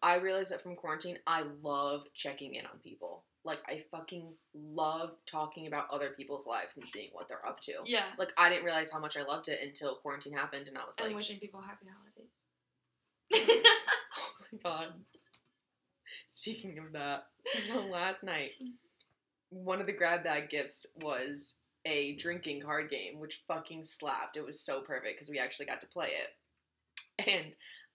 I 0.03 0.16
realized 0.16 0.53
that 0.53 0.62
from 0.62 0.77
quarantine, 0.77 1.18
I 1.27 1.45
love 1.62 2.03
checking 2.14 2.55
in 2.55 2.66
on 2.66 2.79
people. 2.83 3.24
Like 3.45 3.59
I 3.68 3.85
fucking 3.91 4.33
love 4.55 5.11
talking 5.27 5.66
about 5.66 5.87
other 5.91 6.11
people's 6.16 6.47
lives 6.47 6.77
and 6.77 6.87
seeing 6.87 7.11
what 7.12 7.29
they're 7.29 7.47
up 7.47 7.61
to. 7.62 7.74
Yeah. 7.85 8.07
Like 8.18 8.31
I 8.37 8.49
didn't 8.49 8.64
realize 8.64 8.91
how 8.91 8.99
much 8.99 9.16
I 9.16 9.22
loved 9.22 9.49
it 9.49 9.61
until 9.62 9.97
quarantine 9.97 10.33
happened 10.33 10.68
and 10.68 10.77
I 10.77 10.85
was 10.85 10.99
like, 10.99 11.09
and 11.09 11.16
wishing 11.16 11.39
people 11.39 11.61
happy 11.61 11.87
holidays. 11.87 13.62
Oh 14.18 14.47
my 14.53 14.59
god. 14.62 14.93
Speaking 16.33 16.79
of 16.79 16.93
that, 16.93 17.27
so 17.66 17.81
last 17.87 18.22
night, 18.22 18.53
one 19.51 19.81
of 19.81 19.87
the 19.87 19.93
grab 19.93 20.24
bag 20.24 20.51
gifts 20.51 20.87
was 20.97 21.55
a 21.85 22.16
drinking 22.16 22.62
card 22.62 22.91
game, 22.91 23.18
which 23.18 23.43
fucking 23.49 23.85
slapped. 23.85 24.37
It 24.37 24.45
was 24.45 24.61
so 24.61 24.81
perfect 24.81 25.16
because 25.16 25.31
we 25.31 25.39
actually 25.39 25.66
got 25.66 25.81
to 25.81 25.87
play 25.87 26.09
it. 26.09 27.29
And 27.29 27.53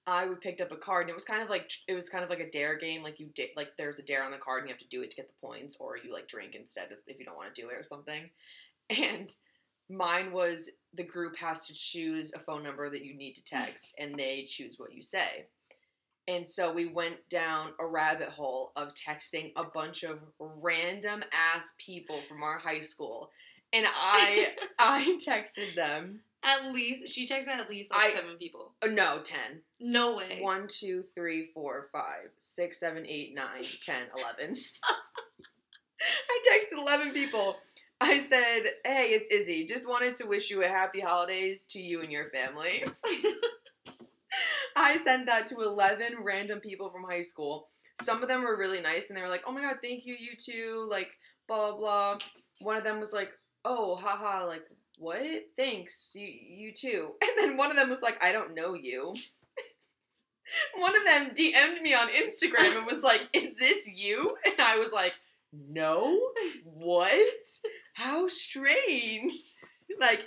I 0.08 0.26
would 0.26 0.42
picked 0.42 0.62
up 0.62 0.72
a 0.72 0.78
card, 0.78 1.04
and 1.04 1.12
it 1.12 1.16
was 1.16 1.26
kind 1.26 1.44
of 1.44 1.50
like 1.50 1.70
it 1.88 1.94
was 1.94 2.10
kind 2.10 2.24
of 2.24 2.30
like 2.30 2.40
a 2.40 2.50
dare 2.50 2.78
game. 2.78 3.04
Like 3.04 3.20
you 3.20 3.28
did, 3.36 3.50
like 3.56 3.70
there's 3.78 4.00
a 4.00 4.04
dare 4.04 4.24
on 4.24 4.32
the 4.32 4.38
card, 4.38 4.62
and 4.62 4.70
you 4.70 4.74
have 4.74 4.82
to 4.82 4.90
do 4.90 5.02
it 5.02 5.12
to 5.12 5.16
get 5.16 5.28
the 5.28 5.48
points, 5.48 5.78
or 5.80 5.98
you 5.98 6.12
like 6.12 6.28
drink 6.28 6.56
instead 6.56 6.92
of 6.92 6.98
if 7.08 7.20
you 7.20 7.26
don't 7.26 7.36
want 7.36 7.54
to 7.54 7.62
do 7.62 7.70
it 7.70 7.76
or 7.76 7.84
something. 7.84 8.30
And 8.90 9.34
mine 9.90 10.34
was 10.34 10.70
the 10.96 11.04
group 11.04 11.38
has 11.38 11.66
to 11.68 11.74
choose 11.74 12.34
a 12.34 12.40
phone 12.40 12.62
number 12.62 12.90
that 12.90 13.06
you 13.06 13.16
need 13.16 13.36
to 13.36 13.46
text, 13.46 13.94
and 14.00 14.16
they 14.16 14.46
choose 14.50 14.76
what 14.78 14.94
you 14.94 15.04
say. 15.04 15.46
And 16.28 16.48
so 16.48 16.74
we 16.74 16.88
went 16.88 17.18
down 17.30 17.72
a 17.80 17.86
rabbit 17.86 18.30
hole 18.30 18.74
of 18.76 18.94
texting 18.94 19.52
a 19.56 19.64
bunch 19.64 20.04
of 20.04 20.20
random 20.40 21.24
ass 21.34 21.74
people 21.78 22.18
from 22.18 22.44
our 22.44 22.60
high 22.60 22.82
school. 22.82 23.32
And 23.74 23.86
I 23.88 24.50
I 24.80 25.18
texted 25.26 25.74
them. 25.76 26.22
At 26.44 26.72
least 26.74 27.08
she 27.08 27.28
texted 27.28 27.50
at 27.50 27.70
least 27.70 27.92
like 27.92 28.08
I- 28.08 28.16
seven 28.16 28.38
people. 28.38 28.74
Oh, 28.82 28.88
no, 28.88 29.20
ten. 29.24 29.62
No 29.80 30.16
way. 30.16 30.40
One, 30.42 30.68
two, 30.68 31.04
three, 31.16 31.50
four, 31.54 31.90
five, 31.92 32.30
six, 32.38 32.80
seven, 32.80 33.06
eight, 33.08 33.34
nine, 33.36 33.64
ten, 33.86 34.04
eleven. 34.18 34.58
I 36.02 36.42
texted 36.52 36.80
eleven 36.80 37.12
people. 37.14 37.56
I 38.00 38.20
said, 38.20 38.64
"Hey, 38.84 39.10
it's 39.10 39.30
Izzy. 39.30 39.66
Just 39.68 39.88
wanted 39.88 40.18
to 40.18 40.26
wish 40.28 40.50
you 40.50 40.64
a 40.64 40.68
happy 40.68 41.00
holidays 41.00 41.66
to 41.72 41.80
you 41.80 42.02
and 42.02 42.12
your 42.12 42.30
family." 42.30 42.84
I 44.76 44.98
sent 44.98 45.26
that 45.26 45.48
to 45.48 45.60
11 45.60 46.16
random 46.24 46.60
people 46.60 46.90
from 46.90 47.04
high 47.04 47.22
school. 47.22 47.68
Some 48.04 48.22
of 48.24 48.30
them 48.30 48.44
were 48.44 48.58
really 48.58 48.82
nice 48.82 49.10
and 49.10 49.18
they 49.18 49.22
were 49.22 49.28
like, 49.28 49.44
oh 49.46 49.52
my 49.52 49.62
god, 49.62 49.78
thank 49.82 50.06
you, 50.06 50.16
you 50.18 50.36
too, 50.38 50.88
like, 50.90 51.10
blah, 51.48 51.72
blah, 51.72 51.78
blah. 51.78 52.18
One 52.62 52.78
of 52.78 52.84
them 52.84 53.00
was 53.00 53.14
like, 53.14 53.32
oh, 53.66 53.96
haha, 53.96 54.46
like, 54.46 54.64
what? 55.02 55.20
Thanks, 55.58 56.12
you, 56.16 56.28
you 56.28 56.72
too. 56.74 57.10
And 57.22 57.32
then 57.38 57.58
one 57.58 57.72
of 57.72 57.76
them 57.76 57.90
was 57.90 58.02
like, 58.02 58.24
I 58.24 58.32
don't 58.32 58.54
know 58.54 58.76
you. 58.76 59.14
one 60.78 60.96
of 60.96 61.04
them 61.04 61.32
DM'd 61.32 61.82
me 61.82 61.94
on 61.94 62.08
Instagram 62.10 62.78
and 62.78 62.86
was 62.86 63.02
like, 63.02 63.22
is 63.34 63.56
this 63.56 63.88
you? 63.88 64.38
And 64.46 64.60
I 64.60 64.78
was 64.78 64.94
like, 64.94 65.14
no, 65.52 66.20
what? 66.64 67.36
How 67.94 68.28
strange. 68.28 69.34
like, 70.00 70.22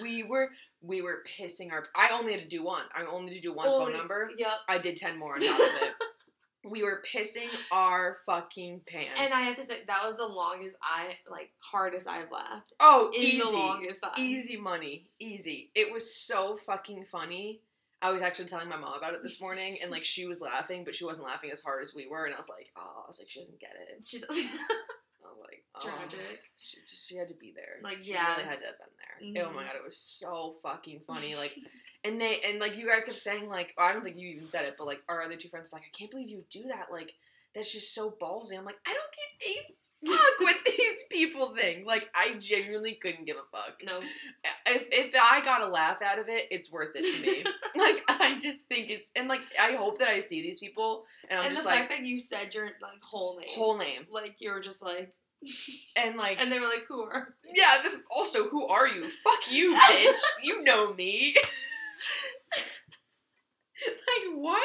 we 0.00 0.22
were 0.22 0.48
we 0.82 1.02
were 1.02 1.22
pissing 1.38 1.72
our. 1.72 1.84
I 1.94 2.08
only 2.18 2.32
had 2.32 2.40
to 2.42 2.48
do 2.48 2.62
one. 2.62 2.84
I 2.94 3.04
only 3.04 3.34
had 3.34 3.42
to 3.42 3.48
do 3.48 3.54
one 3.54 3.66
Oh, 3.68 3.84
phone 3.84 3.92
number. 3.92 4.30
Yep. 4.38 4.48
I 4.66 4.78
did 4.78 4.96
ten 4.96 5.18
more 5.18 5.34
on 5.34 5.40
top 5.40 5.60
of 5.60 5.66
it. 5.82 5.94
We 6.64 6.82
were 6.82 7.02
pissing 7.14 7.48
our 7.72 8.18
fucking 8.26 8.82
pants. 8.86 9.18
And 9.18 9.32
I 9.32 9.40
have 9.40 9.56
to 9.56 9.64
say 9.64 9.78
that 9.86 10.06
was 10.06 10.18
the 10.18 10.26
longest 10.26 10.76
I 10.82 11.14
like 11.30 11.50
hardest 11.58 12.08
I've 12.08 12.30
laughed 12.30 12.72
oh 12.80 13.10
in 13.14 13.22
easy, 13.22 13.38
the 13.38 13.50
longest 13.50 14.02
time. 14.02 14.12
easy 14.18 14.56
money, 14.56 15.06
easy. 15.18 15.70
It 15.74 15.92
was 15.92 16.14
so 16.14 16.56
fucking 16.66 17.06
funny. 17.10 17.60
I 18.02 18.12
was 18.12 18.22
actually 18.22 18.48
telling 18.48 18.68
my 18.68 18.76
mom 18.76 18.94
about 18.96 19.12
it 19.12 19.22
this 19.22 19.40
morning, 19.42 19.78
and 19.82 19.90
like 19.90 20.04
she 20.04 20.26
was 20.26 20.40
laughing, 20.40 20.84
but 20.84 20.94
she 20.94 21.04
wasn't 21.04 21.26
laughing 21.26 21.50
as 21.50 21.60
hard 21.60 21.82
as 21.82 21.94
we 21.94 22.06
were, 22.06 22.24
and 22.24 22.34
I 22.34 22.38
was 22.38 22.48
like, 22.48 22.68
oh, 22.76 23.02
I 23.04 23.08
was 23.08 23.18
like, 23.18 23.28
she 23.28 23.40
doesn't 23.40 23.60
get 23.60 23.72
it. 23.78 24.04
She 24.06 24.20
does. 24.20 24.28
Tragic. 25.82 26.40
She, 26.56 26.78
she 26.86 27.16
had 27.16 27.28
to 27.28 27.34
be 27.34 27.52
there. 27.54 27.80
Like, 27.82 27.98
She 28.04 28.12
yeah. 28.12 28.36
really 28.36 28.48
had 28.48 28.58
to 28.60 28.66
have 28.66 28.74
been 28.78 29.34
there. 29.34 29.44
Oh 29.46 29.52
my 29.52 29.62
Mhm. 29.62 29.66
god, 29.66 29.76
it 29.76 29.84
was 29.84 29.96
so 29.96 30.56
fucking 30.62 31.00
funny. 31.06 31.34
Like, 31.38 31.56
and 32.04 32.20
they 32.20 32.40
and 32.40 32.58
like 32.58 32.76
you 32.76 32.86
guys 32.86 33.04
kept 33.04 33.18
saying 33.18 33.48
like, 33.48 33.74
oh, 33.78 33.82
I 33.84 33.92
don't 33.92 34.02
think 34.04 34.16
you 34.16 34.28
even 34.28 34.46
said 34.48 34.64
it, 34.64 34.76
but 34.78 34.86
like 34.86 35.02
our 35.08 35.22
other 35.22 35.36
two 35.36 35.48
friends 35.48 35.72
like, 35.72 35.82
I 35.82 35.96
can't 35.98 36.10
believe 36.10 36.28
you 36.30 36.44
do 36.50 36.64
that. 36.68 36.86
Like, 36.90 37.12
that's 37.54 37.70
just 37.72 37.94
so 37.94 38.10
ballsy. 38.22 38.56
I'm 38.58 38.64
like, 38.64 38.78
I 38.86 38.94
don't 38.94 39.12
give 40.08 40.12
a 40.12 40.16
fuck 40.16 40.40
what 40.40 40.56
these 40.64 41.02
people 41.10 41.54
think. 41.54 41.84
Like, 41.86 42.08
I 42.14 42.34
genuinely 42.38 42.94
couldn't 42.94 43.26
give 43.26 43.36
a 43.36 43.44
fuck. 43.56 43.82
no. 43.84 44.00
If 44.66 44.86
if 44.92 45.14
I 45.22 45.42
got 45.44 45.60
a 45.60 45.66
laugh 45.66 46.00
out 46.02 46.18
of 46.18 46.28
it, 46.30 46.46
it's 46.50 46.70
worth 46.72 46.94
it 46.94 47.02
to 47.04 47.22
me. 47.30 47.44
like, 47.76 48.02
I 48.08 48.38
just 48.38 48.66
think 48.68 48.88
it's 48.90 49.10
and 49.14 49.28
like 49.28 49.42
I 49.60 49.72
hope 49.72 49.98
that 49.98 50.08
I 50.08 50.20
see 50.20 50.40
these 50.40 50.58
people 50.58 51.04
and 51.28 51.38
I'm 51.38 51.46
and 51.48 51.56
the 51.56 51.60
just 51.62 51.68
fact 51.68 51.90
that 51.90 52.00
you 52.00 52.18
said 52.18 52.54
your 52.54 52.66
like 52.80 53.02
whole 53.02 53.38
name, 53.38 53.48
whole 53.50 53.76
name 53.76 54.04
like 54.10 54.36
you 54.38 54.50
were 54.52 54.60
just 54.60 54.82
like, 54.82 55.12
and 55.96 56.16
like 56.16 56.40
and 56.40 56.50
they 56.52 56.58
were 56.58 56.66
like, 56.66 56.84
"Who 56.88 57.02
are?" 57.02 57.34
you?" 57.44 57.52
Yeah, 57.56 57.82
the, 57.82 58.02
also, 58.10 58.48
who 58.48 58.66
are 58.66 58.86
you? 58.86 59.02
Fuck 59.04 59.50
you, 59.50 59.74
bitch. 59.74 60.20
you 60.42 60.62
know 60.62 60.92
me. 60.94 61.34
like, 63.86 64.34
what? 64.36 64.62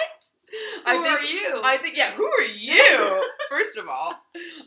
Who 0.85 0.91
are 0.91 1.17
think, 1.19 1.31
you? 1.33 1.61
I 1.63 1.77
think, 1.77 1.97
yeah, 1.97 2.11
who 2.11 2.25
are 2.25 2.45
you? 2.45 3.23
First 3.49 3.77
of 3.77 3.87
all, 3.89 4.15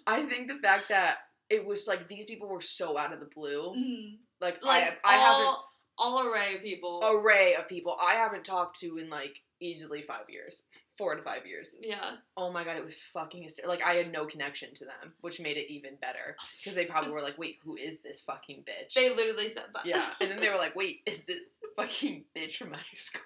I 0.07 0.23
think 0.25 0.49
the 0.49 0.59
fact 0.59 0.89
that 0.89 1.19
it 1.49 1.65
was 1.65 1.87
like 1.87 2.09
these 2.09 2.27
people 2.27 2.49
were 2.49 2.61
so 2.61 2.99
out 2.99 3.13
of 3.13 3.21
the 3.21 3.27
blue. 3.35 3.73
Mhm. 3.77 4.17
Like, 4.41 4.65
Like 4.65 4.99
I, 5.05 5.15
I 5.15 5.17
haven't 5.19 5.47
all 5.47 5.71
all 5.99 6.27
array 6.29 6.55
of 6.57 6.63
people. 6.63 7.01
array 7.05 7.55
of 7.55 7.69
people 7.69 7.97
I 8.01 8.15
haven't 8.15 8.45
talked 8.45 8.81
to 8.81 8.99
in 8.99 9.09
like 9.09 9.35
easily 9.61 10.03
five 10.03 10.29
years, 10.29 10.63
four 10.99 11.15
to 11.15 11.23
five 11.23 11.47
years. 11.47 11.77
Yeah. 11.81 12.17
Oh 12.37 12.53
my 12.53 12.65
god, 12.65 12.77
it 12.77 12.85
was 12.85 13.01
fucking 13.15 13.43
hysterical. 13.43 13.75
Like 13.75 13.85
I 13.87 13.95
had 13.95 14.13
no 14.13 14.27
connection 14.27 14.75
to 14.75 14.85
them, 14.85 15.15
which 15.21 15.41
made 15.41 15.57
it 15.57 15.73
even 15.73 15.93
better 16.01 16.37
oh, 16.39 16.45
because 16.59 16.75
they 16.75 16.85
probably 16.85 17.13
were 17.13 17.23
like, 17.23 17.39
"Wait, 17.39 17.59
who 17.65 17.77
is 17.77 18.01
this 18.01 18.21
fucking 18.23 18.65
bitch?" 18.65 18.95
They 18.95 19.15
literally 19.15 19.49
said 19.49 19.67
that. 19.75 19.87
Yeah, 19.87 20.05
and 20.21 20.31
then 20.31 20.41
they 20.41 20.51
were 20.51 20.57
like, 20.59 20.77
"Wait, 20.77 21.01
is 21.07 21.25
this 21.27 21.41
fucking 21.77 22.25
bitch 22.37 22.57
from 22.57 22.73
high 22.73 22.83
school?" 22.95 23.23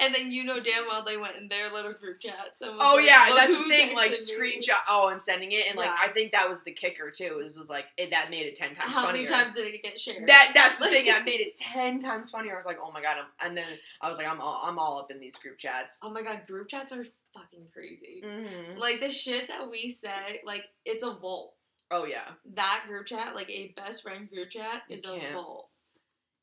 And 0.00 0.14
then 0.14 0.30
you 0.30 0.44
know 0.44 0.60
damn 0.60 0.86
well 0.88 1.04
they 1.04 1.16
went 1.16 1.36
in 1.36 1.48
their 1.48 1.70
little 1.72 1.92
group 1.92 2.20
chats 2.20 2.60
and 2.60 2.70
was 2.76 2.78
Oh 2.80 2.94
like, 2.96 3.04
yeah, 3.06 3.26
"Look 3.28 3.36
that's 3.36 3.58
the 3.58 3.74
thing. 3.74 3.94
Like 3.96 4.12
screenshot. 4.12 4.78
Oh, 4.88 5.08
and 5.08 5.22
sending 5.22 5.52
it, 5.52 5.66
and 5.68 5.76
like 5.76 5.86
Yeah. 5.86 5.96
I 6.00 6.08
think 6.08 6.32
that 6.32 6.48
was 6.48 6.62
the 6.62 6.72
kicker 6.72 7.10
too. 7.10 7.40
Is 7.44 7.56
was 7.58 7.68
like 7.68 7.86
it, 7.96 8.10
that 8.10 8.30
made 8.30 8.46
it 8.46 8.56
ten 8.56 8.74
times. 8.74 8.92
How 8.92 9.06
funnier. 9.06 9.22
many 9.22 9.26
times 9.26 9.54
did 9.54 9.66
it 9.72 9.82
get 9.82 9.98
shared? 9.98 10.26
That 10.28 10.52
that's 10.54 10.78
the 10.78 10.86
thing 10.88 11.06
that 11.12 11.24
made 11.24 11.40
it 11.40 11.56
ten 11.56 11.98
times 12.00 12.30
funnier. 12.30 12.54
I 12.54 12.56
was 12.56 12.66
like, 12.66 12.78
oh 12.82 12.92
my 12.92 13.02
god, 13.02 13.16
I'm, 13.18 13.48
and 13.48 13.56
then 13.56 13.66
I 14.00 14.08
was 14.08 14.18
like, 14.18 14.26
I'm 14.28 14.40
all 14.40 14.62
I'm 14.64 14.78
all 14.78 14.98
up 14.98 15.10
in 15.10 15.20
these 15.20 15.36
group 15.36 15.58
chats. 15.58 15.98
oh 16.02 16.10
my 16.10 16.22
god, 16.22 16.42
group 16.46 16.68
chats 16.68 16.92
are 16.92 17.04
fucking 17.34 17.66
crazy. 17.72 18.22
Mm-hmm. 18.24 18.78
Like 18.78 19.00
the 19.00 19.10
shit 19.10 19.48
that 19.48 19.70
we 19.70 19.90
say, 19.90 20.40
like 20.44 20.62
it's 20.84 21.02
a 21.02 21.14
vault. 21.20 21.54
Oh 21.92 22.04
yeah, 22.04 22.22
That 22.54 22.84
group 22.86 23.06
chat, 23.06 23.34
like 23.34 23.50
a 23.50 23.74
best 23.76 24.04
friend 24.04 24.28
group 24.28 24.50
chat, 24.50 24.82
You 24.88 24.94
is 24.94 25.04
a 25.04 25.18
can't. 25.18 25.34
vault. 25.34 25.69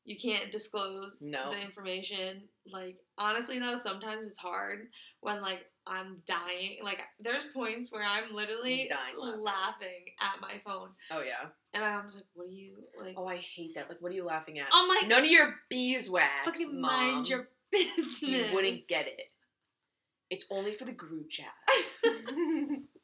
You 0.08 0.16
can't 0.16 0.50
disclose 0.50 1.18
No. 1.20 1.50
the 1.50 1.60
information. 1.60 2.42
Like 2.72 2.96
honestly 3.18 3.58
though, 3.58 3.76
sometimes 3.76 4.26
it's 4.26 4.38
hard 4.38 4.88
when 5.20 5.42
like 5.42 5.66
I'm 5.86 6.22
dying. 6.26 6.78
Like 6.82 7.00
there's 7.20 7.44
points 7.52 7.92
where 7.92 8.02
I'm 8.02 8.34
literally 8.34 8.88
Dying 8.88 9.18
laughing. 9.18 9.42
laughing 9.44 10.04
at 10.22 10.40
my 10.40 10.54
phone, 10.64 10.88
oh 11.10 11.20
yeah. 11.20 11.48
and 11.74 11.82
my 11.82 11.90
mom's 11.92 12.14
like, 12.14 12.24
"What 12.32 12.46
are 12.46 12.50
you 12.50 12.76
like?" 12.98 13.14
Oh, 13.18 13.26
I 13.26 13.36
hate 13.36 13.74
that. 13.74 13.90
Like, 13.90 14.00
what 14.00 14.10
are 14.12 14.14
you 14.14 14.24
laughing 14.24 14.58
at? 14.58 14.68
I'm 14.72 14.88
like, 14.88 15.06
None 15.08 15.24
of 15.24 15.30
your 15.30 15.54
beeswax. 15.68 16.32
"Fucking 16.44 16.80
Mom. 16.80 16.90
mind 17.14 17.28
your 17.28 17.48
business." 17.70 18.22
You 18.22 18.44
wouldn't 18.54 18.86
get 18.88 19.08
it. 19.08 19.20
It's 20.30 20.46
only 20.50 20.74
for 20.74 20.84
the 20.86 20.92
group 20.92 21.28
chat. 21.30 21.52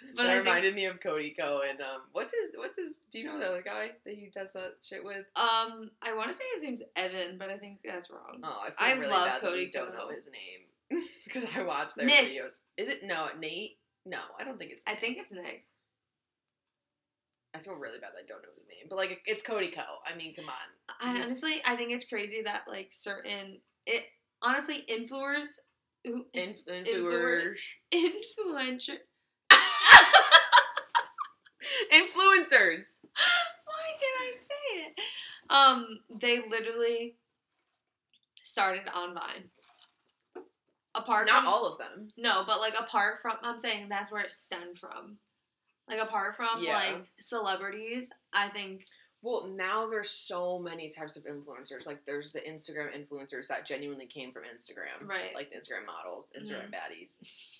But 0.16 0.22
that 0.24 0.30
I 0.30 0.34
think, 0.34 0.46
reminded 0.46 0.74
me 0.74 0.84
of 0.86 1.00
Cody 1.00 1.34
Ko 1.38 1.62
and 1.68 1.80
um, 1.80 2.02
what's 2.12 2.32
his 2.32 2.52
what's 2.56 2.76
his? 2.76 3.00
Do 3.12 3.18
you 3.18 3.26
know 3.26 3.38
the 3.38 3.46
other 3.48 3.62
guy 3.62 3.90
that 4.04 4.14
he 4.14 4.30
does 4.34 4.52
that 4.54 4.74
shit 4.82 5.02
with? 5.04 5.26
um, 5.36 5.90
I 6.02 6.14
want 6.14 6.28
to 6.28 6.34
say 6.34 6.44
his 6.54 6.62
name's 6.62 6.82
Evan, 6.96 7.38
but 7.38 7.50
I 7.50 7.58
think 7.58 7.78
that's 7.84 8.10
wrong. 8.10 8.40
Oh, 8.42 8.62
I 8.64 8.66
feel 8.66 8.96
I 8.96 9.00
really 9.00 9.12
love 9.12 9.26
bad 9.26 9.42
that 9.42 9.52
we 9.52 9.66
Cody 9.66 9.70
don't 9.72 9.94
know 9.94 10.08
his 10.14 10.28
name 10.30 11.02
because 11.24 11.44
I 11.56 11.62
watch 11.62 11.94
their 11.94 12.06
Nick. 12.06 12.28
videos. 12.28 12.60
Is 12.76 12.88
it 12.88 13.04
no 13.04 13.28
Nate? 13.38 13.78
No, 14.06 14.18
I 14.40 14.44
don't 14.44 14.58
think 14.58 14.72
it's. 14.72 14.82
I 14.86 14.94
think 14.94 15.18
it's 15.18 15.32
Nick. 15.32 15.64
I 17.54 17.58
feel 17.60 17.74
really 17.74 17.98
bad 17.98 18.10
that 18.14 18.24
I 18.24 18.26
don't 18.28 18.42
know 18.42 18.48
his 18.56 18.66
name, 18.68 18.86
but 18.88 18.96
like 18.96 19.20
it's 19.26 19.42
Cody 19.42 19.70
Ko. 19.70 19.82
I 20.06 20.16
mean, 20.16 20.34
come 20.34 20.46
on. 20.46 20.54
I 21.00 21.10
honestly, 21.16 21.60
I 21.66 21.76
think 21.76 21.92
it's 21.92 22.04
crazy 22.04 22.42
that 22.42 22.62
like 22.68 22.88
certain 22.90 23.60
it 23.86 24.04
honestly 24.42 24.84
influencers 24.88 25.58
who 26.04 26.24
Inf- 26.34 26.64
Influencers. 26.66 27.52
influencer. 27.92 28.96
Influencer. 31.92 31.92
Influencers. 31.92 32.94
Why 33.64 33.88
can 33.98 34.14
I 34.20 34.32
say 34.32 34.80
it? 34.86 35.00
Um, 35.50 36.00
they 36.20 36.40
literally 36.48 37.16
started 38.42 38.82
on 38.94 39.14
Vine. 39.14 39.50
Apart 40.94 41.26
Not 41.26 41.40
from 41.40 41.48
all 41.48 41.66
of 41.66 41.78
them. 41.78 42.08
no, 42.16 42.42
but 42.46 42.60
like 42.60 42.74
apart 42.78 43.20
from 43.22 43.34
I'm 43.42 43.58
saying 43.58 43.88
that's 43.88 44.10
where 44.10 44.22
it 44.22 44.32
stemmed 44.32 44.78
from. 44.78 45.16
Like 45.88 46.00
apart 46.00 46.36
from 46.36 46.60
Yeah. 46.62 46.76
like 46.76 47.04
celebrities, 47.20 48.10
I 48.32 48.48
think 48.48 48.84
Well, 49.22 49.46
now 49.48 49.88
there's 49.88 50.10
so 50.10 50.58
many 50.58 50.90
types 50.90 51.16
of 51.16 51.24
influencers. 51.24 51.86
Like 51.86 52.04
there's 52.04 52.32
the 52.32 52.40
Instagram 52.40 52.90
influencers 52.96 53.46
that 53.48 53.66
genuinely 53.66 54.06
came 54.06 54.32
from 54.32 54.42
Instagram, 54.44 55.08
Right. 55.08 55.34
Like 55.34 55.50
the 55.50 55.56
Instagram 55.56 55.86
models, 55.86 56.30
Instagram 56.38 56.70
Mhm. 56.70 56.74
baddies. 56.74 57.18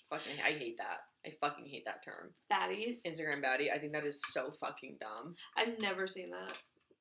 fucking, 0.09 0.41
I 0.41 0.51
hate 0.57 0.77
that. 0.77 1.05
I 1.25 1.31
fucking 1.41 1.65
hate 1.65 1.83
that 1.85 2.03
term. 2.03 2.29
baddies. 2.51 3.05
Instagram 3.05 3.43
baddie. 3.43 3.71
I 3.73 3.77
think 3.77 3.91
that 3.93 4.05
is 4.05 4.21
so 4.31 4.51
fucking 4.59 4.97
dumb. 5.01 5.35
I've 5.57 5.77
never 5.79 6.07
seen 6.07 6.31
that. 6.31 6.57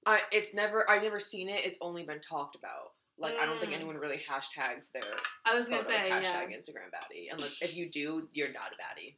I 0.07 0.21
it's 0.33 0.55
never 0.55 0.89
I've 0.91 1.03
never 1.03 1.21
seen 1.21 1.49
it. 1.49 1.65
It's 1.65 1.79
only 1.81 2.03
been 2.05 2.21
talked 2.21 2.57
about. 2.57 2.93
Like 3.19 3.35
I 3.37 3.47
don't 3.47 3.59
think 3.61 3.73
Mm. 3.73 3.77
anyone 3.77 3.97
really 3.97 4.19
hashtags 4.31 4.91
their 4.93 5.03
I 5.45 5.55
was 5.55 5.69
gonna 5.69 5.83
say 5.83 6.09
yeah. 6.09 6.21
hashtag 6.21 6.57
Instagram 6.57 6.91
baddie. 6.95 7.27
Unless 7.33 7.63
if 7.63 7.77
you 7.77 7.89
do, 7.89 8.29
you're 8.33 8.53
not 8.53 8.73
a 8.75 8.77
baddie. 8.77 9.15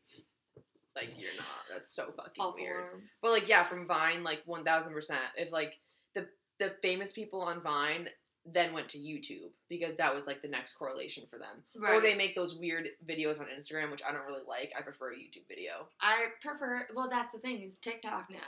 Like 0.96 1.11
you're 1.20 1.34
not. 1.36 1.46
That's 1.72 1.94
so 1.94 2.07
fucking 2.16 2.32
False 2.36 2.57
weird. 2.59 2.76
alarm. 2.78 3.03
But 3.22 3.30
like 3.32 3.48
yeah, 3.48 3.62
from 3.64 3.86
Vine, 3.86 4.22
like 4.24 4.40
one 4.46 4.64
thousand 4.64 4.92
percent. 4.92 5.20
If 5.36 5.53
like 5.53 5.74
the 6.14 6.26
the 6.59 6.70
famous 6.82 7.12
people 7.12 7.40
on 7.42 7.62
Vine 7.62 8.09
then 8.47 8.72
went 8.72 8.88
to 8.88 8.99
YouTube 8.99 9.51
because 9.68 9.97
that 9.97 10.14
was 10.14 10.26
like 10.26 10.43
the 10.43 10.49
next 10.49 10.74
correlation 10.74 11.24
for 11.30 11.38
them. 11.38 11.62
Or 11.86 12.01
they 12.01 12.14
make 12.14 12.34
those 12.34 12.55
weird 12.55 12.88
videos 13.09 13.41
on 13.41 13.47
Instagram, 13.47 13.91
which 13.91 14.03
I 14.07 14.12
don't 14.12 14.26
really 14.26 14.45
like. 14.49 14.72
I 14.76 14.82
prefer 14.82 15.12
a 15.12 15.16
YouTube 15.16 15.49
video. 15.49 15.88
I 16.01 16.26
prefer. 16.43 16.86
Well, 16.95 17.09
that's 17.11 17.32
the 17.32 17.38
thing 17.38 17.62
is 17.62 17.76
TikTok 17.76 18.28
now. 18.30 18.38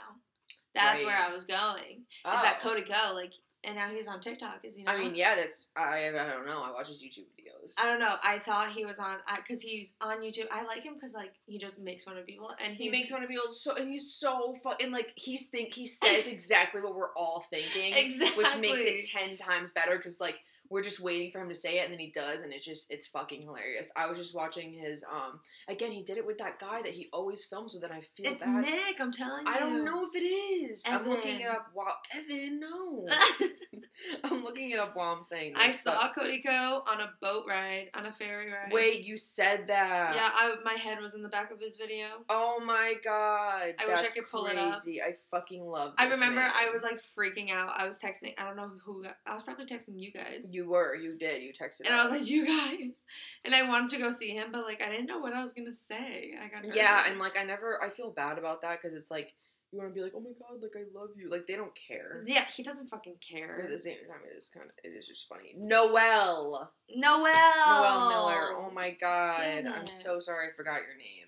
That's 0.73 1.03
where 1.03 1.15
I 1.15 1.31
was 1.31 1.45
going. 1.45 2.03
Oh. 2.25 2.33
Is 2.33 2.41
that 2.41 2.59
oh. 2.63 2.69
Cody 2.69 2.81
Ko 2.81 3.13
like? 3.13 3.33
And 3.65 3.75
now 3.75 3.89
he's 3.89 4.07
on 4.07 4.19
TikTok. 4.19 4.59
Is 4.63 4.75
he 4.75 4.83
not? 4.83 4.95
I 4.95 4.99
mean, 4.99 5.15
yeah, 5.15 5.35
that's 5.35 5.69
I. 5.77 6.09
I 6.09 6.11
don't 6.11 6.45
know. 6.45 6.63
I 6.63 6.71
watch 6.71 6.89
his 6.89 7.01
YouTube 7.01 7.27
videos. 7.39 7.42
I 7.77 7.85
don't 7.87 7.99
know. 7.99 8.15
I 8.23 8.39
thought 8.39 8.69
he 8.69 8.85
was 8.85 8.99
on 8.99 9.17
because 9.37 9.61
he's 9.61 9.93
on 10.01 10.21
YouTube. 10.21 10.47
I 10.51 10.63
like 10.63 10.83
him 10.83 10.93
because 10.95 11.13
like 11.13 11.33
he 11.45 11.57
just 11.57 11.79
makes 11.79 12.03
fun 12.03 12.17
of 12.17 12.25
people 12.25 12.51
and 12.63 12.75
he 12.75 12.89
makes 12.89 13.09
fun 13.11 13.23
of 13.23 13.29
people 13.29 13.51
so, 13.51 13.75
and 13.75 13.89
he's 13.89 14.13
so 14.13 14.55
fun. 14.63 14.75
And 14.81 14.91
like 14.91 15.11
he's 15.15 15.47
think 15.47 15.73
he 15.73 15.87
says 15.87 16.27
exactly 16.27 16.81
what 16.81 16.95
we're 16.95 17.13
all 17.15 17.45
thinking, 17.49 17.93
which 18.37 18.57
makes 18.59 18.81
it 18.81 19.05
ten 19.05 19.37
times 19.37 19.71
better 19.71 19.97
because 19.97 20.19
like 20.19 20.39
we're 20.69 20.81
just 20.81 21.01
waiting 21.01 21.29
for 21.29 21.39
him 21.39 21.49
to 21.49 21.55
say 21.55 21.79
it, 21.79 21.83
and 21.83 21.91
then 21.93 21.99
he 21.99 22.11
does, 22.11 22.41
and 22.41 22.51
it's 22.51 22.65
just 22.65 22.89
it's 22.91 23.05
fucking 23.07 23.41
hilarious. 23.43 23.91
I 23.95 24.07
was 24.07 24.17
just 24.17 24.33
watching 24.33 24.73
his 24.73 25.03
um 25.03 25.39
again. 25.67 25.91
He 25.91 26.03
did 26.03 26.17
it 26.17 26.25
with 26.25 26.39
that 26.39 26.59
guy 26.59 26.81
that 26.81 26.91
he 26.91 27.09
always 27.13 27.45
films 27.45 27.73
with, 27.73 27.83
and 27.83 27.93
I 27.93 28.01
feel 28.15 28.31
It's 28.31 28.43
bad. 28.43 28.63
Nick. 28.63 28.99
I'm 28.99 29.11
telling 29.11 29.45
you. 29.45 29.51
I 29.51 29.59
don't 29.59 29.85
know 29.85 30.05
if 30.05 30.15
it 30.15 30.25
is. 30.25 30.83
I'm 30.87 31.07
looking 31.07 31.41
it 31.41 31.47
up 31.47 31.67
while 31.73 31.97
Evan. 32.11 32.59
No, 32.59 33.05
I'm 34.23 34.43
looking 34.43 34.71
it 34.71 34.79
up 34.79 34.95
while 34.95 35.15
I'm 35.15 35.21
saying. 35.21 35.53
This. 35.53 35.63
I 35.63 35.71
saw 35.71 36.07
but- 36.07 36.21
Cody 36.21 36.41
Ko 36.41 36.83
on 36.87 37.01
a 37.01 37.11
boat 37.21 37.45
ride, 37.47 37.89
on 37.93 38.05
a 38.05 38.13
ferry 38.13 38.51
ride. 38.51 38.71
Wait, 38.71 39.03
you 39.03 39.17
said 39.17 39.67
that? 39.67 40.15
Yeah, 40.15 40.29
I, 40.33 40.55
my 40.63 40.73
head 40.73 40.99
was 40.99 41.15
in 41.15 41.23
the 41.23 41.29
back 41.29 41.51
of 41.51 41.59
his 41.59 41.77
video. 41.77 42.07
Oh 42.29 42.61
my 42.65 42.95
god. 43.03 43.75
I 43.79 43.87
wish 43.87 43.99
I 43.99 44.07
could 44.07 44.29
pull 44.29 44.45
it 44.47 44.57
up. 44.57 44.81
I 44.85 45.15
fucking 45.31 45.63
love 45.63 45.93
I 45.97 46.09
remember 46.09 46.41
I 46.41 46.69
was 46.71 46.83
like 46.83 47.01
freaking 47.17 47.51
out. 47.51 47.73
I 47.75 47.85
was 47.85 47.99
texting. 47.99 48.33
I 48.37 48.45
don't 48.45 48.55
know 48.55 48.71
who. 48.83 49.05
I 49.25 49.33
was 49.33 49.43
probably 49.43 49.65
texting 49.65 49.99
you 49.99 50.11
guys. 50.11 50.53
You 50.53 50.69
were, 50.69 50.95
you 50.95 51.17
did, 51.17 51.41
you 51.41 51.51
texted 51.51 51.81
me. 51.81 51.87
and 51.87 51.95
I 51.95 52.03
was 52.03 52.11
like, 52.11 52.27
you 52.27 52.45
guys. 52.45 53.03
And 53.45 53.53
I 53.53 53.67
wanted 53.67 53.89
to 53.91 53.97
go 53.97 54.09
see 54.09 54.29
him, 54.29 54.49
but 54.51 54.63
like 54.63 54.81
I 54.81 54.89
didn't 54.89 55.07
know 55.07 55.19
what 55.19 55.33
I 55.33 55.41
was 55.41 55.53
gonna 55.53 55.73
say. 55.73 56.33
I 56.41 56.47
got 56.47 56.75
Yeah, 56.75 57.03
and 57.07 57.19
like 57.19 57.37
I 57.37 57.43
never 57.43 57.81
I 57.81 57.89
feel 57.89 58.11
bad 58.11 58.37
about 58.37 58.61
that 58.61 58.81
because 58.81 58.97
it's 58.97 59.11
like 59.11 59.33
you 59.73 59.79
want 59.79 59.89
to 59.89 59.95
be 59.95 60.01
like, 60.01 60.13
"Oh 60.15 60.19
my 60.21 60.29
god, 60.39 60.61
like 60.61 60.71
I 60.77 60.83
love 60.97 61.09
you." 61.17 61.29
Like 61.29 61.47
they 61.47 61.55
don't 61.55 61.73
care. 61.75 62.23
yeah, 62.27 62.45
he 62.45 62.61
doesn't 62.63 62.87
fucking 62.89 63.15
But 63.31 63.37
care. 63.37 63.61
at 63.63 63.69
the 63.69 63.79
same 63.79 63.97
time, 64.07 64.19
it 64.31 64.37
is 64.37 64.49
kind 64.53 64.67
of 64.67 64.71
it 64.83 64.95
is 64.95 65.07
just 65.07 65.27
funny. 65.27 65.55
Noel, 65.57 66.71
Noel. 66.95 67.23
Noel 67.25 68.09
Miller. 68.09 68.53
Oh 68.55 68.71
my 68.73 68.91
god, 69.01 69.37
I'm 69.65 69.87
so 69.87 70.19
sorry 70.19 70.47
I 70.47 70.55
forgot 70.55 70.81
your 70.87 70.97
name. 70.97 71.27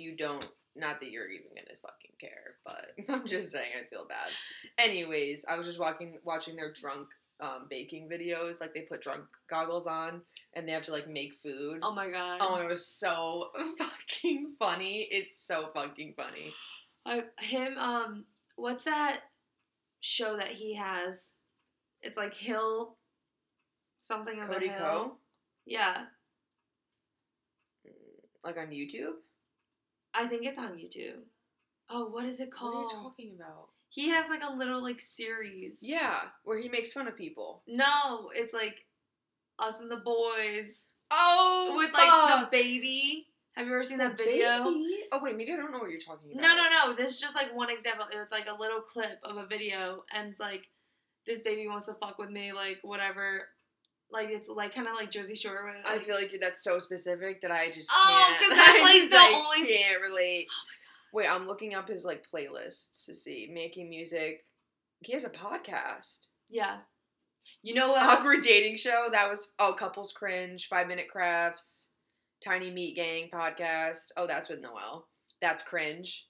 You 0.00 0.16
don't. 0.16 0.46
Not 0.76 1.00
that 1.00 1.10
you're 1.10 1.28
even 1.28 1.48
gonna 1.48 1.76
fucking 1.82 2.12
care, 2.20 2.54
but 2.64 2.92
I'm 3.12 3.26
just 3.26 3.50
saying 3.52 3.70
I 3.78 3.88
feel 3.88 4.06
bad. 4.06 4.28
Anyways, 4.78 5.44
I 5.48 5.58
was 5.58 5.66
just 5.66 5.80
walking 5.80 6.18
watching 6.24 6.54
their 6.54 6.72
drunk 6.72 7.08
um, 7.40 7.66
baking 7.68 8.08
videos. 8.08 8.60
Like 8.60 8.72
they 8.72 8.82
put 8.82 9.02
drunk 9.02 9.22
goggles 9.48 9.86
on 9.88 10.20
and 10.54 10.68
they 10.68 10.72
have 10.72 10.84
to 10.84 10.92
like 10.92 11.08
make 11.08 11.34
food. 11.42 11.80
Oh 11.82 11.92
my 11.94 12.08
god. 12.08 12.38
Oh, 12.40 12.54
it 12.56 12.68
was 12.68 12.86
so 12.86 13.48
fucking 13.78 14.54
funny. 14.58 15.08
It's 15.10 15.40
so 15.44 15.70
fucking 15.74 16.14
funny. 16.16 16.52
I, 17.06 17.24
him. 17.38 17.76
Um. 17.78 18.24
What's 18.56 18.84
that 18.84 19.20
show 20.00 20.36
that 20.36 20.48
he 20.48 20.74
has? 20.74 21.34
It's 22.02 22.16
like 22.18 22.34
Hill. 22.34 22.96
Something 24.00 24.40
on 24.40 24.48
Cody 24.48 24.68
the 24.68 24.72
hill. 24.72 25.18
Yeah, 25.66 26.06
Like 28.42 28.56
on 28.56 28.68
YouTube. 28.68 29.12
I 30.14 30.26
think 30.26 30.46
it's 30.46 30.58
on 30.58 30.70
YouTube. 30.78 31.20
Oh, 31.90 32.08
what 32.08 32.24
is 32.24 32.40
it 32.40 32.50
called? 32.50 32.74
What 32.74 32.80
are 32.80 32.96
you 32.96 33.02
talking 33.02 33.32
about? 33.36 33.68
He 33.90 34.08
has 34.08 34.28
like 34.30 34.42
a 34.42 34.52
little 34.52 34.82
like 34.82 35.00
series. 35.00 35.80
Yeah, 35.82 36.20
where 36.44 36.58
he 36.58 36.68
makes 36.68 36.92
fun 36.92 37.08
of 37.08 37.16
people. 37.16 37.62
No, 37.66 38.30
it's 38.34 38.54
like 38.54 38.86
us 39.58 39.80
and 39.80 39.90
the 39.90 39.98
boys 39.98 40.86
Oh, 41.10 41.74
with 41.76 41.92
like 41.92 42.30
the 42.30 42.48
baby. 42.50 43.26
Have 43.56 43.66
you 43.66 43.72
ever 43.74 43.82
seen 43.82 43.98
that 43.98 44.16
video? 44.16 44.46
Oh 45.12 45.20
wait, 45.22 45.36
maybe 45.36 45.52
I 45.52 45.56
don't 45.56 45.72
know 45.72 45.78
what 45.78 45.90
you're 45.90 46.00
talking 46.00 46.30
about. 46.32 46.42
No, 46.42 46.56
no, 46.56 46.64
no. 46.86 46.94
This 46.94 47.10
is 47.10 47.20
just 47.20 47.34
like 47.34 47.54
one 47.54 47.68
example. 47.70 48.06
It's 48.12 48.32
like 48.32 48.46
a 48.48 48.58
little 48.58 48.80
clip 48.80 49.18
of 49.24 49.36
a 49.36 49.46
video, 49.46 50.02
and 50.14 50.28
it's 50.28 50.40
like 50.40 50.68
this 51.26 51.40
baby 51.40 51.66
wants 51.68 51.86
to 51.86 51.94
fuck 51.94 52.18
with 52.18 52.30
me, 52.30 52.52
like 52.52 52.78
whatever. 52.82 53.48
Like 54.10 54.28
it's 54.30 54.48
like 54.48 54.74
kind 54.74 54.88
of 54.88 54.94
like 54.94 55.10
Jersey 55.10 55.34
Shore. 55.34 55.64
When 55.66 55.76
it, 55.76 55.86
I 55.86 55.98
feel 55.98 56.14
like 56.14 56.36
that's 56.40 56.64
so 56.64 56.78
specific 56.78 57.40
that 57.42 57.50
I 57.50 57.70
just 57.70 57.90
Oh, 57.92 58.36
can't. 58.38 58.40
'cause 58.40 58.56
that's, 58.66 58.82
like, 58.82 59.10
the 59.10 59.36
only- 59.36 59.72
can't 59.72 60.00
relate. 60.02 60.46
Oh 60.50 60.64
wait, 61.12 61.28
I'm 61.28 61.46
looking 61.46 61.74
up 61.74 61.88
his 61.88 62.04
like 62.04 62.24
playlists 62.32 63.04
to 63.06 63.14
see 63.14 63.50
making 63.52 63.90
music. 63.90 64.44
He 65.00 65.12
has 65.12 65.24
a 65.24 65.30
podcast. 65.30 66.28
yeah. 66.48 66.78
You 67.62 67.72
know 67.74 67.88
what? 67.90 68.02
Awkward 68.02 68.42
dating 68.42 68.76
show. 68.76 69.08
That 69.12 69.30
was 69.30 69.52
oh, 69.58 69.72
couples 69.72 70.12
cringe. 70.12 70.68
Five 70.68 70.88
minute 70.88 71.08
crafts. 71.08 71.88
Tiny 72.42 72.70
meat 72.70 72.96
gang 72.96 73.28
podcast. 73.32 74.12
Oh, 74.16 74.26
that's 74.26 74.48
with 74.48 74.60
Noel. 74.60 75.06
That's 75.40 75.62
cringe. 75.62 76.26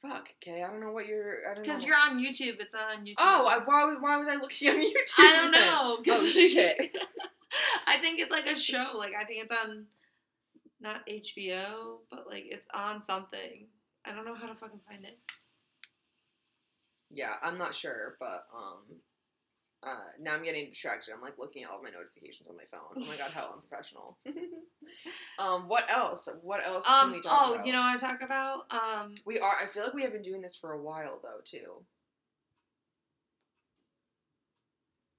Fuck. 0.00 0.28
Okay, 0.40 0.62
I 0.62 0.68
don't 0.70 0.80
know 0.80 0.92
what 0.92 1.06
you're. 1.06 1.38
I 1.44 1.54
don't 1.54 1.56
know. 1.56 1.62
Because 1.62 1.84
you're 1.84 1.96
on 1.96 2.18
YouTube. 2.18 2.60
It's 2.60 2.74
on 2.74 3.04
YouTube. 3.04 3.14
Oh, 3.18 3.46
I, 3.46 3.58
why, 3.64 3.94
why 3.98 4.16
was 4.16 4.28
I 4.28 4.36
looking 4.36 4.70
on 4.70 4.76
YouTube? 4.76 5.18
I 5.18 5.40
don't 5.42 5.50
know. 5.50 5.98
Oh 6.14 6.26
shit. 6.26 6.96
I 7.86 7.96
think 7.98 8.20
it's 8.20 8.30
like 8.30 8.46
a 8.46 8.54
show. 8.54 8.92
Like 8.94 9.12
I 9.18 9.24
think 9.24 9.42
it's 9.42 9.52
on 9.52 9.86
not 10.80 11.06
HBO, 11.08 11.98
but 12.10 12.28
like 12.28 12.44
it's 12.46 12.66
on 12.72 13.00
something. 13.00 13.66
I 14.04 14.14
don't 14.14 14.24
know 14.24 14.34
how 14.34 14.46
to 14.46 14.54
fucking 14.54 14.80
find 14.88 15.04
it. 15.04 15.18
Yeah, 17.10 17.34
I'm 17.42 17.58
not 17.58 17.74
sure, 17.74 18.16
but 18.20 18.44
um, 18.54 18.82
uh, 19.88 19.96
now 20.20 20.34
I'm 20.34 20.44
getting 20.44 20.68
distracted. 20.68 21.12
I'm 21.14 21.20
like 21.22 21.38
looking 21.38 21.64
at 21.64 21.70
all 21.70 21.82
my 21.82 21.90
notifications 21.90 22.48
on 22.48 22.56
my 22.56 22.64
phone. 22.70 22.92
Oh 22.96 23.08
my 23.08 23.16
god, 23.16 23.30
how 23.32 23.54
unprofessional. 23.54 24.18
um, 25.38 25.68
what 25.68 25.90
else? 25.90 26.28
What 26.42 26.64
else 26.64 26.86
can 26.86 27.06
Um. 27.06 27.12
we 27.12 27.22
talk 27.22 27.26
about? 27.32 27.48
Oh, 27.48 27.54
about? 27.54 27.66
you 27.66 27.72
know 27.72 27.80
what 27.80 27.94
I 27.94 27.96
talk 27.96 28.20
about? 28.22 28.64
Um. 28.70 29.14
we 29.24 29.38
are. 29.38 29.54
I 29.62 29.66
feel 29.72 29.84
like 29.84 29.94
we 29.94 30.02
have 30.02 30.12
been 30.12 30.22
doing 30.22 30.42
this 30.42 30.56
for 30.56 30.72
a 30.72 30.82
while 30.82 31.20
though 31.22 31.40
too. 31.44 31.82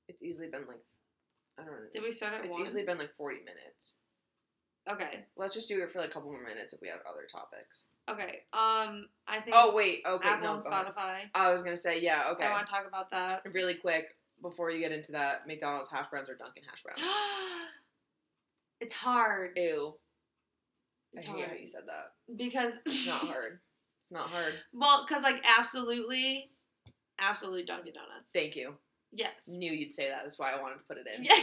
It's 0.07 0.21
easily 0.23 0.49
been 0.49 0.65
like, 0.67 0.81
I 1.59 1.63
don't 1.63 1.71
know. 1.71 1.77
Did 1.93 2.03
we 2.03 2.11
start 2.11 2.33
at 2.33 2.45
It's 2.45 2.51
one? 2.51 2.61
It's 2.61 2.69
easily 2.71 2.83
been 2.83 2.97
like 2.97 3.13
40 3.15 3.37
minutes. 3.39 3.97
Okay. 4.89 5.25
Let's 5.37 5.53
just 5.53 5.69
do 5.69 5.81
it 5.83 5.91
for 5.91 5.99
like 5.99 6.09
a 6.09 6.11
couple 6.11 6.31
more 6.31 6.41
minutes 6.43 6.73
if 6.73 6.81
we 6.81 6.87
have 6.87 6.99
other 7.09 7.27
topics. 7.31 7.87
Okay. 8.09 8.41
Um. 8.53 9.07
I 9.27 9.39
think. 9.41 9.55
Oh 9.55 9.75
wait, 9.75 10.01
okay, 10.07 10.29
Apple 10.29 10.47
no, 10.47 10.53
and. 10.55 10.63
Spotify. 10.63 11.19
I 11.35 11.51
was 11.51 11.63
gonna 11.63 11.77
say 11.77 11.99
yeah, 11.99 12.31
okay. 12.31 12.45
I 12.45 12.51
want 12.51 12.65
to 12.65 12.71
talk 12.71 12.87
about 12.87 13.11
that. 13.11 13.41
Really 13.53 13.75
quick 13.75 14.15
before 14.41 14.71
you 14.71 14.79
get 14.79 14.91
into 14.91 15.11
that, 15.13 15.47
McDonald's 15.47 15.89
hash 15.89 16.09
browns 16.09 16.29
or 16.29 16.35
Dunkin' 16.35 16.63
hash 16.69 16.83
browns. 16.83 16.99
it's 18.81 18.93
hard. 18.93 19.51
Ew. 19.55 19.95
It's 21.13 21.27
I 21.27 21.31
hate 21.31 21.37
hard 21.37 21.49
how 21.51 21.55
you 21.57 21.67
said 21.67 21.81
that. 21.87 22.13
because 22.37 22.79
It's 22.85 23.07
not 23.07 23.15
hard. 23.27 23.59
It's 24.03 24.11
not 24.11 24.27
hard. 24.29 24.53
well, 24.73 25.05
because 25.07 25.23
like 25.23 25.43
absolutely, 25.57 26.51
absolutely 27.19 27.63
Dunkin' 27.63 27.93
Donuts. 27.93 28.31
Thank 28.31 28.55
you. 28.55 28.73
Yes. 29.11 29.55
Knew 29.57 29.71
you'd 29.71 29.93
say 29.93 30.07
that. 30.09 30.19
That's 30.23 30.37
why 30.37 30.51
I 30.51 30.61
wanted 30.61 30.75
to 30.75 30.81
put 30.87 30.97
it 30.97 31.07
in. 31.15 31.23
Yeah. 31.23 31.33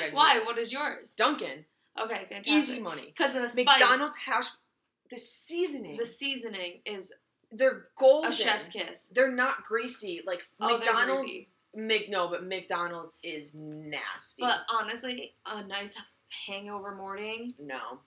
Like 0.00 0.12
Why? 0.14 0.40
What 0.44 0.58
is 0.58 0.72
yours? 0.72 1.14
Dunkin'. 1.16 1.64
Okay, 1.98 2.26
fantastic. 2.28 2.52
Easy 2.52 2.80
money. 2.80 3.06
Because 3.16 3.34
of 3.34 3.42
the 3.42 3.48
spice. 3.48 3.66
McDonald's 3.78 4.14
hash. 4.16 4.46
The 5.10 5.18
seasoning. 5.18 5.96
The 5.96 6.04
seasoning 6.06 6.80
is 6.84 7.12
they're 7.52 7.86
golden. 7.98 8.30
a 8.30 8.34
chef's 8.34 8.68
kiss. 8.68 9.10
They're 9.14 9.30
not 9.30 9.62
greasy. 9.64 10.22
Like 10.26 10.40
Oh, 10.60 10.78
they're 10.78 10.78
McDonald's. 10.92 11.22
Mc, 11.76 12.08
no, 12.08 12.28
but 12.28 12.44
McDonald's 12.44 13.16
is 13.22 13.54
nasty. 13.54 14.40
But 14.40 14.60
honestly, 14.72 15.34
a 15.46 15.62
nice 15.66 15.96
hangover 16.46 16.94
morning, 16.94 17.54
no, 17.58 17.98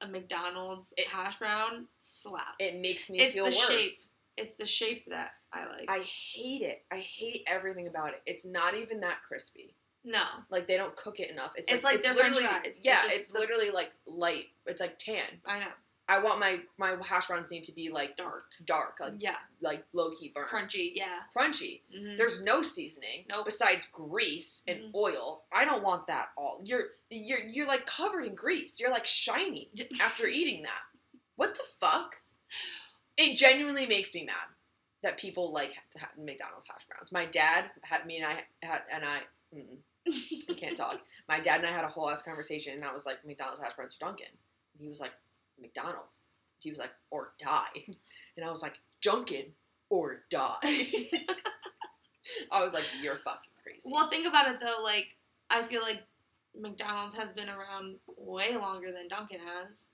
a 0.00 0.06
McDonald's 0.08 0.94
It- 0.96 1.06
hash 1.08 1.36
brown 1.38 1.88
slaps. 1.98 2.54
it 2.60 2.80
makes 2.80 3.10
me 3.10 3.20
It's 3.20 3.34
feel 3.34 3.44
the 3.44 3.50
worse. 3.50 3.66
shape. 3.68 3.92
it's 4.36 4.56
the 4.56 4.66
shape 4.66 5.06
that 5.08 5.32
I 5.52 5.66
like. 5.66 5.88
I 5.90 6.00
hate 6.00 6.62
it. 6.62 6.84
I 6.90 6.98
hate 6.98 7.42
everything 7.46 7.86
about 7.88 8.10
it. 8.14 8.22
It's 8.26 8.44
not 8.44 8.74
even 8.74 9.00
that 9.00 9.22
crispy. 9.26 9.74
no. 10.04 10.22
Like 10.50 10.66
they 10.68 10.76
don't 10.76 10.94
cook 10.94 11.18
it 11.18 11.30
enough. 11.30 11.52
It's, 11.56 11.72
It's 11.72 11.82
like 11.84 12.02
their 12.02 12.14
french 12.14 12.38
fries. 12.38 12.80
Yeah, 12.84 13.00
it's 13.06 13.30
the- 13.30 13.40
literally 13.40 13.70
like 13.72 13.90
light. 14.06 14.46
It's 14.66 14.80
like 14.80 14.98
tan. 14.98 15.40
I 15.44 15.58
know. 15.60 15.72
I 16.08 16.18
want 16.20 16.38
my 16.38 16.60
my 16.78 16.96
hash 17.04 17.26
browns 17.26 17.50
need 17.50 17.64
to 17.64 17.72
be 17.72 17.90
like 17.90 18.16
Dark. 18.16 18.44
dark, 18.64 18.98
like 19.00 19.14
Yeah. 19.18 19.36
like 19.60 19.84
low 19.92 20.14
key 20.14 20.30
burnt, 20.34 20.48
Crunchy. 20.48 20.92
Yeah. 20.94 21.22
crunchy. 21.36 21.80
Mhm. 21.92 22.16
There's 22.16 22.42
no 22.42 22.62
seasoning 22.62 23.24
Nope. 23.28 23.44
besides 23.46 23.86
grease 23.88 24.62
and 24.68 24.80
Mhm. 24.84 24.94
oil. 24.94 25.44
I 25.52 25.64
don't 25.64 25.82
want 25.82 26.06
that 26.06 26.30
all. 26.36 26.60
You're 26.62 26.90
you're 27.10 27.40
you're 27.40 27.66
like 27.66 27.86
covered 27.86 28.22
in 28.24 28.34
grease. 28.36 28.78
You're 28.78 28.90
like 28.90 29.06
shiny 29.06 29.68
after 30.00 30.26
eating 30.28 30.62
that. 30.62 30.82
What 31.34 31.54
the 31.56 31.64
fuck? 31.80 32.20
It 33.16 33.36
genuinely 33.36 33.86
makes 33.86 34.14
me 34.14 34.24
mad 34.24 34.48
that 35.02 35.18
people 35.18 35.50
like 35.50 35.74
to 35.90 35.98
have 35.98 36.16
McDonald's 36.16 36.66
hash 36.68 36.84
browns. 36.88 37.10
My 37.10 37.26
dad 37.26 37.70
had 37.82 38.06
me 38.06 38.18
and 38.18 38.26
I 38.26 38.44
had 38.62 38.82
and 38.92 39.04
I. 39.04 39.22
I 40.08 40.54
can't 40.54 40.76
talk. 40.76 41.00
My 41.28 41.40
dad 41.40 41.56
and 41.56 41.66
I 41.66 41.72
had 41.72 41.82
a 41.84 41.88
whole 41.88 42.08
ass 42.08 42.22
conversation, 42.22 42.74
and 42.74 42.84
I 42.84 42.92
was 42.94 43.06
like, 43.06 43.24
McDonald's 43.24 43.60
hash 43.60 43.74
browns 43.74 43.96
or 44.00 44.06
Dunkin'? 44.06 44.26
And 44.28 44.80
he 44.80 44.86
was 44.88 45.00
like, 45.00 45.10
McDonald's. 45.60 46.20
He 46.60 46.70
was 46.70 46.78
like, 46.78 46.92
or 47.10 47.32
die. 47.38 47.84
And 48.36 48.44
I 48.44 48.50
was 48.50 48.60
like, 48.60 48.74
Dunkin' 49.00 49.46
or 49.88 50.24
die. 50.30 50.58
I 52.52 52.62
was 52.62 52.74
like, 52.74 52.84
you're 53.02 53.16
fucking 53.24 53.50
crazy. 53.62 53.88
well, 53.90 54.08
think 54.08 54.26
about 54.26 54.48
it 54.50 54.58
though. 54.60 54.82
Like, 54.82 55.16
I 55.48 55.62
feel 55.62 55.80
like 55.80 56.02
McDonald's 56.54 57.14
has 57.16 57.32
been 57.32 57.48
around 57.48 57.96
way 58.18 58.56
longer 58.56 58.92
than 58.92 59.08
Dunkin' 59.08 59.40
has. 59.40 59.88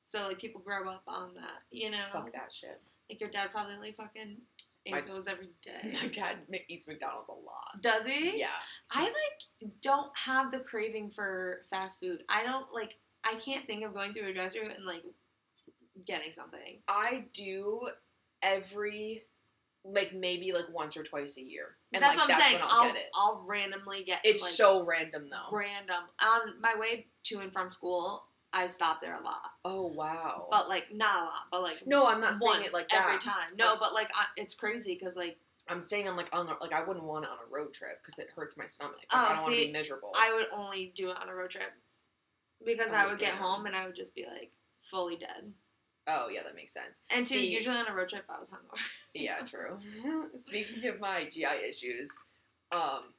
So 0.00 0.20
like 0.28 0.38
people 0.38 0.60
grow 0.60 0.88
up 0.88 1.02
on 1.08 1.34
that, 1.34 1.62
you 1.70 1.90
know. 1.90 2.04
Fuck 2.12 2.32
that 2.32 2.50
shit. 2.52 2.80
Like 3.10 3.20
your 3.20 3.30
dad 3.30 3.48
probably 3.52 3.76
like 3.78 3.96
fucking 3.96 4.36
ate 4.86 4.92
My- 4.92 5.00
those 5.02 5.26
every 5.26 5.50
day. 5.62 5.98
My 6.00 6.08
dad 6.08 6.36
eats 6.68 6.86
McDonald's 6.86 7.28
a 7.28 7.32
lot. 7.32 7.82
Does 7.82 8.06
he? 8.06 8.38
Yeah. 8.38 8.46
I 8.92 9.02
like 9.02 9.72
don't 9.82 10.16
have 10.16 10.50
the 10.50 10.60
craving 10.60 11.10
for 11.10 11.62
fast 11.68 12.00
food. 12.00 12.22
I 12.28 12.44
don't 12.44 12.72
like. 12.72 12.96
I 13.24 13.34
can't 13.34 13.66
think 13.66 13.84
of 13.84 13.94
going 13.94 14.12
through 14.12 14.28
a 14.28 14.34
drive-through 14.34 14.68
and 14.68 14.84
like 14.84 15.02
getting 16.06 16.32
something. 16.32 16.80
I 16.88 17.24
do 17.34 17.88
every, 18.42 19.24
like 19.84 20.12
maybe 20.14 20.52
like 20.52 20.64
once 20.72 20.96
or 20.96 21.02
twice 21.02 21.36
a 21.36 21.42
year. 21.42 21.76
And 21.92 22.02
that's 22.02 22.16
like, 22.16 22.28
what 22.28 22.34
I'm 22.34 22.40
that's 22.40 22.50
saying. 22.50 22.62
I'll 22.62 22.80
I'll 22.80 22.92
get 22.92 22.96
it. 22.96 23.10
I'll 23.14 23.46
randomly 23.48 24.04
get. 24.04 24.20
It's 24.24 24.42
like, 24.42 24.52
so 24.52 24.84
random 24.84 25.28
though. 25.30 25.56
random 25.56 26.04
on 26.22 26.60
my 26.60 26.74
way 26.78 27.06
to 27.24 27.38
and 27.38 27.52
from 27.52 27.70
school. 27.70 28.24
I 28.52 28.66
stop 28.66 29.00
there 29.00 29.14
a 29.14 29.22
lot, 29.22 29.48
oh 29.64 29.86
wow. 29.94 30.48
but 30.50 30.68
like 30.68 30.88
not 30.92 31.22
a 31.22 31.24
lot, 31.24 31.42
but 31.52 31.62
like 31.62 31.86
no, 31.86 32.08
I'm 32.08 32.20
not 32.20 32.36
saying 32.36 32.64
it 32.64 32.72
like 32.72 32.92
every 32.92 33.16
time. 33.20 33.54
No, 33.56 33.76
but 33.78 33.94
like 33.94 34.08
I, 34.12 34.24
it's 34.36 34.54
crazy 34.54 34.94
because 34.94 35.14
like 35.14 35.38
I'm 35.68 35.86
saying 35.86 36.08
I'm 36.08 36.16
like 36.16 36.28
on 36.32 36.48
a, 36.48 36.56
like 36.60 36.72
I 36.72 36.82
wouldn't 36.82 37.06
want 37.06 37.24
it 37.24 37.30
on 37.30 37.36
a 37.36 37.48
road 37.48 37.72
trip 37.72 38.00
because 38.02 38.18
it 38.18 38.26
hurts 38.34 38.56
my 38.56 38.66
stomach. 38.66 38.96
Like, 38.96 39.06
Oh, 39.12 39.18
I 39.18 39.34
don't 39.36 39.42
want 39.44 39.54
to 39.54 39.66
be 39.66 39.72
miserable. 39.72 40.12
I 40.16 40.34
would 40.34 40.48
only 40.52 40.92
do 40.96 41.10
it 41.10 41.20
on 41.22 41.28
a 41.28 41.34
road 41.34 41.50
trip 41.50 41.70
because 42.64 42.90
Oh, 42.92 42.96
I 42.96 43.06
would 43.06 43.18
get 43.18 43.30
home 43.30 43.66
and 43.66 43.74
I 43.76 43.86
would 43.86 43.94
just 43.94 44.14
be 44.14 44.24
like 44.26 44.52
fully 44.90 45.16
dead. 45.16 45.52
oh 46.06 46.28
yeah, 46.28 46.42
that 46.42 46.54
makes 46.54 46.72
sense. 46.74 47.02
And 47.10 47.26
two, 47.26 47.34
See- 47.36 47.54
usually 47.54 47.76
on 47.76 47.86
a 47.86 47.94
road 47.94 48.08
trip 48.08 48.24
I 48.28 48.38
was 48.38 48.50
hungover. 48.50 48.80
Yeah, 49.14 49.40
true. 49.40 49.76
Speaking 50.36 50.88
of 50.88 51.00
my 51.00 51.28
GI 51.28 51.66
issues, 51.68 52.10
um, 52.70 53.12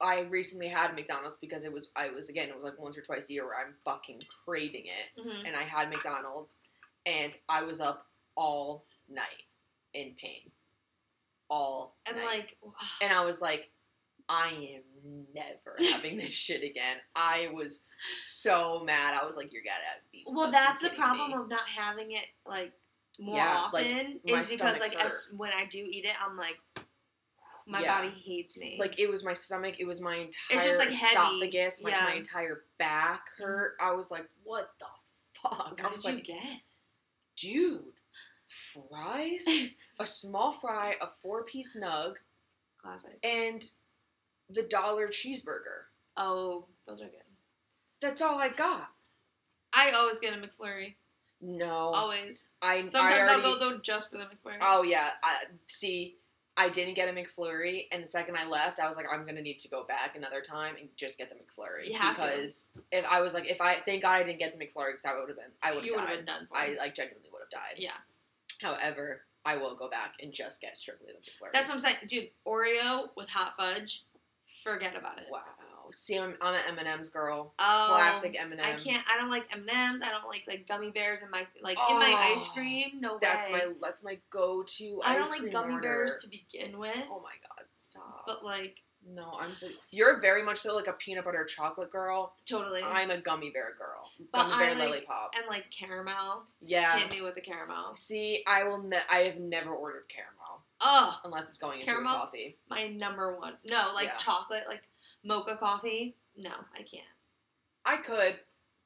I 0.00 0.20
recently 0.22 0.68
had 0.68 0.94
McDonald's 0.94 1.36
because 1.38 1.64
it 1.64 1.72
was 1.72 1.90
I 1.96 2.08
was 2.10 2.28
again 2.30 2.48
it 2.48 2.54
was 2.54 2.64
like 2.64 2.78
once 2.78 2.96
or 2.96 3.02
twice 3.02 3.28
a 3.28 3.32
year 3.34 3.44
where 3.44 3.56
I'm 3.56 3.74
fucking 3.84 4.20
craving 4.44 4.86
it, 4.86 5.20
Mhm. 5.20 5.46
and 5.46 5.54
I 5.54 5.62
had 5.64 5.90
McDonald's, 5.90 6.58
and 7.06 7.36
I 7.48 7.62
was 7.64 7.80
up 7.80 8.06
all 8.36 8.86
night 9.08 9.42
in 9.94 10.14
pain, 10.20 10.50
all 11.50 11.96
And 12.06 12.16
night. 12.16 12.24
like, 12.24 12.56
and 13.02 13.12
I 13.12 13.24
was 13.24 13.40
like, 13.42 13.70
I 14.28 14.48
am 14.76 15.26
never 15.34 15.76
having 15.92 16.16
this 16.18 16.34
shit 16.34 16.62
again. 16.62 16.96
I 17.14 17.50
was 17.52 17.84
so 18.16 18.82
mad. 18.84 19.14
I 19.20 19.24
was 19.24 19.36
like, 19.36 19.52
you're 19.52 19.62
gotta 19.62 20.00
be. 20.12 20.24
well, 20.26 20.50
that's 20.50 20.80
the 20.82 20.90
problem 20.90 21.30
me." 21.30 21.36
of 21.36 21.48
not 21.48 21.66
having 21.68 22.12
it 22.12 22.26
like 22.46 22.72
more 23.20 23.36
Yeah, 23.36 23.48
often 23.48 24.20
my 24.26 24.38
is 24.38 24.46
because 24.48 24.80
like 24.80 24.96
as, 25.04 25.28
when 25.36 25.50
I 25.52 25.66
do 25.66 25.78
eat 25.78 26.04
it, 26.04 26.14
I'm 26.24 26.36
like, 26.36 26.58
my 27.66 27.80
Yeah. 27.82 28.00
body 28.00 28.10
hates 28.10 28.56
me. 28.56 28.76
like 28.80 28.98
it 28.98 29.08
was 29.10 29.24
my 29.24 29.34
stomach, 29.34 29.76
it 29.78 29.84
was 29.86 30.00
my 30.00 30.16
entire 30.16 30.32
It's 30.50 30.64
just, 30.64 30.78
like, 30.78 30.90
heavy. 30.90 31.14
esophagus, 31.36 31.82
like 31.82 31.94
Yeah. 31.94 32.04
my 32.04 32.14
entire 32.14 32.64
back 32.78 33.20
mm-hmm. 33.34 33.44
hurt. 33.44 33.76
I 33.80 33.92
was 33.92 34.10
like, 34.10 34.28
what 34.44 34.70
the 34.78 34.86
fuck? 35.40 35.78
I 35.78 35.82
what 35.84 35.92
was 35.92 36.02
did 36.02 36.08
you 36.10 36.14
like, 36.16 36.24
get? 36.24 36.60
dude, 37.36 37.82
fries, 38.72 39.44
a 39.98 40.06
small 40.06 40.52
fry, 40.52 40.96
a 41.00 41.08
four 41.22 41.44
piece 41.44 41.76
nug, 41.76 42.14
Classic. 42.78 43.18
and 43.22 43.64
the 44.50 44.62
dollar 44.62 45.08
cheeseburger. 45.08 45.86
Oh, 46.16 46.66
those 46.86 47.00
are 47.02 47.06
good. 47.06 47.22
That's 48.00 48.20
all 48.22 48.38
I 48.38 48.48
got. 48.48 48.88
I 49.72 49.90
always 49.92 50.20
get 50.20 50.34
a 50.34 50.36
McFlurry. 50.36 50.94
No, 51.40 51.66
Always. 51.92 52.46
I 52.60 52.84
Sometimes 52.84 53.28
I 53.28 53.34
I'll 53.34 53.42
go 53.42 53.58
though 53.58 53.78
just 53.78 54.10
for 54.10 54.18
the 54.18 54.24
McFlurry. 54.24 54.58
Oh 54.60 54.82
yeah, 54.82 55.08
I 55.24 55.44
see. 55.66 56.16
I 56.56 56.68
didn't 56.68 56.94
get 56.94 57.08
a 57.08 57.12
McFlurry, 57.12 57.86
and 57.90 58.04
the 58.04 58.10
second 58.10 58.36
I 58.36 58.46
left, 58.46 58.78
I 58.78 58.86
was 58.86 58.96
like, 58.98 59.06
I'm 59.10 59.24
gonna 59.24 59.40
need 59.40 59.58
to 59.60 59.68
go 59.68 59.84
back 59.84 60.14
another 60.16 60.42
time 60.42 60.76
and 60.78 60.88
just 60.96 61.16
get 61.16 61.30
the 61.30 61.34
McFlurry 61.36 61.88
You 61.88 61.94
have 61.98 62.18
to. 62.18 62.24
because 62.26 62.68
if 62.92 63.04
I 63.10 63.22
was 63.22 63.32
like, 63.34 63.48
if 63.50 63.60
I 63.60 63.78
thank 63.86 64.02
God 64.02 64.12
I 64.12 64.22
didn't 64.22 64.38
get 64.38 64.56
the 64.56 64.64
McFlurry 64.64 64.92
because 64.92 65.04
I 65.06 65.18
would 65.18 65.28
have 65.30 65.36
been, 65.38 65.46
I 65.62 65.74
would 65.74 65.84
you 65.84 65.94
have 65.94 66.02
would 66.02 66.10
have 66.10 66.18
been 66.18 66.26
done 66.26 66.46
for. 66.48 66.56
I 66.58 66.76
like 66.78 66.94
genuinely 66.94 67.28
would 67.32 67.40
have 67.40 67.50
died. 67.50 67.78
yeah, 67.78 67.90
However, 68.60 69.22
I 69.44 69.56
will 69.56 69.74
go 69.74 69.88
back 69.88 70.14
and 70.20 70.32
just 70.32 70.60
get 70.60 70.76
strictly 70.76 71.08
the 71.08 71.18
McFlurry. 71.18 71.52
that's 71.52 71.68
what 71.68 71.74
I'm 71.74 71.80
saying, 71.80 71.96
dude. 72.06 72.28
Oreo 72.46 73.08
with 73.16 73.28
hot 73.30 73.54
fudge, 73.58 74.04
forget 74.62 74.96
about 74.96 75.18
it. 75.18 75.26
wow. 75.30 75.40
See, 75.94 76.18
I'm, 76.18 76.34
I'm 76.40 76.54
an 76.54 76.78
M&M's 76.78 77.10
girl. 77.10 77.52
Oh, 77.58 77.86
Classic 77.90 78.34
M&M. 78.40 78.58
I 78.62 78.72
can't. 78.78 79.04
I 79.12 79.18
don't 79.18 79.28
like 79.28 79.44
M 79.54 79.66
and 79.68 79.70
M's. 79.94 80.02
I 80.02 80.10
don't 80.10 80.26
like 80.26 80.44
like 80.48 80.66
gummy 80.66 80.90
bears 80.90 81.22
in 81.22 81.30
my 81.30 81.46
like 81.62 81.76
in 81.90 81.96
my 81.98 82.14
Oh, 82.16 82.32
ice 82.32 82.48
cream. 82.48 82.98
No 83.00 83.18
That's 83.20 83.46
way. 83.48 83.58
my 83.66 83.72
that's 83.82 84.02
my 84.02 84.16
go-to. 84.30 85.00
I 85.04 85.16
don't 85.16 85.28
like 85.28 85.52
gummy 85.52 85.74
order. 85.74 85.82
bears 85.82 86.16
to 86.22 86.30
begin 86.30 86.78
with. 86.78 86.96
Oh 87.10 87.20
my 87.22 87.34
god, 87.46 87.66
stop. 87.70 88.24
But 88.26 88.42
like 88.42 88.76
no, 89.06 89.34
I'm 89.38 89.50
so. 89.50 89.66
You're 89.90 90.20
very 90.20 90.42
much 90.44 90.60
so 90.60 90.74
like 90.76 90.86
a 90.86 90.92
peanut 90.92 91.24
butter 91.26 91.44
chocolate 91.44 91.90
girl. 91.90 92.32
totally. 92.48 92.80
I'm 92.84 93.10
a 93.10 93.18
gummy 93.20 93.50
bear 93.50 93.74
girl. 93.76 94.08
But 94.32 94.48
Gummy 94.48 94.62
bear 94.64 94.70
I 94.70 94.72
like- 94.74 94.88
lollipop. 94.90 95.34
and 95.36 95.44
like 95.50 95.66
caramel. 95.76 96.46
Yeah. 96.62 96.96
Hit 97.00 97.10
me 97.10 97.20
with 97.20 97.34
the 97.34 97.40
caramel. 97.42 97.96
See, 97.96 98.42
I 98.46 98.64
will. 98.64 98.78
Ne- 98.82 98.96
I 99.10 99.22
have 99.24 99.38
never 99.38 99.72
ordered 99.72 100.04
caramel 100.08 100.41
Oh, 100.84 101.16
unless 101.24 101.48
it's 101.48 101.58
going 101.58 101.80
into 101.80 101.92
coffee. 102.02 102.58
my 102.68 102.88
number 102.88 103.38
one. 103.38 103.54
No, 103.68 103.90
like 103.94 104.06
Yeah. 104.08 104.16
chocolate, 104.16 104.64
like 104.68 104.82
mocha 105.24 105.56
coffee. 105.58 106.16
No, 106.36 106.50
I 106.74 106.82
can't. 106.82 107.04
I 107.84 107.96
could. 107.98 108.36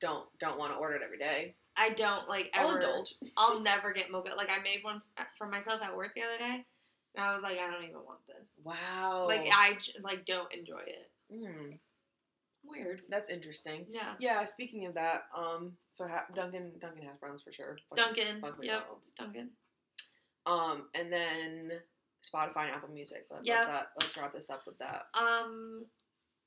Don't 0.01 0.27
don't 0.39 0.59
want 0.59 0.73
to 0.73 0.79
order 0.79 0.97
it 0.97 1.03
every 1.03 1.19
day. 1.19 1.55
I 1.77 1.91
don't 1.91 2.29
like 2.29 2.51
I'll 2.55 2.69
ever. 2.71 2.81
indulge. 2.81 3.15
I'll 3.37 3.61
never 3.61 3.93
get 3.93 4.11
mocha. 4.11 4.33
Like 4.37 4.51
I 4.51 4.63
made 4.63 4.83
one 4.83 5.01
for 5.39 5.47
myself 5.47 5.81
at 5.83 5.97
work 5.97 6.13
the 6.15 6.23
other 6.23 6.39
day, 6.39 6.65
and 7.15 7.25
I 7.25 7.33
was 7.33 7.43
like, 7.43 7.59
I 7.59 7.71
don't 7.71 7.85
even 7.85 7.97
want 8.05 8.21
this. 8.29 8.53
Wow. 8.63 9.27
Like 9.29 9.47
I 9.53 9.77
like 10.03 10.25
don't 10.27 10.53
enjoy 10.53 10.81
it. 10.87 11.09
Mm, 11.33 11.79
Weird. 12.65 13.01
that's 13.09 13.31
interesting. 13.31 13.87
Yeah. 13.91 14.15
Yeah. 14.19 14.45
Speaking 14.45 14.87
of 14.87 14.95
that, 14.95 15.23
um, 15.37 15.73
so 15.93 16.07
ha- 16.07 16.27
Dunkin' 16.35 16.73
Dunkin' 16.81 17.05
hash 17.05 17.17
browns 17.21 17.43
for 17.43 17.53
sure. 17.53 17.79
Dunkin'. 17.95 18.43
Yep. 18.43 18.57
McDonald's. 18.59 19.11
Dunkin'. 19.17 19.51
Um, 20.47 20.89
and 20.95 21.13
then 21.13 21.73
Spotify 22.23 22.67
and 22.67 22.73
Apple 22.73 22.89
Music. 22.89 23.27
Let's, 23.31 23.43
Yeah. 23.45 23.57
let's, 23.59 23.69
uh, 23.69 23.83
let's 24.01 24.17
wrap 24.17 24.33
this 24.33 24.51
up 24.51 24.63
with 24.67 24.79
that. 24.79 25.07
Um, 25.15 25.85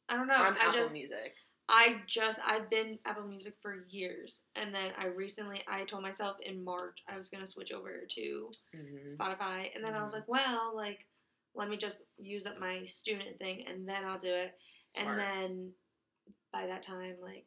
I 0.08 0.16
don't 0.16 0.28
know. 0.28 0.36
I'm 0.36 0.56
I 0.56 0.60
Apple 0.60 0.72
just 0.74 0.94
Music. 0.94 1.34
I 1.72 2.02
just 2.08 2.40
I've 2.44 2.70
been 2.70 2.98
Apple 3.06 3.28
Music 3.28 3.54
for 3.62 3.86
years, 3.90 4.42
and 4.56 4.74
then 4.74 4.92
I 4.98 5.06
recently 5.06 5.62
I 5.68 5.84
told 5.84 6.02
myself 6.02 6.38
in 6.42 6.64
March 6.64 7.04
I 7.08 7.16
was 7.16 7.30
gonna 7.30 7.46
switch 7.46 7.72
over 7.72 8.06
to 8.10 8.52
hmm 8.74 9.06
Spotify, 9.06 9.70
and 9.76 9.84
then 9.86 9.94
I 9.94 10.02
was 10.02 10.12
Mhm. 10.12 10.16
like, 10.16 10.28
well, 10.28 10.76
like 10.76 11.06
let 11.54 11.70
me 11.70 11.78
just 11.78 12.04
use 12.18 12.48
up 12.48 12.58
my 12.58 12.84
student 12.86 13.38
thing, 13.38 13.68
and 13.68 13.88
then 13.88 14.04
I'll 14.04 14.18
do 14.18 14.34
it. 14.34 14.60
Smart. 14.94 15.10
And 15.10 15.20
then 15.20 15.74
by 16.52 16.66
that 16.66 16.82
time, 16.82 17.18
like 17.22 17.46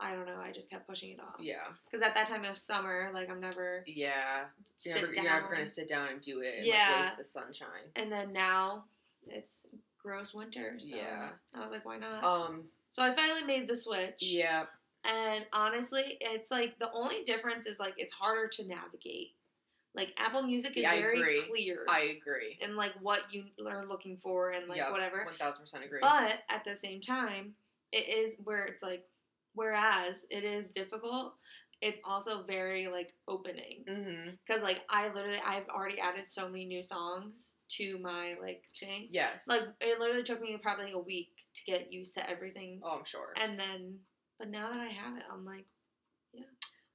I 0.00 0.14
don't 0.14 0.26
know, 0.26 0.38
I 0.40 0.52
just 0.52 0.70
kept 0.70 0.86
pushing 0.86 1.10
it 1.10 1.20
off. 1.20 1.36
Yeah. 1.40 1.56
Because 1.84 2.02
at 2.02 2.14
that 2.14 2.26
time 2.26 2.44
of 2.44 2.56
summer, 2.56 3.10
like 3.12 3.28
I'm 3.28 3.40
never 3.40 3.82
Yeah. 3.86 4.40
You're 4.40 4.46
sit 4.76 4.94
never, 5.00 5.12
down. 5.12 5.24
you're 5.24 5.32
never 5.34 5.48
gonna 5.54 5.66
sit 5.66 5.88
down 5.88 6.08
and 6.08 6.20
do 6.20 6.40
it. 6.40 6.54
And, 6.58 6.66
Yeah. 6.66 7.02
Like, 7.08 7.16
the 7.18 7.24
sunshine. 7.24 7.90
And 7.96 8.10
then 8.12 8.32
now 8.32 8.84
it's 9.26 9.66
gross 10.00 10.32
winter, 10.32 10.76
so 10.78 10.96
Yeah. 10.96 11.30
I 11.54 11.60
was 11.60 11.72
like, 11.72 11.84
why 11.84 11.98
not? 11.98 12.22
Um, 12.22 12.68
So 12.90 13.02
I 13.02 13.14
finally 13.14 13.42
made 13.44 13.66
the 13.66 13.74
switch. 13.76 14.22
Yeah. 14.22 14.66
And 15.04 15.44
honestly, 15.52 16.16
it's 16.20 16.50
like 16.50 16.78
the 16.78 16.90
only 16.92 17.22
difference 17.24 17.66
is 17.66 17.78
like 17.80 17.94
it's 17.96 18.12
harder 18.12 18.46
to 18.48 18.64
navigate. 18.66 19.34
Like 19.94 20.14
Apple 20.16 20.42
Music 20.42 20.76
is 20.76 20.82
Yeah, 20.84 20.92
very 20.92 21.20
agree. 21.20 21.42
clear 21.42 21.84
I 21.88 22.16
agree. 22.20 22.56
And 22.62 22.76
like 22.76 22.92
what 23.00 23.32
you 23.32 23.44
are 23.66 23.84
looking 23.84 24.16
for 24.16 24.52
and 24.52 24.68
like 24.68 24.78
Yep, 24.78 24.92
whatever. 24.92 25.24
One 25.24 25.34
thousand 25.34 25.64
percent 25.64 25.84
agree. 25.84 25.98
But 26.00 26.40
at 26.48 26.64
the 26.64 26.74
same 26.76 27.00
time, 27.00 27.54
it 27.90 28.08
is 28.08 28.36
where 28.44 28.64
it's 28.66 28.82
like, 28.82 29.04
whereas 29.54 30.26
it 30.30 30.44
is 30.44 30.70
difficult, 30.70 31.34
it's 31.80 32.00
also 32.04 32.42
very 32.44 32.88
like 32.88 33.14
opening 33.28 33.84
mm-hmm. 33.88 34.30
because 34.46 34.62
like 34.62 34.80
I 34.90 35.12
literally 35.12 35.40
I've 35.46 35.68
already 35.68 36.00
added 36.00 36.26
so 36.26 36.48
many 36.48 36.64
new 36.64 36.82
songs 36.82 37.54
to 37.76 37.98
my 37.98 38.34
like 38.40 38.62
thing. 38.80 39.08
Yes. 39.10 39.46
Like 39.46 39.62
it 39.80 40.00
literally 40.00 40.24
took 40.24 40.40
me 40.40 40.58
probably 40.60 40.92
a 40.92 40.98
week 40.98 41.30
to 41.54 41.64
get 41.64 41.92
used 41.92 42.14
to 42.14 42.28
everything, 42.28 42.80
oh, 42.82 42.98
I'm 42.98 43.04
sure. 43.04 43.32
and 43.40 43.58
then 43.58 43.98
but 44.38 44.50
now 44.50 44.70
that 44.70 44.80
I 44.80 44.86
have 44.86 45.16
it, 45.16 45.24
I'm 45.30 45.44
like, 45.44 45.66
yeah. 46.32 46.44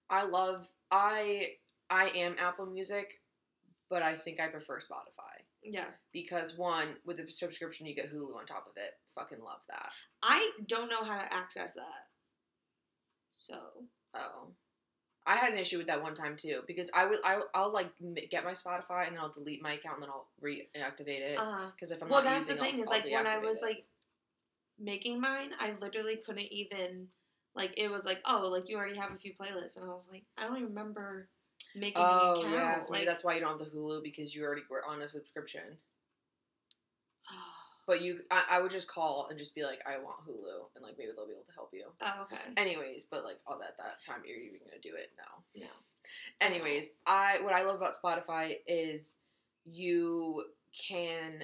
I 0.10 0.24
love. 0.24 0.66
I 0.92 1.54
I 1.90 2.10
am 2.10 2.36
Apple 2.40 2.66
Music, 2.66 3.08
but 3.90 4.02
I 4.02 4.18
think 4.18 4.40
I 4.40 4.48
prefer 4.48 4.80
Spotify 4.80 5.44
yeah. 5.64 5.86
because 6.12 6.58
one 6.58 6.96
with 7.06 7.18
the 7.18 7.32
subscription 7.32 7.86
you 7.86 7.96
get 7.96 8.14
Hulu 8.14 8.36
on 8.36 8.46
top 8.46 8.66
of 8.68 8.78
it. 8.78 8.94
Fucking 9.16 9.44
love 9.44 9.60
that. 9.70 9.90
I 10.22 10.52
don't 10.68 10.90
know 10.90 11.04
how 11.04 11.18
to 11.18 11.34
access 11.34 11.74
that, 11.74 12.08
so 13.34 13.56
Oh. 14.16 14.48
I 15.26 15.38
had 15.38 15.54
an 15.54 15.58
issue 15.58 15.78
with 15.78 15.88
that 15.88 16.02
one 16.02 16.16
time 16.16 16.36
too 16.36 16.62
because 16.68 16.90
I 16.94 17.06
would 17.06 17.20
I, 17.24 17.40
I'll 17.54 17.72
like 17.72 17.88
get 18.30 18.44
my 18.44 18.52
Spotify 18.52 19.08
and 19.08 19.16
then 19.16 19.22
I'll 19.22 19.32
delete 19.32 19.64
my 19.64 19.74
account 19.74 19.96
and 19.96 20.04
then 20.04 20.10
I'll 20.10 20.28
reactivate 20.44 21.22
it 21.22 21.38
uh, 21.40 21.70
because 21.72 21.92
if 21.92 22.04
I'm 22.04 22.10
well, 22.10 22.22
that's 22.22 22.48
the 22.48 22.56
thing 22.56 22.76
I'll, 22.76 22.82
is 22.82 22.90
I'll 22.90 23.00
like 23.00 23.06
when 23.10 23.26
I 23.26 23.38
was 23.38 23.64
it. 23.64 23.66
like 23.66 23.86
making 24.78 25.22
mine, 25.22 25.52
I 25.60 25.76
literally 25.80 26.18
couldn't 26.18 26.52
even 26.52 27.08
like 27.56 27.74
it 27.78 27.90
was 27.90 28.06
like 28.06 28.20
oh 28.26 28.50
like 28.50 28.68
you 28.68 28.76
already 28.76 28.98
have 28.98 29.12
a 29.12 29.18
few 29.18 29.32
playlists, 29.34 29.78
and 29.78 29.86
I 29.90 29.94
was 29.96 30.10
like 30.12 30.24
I 30.38 30.44
don't 30.44 30.58
even 30.58 30.70
remember 30.70 31.30
making 31.74 32.04
oh 32.06 32.36
the 32.36 32.42
account. 32.42 32.54
yeah, 32.56 32.80
so 32.80 32.92
maybe 32.92 33.06
like, 33.06 33.08
that's 33.08 33.24
why 33.24 33.36
you 33.36 33.40
don't 33.40 33.58
have 33.58 33.60
the 33.60 33.74
Hulu 33.74 34.04
because 34.04 34.36
you 34.36 34.44
already 34.44 34.64
were 34.70 34.84
on 34.86 35.02
a 35.02 35.08
subscription. 35.08 35.78
But 37.86 38.02
you, 38.02 38.22
I, 38.32 38.44
I 38.52 38.62
would 38.62 38.72
just 38.72 38.88
call 38.88 39.28
and 39.30 39.38
just 39.38 39.54
be 39.56 39.64
like, 39.64 39.80
I 39.86 39.98
want 39.98 40.26
Hulu, 40.26 40.68
and 40.76 40.84
like 40.84 40.96
maybe 40.98 41.12
they'll 41.16 41.28
be 41.28 41.34
able 41.34 41.44
to 41.44 41.54
help 41.54 41.70
you. 41.74 41.86
Oh, 42.02 42.24
okay. 42.24 42.42
Anyways, 42.56 43.08
but 43.12 43.24
like 43.24 43.40
all 43.46 43.60
that 43.60 43.76
that 43.78 44.02
time 44.06 44.22
you're 44.26 44.38
even 44.38 44.60
gonna 44.66 44.82
do 44.82 44.96
it 44.96 45.12
no. 45.18 45.62
No. 45.66 45.68
Anyways, 46.42 46.92
I 47.06 47.40
what 47.42 47.54
I 47.54 47.64
love 47.64 47.76
about 47.78 47.96
Spotify 48.02 48.58
is 48.68 49.18
you 49.66 50.44
can 50.88 51.44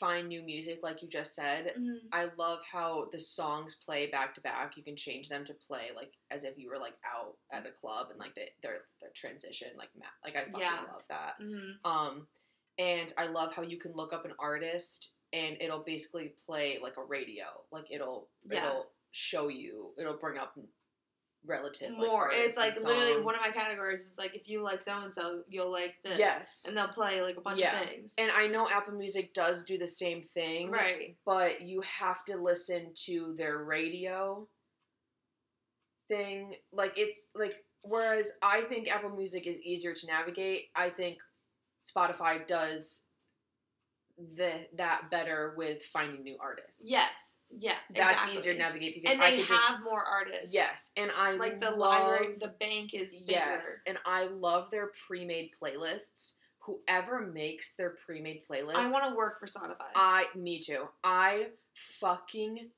find 0.00 0.28
new 0.28 0.42
music 0.42 0.80
like 0.82 1.02
you 1.02 1.08
just 1.08 1.34
said. 1.34 1.74
Mhm. 1.78 1.98
I 2.12 2.30
love 2.36 2.60
how 2.64 3.08
the 3.12 3.20
songs 3.20 3.76
play 3.76 4.06
back 4.06 4.34
to 4.34 4.40
back. 4.40 4.76
You 4.76 4.82
can 4.82 4.96
change 4.96 5.28
them 5.28 5.44
to 5.44 5.54
play 5.54 5.90
like 5.94 6.12
as 6.30 6.44
if 6.44 6.56
you 6.58 6.70
were 6.70 6.78
like 6.78 6.94
out 7.04 7.36
at 7.52 7.66
a 7.66 7.70
club 7.70 8.10
and 8.10 8.18
like 8.18 8.34
they 8.34 8.50
their 8.62 8.86
their 9.00 9.10
transition 9.14 9.68
like 9.76 9.90
like 10.24 10.36
I 10.36 10.44
fucking 10.46 10.60
Yeah. 10.60 10.84
love 10.90 11.04
that. 11.08 11.38
Mhm. 11.40 11.74
Um, 11.84 12.26
and 12.78 13.12
I 13.18 13.26
love 13.26 13.52
how 13.54 13.62
you 13.62 13.78
can 13.78 13.92
look 13.92 14.12
up 14.12 14.24
an 14.24 14.34
artist 14.38 15.14
and 15.34 15.56
it'll 15.60 15.82
basically 15.82 16.32
play 16.46 16.78
like 16.82 16.96
a 16.96 17.02
radio. 17.04 17.44
Like 17.72 17.86
it'll 17.90 18.28
Yeah. 18.50 18.68
it'll 18.68 18.86
show 19.10 19.48
you. 19.48 19.92
It'll 19.98 20.16
bring 20.16 20.38
up 20.38 20.56
relative 21.46 21.90
More. 21.92 22.24
artists 22.30 22.46
It's 22.46 22.56
like 22.56 22.74
literally 22.82 23.20
one 23.20 23.34
of 23.34 23.40
my 23.42 23.48
categories 23.50 24.00
is 24.00 24.16
like 24.18 24.34
if 24.34 24.48
you 24.48 24.62
like 24.62 24.80
so 24.80 24.96
and 25.00 25.12
so, 25.12 25.42
you'll 25.48 25.70
like 25.70 25.96
this. 26.04 26.18
Yes. 26.18 26.64
And 26.66 26.76
they'll 26.76 26.88
play 26.88 27.20
like 27.20 27.36
a 27.36 27.40
bunch 27.42 27.60
Yeah. 27.60 27.82
of 27.82 27.88
things. 27.88 28.14
And 28.16 28.30
I 28.30 28.46
know 28.46 28.68
Apple 28.68 28.94
Music 28.94 29.34
does 29.34 29.64
do 29.64 29.76
the 29.76 29.86
same 29.86 30.22
thing. 30.22 30.70
Right. 30.70 31.16
But 31.26 31.60
you 31.62 31.82
have 31.82 32.24
to 32.26 32.36
listen 32.36 32.92
to 33.06 33.34
their 33.36 33.58
radio 33.58 34.48
thing. 36.08 36.54
Like 36.72 36.96
it's 36.98 37.26
like 37.34 37.56
whereas 37.82 38.30
I 38.40 38.62
think 38.62 38.88
Apple 38.88 39.10
Music 39.10 39.46
is 39.46 39.58
easier 39.60 39.92
to 39.94 40.06
navigate, 40.06 40.70
I 40.74 40.88
think 40.90 41.18
Spotify 41.82 42.46
does 42.46 43.02
the 44.36 44.66
that 44.76 45.10
better 45.10 45.54
with 45.56 45.82
finding 45.92 46.22
new 46.22 46.36
artists. 46.40 46.82
Yes. 46.84 47.38
Yeah. 47.50 47.74
That's 47.92 48.10
exactly. 48.10 48.38
easier 48.38 48.52
to 48.52 48.58
navigate 48.58 48.94
because 48.94 49.12
And 49.12 49.22
I 49.22 49.30
they 49.30 49.42
have 49.42 49.48
just 49.48 49.82
more 49.82 50.02
artists. 50.04 50.54
Yes, 50.54 50.92
and 50.96 51.10
I 51.16 51.32
Like 51.32 51.60
the 51.60 51.70
love, 51.70 52.02
library, 52.02 52.36
the 52.38 52.54
bank 52.60 52.94
is 52.94 53.14
bigger. 53.14 53.32
Yes, 53.32 53.80
and 53.86 53.98
I 54.06 54.26
love 54.26 54.70
their 54.70 54.92
pre-made 55.06 55.50
playlists. 55.60 56.34
Whoever 56.60 57.26
makes 57.26 57.74
their 57.76 57.96
pre-made 58.06 58.42
playlists, 58.50 58.76
I 58.76 58.90
want 58.90 59.04
to 59.10 59.16
work 59.16 59.38
for 59.38 59.46
Spotify. 59.46 59.90
I 59.94 60.26
me 60.34 60.60
too. 60.60 60.84
I 61.02 61.48
fucking 62.00 62.70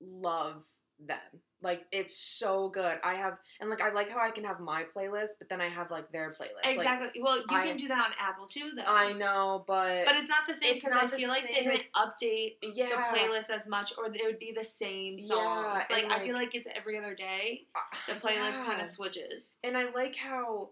love 0.00 0.62
them. 1.04 1.18
Like 1.64 1.86
it's 1.90 2.16
so 2.18 2.68
good. 2.68 2.98
I 3.02 3.14
have 3.14 3.38
and 3.58 3.68
like 3.70 3.80
I 3.80 3.90
like 3.90 4.10
how 4.10 4.20
I 4.20 4.30
can 4.30 4.44
have 4.44 4.60
my 4.60 4.84
playlist, 4.94 5.30
but 5.38 5.48
then 5.48 5.60
I 5.60 5.68
have 5.68 5.90
like 5.90 6.12
their 6.12 6.28
playlist. 6.28 6.64
Like, 6.64 6.76
exactly. 6.76 7.20
well, 7.22 7.38
you 7.38 7.44
I- 7.56 7.66
can 7.66 7.76
do 7.76 7.88
that 7.88 8.04
on 8.06 8.12
Apple 8.20 8.46
too, 8.46 8.70
though. 8.76 8.82
I 8.86 9.14
know, 9.14 9.64
but, 9.66 10.04
But 10.04 10.14
it's 10.16 10.28
not 10.28 10.46
the 10.46 10.54
same 10.54 10.74
because 10.74 10.92
I 10.92 11.06
feel 11.08 11.30
like 11.30 11.42
they 11.42 11.64
didn't 11.64 11.84
update 11.96 12.56
yeah, 12.62 12.88
the 12.88 12.96
playlist 12.96 13.50
as 13.50 13.66
much, 13.66 13.92
or 13.98 14.06
it 14.06 14.20
would 14.24 14.38
be 14.38 14.52
the 14.52 14.64
same 14.64 15.18
songs. 15.18 15.40
Yeah, 15.42 15.80
songs. 15.80 15.86
like, 15.90 16.04
I 16.12 16.22
feel 16.24 16.34
like- 16.34 16.44
like 16.44 16.54
it's 16.54 16.68
every 16.76 16.98
other 16.98 17.14
day. 17.14 17.66
uh, 17.74 18.12
The 18.12 18.20
playlist 18.20 18.62
kind 18.64 18.78
of 18.80 18.86
switches. 18.86 19.54
And 19.64 19.76
I 19.76 19.90
like 19.92 20.14
how 20.14 20.70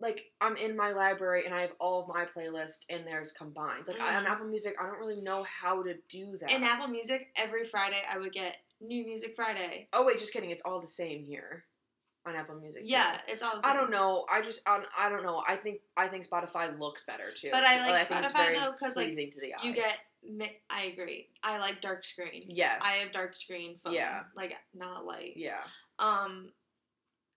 like 0.00 0.32
I'm 0.40 0.56
in 0.56 0.76
my 0.76 0.92
library 0.92 1.44
and 1.44 1.54
I 1.54 1.60
have 1.60 1.72
all 1.78 2.00
of 2.02 2.08
my 2.08 2.24
playlist 2.24 2.78
and 2.88 3.06
theirs 3.06 3.32
combined. 3.36 3.86
Like 3.86 4.00
I, 4.00 4.16
on 4.16 4.24
Mhm. 4.24 4.30
Apple 4.30 4.46
Music, 4.46 4.74
I 4.80 4.86
don't 4.86 4.98
really 4.98 5.20
know 5.20 5.42
how 5.44 5.82
to 5.82 5.94
do 6.08 6.38
that. 6.38 6.50
In 6.50 6.64
Apple 6.64 6.88
Music, 6.88 7.30
every 7.36 7.64
Friday 7.64 8.02
I 8.10 8.16
would 8.18 8.32
get 8.32 8.56
New 8.80 9.04
Music 9.04 9.34
Friday. 9.36 9.88
oh 9.92 10.04
wait, 10.06 10.18
just 10.18 10.32
kidding. 10.32 10.50
It's 10.50 10.62
all 10.64 10.80
the 10.80 10.86
same 10.86 11.24
here 11.24 11.64
on 12.26 12.36
Apple 12.36 12.56
Music. 12.56 12.82
too. 12.82 12.88
Yeah, 12.88 13.20
it's 13.28 13.42
all 13.42 13.56
the 13.56 13.62
same. 13.62 13.72
I 13.72 13.76
don't 13.76 13.90
know. 13.90 14.24
I 14.30 14.42
just 14.42 14.62
I, 14.66 14.82
I 14.98 15.08
don't 15.08 15.22
know. 15.22 15.42
I 15.46 15.56
think 15.56 15.80
I 15.96 16.08
think 16.08 16.26
Spotify 16.26 16.78
looks 16.78 17.04
better 17.04 17.30
too. 17.34 17.50
But 17.52 17.64
I 17.64 17.90
like 17.90 18.00
it's 18.00 18.08
Spotify 18.10 18.54
though 18.54 18.72
because 18.72 18.96
like 18.96 19.06
pleasing 19.06 19.30
to 19.32 19.40
the 19.40 19.54
eye. 19.54 19.58
you 19.62 19.74
get. 19.74 19.98
I 20.68 20.84
agree. 20.84 21.28
I 21.42 21.58
like 21.58 21.80
dark 21.80 22.04
screen. 22.04 22.42
yes. 22.46 22.80
I 22.84 22.92
have 22.92 23.12
dark 23.12 23.34
screen 23.36 23.78
phone. 23.82 23.94
Yeah. 23.94 24.24
Like 24.36 24.54
not 24.74 25.04
light. 25.06 25.32
Yeah. 25.36 25.62
Um. 25.98 26.52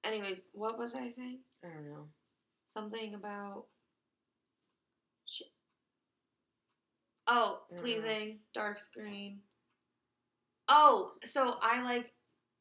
Anyways, 0.03 0.43
what 0.51 0.77
was 0.77 0.95
I 0.95 1.09
saying? 1.09 1.39
I 1.63 1.69
don't 1.69 1.85
know. 1.85 2.07
Something 2.65 3.15
about. 3.15 3.65
Shit. 5.25 5.47
Oh, 7.27 7.61
pleasing 7.77 8.39
dark 8.53 8.79
screen. 8.79 9.39
Oh, 10.76 11.09
so 11.24 11.53
I 11.61 11.82
like 11.84 12.11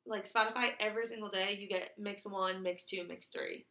like 0.07 0.25
Spotify 0.25 0.71
every 0.81 1.07
single 1.07 1.31
day. 1.31 1.57
You 1.59 1.67
get 1.69 1.91
mix 1.99 2.27
one, 2.27 2.63
mix 2.63 2.85
two, 2.85 3.05
mix 3.09 3.29
three, 3.29 3.65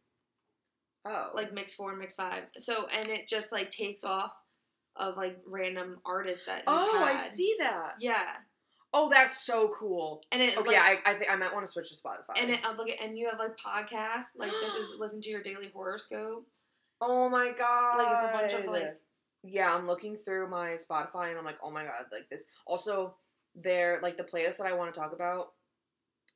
Oh. 1.06 1.30
like 1.34 1.52
mix 1.52 1.74
four, 1.74 1.94
mix 1.96 2.14
five. 2.14 2.44
So 2.56 2.86
and 2.96 3.08
it 3.08 3.28
just 3.28 3.52
like 3.52 3.70
takes 3.70 4.02
off 4.04 4.32
of 4.96 5.16
like 5.16 5.38
random 5.46 6.00
artists 6.04 6.44
that. 6.46 6.62
Oh, 6.66 7.02
I 7.04 7.16
see 7.18 7.54
that. 7.60 7.94
Yeah, 8.00 8.22
Oh, 8.94 9.08
that's 9.08 9.44
so 9.46 9.72
cool. 9.78 10.22
and 10.32 10.42
it 10.42 10.56
Okay, 10.58 10.76
like, 10.76 11.00
I 11.06 11.12
I 11.12 11.18
think 11.18 11.30
I 11.30 11.36
might 11.36 11.52
want 11.54 11.64
to 11.64 11.70
switch 11.72 11.90
to 11.90 11.96
Spotify. 11.96 12.34
and 12.36 12.50
it 12.50 12.60
uh, 12.64 12.74
look 12.76 12.88
at 12.90 13.00
and 13.00 13.16
you 13.16 13.28
have 13.30 13.38
like 13.38 13.56
podcasts 13.56 14.36
like 14.36 14.50
this 14.62 14.74
is 14.74 14.94
listen 14.98 15.20
to 15.22 15.30
your 15.30 15.42
daily 15.42 15.70
horoscope. 15.72 16.46
oh 17.00 17.28
my 17.28 17.52
god. 17.56 17.96
Like 17.98 18.08
it's 18.08 18.52
a 18.52 18.56
bunch 18.56 18.64
of 18.66 18.70
like 18.72 19.00
Yeah, 19.44 19.74
I'm 19.74 19.86
looking 19.86 20.18
through 20.24 20.48
my 20.50 20.76
Spotify 20.76 21.30
and 21.30 21.38
I'm 21.38 21.44
like, 21.44 21.58
oh 21.62 21.70
my 21.70 21.84
god, 21.84 22.06
like 22.12 22.28
this. 22.30 22.42
Also, 22.66 23.16
they're 23.54 24.00
like 24.02 24.16
the 24.16 24.24
playlist 24.24 24.58
that 24.58 24.66
I 24.66 24.72
want 24.72 24.92
to 24.94 24.98
talk 25.00 25.12
about. 25.12 25.52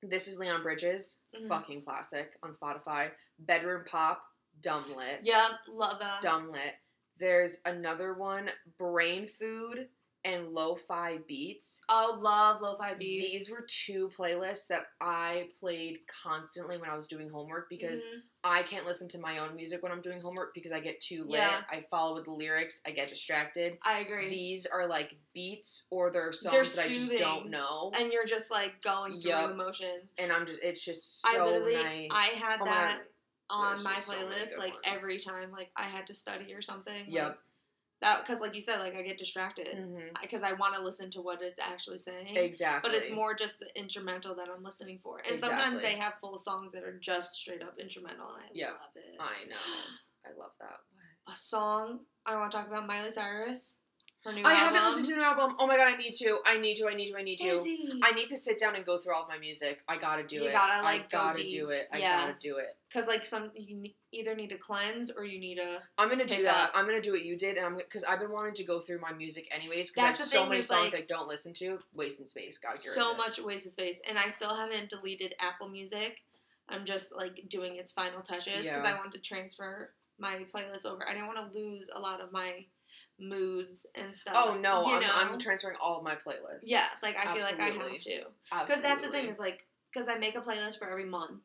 This 0.03 0.29
is 0.29 0.39
Leon 0.39 0.62
Bridges, 0.62 1.19
Mhm. 1.35 1.49
fucking 1.49 1.83
classic 1.83 2.37
on 2.43 2.55
Spotify. 2.55 3.11
Bedroom 3.39 3.85
Pop, 3.87 4.23
dumb 4.61 4.95
lit, 4.95 5.21
Yep, 5.23 5.51
love 5.69 5.99
that. 5.99 6.23
dumb 6.23 6.51
lit. 6.51 6.75
There's 7.19 7.61
another 7.64 8.12
one, 8.14 8.51
Brain 8.79 9.29
Food 9.29 9.89
and 10.27 10.49
Lo-Fi 10.49 11.18
Beats. 11.29 11.83
Oh, 11.89 12.18
love 12.20 12.61
lo-fi 12.61 12.95
beats. 12.95 13.27
These 13.27 13.51
were 13.53 13.64
two 13.68 14.11
playlists 14.18 14.66
that 14.66 14.87
I 15.01 15.49
played 15.61 16.01
constantly 16.22 16.77
when 16.79 16.91
I 16.91 16.97
was 16.97 17.07
doing 17.07 17.31
homework 17.31 17.70
because 17.70 18.03
Mhm. 18.05 18.22
I 18.45 18.62
can't 18.64 18.85
listen 18.85 19.09
to 19.11 19.18
my 19.20 19.39
own 19.39 19.55
music 19.55 19.83
when 19.83 19.93
I'm 19.93 20.03
doing 20.03 20.20
homework 20.20 20.53
because 20.53 20.72
I 20.72 20.81
get 20.81 21.01
too 21.01 21.22
lit. 21.24 21.39
Yeah. 21.39 21.62
I 21.70 21.87
follow 21.91 22.16
with 22.16 22.24
the 22.24 22.33
lyrics, 22.33 22.81
I 22.85 22.91
get 22.91 23.09
distracted. 23.09 23.79
I 23.83 24.01
agree. 24.01 24.29
These 24.29 24.66
are 24.66 24.87
like 24.87 25.16
beats 25.33 25.87
or 25.91 26.11
they're 26.11 26.33
songs 26.33 26.53
They're 26.74 26.85
that 26.85 26.91
I 26.91 26.95
just 26.95 27.18
don't 27.18 27.49
know. 27.51 27.93
and 27.97 28.12
you're 28.12 28.27
just 28.27 28.51
like 28.51 28.81
going 28.83 29.20
through 29.20 29.31
Yup. 29.31 29.49
the 29.51 29.55
motions. 29.55 30.12
And 30.18 30.33
I'm 30.33 30.45
just 30.47 30.61
it's 30.62 30.85
just 30.85 31.22
so 31.22 31.29
I 31.41 31.45
literally, 31.45 31.74
nice. 31.77 32.11
I 32.12 32.27
had 32.37 32.61
Oh 32.61 32.64
that 32.66 32.99
God. 32.99 33.07
on 33.49 33.83
my 33.85 33.95
just 33.95 34.07
so 34.09 34.12
playlist 34.14 34.59
like 34.59 34.72
ones. 34.72 34.85
every 34.87 35.18
time 35.20 35.53
like 35.53 35.70
I 35.77 35.85
had 35.85 36.07
to 36.09 36.14
study 36.14 36.53
or 36.53 36.61
something. 36.62 37.05
Yep. 37.09 37.27
Like, 37.29 37.39
that 38.03 38.21
because 38.23 38.41
like 38.41 38.55
you 38.55 38.61
said, 38.61 38.79
like 38.79 38.95
I 38.95 39.03
get 39.03 39.19
distracted 39.19 39.79
because 40.21 40.43
I 40.43 40.53
want 40.55 40.75
to 40.75 40.83
listen 40.83 41.11
to 41.11 41.21
what 41.23 41.41
it's 41.43 41.59
actually 41.61 41.99
saying. 41.99 42.37
Exactly. 42.37 42.91
But 42.91 42.97
it's 42.97 43.11
more 43.11 43.35
just 43.35 43.59
the 43.59 43.69
instrumental 43.79 44.35
that 44.37 44.49
I'm 44.55 44.63
listening 44.63 44.99
for, 45.03 45.21
and 45.29 45.39
sometimes 45.39 45.81
they 45.81 45.95
have 45.95 46.15
full 46.21 46.39
songs 46.39 46.73
that 46.73 46.83
are 46.85 46.99
just 46.99 47.35
straight 47.35 47.63
up 47.63 47.79
instrumental, 47.79 48.29
and 48.35 48.45
I 48.45 48.49
Yep. 48.53 48.71
love 48.71 48.97
it. 48.97 49.17
I 49.21 49.49
know. 49.49 49.57
I 50.27 50.39
love 50.39 50.53
that. 50.61 50.81
A 51.33 51.37
song 51.37 52.01
I 52.27 52.37
want 52.37 52.51
to 52.53 52.59
talk 52.59 52.67
about 52.69 52.87
Miley 52.87 53.11
Cyrus. 53.11 53.81
Her 54.27 54.33
new 54.33 54.43
I 54.45 54.53
album. 54.55 54.74
haven't 54.74 54.89
listened 54.89 55.07
to 55.07 55.11
the 55.12 55.16
new 55.18 55.22
album. 55.24 55.57
Oh 55.59 55.66
my 55.66 55.77
god, 55.77 55.95
I 55.95 55.97
need 55.97 56.12
to. 56.16 56.39
I 56.45 56.59
need 56.59 56.74
to. 56.77 56.89
I 56.89 56.95
need 56.95 57.09
to. 57.09 57.16
I 57.16 57.22
need 57.22 57.39
to. 57.39 57.47
Izzy. 57.47 57.93
I 58.03 58.12
need 58.12 58.29
to 58.29 58.37
sit 58.37 58.59
down 58.59 58.74
and 58.77 58.85
go 58.85 58.99
through 58.99 59.14
all 59.14 59.22
of 59.22 59.29
my 59.29 59.39
music. 59.39 59.81
I 59.89 59.97
gotta 59.97 60.22
do 60.24 60.37
You 60.37 60.45
it. 60.45 60.53
gotta, 60.53 60.83
like, 60.83 61.03
I 61.03 61.07
gotta 61.11 61.43
deep. 61.43 61.53
do 61.59 61.70
it. 61.70 61.89
I 61.93 61.99
Yeah. 61.99 62.20
gotta 62.20 62.37
do 62.41 62.57
it. 62.59 62.77
Because 62.89 63.07
like 63.09 63.24
some 63.24 63.51
you 63.55 63.91
either 64.12 64.35
need 64.35 64.51
to 64.51 64.59
cleanse 64.59 65.11
or 65.11 65.24
you 65.24 65.39
need 65.39 65.59
a. 65.59 65.79
I'm 65.99 66.09
gonna 66.09 66.27
do 66.27 66.43
that. 66.43 66.64
up. 66.66 66.70
I'm 66.74 66.85
gonna 66.87 67.01
do 67.01 67.12
what 67.12 67.24
you 67.24 67.37
did, 67.37 67.57
and 67.57 67.64
I'm 67.66 67.77
because 67.77 68.05
I've 68.05 68.18
been 68.20 68.31
wanting 68.33 68.55
to 68.55 68.64
go 68.64 68.81
through 68.81 69.01
my 69.01 69.12
music 69.12 69.49
anyways. 69.51 69.91
Because 69.91 70.03
I 70.05 70.07
have 70.09 70.18
the 70.18 70.24
so 70.24 70.47
many 70.47 70.61
songs 70.62 70.93
like- 70.93 71.03
I 71.03 71.07
don't 71.07 71.29
listen 71.29 71.53
to. 71.55 71.79
Wasting 71.95 72.27
space. 72.27 72.59
Gotta 72.59 72.77
get 72.83 72.93
so 72.93 73.14
much 73.14 73.39
wasted 73.41 73.72
space, 73.72 74.01
and 74.09 74.18
I 74.18 74.29
still 74.29 74.55
haven't 74.55 74.91
deleted 74.91 75.35
Apple 75.41 75.68
Music. 75.68 76.22
I'm 76.68 76.85
just 76.85 77.14
like 77.14 77.45
doing 77.49 77.77
its 77.77 77.93
final 77.93 78.20
touches 78.22 78.66
because 78.66 78.83
Yeah. 78.83 78.95
I 78.95 78.99
want 78.99 79.12
to 79.12 79.18
transfer 79.20 79.93
my 80.18 80.45
playlist 80.53 80.85
over. 80.87 81.07
I 81.07 81.12
didn't 81.12 81.29
want 81.29 81.39
to 81.53 81.57
lose 81.59 81.89
a 81.93 82.01
lot 82.01 82.20
of 82.20 82.33
my 82.33 82.64
moods 83.19 83.87
and 83.95 84.12
stuff. 84.12 84.35
Oh 84.37 84.59
no, 84.59 84.87
you 84.87 84.95
I'm, 84.95 85.01
know? 85.01 85.09
I'm 85.12 85.39
transferring 85.39 85.77
all 85.81 85.99
of 85.99 86.05
my 86.05 86.14
playlists. 86.14 86.61
yeah, 86.62 86.87
like 87.03 87.17
I 87.17 87.33
feel 87.35 87.43
like 87.43 87.61
I 87.61 87.67
have 87.71 88.01
to 88.01 88.27
because 88.67 88.83
that's 88.83 89.05
the 89.05 89.11
thing 89.11 89.29
is 89.29 89.39
like 89.39 89.67
because 89.93 90.09
I 90.09 90.17
make 90.19 90.37
a 90.37 90.41
playlist 90.41 90.79
for 90.79 90.89
every 90.89 91.05
month, 91.07 91.45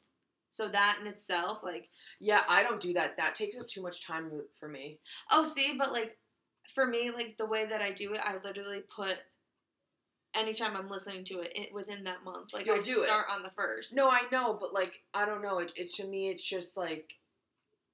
so 0.50 0.68
that 0.70 0.98
in 1.02 1.08
itself 1.08 1.60
like 1.64 1.90
Yeah, 2.20 2.44
I 2.50 2.64
don't 2.64 2.82
do 2.82 2.94
that. 2.94 3.18
That 3.18 3.36
takes 3.36 3.58
up 3.58 3.68
too 3.68 3.82
much 3.82 4.06
time 4.06 4.32
for 4.60 4.68
me. 4.68 5.00
oh 5.32 5.44
see, 5.44 5.76
but 5.78 5.92
like 5.92 6.18
for 6.74 6.86
me 6.86 7.12
like 7.12 7.36
the 7.38 7.46
way 7.46 7.66
that 7.66 7.82
I 7.82 7.92
do 7.92 8.14
it, 8.14 8.22
I 8.24 8.38
literally 8.44 8.84
put. 8.96 9.18
Anytime 10.34 10.78
I'm 10.78 10.88
listening 10.88 11.26
to 11.26 11.42
it, 11.42 11.52
it 11.56 11.74
within 11.74 12.06
that 12.06 12.24
month, 12.24 12.54
like 12.54 12.66
You'll 12.66 12.78
I 12.78 12.80
do 12.80 13.02
it. 13.02 13.06
start 13.06 13.26
on 13.30 13.44
the 13.44 13.52
first. 13.52 13.98
No, 13.98 14.10
I 14.10 14.22
know, 14.32 14.58
but 14.60 14.74
like 14.74 15.02
I 15.14 15.26
don't 15.26 15.42
know. 15.42 15.60
It, 15.60 15.74
it 15.76 15.90
to 15.96 16.08
me, 16.08 16.30
it's 16.30 16.42
just 16.44 16.78
like 16.78 17.12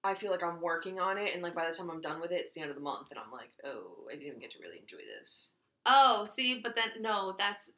I 0.08 0.16
feel 0.16 0.32
like 0.32 0.44
I'm 0.44 0.62
working 0.62 1.00
on 1.00 1.18
it, 1.18 1.34
and 1.34 1.44
like 1.44 1.54
by 1.56 1.68
the 1.70 1.76
time 1.76 1.90
I'm 1.90 2.02
done 2.02 2.20
with 2.22 2.32
it, 2.32 2.42
it's 2.42 2.54
the 2.54 2.62
end 2.62 2.70
of 2.70 2.76
the 2.76 2.82
month, 2.82 3.08
and 3.12 3.20
I'm 3.20 3.32
like, 3.32 3.50
oh, 3.66 4.06
I 4.10 4.14
didn't 4.14 4.28
even 4.28 4.40
get 4.40 4.52
to 4.52 4.60
really 4.62 4.80
enjoy 4.80 4.98
this. 5.20 5.52
Oh, 5.86 6.26
see, 6.26 6.62
but 6.64 6.76
then 6.76 7.02
no, 7.02 7.36
that's 7.38 7.72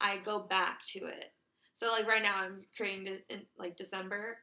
I 0.00 0.18
go 0.18 0.38
back 0.40 0.80
to 0.88 1.00
it. 1.06 1.32
So 1.74 1.86
like 1.88 2.06
right 2.06 2.22
now, 2.22 2.34
I'm 2.36 2.62
creating 2.76 3.06
it 3.06 3.24
in 3.28 3.42
like 3.58 3.76
December. 3.76 4.38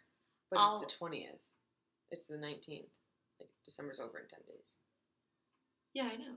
But 0.49 0.59
I'll- 0.59 0.81
it's 0.81 0.91
the 0.93 0.97
twentieth. 0.97 1.39
It's 2.11 2.25
the 2.27 2.37
nineteenth. 2.37 2.87
Like 3.39 3.49
December's 3.65 3.99
over 3.99 4.19
in 4.19 4.27
ten 4.27 4.39
days. 4.47 4.75
Yeah, 5.93 6.09
I 6.11 6.17
know. 6.17 6.35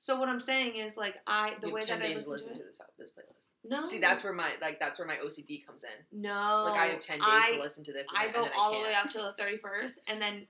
So 0.00 0.18
what 0.18 0.28
I'm 0.30 0.40
saying 0.40 0.76
is 0.76 0.96
like 0.96 1.20
I 1.26 1.54
the 1.60 1.68
way 1.70 1.80
have 1.82 1.88
10 1.88 1.98
that 2.00 2.04
I 2.06 2.12
to 2.12 2.16
listen 2.16 2.38
to 2.38 2.44
it. 2.54 2.56
to 2.56 2.62
this 2.64 2.80
this 2.98 3.10
playlist. 3.10 3.50
No, 3.68 3.86
See, 3.86 3.98
that's 3.98 4.24
where 4.24 4.32
my 4.32 4.50
like 4.62 4.80
that's 4.80 4.98
where 4.98 5.06
my 5.06 5.16
OCD 5.16 5.64
comes 5.64 5.84
in. 5.84 6.22
no. 6.22 6.64
Like 6.70 6.80
I 6.80 6.86
have 6.86 7.00
ten 7.02 7.18
days 7.18 7.26
I, 7.28 7.52
to 7.56 7.60
listen 7.60 7.84
to 7.84 7.92
this. 7.92 8.06
I 8.18 8.24
and 8.24 8.34
go 8.34 8.46
all 8.56 8.70
the 8.70 8.76
can't. 8.78 8.88
way 8.88 8.94
up 8.94 9.10
till 9.10 9.22
the 9.36 9.42
31st, 9.42 9.98
and 10.08 10.20
then 10.20 10.46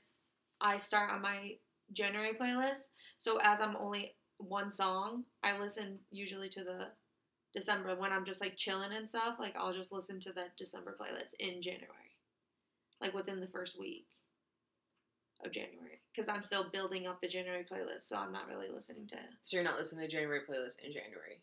I 0.60 0.78
start 0.78 1.10
on 1.10 1.20
my 1.20 1.56
January 1.92 2.34
playlist. 2.40 2.90
So 3.18 3.38
as 3.42 3.60
I'm 3.60 3.74
only 3.76 4.14
one 4.38 4.70
song, 4.70 5.24
I 5.42 5.58
listen 5.58 5.98
usually 6.12 6.48
to 6.50 6.62
the 6.62 6.86
December 7.52 7.96
when 7.96 8.12
I'm 8.12 8.24
just 8.24 8.40
like 8.40 8.56
chilling 8.56 8.92
and 8.92 9.08
stuff. 9.08 9.36
Like 9.40 9.56
I'll 9.58 9.72
just 9.72 9.92
listen 9.92 10.20
to 10.20 10.32
that 10.34 10.56
December 10.56 10.96
playlist 11.00 11.34
in 11.40 11.60
January, 11.60 12.14
like 13.00 13.14
within 13.14 13.40
the 13.40 13.48
first 13.48 13.80
week 13.80 14.06
of 15.44 15.50
January, 15.50 15.99
because 16.12 16.28
I'm 16.28 16.42
still 16.42 16.70
building 16.72 17.06
up 17.06 17.20
the 17.20 17.28
January 17.28 17.64
playlist. 17.70 18.02
So 18.02 18.16
I'm 18.16 18.32
not 18.32 18.48
really 18.48 18.68
listening 18.68 19.06
to 19.08 19.16
So 19.44 19.56
you're 19.56 19.64
not 19.64 19.78
listening 19.78 20.00
to 20.02 20.06
the 20.06 20.12
January 20.12 20.40
playlist 20.40 20.80
in 20.84 20.92
January. 20.92 21.40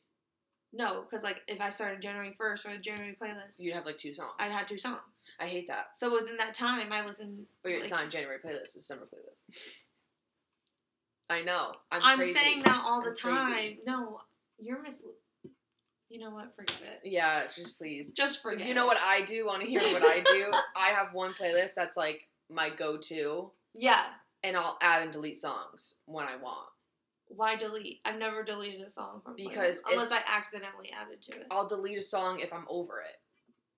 no, 0.74 1.02
because 1.04 1.24
like 1.24 1.42
if 1.48 1.62
I 1.62 1.70
started 1.70 2.02
January 2.02 2.36
1st 2.40 2.66
or 2.68 2.72
the 2.74 2.80
January 2.80 3.16
playlist, 3.22 3.60
You'd 3.60 3.74
have 3.74 3.86
like 3.86 3.98
two 3.98 4.14
songs. 4.14 4.34
I 4.40 4.50
had 4.50 4.68
two 4.68 4.78
songs. 4.78 5.24
I 5.40 5.48
hate 5.48 5.68
that. 5.70 5.96
So 5.96 6.12
within 6.14 6.38
that 6.38 6.54
time, 6.54 6.92
I 6.92 7.06
listen. 7.06 7.46
But 7.64 7.72
it's 7.74 7.84
like- 7.84 7.92
not 8.04 8.12
January 8.12 8.38
playlist. 8.44 8.62
It's 8.64 8.74
December 8.76 9.06
playlist. 9.06 9.44
I 11.30 11.42
know. 11.42 11.74
I'm, 11.92 12.02
I'm 12.04 12.24
saying 12.24 12.64
that 12.64 12.82
all 12.86 13.02
the 13.02 13.10
I'm 13.10 13.16
time. 13.16 13.52
crazy. 13.52 13.80
No, 13.86 14.20
you're 14.60 14.82
mis. 14.82 15.04
You 16.10 16.20
know 16.22 16.30
what? 16.30 16.56
Forget 16.56 17.02
it. 17.04 17.10
Yeah, 17.10 17.44
just 17.54 17.78
please. 17.78 18.12
Just 18.12 18.42
forget. 18.42 18.66
you 18.66 18.74
know 18.74 18.84
it. 18.86 18.88
what 18.88 18.98
I 19.02 19.24
do? 19.24 19.46
Want 19.46 19.62
to 19.62 19.68
hear 19.68 19.82
what 19.82 20.04
I 20.04 20.22
do? 20.22 20.46
I 20.78 20.88
have 20.90 21.14
one 21.14 21.34
playlist 21.34 21.74
that's 21.76 21.98
like 21.98 22.22
my 22.50 22.70
go-to, 22.70 23.52
Yeah. 23.76 24.04
And 24.44 24.56
I'll 24.58 24.78
add 24.82 25.02
and 25.04 25.12
delete 25.12 25.38
songs 25.38 25.96
when 26.06 26.26
I 26.26 26.36
want. 26.38 26.68
Why 27.30 27.56
delete? 27.56 28.00
I've 28.06 28.20
never 28.20 28.44
deleted 28.44 28.82
a 28.82 28.90
song 28.90 29.22
from 29.24 29.36
Because 29.36 29.82
playlist, 29.82 29.92
unless 29.92 30.12
I 30.12 30.20
accidentally 30.28 30.92
added 30.94 31.22
to 31.24 31.34
it. 31.34 31.48
I'll 31.52 31.68
delete 31.68 31.98
a 31.98 32.02
song 32.02 32.40
if 32.40 32.54
I'm 32.54 32.66
over 32.70 33.02
it. 33.02 33.18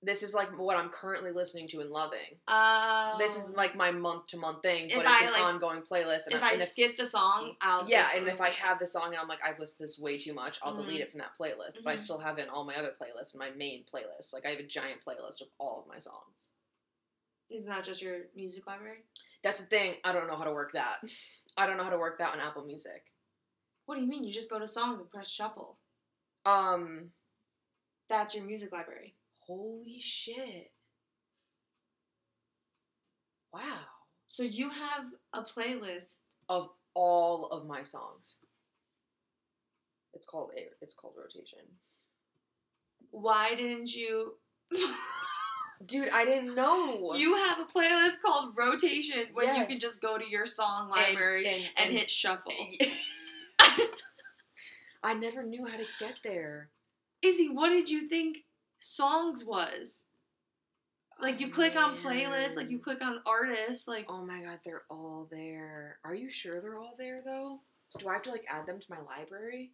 This 0.02 0.24
is 0.24 0.34
like 0.34 0.48
what 0.58 0.78
I'm 0.78 0.88
currently 0.90 1.32
listening 1.32 1.68
to 1.70 1.82
and 1.82 1.90
loving. 1.90 2.38
Oh. 2.48 3.16
This 3.20 3.36
is 3.36 3.50
like 3.50 3.76
my 3.76 3.92
month-to-month 3.92 4.62
thing, 4.62 4.90
If 4.90 4.96
but 4.96 5.06
it's 5.06 5.22
I, 5.22 5.26
an 5.26 5.32
like- 5.34 5.42
ongoing 5.44 5.82
playlist. 5.82 6.28
And 6.28 6.36
if 6.36 6.44
I, 6.44 6.50
I 6.50 6.52
and 6.54 6.62
if, 6.62 6.68
skip 6.70 6.96
the 6.96 7.06
song, 7.06 7.56
I'll 7.60 7.90
yeah, 7.90 8.04
just 8.04 8.16
and 8.16 8.28
if 8.30 8.40
I 8.40 8.52
have 8.52 8.80
the 8.80 8.88
song 8.88 9.08
and 9.08 9.18
I'm 9.18 9.28
like 9.28 9.40
I've 9.46 9.60
listened 9.60 9.80
to 9.80 9.84
this 9.84 10.00
way 10.00 10.18
too 10.18 10.34
much, 10.34 10.60
I'll 10.64 10.74
delete 10.76 11.00
Mhm. 11.00 11.04
it 11.04 11.12
from 11.12 11.20
that 11.20 11.32
playlist. 11.38 11.84
But 11.84 11.90
I 11.90 11.96
Mhm. 11.96 12.00
still 12.00 12.20
have 12.20 12.38
it 12.38 12.44
in 12.44 12.50
all 12.50 12.64
my 12.64 12.76
other 12.78 12.96
playlists, 13.02 13.36
my 13.36 13.50
main 13.50 13.84
playlist. 13.94 14.32
Like 14.32 14.46
I 14.46 14.52
have 14.52 14.60
a 14.60 14.64
giant 14.64 15.02
playlist 15.06 15.42
of 15.42 15.48
all 15.58 15.82
of 15.82 15.88
my 15.88 16.00
songs. 16.00 16.52
Isn't 17.50 17.70
that 17.70 17.84
just 17.84 18.02
your 18.02 18.20
music 18.36 18.68
library? 18.68 19.00
That's 19.44 19.60
the 19.60 19.66
thing. 19.68 19.96
I 20.04 20.12
don't 20.12 20.28
know 20.28 20.36
how 20.38 20.44
to 20.44 20.54
work 20.54 20.72
that. 20.74 20.98
I 21.58 21.66
don't 21.66 21.78
know 21.78 21.84
how 21.84 21.90
to 21.90 21.98
work 21.98 22.20
that 22.20 22.34
on 22.34 22.40
Apple 22.40 22.66
Music. 22.66 23.04
What 23.86 23.96
do 23.96 24.02
you 24.02 24.08
mean? 24.08 24.24
You 24.24 24.32
just 24.32 24.50
go 24.50 24.60
to 24.60 24.68
songs 24.68 25.02
and 25.02 25.10
press 25.10 25.30
shuffle. 25.30 25.78
Um, 26.46 27.10
That's 28.08 28.36
your 28.36 28.46
music 28.46 28.72
library. 28.72 29.16
holy 29.48 30.00
shit! 30.00 30.72
Wow. 33.52 33.80
So 34.28 34.44
you 34.44 34.70
have 34.70 35.06
a 35.34 35.42
playlist. 35.42 36.20
Of 36.50 36.70
all 36.96 37.46
of 37.50 37.68
my 37.68 37.84
songs. 37.84 38.38
It's 40.14 40.26
called 40.26 40.52
a. 40.58 40.66
It's 40.82 40.96
called 40.96 41.14
rotation. 41.18 41.60
Why 43.12 43.54
didn't 43.56 43.94
you? 43.94 44.34
Dude, 45.86 46.10
I 46.10 46.26
didn't 46.26 46.56
know. 46.56 47.14
you 47.16 47.36
have 47.36 47.60
a 47.60 47.64
playlist 47.66 48.22
called 48.22 48.54
Rotation 48.58 49.28
when 49.34 49.56
you 49.56 49.66
can 49.66 49.80
just 49.80 50.02
go 50.02 50.18
to 50.18 50.30
your 50.30 50.46
song 50.46 50.92
And- 50.94 51.08
library 51.16 51.48
and, 51.48 51.72
and 51.78 51.92
hit 51.98 52.10
shuffle. 52.12 52.54
I 55.04 55.14
never 55.14 55.44
knew 55.44 55.66
how 55.66 55.78
to 55.78 55.86
get 56.00 56.20
there. 56.24 56.70
Izzy, 57.22 57.48
what 57.50 57.70
did 57.70 57.90
you 57.90 58.08
think 58.08 58.40
songs 58.80 59.46
was? 59.46 60.06
Like 61.22 61.40
you 61.40 61.48
Oh, 61.48 61.52
click 61.52 61.76
on 61.78 61.96
playlist, 61.96 62.56
like 62.58 62.70
you 62.70 62.80
click 62.80 63.02
on 63.02 63.22
artists, 63.26 63.88
like 63.88 64.06
Oh 64.10 64.26
my 64.26 64.42
god, 64.42 64.60
they're 64.66 64.84
all 64.90 65.28
there. 65.32 66.00
Are 66.04 66.16
you 66.16 66.30
sure 66.30 66.62
they're 66.62 66.78
all 66.78 66.96
there 66.98 67.22
though? 67.26 67.60
Do 67.98 68.08
I 68.10 68.14
have 68.14 68.22
to 68.24 68.32
like 68.32 68.46
add 68.50 68.66
them 68.68 68.80
to 68.80 68.86
my 68.90 69.00
library? 69.02 69.72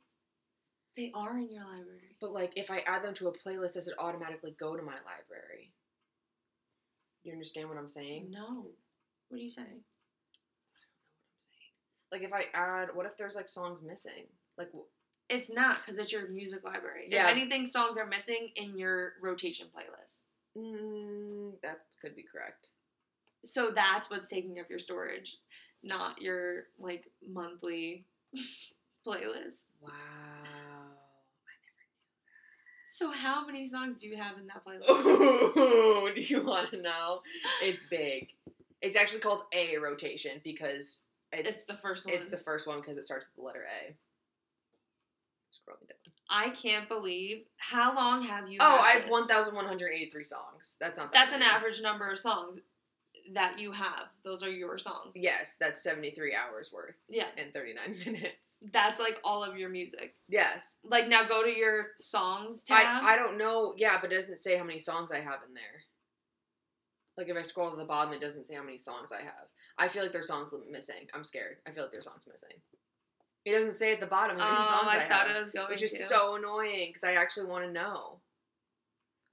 they 0.97 1.11
are 1.13 1.37
in 1.37 1.51
your 1.51 1.65
library. 1.65 2.15
But 2.21 2.31
like 2.31 2.53
if 2.55 2.71
I 2.71 2.79
add 2.87 3.03
them 3.03 3.13
to 3.15 3.27
a 3.27 3.33
playlist, 3.33 3.73
does 3.73 3.87
it 3.89 3.95
automatically 3.99 4.55
go 4.59 4.75
to 4.77 4.81
my 4.81 4.93
library? 4.93 5.73
You 7.25 7.31
understand 7.33 7.67
what 7.67 7.77
I'm 7.77 7.89
saying? 7.89 8.27
No. 8.29 8.67
What 9.29 9.39
are 9.39 9.43
you 9.43 9.49
saying? 9.49 9.81
Like 12.11 12.21
if 12.21 12.31
I 12.31 12.45
add, 12.53 12.89
what 12.93 13.07
if 13.07 13.17
there's 13.17 13.35
like 13.35 13.49
songs 13.49 13.83
missing? 13.83 14.27
Like 14.59 14.69
It's 15.29 15.51
not 15.51 15.79
because 15.81 15.97
it's 15.97 16.13
your 16.13 16.29
music 16.29 16.63
library. 16.63 17.07
Yeah. 17.09 17.25
If 17.25 17.31
anything, 17.35 17.65
songs 17.65 17.97
are 17.97 18.05
missing 18.05 18.49
in 18.55 18.77
your 18.77 19.13
rotation 19.23 19.67
playlist. 19.75 20.21
mm, 20.55 21.59
that 21.63 21.81
could 21.99 22.15
be 22.15 22.23
correct. 22.23 22.69
So 23.43 23.71
that's 23.71 24.09
what's 24.09 24.29
taking 24.29 24.59
up 24.59 24.69
your 24.69 24.79
storage, 24.79 25.37
not 25.83 26.21
your 26.21 26.65
like 26.79 27.09
monthly 27.27 28.05
playlist. 29.07 29.65
Wow. 29.81 29.91
So 32.85 33.09
how 33.09 33.45
many 33.45 33.65
songs 33.65 33.95
do 33.95 34.07
you 34.07 34.15
have 34.15 34.37
in 34.37 34.47
that 34.47 34.63
playlist? 34.63 34.87
Ooh, 35.05 36.11
do 36.15 36.21
you 36.21 36.45
want 36.45 36.69
to 36.69 36.81
know? 36.81 37.19
It's 37.61 37.85
big. 37.87 38.29
It's 38.81 38.95
actually 38.95 39.19
called 39.19 39.43
a 39.53 39.77
rotation 39.77 40.39
because 40.43 41.01
it's 41.33 41.49
it's 41.49 41.63
the 41.65 41.73
first 41.73 42.05
one. 42.05 42.15
it's 42.15 42.29
the 42.29 42.37
first 42.37 42.67
one 42.67 42.81
because 42.81 42.97
it 42.97 43.05
starts 43.05 43.25
with 43.27 43.35
the 43.35 43.41
letter 43.41 43.63
A. 43.63 43.95
Scrolling 45.51 45.87
down. 45.87 45.97
I 46.29 46.51
can't 46.51 46.87
believe 46.87 47.45
how 47.57 47.95
long 47.95 48.21
have 48.21 48.49
you? 48.49 48.59
Oh, 48.61 48.77
I 48.79 48.91
have 48.91 49.01
this? 49.03 49.11
1,183 49.11 50.23
songs. 50.23 50.77
That's 50.79 50.95
not 50.95 51.11
that 51.11 51.31
That's 51.31 51.33
an 51.33 51.41
average 51.41 51.81
number 51.81 52.09
of 52.11 52.19
songs 52.19 52.59
that 53.33 53.59
you 53.59 53.71
have. 53.71 54.07
Those 54.23 54.43
are 54.43 54.49
your 54.49 54.77
songs. 54.77 55.13
Yes, 55.15 55.55
that's 55.59 55.83
73 55.83 56.35
hours 56.35 56.71
worth 56.73 56.95
Yeah. 57.09 57.27
and 57.37 57.53
39 57.53 57.97
minutes. 58.05 58.59
That's 58.71 58.99
like 58.99 59.19
all 59.23 59.43
of 59.43 59.57
your 59.57 59.69
music. 59.69 60.15
Yes. 60.27 60.77
Like 60.83 61.07
now 61.07 61.27
go 61.27 61.43
to 61.43 61.49
your 61.49 61.87
songs 61.97 62.63
tab. 62.63 63.03
I, 63.03 63.13
I 63.13 63.15
don't 63.15 63.37
know. 63.37 63.73
Yeah, 63.77 63.97
but 64.01 64.11
it 64.11 64.15
doesn't 64.15 64.37
say 64.37 64.57
how 64.57 64.63
many 64.63 64.79
songs 64.79 65.11
I 65.11 65.17
have 65.19 65.39
in 65.47 65.53
there. 65.53 65.83
Like 67.17 67.29
if 67.29 67.37
I 67.37 67.41
scroll 67.43 67.71
to 67.71 67.77
the 67.77 67.85
bottom, 67.85 68.13
it 68.13 68.21
doesn't 68.21 68.45
say 68.45 68.55
how 68.55 68.63
many 68.63 68.77
songs 68.77 69.11
I 69.11 69.21
have. 69.21 69.47
I 69.77 69.87
feel 69.87 70.03
like 70.03 70.11
there's 70.11 70.27
songs 70.27 70.53
missing. 70.69 71.07
I'm 71.13 71.23
scared. 71.23 71.57
I 71.67 71.71
feel 71.71 71.83
like 71.83 71.91
there's 71.91 72.05
songs 72.05 72.23
missing. 72.31 72.57
It 73.45 73.51
doesn't 73.51 73.73
say 73.73 73.93
at 73.93 73.99
the 73.99 74.07
bottom 74.07 74.37
how 74.39 74.51
many 74.51 74.65
oh, 74.67 74.71
songs 74.71 74.87
I, 74.89 75.05
I 75.05 75.09
thought 75.09 75.27
have, 75.27 75.35
it 75.35 75.39
was 75.39 75.51
going 75.51 75.67
which 75.69 75.83
is 75.83 75.91
to. 75.91 76.03
so 76.03 76.35
annoying 76.35 76.89
because 76.89 77.03
I 77.03 77.13
actually 77.13 77.47
want 77.47 77.65
to 77.65 77.71
know. 77.71 78.19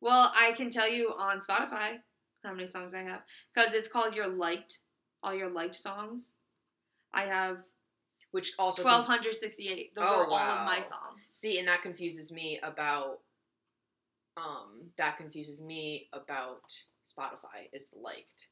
Well, 0.00 0.32
I 0.38 0.52
can 0.52 0.68
tell 0.68 0.90
you 0.90 1.08
on 1.16 1.38
Spotify 1.38 1.98
how 2.44 2.52
many 2.52 2.66
songs 2.66 2.94
I 2.94 3.02
have 3.02 3.22
because 3.54 3.74
it's 3.74 3.88
called 3.88 4.14
your 4.14 4.28
liked, 4.28 4.78
all 5.22 5.34
your 5.34 5.48
liked 5.50 5.74
songs. 5.74 6.36
I 7.14 7.22
have 7.24 7.58
which 8.30 8.54
also 8.58 8.82
Twelve 8.82 9.04
hundred 9.04 9.34
sixty-eight. 9.34 9.94
Those 9.94 10.06
Oh, 10.08 10.20
are 10.22 10.26
all 10.26 10.34
of 10.34 10.66
my 10.66 10.80
songs. 10.80 11.20
See, 11.24 11.58
and 11.58 11.68
that 11.68 11.82
confuses 11.82 12.32
me 12.32 12.58
about 12.62 13.18
um 14.36 14.90
that 14.96 15.18
confuses 15.18 15.62
me 15.62 16.08
about 16.14 16.62
Spotify 17.10 17.68
is 17.72 17.86
the 17.92 17.98
liked. 17.98 18.48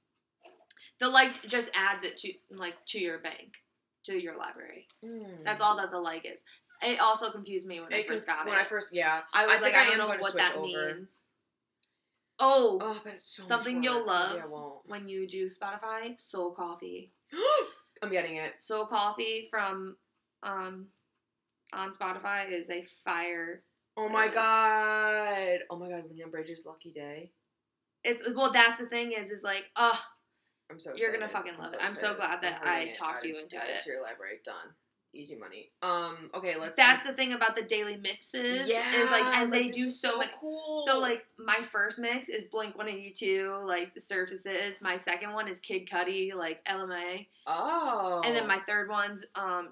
The 0.99 1.09
like 1.09 1.43
just 1.47 1.70
adds 1.74 2.05
it 2.05 2.16
to 2.18 2.32
like 2.51 2.74
to 2.86 2.99
your 2.99 3.20
bank, 3.20 3.55
to 4.05 4.20
your 4.20 4.36
library. 4.36 4.86
That's 5.45 5.61
all 5.61 5.76
that 5.78 5.91
the 5.91 5.99
like 6.01 6.30
is. 6.30 6.45
It 6.82 7.01
also 7.01 7.30
confused 7.30 7.66
me 7.66 7.80
when 7.80 7.93
I 7.93 8.05
first 8.05 8.26
got 8.26 8.45
when 8.47 8.49
it. 8.49 8.57
When 8.57 8.64
i 8.64 8.68
first 8.68 8.88
yeah. 8.93 9.20
I 9.34 9.47
was 9.47 9.61
I 9.61 9.64
like, 9.64 9.74
I 9.74 9.82
I 9.82 9.84
don't 9.88 9.99
know 9.99 10.09
what 10.18 10.36
that 10.36 10.57
over. 10.57 10.95
means. 10.95 11.24
Oh, 12.41 12.78
Oh, 12.80 13.01
but 13.05 13.14
it's 13.14 13.24
so 13.24 13.43
Something 13.43 13.82
you'll 13.82 14.05
love. 14.07 14.30
Maybe 14.32 14.43
I 14.43 14.47
won't. 14.47 14.80
when 14.86 15.09
you 15.09 15.26
do 15.28 15.45
Spotify, 15.47 16.18
Soul 16.18 16.53
Coffee. 16.53 17.12
I'm 18.03 18.11
getting 18.11 18.36
it. 18.36 18.61
Soul 18.61 18.86
Coffee 18.86 19.49
from 19.51 19.97
um 20.43 20.86
on 21.72 21.91
Spotify 21.91 22.51
is 22.51 22.70
a 22.70 22.82
fire. 23.05 23.62
Oh 23.97 24.09
my 24.09 24.28
god. 24.28 25.59
Oh 25.70 25.76
my 25.78 25.88
god, 25.91 26.05
Leon 26.11 26.30
Bridges' 26.30 26.64
Lucky 26.66 26.93
Day. 26.93 27.30
It's 28.03 28.26
well, 28.34 28.53
that's 28.53 28.80
the 28.80 28.86
thing 28.86 29.12
is, 29.12 29.30
is 29.30 29.45
like, 29.45 29.70
oh, 29.76 30.01
I'm 30.70 30.80
so 30.80 30.93
You're 30.97 31.12
gonna 31.12 31.28
fucking 31.28 31.59
love 31.59 31.74
it. 31.74 31.84
I'm 31.84 31.95
so 31.95 32.14
glad 32.14 32.41
that 32.43 32.61
I'm 32.62 32.88
I 32.88 32.93
talked 32.93 33.24
you 33.24 33.36
into 33.38 33.57
it. 33.57 33.82
to 33.84 33.91
your 33.91 34.03
library. 34.03 34.41
Done. 34.45 34.55
Easy 35.13 35.35
money. 35.35 35.71
Um. 35.83 36.31
Okay. 36.35 36.55
Let's. 36.57 36.77
that's 36.77 37.05
the 37.05 37.13
thing 37.15 37.33
about 37.33 37.57
the 37.57 37.63
daily 37.63 37.97
mixes. 37.97 38.71
Yeah, 38.71 38.95
is 38.95 39.11
like, 39.11 39.25
and 39.37 39.53
they 39.53 39.69
do 39.69 39.91
so 39.91 40.19
many. 40.19 40.31
Cool. 40.41 40.85
So 40.87 40.99
like 40.99 41.25
my 41.39 41.59
first 41.65 41.99
mix 41.99 42.29
is 42.29 42.45
Blink 42.45 42.77
182, 42.79 43.53
like 43.65 43.93
the 43.95 44.01
surfaces. 44.01 44.81
My 44.81 44.97
second 44.97 45.33
one 45.33 45.49
is 45.49 45.59
Kid 45.59 45.89
Cudi, 45.89 46.33
like 46.33 46.65
LMA, 46.65 47.27
Oh. 47.47 48.23
and 48.25 48.37
then 48.37 48.47
my 48.47 48.61
third 48.69 48.89
one's 48.89 49.27
um 49.35 49.71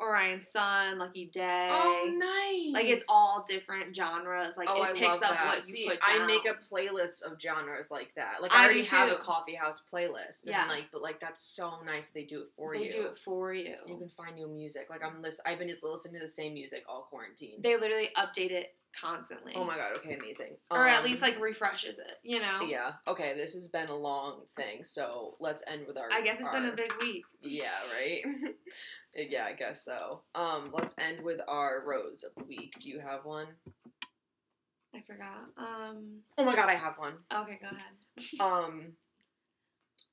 Orion 0.00 0.38
Sun, 0.40 0.98
Lucky 0.98 1.26
Daye. 1.32 1.68
Oh, 1.70 2.10
nice. 2.16 2.74
Like 2.74 2.86
it's 2.92 3.04
all 3.08 3.44
different 3.48 3.96
genres. 3.96 4.56
Like 4.58 4.68
oh, 4.70 4.82
it 4.82 4.90
I 4.90 4.92
picks 4.92 5.22
up 5.22 5.30
that. 5.30 5.46
what 5.46 5.66
you 5.66 5.72
See, 5.72 5.88
put 5.88 5.98
I 6.02 6.26
make 6.26 6.44
a 6.44 6.54
playlist 6.72 7.22
of 7.22 7.40
genres 7.40 7.90
like 7.90 8.12
that. 8.16 8.42
Like 8.42 8.52
I 8.54 8.62
I, 8.62 8.64
already 8.64 8.84
have 8.84 9.10
a 9.10 9.16
coffee 9.16 9.54
house 9.54 9.82
playlist. 9.92 10.42
And 10.42 10.50
Yeah. 10.50 10.66
Like, 10.68 10.84
but 10.92 11.00
like 11.02 11.20
that's 11.20 11.42
so 11.42 11.74
nice. 11.84 12.10
They 12.10 12.24
do 12.24 12.40
it 12.42 12.48
for 12.56 12.74
they 12.74 12.84
you. 12.84 12.90
They 12.90 12.96
do 12.98 13.04
it 13.06 13.16
for 13.16 13.54
you. 13.54 13.74
You 13.86 13.96
can 13.96 14.10
find 14.10 14.36
new 14.36 14.48
music. 14.48 14.88
Like 14.90 15.04
I'm 15.04 15.22
list. 15.22 15.40
I've 15.46 15.58
been 15.58 15.72
listening 15.82 16.20
to 16.20 16.26
the 16.26 16.32
same 16.32 16.54
music 16.54 16.84
all 16.88 17.06
quarantine. 17.10 17.60
They 17.62 17.76
literally 17.76 18.08
update 18.16 18.50
it 18.50 18.74
constantly. 18.98 19.52
oh 19.56 19.64
my 19.64 19.76
god. 19.76 19.92
Okay. 19.96 20.14
Amazing. 20.14 20.56
Or 20.70 20.86
at 20.86 20.98
Um, 21.00 21.04
least 21.04 21.20
like 21.22 21.38
refreshes 21.40 21.98
it. 21.98 22.12
You 22.22 22.40
know. 22.40 22.60
Yeah. 22.66 22.92
Okay. 23.06 23.34
This 23.36 23.54
has 23.54 23.68
been 23.68 23.88
a 23.88 23.96
long 23.96 24.42
thing, 24.56 24.84
so 24.84 25.36
let's 25.40 25.62
end 25.66 25.86
with 25.86 25.96
our. 25.98 26.08
I 26.12 26.20
guess 26.22 26.40
it's 26.40 26.48
been 26.50 26.66
a 26.66 26.72
big 26.72 26.92
week. 27.00 27.24
Yeah. 27.42 27.68
Right. 27.98 28.22
yeah. 29.16 29.44
I 29.46 29.52
guess 29.54 29.84
so. 29.84 30.22
Um. 30.34 30.70
Let's 30.72 30.94
end 30.98 31.22
with 31.22 31.40
our 31.48 31.82
rose 31.86 32.24
of 32.24 32.32
the 32.36 32.44
week. 32.44 32.72
Do 32.80 32.88
you 32.90 33.00
have 33.00 33.24
one? 33.24 33.46
I 34.94 35.02
forgot. 35.06 35.48
Um. 35.56 36.20
Oh 36.38 36.44
my 36.44 36.54
god, 36.54 36.68
I 36.68 36.74
have 36.74 36.94
one. 36.98 37.14
Okay, 37.34 37.58
go 37.60 37.68
ahead. 37.68 37.92
Um. 38.40 38.92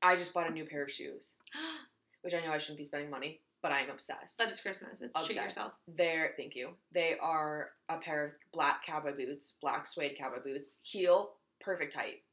I 0.02 0.16
just 0.18 0.34
bought 0.34 0.50
a 0.50 0.54
new 0.54 0.66
pair 0.66 0.84
of 0.84 0.92
shoes, 0.92 1.36
which 2.22 2.34
I 2.34 2.46
know 2.46 2.52
I 2.52 2.58
shouldn't 2.58 2.80
be 2.80 2.84
spending 2.86 3.10
money, 3.10 3.40
but 3.62 3.72
I 3.72 3.82
am 3.82 3.90
obsessed. 3.90 4.38
but 4.38 4.50
it's 4.50 4.60
Christmas. 4.60 5.02
It's 5.02 5.18
treat 5.26 5.38
Obsessed. 5.38 5.44
yourself. 5.58 5.74
They're 5.88 6.32
thank 6.38 6.56
you. 6.56 6.72
They 6.94 7.16
are 7.22 7.70
a 7.90 7.98
pair 8.00 8.26
of 8.26 8.32
black 8.52 8.84
cowboy 8.86 9.16
boots, 9.16 9.54
black 9.62 9.88
suede 9.88 10.18
cowboy 10.20 10.44
boots, 10.44 10.76
heel, 10.82 11.32
perfect 11.62 11.94
height, 11.96 12.24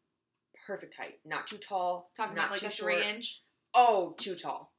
perfect 0.66 0.96
height. 0.96 1.20
Not 1.24 1.46
too 1.46 1.58
tall. 1.58 2.10
Talking 2.16 2.34
not 2.34 2.46
about 2.46 2.52
like 2.52 2.60
too 2.62 2.66
a 2.66 2.70
short. 2.72 2.94
three 2.94 3.08
inch, 3.08 3.40
Oh, 3.72 4.16
too 4.18 4.34
tall. 4.34 4.72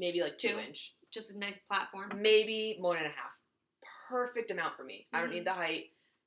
Maybe 0.00 0.22
like 0.22 0.38
two, 0.38 0.48
Two? 0.48 0.58
inch. 0.58 0.94
Just 1.18 1.34
a 1.34 1.38
nice 1.38 1.58
platform. 1.58 2.12
Maybe 2.20 2.76
one 2.78 2.96
and 2.96 3.06
a 3.06 3.10
half. 3.10 3.32
Perfect 4.08 4.50
amount 4.50 4.76
for 4.76 4.84
me. 4.84 5.06
I 5.12 5.20
don't 5.20 5.30
need 5.30 5.46
the 5.46 5.52
height. 5.52 5.86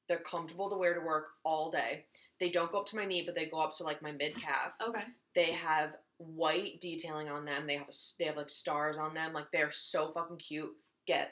They're 0.09 0.19
comfortable 0.19 0.69
to 0.69 0.77
wear 0.77 0.93
to 0.93 0.99
work 0.99 1.27
all 1.43 1.71
day. 1.71 2.05
They 2.39 2.51
don't 2.51 2.71
go 2.71 2.79
up 2.81 2.87
to 2.87 2.95
my 2.97 3.05
knee, 3.05 3.23
but 3.25 3.35
they 3.35 3.45
go 3.45 3.59
up 3.59 3.73
to 3.77 3.83
like 3.83 4.01
my 4.01 4.11
mid 4.11 4.35
calf. 4.35 4.73
Okay. 4.85 5.03
They 5.35 5.51
have 5.51 5.91
white 6.17 6.81
detailing 6.81 7.29
on 7.29 7.45
them. 7.45 7.65
They 7.65 7.77
have 7.77 7.87
a, 7.87 7.93
they 8.19 8.25
have 8.25 8.35
like 8.35 8.49
stars 8.49 8.97
on 8.97 9.13
them. 9.13 9.33
Like 9.33 9.45
they're 9.53 9.71
so 9.71 10.11
fucking 10.11 10.37
cute. 10.37 10.71
Get 11.07 11.29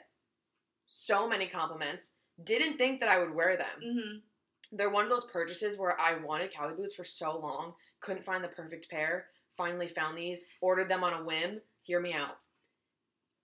so 0.86 1.28
many 1.28 1.46
compliments. 1.46 2.12
Didn't 2.44 2.78
think 2.78 3.00
that 3.00 3.08
I 3.08 3.18
would 3.18 3.34
wear 3.34 3.56
them. 3.56 3.66
Mm-hmm. 3.84 4.76
They're 4.76 4.90
one 4.90 5.04
of 5.04 5.10
those 5.10 5.26
purchases 5.26 5.78
where 5.78 6.00
I 6.00 6.16
wanted 6.24 6.52
cowboy 6.52 6.76
boots 6.76 6.94
for 6.94 7.04
so 7.04 7.38
long, 7.38 7.74
couldn't 8.00 8.24
find 8.24 8.42
the 8.42 8.48
perfect 8.48 8.88
pair. 8.88 9.26
Finally 9.56 9.88
found 9.88 10.16
these, 10.16 10.46
ordered 10.60 10.88
them 10.88 11.04
on 11.04 11.20
a 11.20 11.24
whim. 11.24 11.60
Hear 11.82 12.00
me 12.00 12.14
out. 12.14 12.38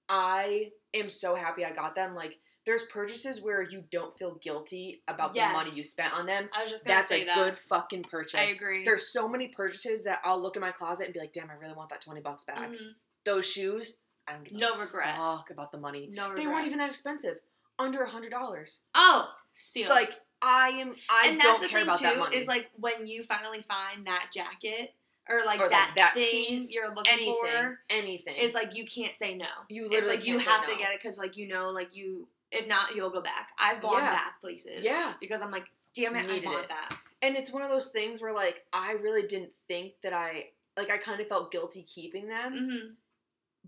I 0.09 0.73
am 0.95 1.11
so 1.11 1.35
happy 1.35 1.65
I 1.65 1.73
got 1.73 1.95
them. 1.95 2.15
Like 2.15 2.39
there's 2.65 2.85
purchases 2.85 3.41
where 3.41 3.63
you 3.63 3.85
don't 3.93 4.17
feel 4.19 4.35
guilty 4.43 5.03
about 5.07 5.33
the 5.33 5.41
money 5.41 5.71
you 5.75 5.83
spent 5.83 6.13
on 6.15 6.27
them. 6.27 6.49
I 6.57 6.63
was 6.63 6.71
just 6.71 6.85
gonna 6.85 6.99
That's 6.99 7.09
say 7.09 7.23
a 7.23 7.27
that. 7.27 7.35
good 7.37 7.59
fucking 7.69 8.05
purchase. 8.05 8.41
I 8.41 8.45
agree. 8.47 8.85
There's 8.85 9.13
so 9.13 9.29
many 9.29 9.49
purchases 9.49 10.05
that 10.05 10.19
I'll 10.25 10.41
look 10.41 10.57
in 10.57 10.63
my 10.63 10.73
closet 10.73 11.05
and 11.05 11.15
be 11.15 11.21
like, 11.21 11.33
damn, 11.33 11.51
I 11.51 11.55
really 11.55 11.75
want 11.75 11.91
that 11.91 12.01
20 12.01 12.21
bucks 12.21 12.45
back. 12.45 12.71
Mhm. 12.71 12.95
Those 13.25 13.47
shoes, 13.47 13.99
I 14.27 14.33
don't 14.33 14.45
give 14.45 14.59
No 14.59 14.75
a 14.75 14.81
regret. 14.81 15.17
fuck 15.17 15.51
about 15.51 15.71
the 15.73 15.79
money. 15.79 16.09
No 16.11 16.29
regret. 16.29 16.37
They 16.45 16.47
weren't 16.51 16.67
even 16.67 16.79
that 16.79 16.91
expensive. 16.91 17.39
Under 17.79 18.03
a 18.03 18.09
hundred 18.09 18.31
dollars. 18.31 18.81
Oh, 18.95 19.33
steal. 19.53 19.89
Like 19.89 20.11
I 20.43 20.69
am 20.71 20.95
I 21.11 21.29
and 21.29 21.41
don't 21.41 21.53
that's 21.53 21.63
the 21.63 21.69
care 21.69 21.79
thing 21.81 21.89
about 21.89 21.99
too 21.99 22.05
that 22.05 22.19
money. 22.19 22.37
is 22.37 22.47
like 22.49 22.71
when 22.77 23.07
you 23.07 23.23
finally 23.23 23.63
find 23.63 24.07
that 24.07 24.31
jacket 24.33 24.93
or 25.29 25.45
like 25.45 25.61
Or, 25.61 25.68
that, 25.68 25.93
that 25.97 26.14
thing 26.14 26.47
piece, 26.47 26.72
you're 26.72 26.89
looking 26.89 27.12
anything. 27.12 27.37
for. 27.43 27.79
Anything. 27.91 28.35
It's 28.37 28.55
like 28.55 28.77
you 28.77 28.85
can't 28.87 29.14
say 29.14 29.35
no. 29.35 29.47
you 29.68 29.85
It's 29.85 29.93
literally 29.93 30.16
like 30.16 30.27
you 30.27 30.39
have 30.39 30.66
to 30.66 30.77
get 30.77 30.93
it 30.93 31.01
because 31.01 31.18
like 31.18 31.37
you 31.37 31.49
know 31.49 31.68
like 31.68 31.97
you 31.97 32.29
if 32.53 32.66
not 32.68 32.95
you'll 32.95 33.11
go 33.11 33.20
back. 33.22 33.51
I've 33.59 33.83
gone 33.83 34.03
Yeah. 34.03 34.11
back 34.12 34.41
places. 34.41 34.83
Yeah. 34.83 35.14
Because 35.20 35.43
I'm 35.43 35.51
like, 35.51 35.64
damn 35.95 36.14
it, 36.14 36.24
I 36.31 36.45
want 36.49 36.64
it. 36.64 36.68
that. 36.68 36.97
And 37.22 37.37
it's 37.37 37.53
one 37.53 37.62
of 37.62 37.68
those 37.70 37.89
things 37.89 38.20
where 38.22 38.33
like 38.33 38.64
I 38.72 38.93
really 38.93 39.27
didn't 39.27 39.53
think 39.68 39.95
that 40.03 40.12
I 40.12 40.47
like 40.77 40.91
I 40.91 40.99
kind 40.99 41.20
of 41.20 41.27
felt 41.29 41.51
guilty 41.51 41.83
keeping 41.83 42.29
them. 42.29 42.53
Mm-hmm. 42.53 42.89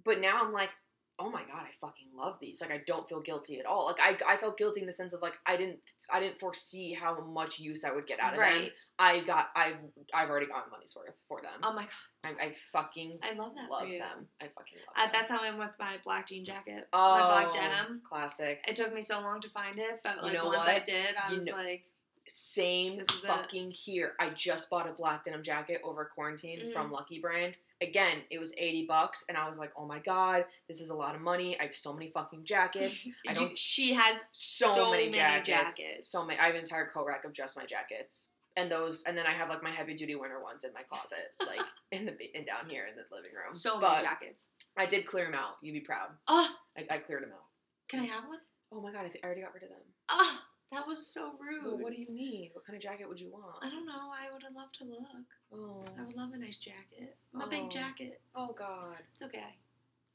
but 0.05 0.21
now 0.21 0.41
I'm 0.43 0.53
like, 0.53 0.71
oh 1.19 1.29
my 1.31 1.41
god, 1.43 1.63
I 1.63 1.71
fucking 1.81 2.09
love 2.17 2.37
these. 2.41 2.61
Like 2.61 2.71
I 2.71 2.81
don't 2.87 3.09
feel 3.09 3.21
guilty 3.21 3.59
at 3.59 3.67
all. 3.67 3.87
Like 3.87 3.99
I, 4.01 4.35
I 4.35 4.37
felt 4.37 4.57
guilty 4.57 4.81
in 4.83 4.87
the 4.87 4.93
sense 4.93 5.13
of 5.13 5.21
like 5.23 5.35
I 5.47 5.57
didn't 5.57 5.81
I 6.09 6.21
didn't 6.21 6.39
foresee 6.39 6.93
how 6.95 7.21
much 7.21 7.59
use 7.59 7.83
I 7.85 7.91
would 7.93 8.07
get 8.07 8.21
out 8.21 8.35
of 8.35 8.39
them. 8.39 8.71
I 8.99 9.21
got 9.21 9.51
I've 9.55 9.77
I've 10.13 10.29
already 10.29 10.47
gotten 10.47 10.71
money's 10.71 10.95
worth 10.97 11.15
for 11.29 11.41
them. 11.41 11.53
Oh 11.63 11.73
my 11.73 11.83
god, 11.83 12.37
I, 12.41 12.45
I 12.47 12.55
fucking 12.73 13.19
I 13.23 13.33
love 13.35 13.55
that 13.57 13.71
love 13.71 13.83
for 13.83 13.89
you. 13.89 13.99
them. 14.01 14.27
I 14.41 14.47
fucking 14.49 14.79
love 14.79 14.97
Uh, 14.97 15.03
them. 15.03 15.11
that's 15.13 15.31
how 15.31 15.39
I'm 15.41 15.59
with 15.59 15.71
my 15.79 15.95
black 16.05 16.27
jean 16.29 16.45
jacket. 16.45 16.89
oh, 16.93 17.19
my 17.19 17.29
black 17.45 17.53
denim. 17.55 18.03
classic. 18.09 18.65
It 18.67 18.75
took 18.77 18.93
me 18.93 19.03
so 19.03 19.21
long 19.21 19.41
to 19.41 19.49
find 19.51 19.79
it, 19.79 20.01
but 20.03 20.17
You 20.17 20.23
like 20.23 20.33
know 20.35 20.45
once 20.45 20.67
I 20.67 20.81
did, 20.81 21.15
I 21.17 21.31
You 21.31 21.37
was 21.37 21.47
know- 21.47 21.55
like, 21.57 21.85
Same 22.31 23.01
is 23.01 23.09
it. 23.09 23.27
fucking 23.27 23.71
here. 23.71 24.13
I 24.21 24.31
just 24.31 24.69
bought 24.69 24.87
a 24.89 24.93
black 24.93 25.25
denim 25.25 25.43
jacket 25.43 25.81
over 25.83 26.05
quarantine 26.15 26.59
Mhm. 26.61 26.73
from 26.75 26.91
Lucky 26.91 27.21
Brand. 27.21 27.57
Again, 27.81 28.23
it 28.31 28.39
was 28.39 28.53
80 28.59 28.85
bucks 28.87 29.25
and 29.31 29.39
I 29.39 29.49
was 29.49 29.59
like, 29.59 29.73
"Oh 29.77 29.87
my 29.87 29.99
god, 30.01 30.45
this 30.69 30.81
is 30.83 30.91
a 30.91 30.95
lot 30.95 31.15
of 31.15 31.23
money. 31.23 31.59
I 31.59 31.63
have 31.65 31.75
so 31.75 31.93
many 31.95 32.11
fucking 32.11 32.45
jackets. 32.45 33.07
I 33.29 33.33
don't 33.33 33.57
she 33.59 33.95
has 33.95 34.23
so, 34.33 34.67
So 34.75 34.91
many, 34.91 35.05
many 35.05 35.19
jackets, 35.19 35.49
jackets. 35.79 36.11
So 36.11 36.27
many. 36.27 36.39
I 36.39 36.47
have 36.47 36.55
an 36.55 36.61
entire 36.61 36.89
coat 36.91 37.07
rack 37.07 37.25
of 37.25 37.33
just 37.33 37.57
my 37.57 37.65
jackets, 37.65 38.29
and 38.57 38.71
those, 38.71 39.03
and 39.05 39.17
then 39.17 39.27
I 39.27 39.33
have 39.33 39.49
like 39.49 39.63
my 39.63 39.71
heavy 39.71 39.95
duty 39.95 40.15
winter 40.17 40.43
ones 40.43 40.65
in 40.65 40.73
my 40.73 40.83
closet, 40.83 41.33
like 41.47 41.61
in 41.93 42.07
the 42.07 42.13
and 42.35 42.47
down 42.47 42.69
here 42.69 42.85
in 42.91 42.97
the 42.97 43.05
living 43.15 43.33
room. 43.35 43.53
so 43.53 43.81
but 43.81 43.93
many 43.93 44.05
jackets. 44.05 44.51
I 44.77 44.87
did 44.87 45.07
clear 45.07 45.25
them 45.27 45.35
out. 45.35 45.57
You'd 45.63 45.73
be 45.75 45.81
proud. 45.81 46.09
Oh, 46.29 46.49
I, 46.77 46.83
I 46.95 46.99
cleared 46.99 47.23
them 47.23 47.31
out. 47.33 47.45
can 47.89 48.01
I 48.01 48.05
have 48.07 48.25
one? 48.27 48.39
Oh 48.73 48.81
my 48.81 48.93
god, 48.93 49.05
I, 49.07 49.09
th- 49.09 49.21
I 49.23 49.27
already 49.27 49.43
got 49.43 49.55
rid 49.55 49.63
of 49.63 49.69
them. 49.71 49.79
Oh, 50.11 50.41
that 50.73 50.87
was 50.87 51.07
so 51.07 51.33
rude. 51.41 51.65
Well, 51.65 51.79
what 51.79 51.95
do 51.95 52.01
you 52.01 52.09
need? 52.11 52.51
What 52.53 52.67
kind 52.67 52.77
of 52.77 52.83
jacket 52.83 53.09
would 53.09 53.19
you 53.21 53.31
want? 53.31 53.57
I 53.63 53.71
don't 53.71 53.87
know. 53.87 53.93
I 54.13 54.33
would 54.33 54.43
have 54.43 54.53
loved 54.53 54.75
to 54.77 54.85
look. 54.85 55.27
Oh, 55.55 55.85
I 55.99 56.05
would 56.05 56.17
love 56.17 56.33
a 56.35 56.39
nice 56.39 56.57
jacket. 56.57 57.17
A 57.35 57.45
Oh. 57.45 57.49
big 57.49 57.71
jacket. 57.71 58.21
oh 58.35 58.55
god. 58.59 58.99
It's 59.11 59.23
okay. 59.23 59.57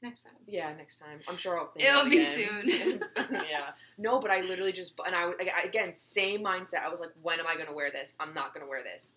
Next 0.04 0.24
time. 0.24 0.34
Yeah, 0.46 0.70
next 0.76 0.98
time. 0.98 1.18
I'm 1.26 1.38
sure 1.38 1.58
I'll. 1.58 1.72
Think 1.72 1.88
It'll 1.88 2.10
be 2.10 2.20
again. 2.20 3.02
yeah. 3.48 3.70
No, 3.96 4.20
but 4.20 4.30
I 4.30 4.42
literally 4.42 4.70
just 4.70 4.92
and 5.06 5.16
I 5.16 5.30
I- 5.40 5.62
again 5.64 5.92
same 5.96 6.44
mindset. 6.44 6.84
I 6.84 6.90
was 6.90 7.00
like, 7.00 7.08
when 7.22 7.40
am 7.40 7.46
I 7.46 7.56
gonna 7.56 7.72
wear 7.74 7.90
this? 7.90 8.14
I'm 8.20 8.34
not 8.34 8.52
gonna 8.52 8.66
wear 8.66 8.82
this. 8.82 9.14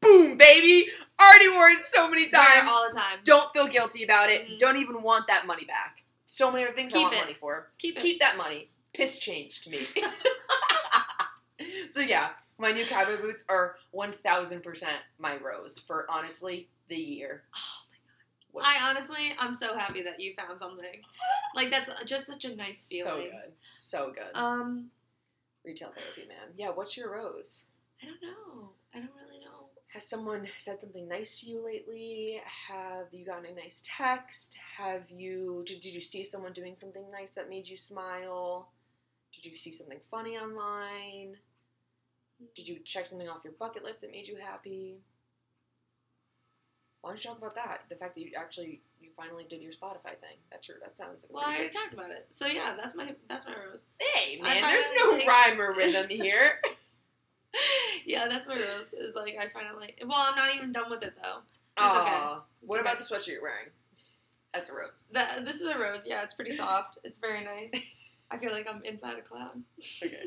Boom, 0.00 0.38
baby! 0.38 0.88
Already 1.20 1.48
wore 1.50 1.68
it 1.68 1.80
so 1.84 2.08
many 2.08 2.22
Wear 2.22 2.28
it 2.28 2.32
times. 2.32 2.70
all 2.72 2.88
the 2.90 2.96
time. 2.98 3.18
Don't 3.24 3.52
feel 3.52 3.66
guilty 3.68 4.04
about 4.04 4.30
it. 4.30 4.48
Mhm. 4.48 4.58
Don't 4.58 4.76
even 4.78 5.02
want 5.02 5.26
that 5.26 5.46
money 5.46 5.66
back. 5.66 6.02
So 6.24 6.50
many 6.50 6.64
other 6.64 6.72
things 6.74 6.94
I 6.94 6.96
Keep 6.96 7.04
want 7.04 7.16
it. 7.16 7.20
money 7.20 7.34
for. 7.34 7.70
Keep 7.76 7.98
it. 7.98 8.00
Keep 8.00 8.20
that 8.20 8.38
money. 8.38 8.70
Piss 8.94 9.18
change 9.18 9.60
to 9.64 9.70
me. 9.70 9.78
so 11.90 12.00
yeah, 12.00 12.30
my 12.58 12.72
new 12.72 12.86
cowboy 12.86 13.20
boots 13.20 13.44
are 13.50 13.76
one 13.90 14.12
thousand 14.24 14.62
percent 14.62 14.96
my 15.18 15.36
rose 15.36 15.78
for 15.78 16.06
honestly 16.08 16.68
the 16.88 16.96
year. 16.96 17.42
What- 18.52 18.64
I 18.66 18.88
honestly, 18.88 19.32
I'm 19.38 19.54
so 19.54 19.76
happy 19.76 20.02
that 20.02 20.20
you 20.20 20.34
found 20.34 20.58
something. 20.58 21.00
Like 21.54 21.70
that's 21.70 22.04
just 22.04 22.26
such 22.26 22.44
a 22.44 22.54
nice 22.54 22.86
feeling. 22.86 23.26
So 23.26 23.30
good. 23.30 23.52
So 23.70 24.12
good. 24.14 24.30
Um, 24.34 24.90
Retail 25.64 25.92
therapy, 25.96 26.26
man. 26.28 26.52
Yeah, 26.56 26.70
what's 26.70 26.96
your 26.96 27.12
rose? 27.12 27.66
I 28.02 28.06
don't 28.06 28.22
know. 28.22 28.70
I 28.94 28.98
don't 28.98 29.10
really 29.14 29.38
know. 29.44 29.68
Has 29.92 30.02
has 30.02 30.08
someone 30.08 30.48
said 30.58 30.80
something 30.80 31.06
nice 31.06 31.40
to 31.40 31.50
you 31.50 31.64
lately? 31.64 32.40
Have 32.68 33.06
you 33.12 33.24
gotten 33.24 33.46
a 33.46 33.54
nice 33.54 33.82
text? 33.84 34.56
Have 34.78 35.08
you 35.10 35.62
did, 35.66 35.80
did 35.80 35.94
you 35.94 36.00
see 36.00 36.24
someone 36.24 36.52
doing 36.52 36.74
something 36.74 37.04
nice 37.10 37.30
that 37.36 37.48
made 37.48 37.68
you 37.68 37.76
smile? 37.76 38.70
Did 39.34 39.50
you 39.50 39.56
see 39.56 39.72
something 39.72 40.00
funny 40.10 40.36
online? 40.36 41.36
Did 42.56 42.66
you 42.68 42.80
check 42.84 43.06
something 43.06 43.28
off 43.28 43.44
your 43.44 43.52
bucket 43.54 43.84
list 43.84 44.00
that 44.00 44.10
made 44.10 44.26
you 44.26 44.36
happy? 44.36 44.96
Why 47.02 47.10
don't 47.10 47.24
you 47.24 47.30
talk 47.30 47.38
about 47.38 47.54
that? 47.56 47.80
The 47.88 47.96
fact 47.96 48.14
that 48.14 48.20
you 48.22 48.30
actually 48.36 48.80
you 49.00 49.10
finally 49.16 49.44
did 49.50 49.60
your 49.60 49.72
Spotify 49.72 50.16
thing. 50.20 50.38
That's 50.50 50.64
sure 50.66 50.76
that 50.82 50.96
sounds. 50.96 51.24
Like 51.28 51.32
Well, 51.34 51.44
I 51.44 51.56
already 51.56 51.68
talked 51.70 51.92
about 51.92 52.10
it. 52.10 52.26
So 52.30 52.46
yeah, 52.46 52.74
that's 52.80 52.94
my 52.94 53.14
that's 53.28 53.46
my 53.46 53.54
rose. 53.68 53.84
Hey 53.98 54.40
man, 54.40 54.54
there's 54.62 54.84
no 54.96 55.10
finally- 55.10 55.26
rhyme 55.28 55.60
or 55.60 55.72
rhythm 55.74 56.08
here. 56.08 56.60
yeah, 58.06 58.28
that's 58.28 58.46
my 58.46 58.56
rose. 58.56 58.92
Is 58.92 59.14
like 59.16 59.34
I 59.38 59.48
finally. 59.48 59.94
Well, 60.00 60.16
I'm 60.16 60.36
not 60.36 60.54
even 60.54 60.72
done 60.72 60.90
with 60.90 61.02
it 61.02 61.14
though. 61.22 61.40
It's 61.84 61.94
okay. 61.94 62.10
Aw, 62.10 62.42
What 62.60 62.78
It's 62.78 62.86
about 62.86 62.98
the 62.98 63.04
sweatshirt 63.04 63.32
you're 63.32 63.42
wearing? 63.42 63.66
That's 64.54 64.70
a 64.70 64.74
rose. 64.74 65.04
That 65.12 65.44
this 65.44 65.56
is 65.56 65.66
a 65.68 65.78
rose. 65.78 66.06
Yeah, 66.06 66.22
it's 66.22 66.34
pretty 66.34 66.52
soft. 66.52 66.98
It's 67.04 67.18
very 67.18 67.42
nice. 67.44 67.72
I 68.30 68.38
feel 68.38 68.52
like 68.52 68.66
I'm 68.72 68.82
inside 68.84 69.18
a 69.18 69.22
cloud. 69.22 69.60
Okay. 70.04 70.26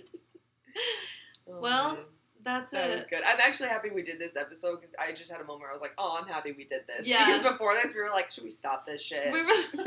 Oh, 1.48 1.60
Well. 1.62 2.00
That's 2.44 2.72
That 2.72 2.92
was 2.92 3.02
it. 3.06 3.10
good. 3.10 3.24
I'm 3.26 3.40
actually 3.40 3.70
happy 3.70 3.90
we 3.90 4.04
did 4.04 4.20
this 4.20 4.36
episode 4.38 4.80
because 4.82 4.94
I 5.00 5.14
just 5.14 5.32
had 5.32 5.42
a 5.42 5.44
moment 5.44 5.62
where 5.62 5.70
I 5.72 5.74
was 5.74 5.82
like, 5.82 5.94
"Oh, 5.98 6.18
I'm 6.22 6.28
happy 6.28 6.52
we 6.52 6.64
did 6.64 6.82
this." 6.86 7.08
Yeah. 7.08 7.26
Because 7.26 7.42
before 7.54 7.74
this, 7.74 7.96
we 7.96 8.02
were 8.02 8.12
like, 8.12 8.30
"Should 8.30 8.44
we 8.44 8.52
stop 8.52 8.86
this 8.86 9.02
shit?" 9.02 9.34
We 9.34 9.42
were, 9.42 9.48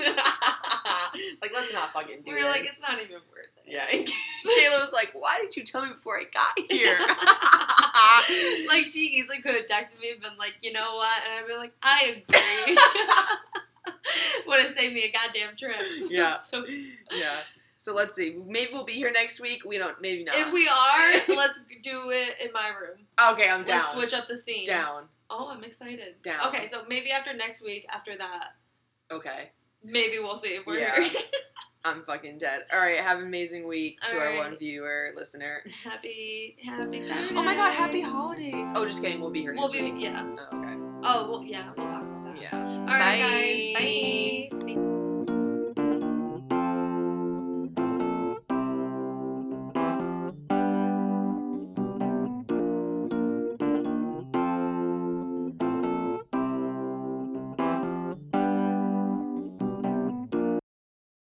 like, 1.41 1.53
let's 1.55 1.73
not 1.73 1.91
fucking 1.93 2.23
do 2.23 2.31
it. 2.31 2.35
we 2.35 2.35
were 2.43 2.49
like, 2.49 2.65
it's 2.65 2.81
not 2.81 2.95
even 2.95 3.13
worth 3.31 3.55
it. 3.65 3.65
Yeah. 3.67 3.87
And 3.93 4.07
Kayla 4.09 4.81
was 4.81 4.93
like, 4.93 5.11
"Why 5.13 5.39
didn't 5.41 5.57
you 5.57 5.63
tell 5.65 5.83
me 5.87 5.93
before 5.93 6.19
I 6.19 6.25
got 6.33 6.59
here?" 6.71 6.99
like 8.69 8.85
she 8.87 9.01
easily 9.07 9.41
could 9.41 9.55
have 9.55 9.67
texted 9.67 10.01
me 10.01 10.11
and 10.13 10.21
been 10.21 10.37
like, 10.39 10.55
you 10.63 10.73
know 10.73 10.95
what? 10.97 11.23
And 11.25 11.35
I'd 11.35 11.47
be 11.47 11.55
like, 11.57 11.73
I 11.83 12.23
agree. 12.27 12.77
Would 14.47 14.61
have 14.61 14.71
saved 14.71 14.95
me 14.95 15.05
a 15.05 15.13
goddamn 15.13 15.55
trip. 15.57 15.77
Yeah. 16.11 16.33
So 16.35 16.65
yeah. 17.13 17.41
So 17.89 17.95
let's 17.95 18.15
see. 18.15 18.37
Maybe 18.47 18.71
we'll 18.75 18.85
be 18.85 18.93
here 18.93 19.11
next 19.11 19.41
week. 19.41 19.65
We 19.65 19.79
don't. 19.79 19.99
Maybe 20.03 20.23
not. 20.23 20.35
if 20.37 20.53
we 20.53 20.69
are, 20.69 21.13
let's 21.37 21.59
do 21.83 22.11
it 22.11 22.37
in 22.45 22.53
my 22.53 22.69
room. 22.69 22.99
Okay, 23.33 23.49
I'm 23.49 23.65
down. 23.65 23.79
Let's 23.79 23.93
switch 23.93 24.13
up 24.13 24.29
the 24.29 24.37
scene. 24.37 24.67
Down. 24.67 25.05
Oh, 25.31 25.49
I'm 25.51 25.65
excited. 25.65 26.17
Down. 26.23 26.47
Okay, 26.49 26.67
so 26.67 26.83
maybe 26.87 27.11
after 27.11 27.33
next 27.33 27.65
week, 27.65 27.87
after 27.91 28.15
that, 28.15 28.49
Okay. 29.11 29.49
maybe 29.83 30.19
we'll 30.19 30.37
see 30.37 30.51
if 30.51 30.67
we're 30.67 30.81
Yeah. 30.81 31.01
here. 31.03 31.23
I'm 31.87 32.03
fucking 32.05 32.37
dead. 32.37 32.65
All 32.71 32.79
right. 32.79 33.01
Have 33.01 33.21
an 33.21 33.25
amazing 33.27 33.67
week 33.67 34.01
to 34.03 34.17
All 34.17 34.21
our 34.21 34.37
one 34.37 34.59
viewer 34.59 35.13
listener. 35.17 35.63
happy, 35.83 36.59
happy 36.63 37.01
Saturday. 37.01 37.37
Oh 37.39 37.43
my 37.43 37.55
god, 37.55 37.73
happy 37.73 38.03
holidays. 38.03 38.69
Oh, 38.75 38.85
just 38.85 39.01
kidding. 39.01 39.19
We'll 39.19 39.31
be 39.31 39.41
here 39.41 39.55
We'll 39.55 39.69
next 39.73 39.81
be 39.83 39.93
week. 39.93 39.95
yeah. 40.05 40.37
Oh, 40.53 40.59
okay. 40.59 40.75
Oh 41.05 41.31
well, 41.31 41.43
yeah. 41.43 41.73
We'll 41.75 41.89
talk 41.89 42.03
about 42.03 42.23
that. 42.25 42.39
Yeah. 42.39 42.51
All 42.81 42.85
right, 42.87 43.23
Bye. 43.23 43.81
guys. 43.81 44.53
Bye. 44.53 44.58